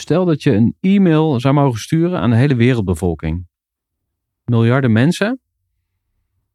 stel 0.00 0.24
dat 0.24 0.42
je 0.42 0.52
een 0.52 0.76
e-mail 0.80 1.40
zou 1.40 1.54
mogen 1.54 1.80
sturen 1.80 2.20
aan 2.20 2.30
de 2.30 2.36
hele 2.36 2.54
wereldbevolking. 2.54 3.46
Miljarden 4.44 4.92
mensen, 4.92 5.40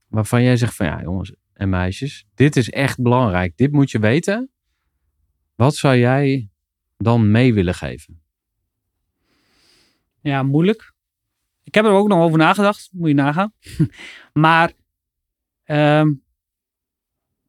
waarvan 0.08 0.44
jij 0.44 0.58
zegt 0.58 0.76
van 0.76 0.86
ja 0.86 1.02
jongens 1.02 1.34
en 1.54 1.70
meisjes, 1.70 2.26
dit 2.34 2.56
is 2.56 2.70
echt 2.70 3.02
belangrijk, 3.02 3.58
dit 3.58 3.72
moet 3.72 3.92
je 3.92 4.00
weten. 4.00 4.50
Wat 5.56 5.76
zou 5.76 5.98
jij 5.98 6.50
dan 6.98 7.32
mee 7.32 7.54
willen 7.54 7.74
geven? 7.74 8.22
Ja, 10.22 10.44
moeilijk. 10.44 10.94
Ik 11.64 11.74
heb 11.74 11.86
er 11.86 11.92
ook 11.92 12.08
nog 12.08 12.20
over 12.20 12.38
nagedacht. 12.38 12.90
Moet 12.92 13.08
je 13.08 13.14
nagaan. 13.14 13.54
maar 14.34 14.74
ehm, 15.64 16.14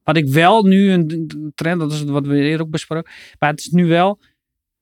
wat 0.02 0.16
ik 0.16 0.28
wel 0.28 0.62
nu 0.62 0.90
een 0.90 1.52
trend, 1.54 1.80
dat 1.80 1.92
is 1.92 2.04
wat 2.04 2.26
we 2.26 2.36
eerder 2.36 2.66
ook 2.66 2.70
besproken. 2.72 3.12
Maar 3.38 3.50
het 3.50 3.58
is 3.58 3.70
nu 3.70 3.86
wel. 3.86 4.20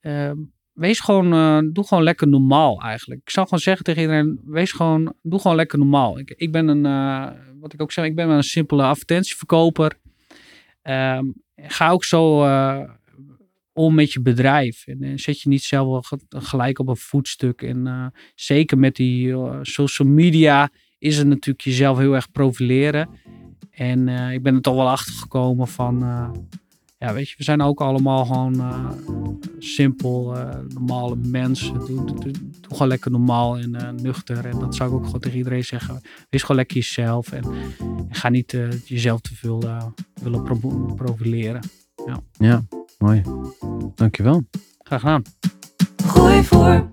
ehm, 0.00 0.36
wees 0.74 1.00
gewoon, 1.00 1.32
eh, 1.32 1.58
doe 1.72 1.86
gewoon 1.86 2.02
lekker 2.04 2.28
normaal 2.28 2.80
eigenlijk. 2.80 3.20
Ik 3.20 3.30
zou 3.30 3.46
gewoon 3.46 3.62
zeggen 3.62 3.84
tegen 3.84 4.00
iedereen, 4.02 4.40
wees 4.44 4.72
gewoon, 4.72 5.14
doe 5.22 5.40
gewoon 5.40 5.56
lekker 5.56 5.78
normaal. 5.78 6.18
Ik, 6.18 6.30
ik 6.36 6.52
ben 6.52 6.68
een, 6.68 6.86
eh, 6.86 7.30
wat 7.60 7.72
ik 7.72 7.82
ook 7.82 7.92
zeg, 7.92 8.04
ik 8.04 8.14
ben 8.14 8.26
maar 8.26 8.36
een 8.36 8.42
simpele 8.42 8.82
advertentieverkoper. 8.82 9.98
Ehm, 10.82 11.24
ga 11.56 11.90
ook 11.90 12.04
zo 12.04 12.44
eh, 12.44 12.90
om 13.72 13.94
met 13.94 14.12
je 14.12 14.20
bedrijf. 14.20 14.86
En 14.86 15.18
zet 15.18 15.40
je 15.40 15.48
niet 15.48 15.62
zelf 15.62 15.88
wel 15.88 16.02
ge- 16.02 16.20
gelijk 16.46 16.78
op 16.78 16.88
een 16.88 16.96
voetstuk. 16.96 17.62
En 17.62 18.12
zeker 18.34 18.78
met 18.78 18.96
die 18.96 19.34
social 19.62 20.08
media 20.08 20.70
is 20.98 21.16
het 21.18 21.26
natuurlijk 21.26 21.64
jezelf 21.64 21.98
heel 21.98 22.14
erg 22.14 22.30
profileren. 22.30 23.08
En 23.70 24.08
ik 24.08 24.42
ben 24.42 24.54
er 24.54 24.60
toch 24.60 24.74
wel 24.74 24.88
achter 24.88 25.14
gekomen 25.14 25.68
van, 25.68 25.98
ja 27.04 27.12
weet 27.14 27.28
je, 27.28 27.34
we 27.38 27.44
zijn 27.44 27.60
ook 27.62 27.80
allemaal 27.80 28.24
gewoon 28.24 28.60
eh, 28.60 28.88
simpel, 29.58 30.36
eh, 30.36 30.48
normale 30.68 31.16
mensen. 31.16 31.74
Doe, 31.74 31.86
doe, 31.86 32.04
doe- 32.04 32.32
doe 32.32 32.32
gewoon 32.68 32.88
lekker 32.88 33.10
normaal 33.10 33.58
en 33.58 33.74
eh, 33.74 33.90
nuchter. 33.90 34.46
En 34.46 34.58
dat 34.58 34.74
zou 34.74 34.90
ik 34.90 34.96
ook 34.96 35.04
gewoon 35.04 35.20
tegen 35.20 35.38
iedereen 35.38 35.64
zeggen. 35.64 36.00
Wees 36.30 36.40
gewoon 36.40 36.56
lekker 36.56 36.76
jezelf 36.76 37.32
en, 37.32 37.44
en 37.78 38.06
ga 38.14 38.28
niet 38.28 38.54
eh, 38.54 38.70
jezelf 38.84 39.20
te 39.20 39.34
veel 39.34 39.62
eh, 39.62 39.84
willen 40.22 40.42
pro- 40.42 40.92
profileren. 40.96 41.60
Ja, 42.38 42.62
mooi. 42.98 43.22
Dankjewel. 43.94 44.42
Graag 44.78 45.00
gedaan. 45.00 45.22
Gooi 46.06 46.44
voor. 46.44 46.92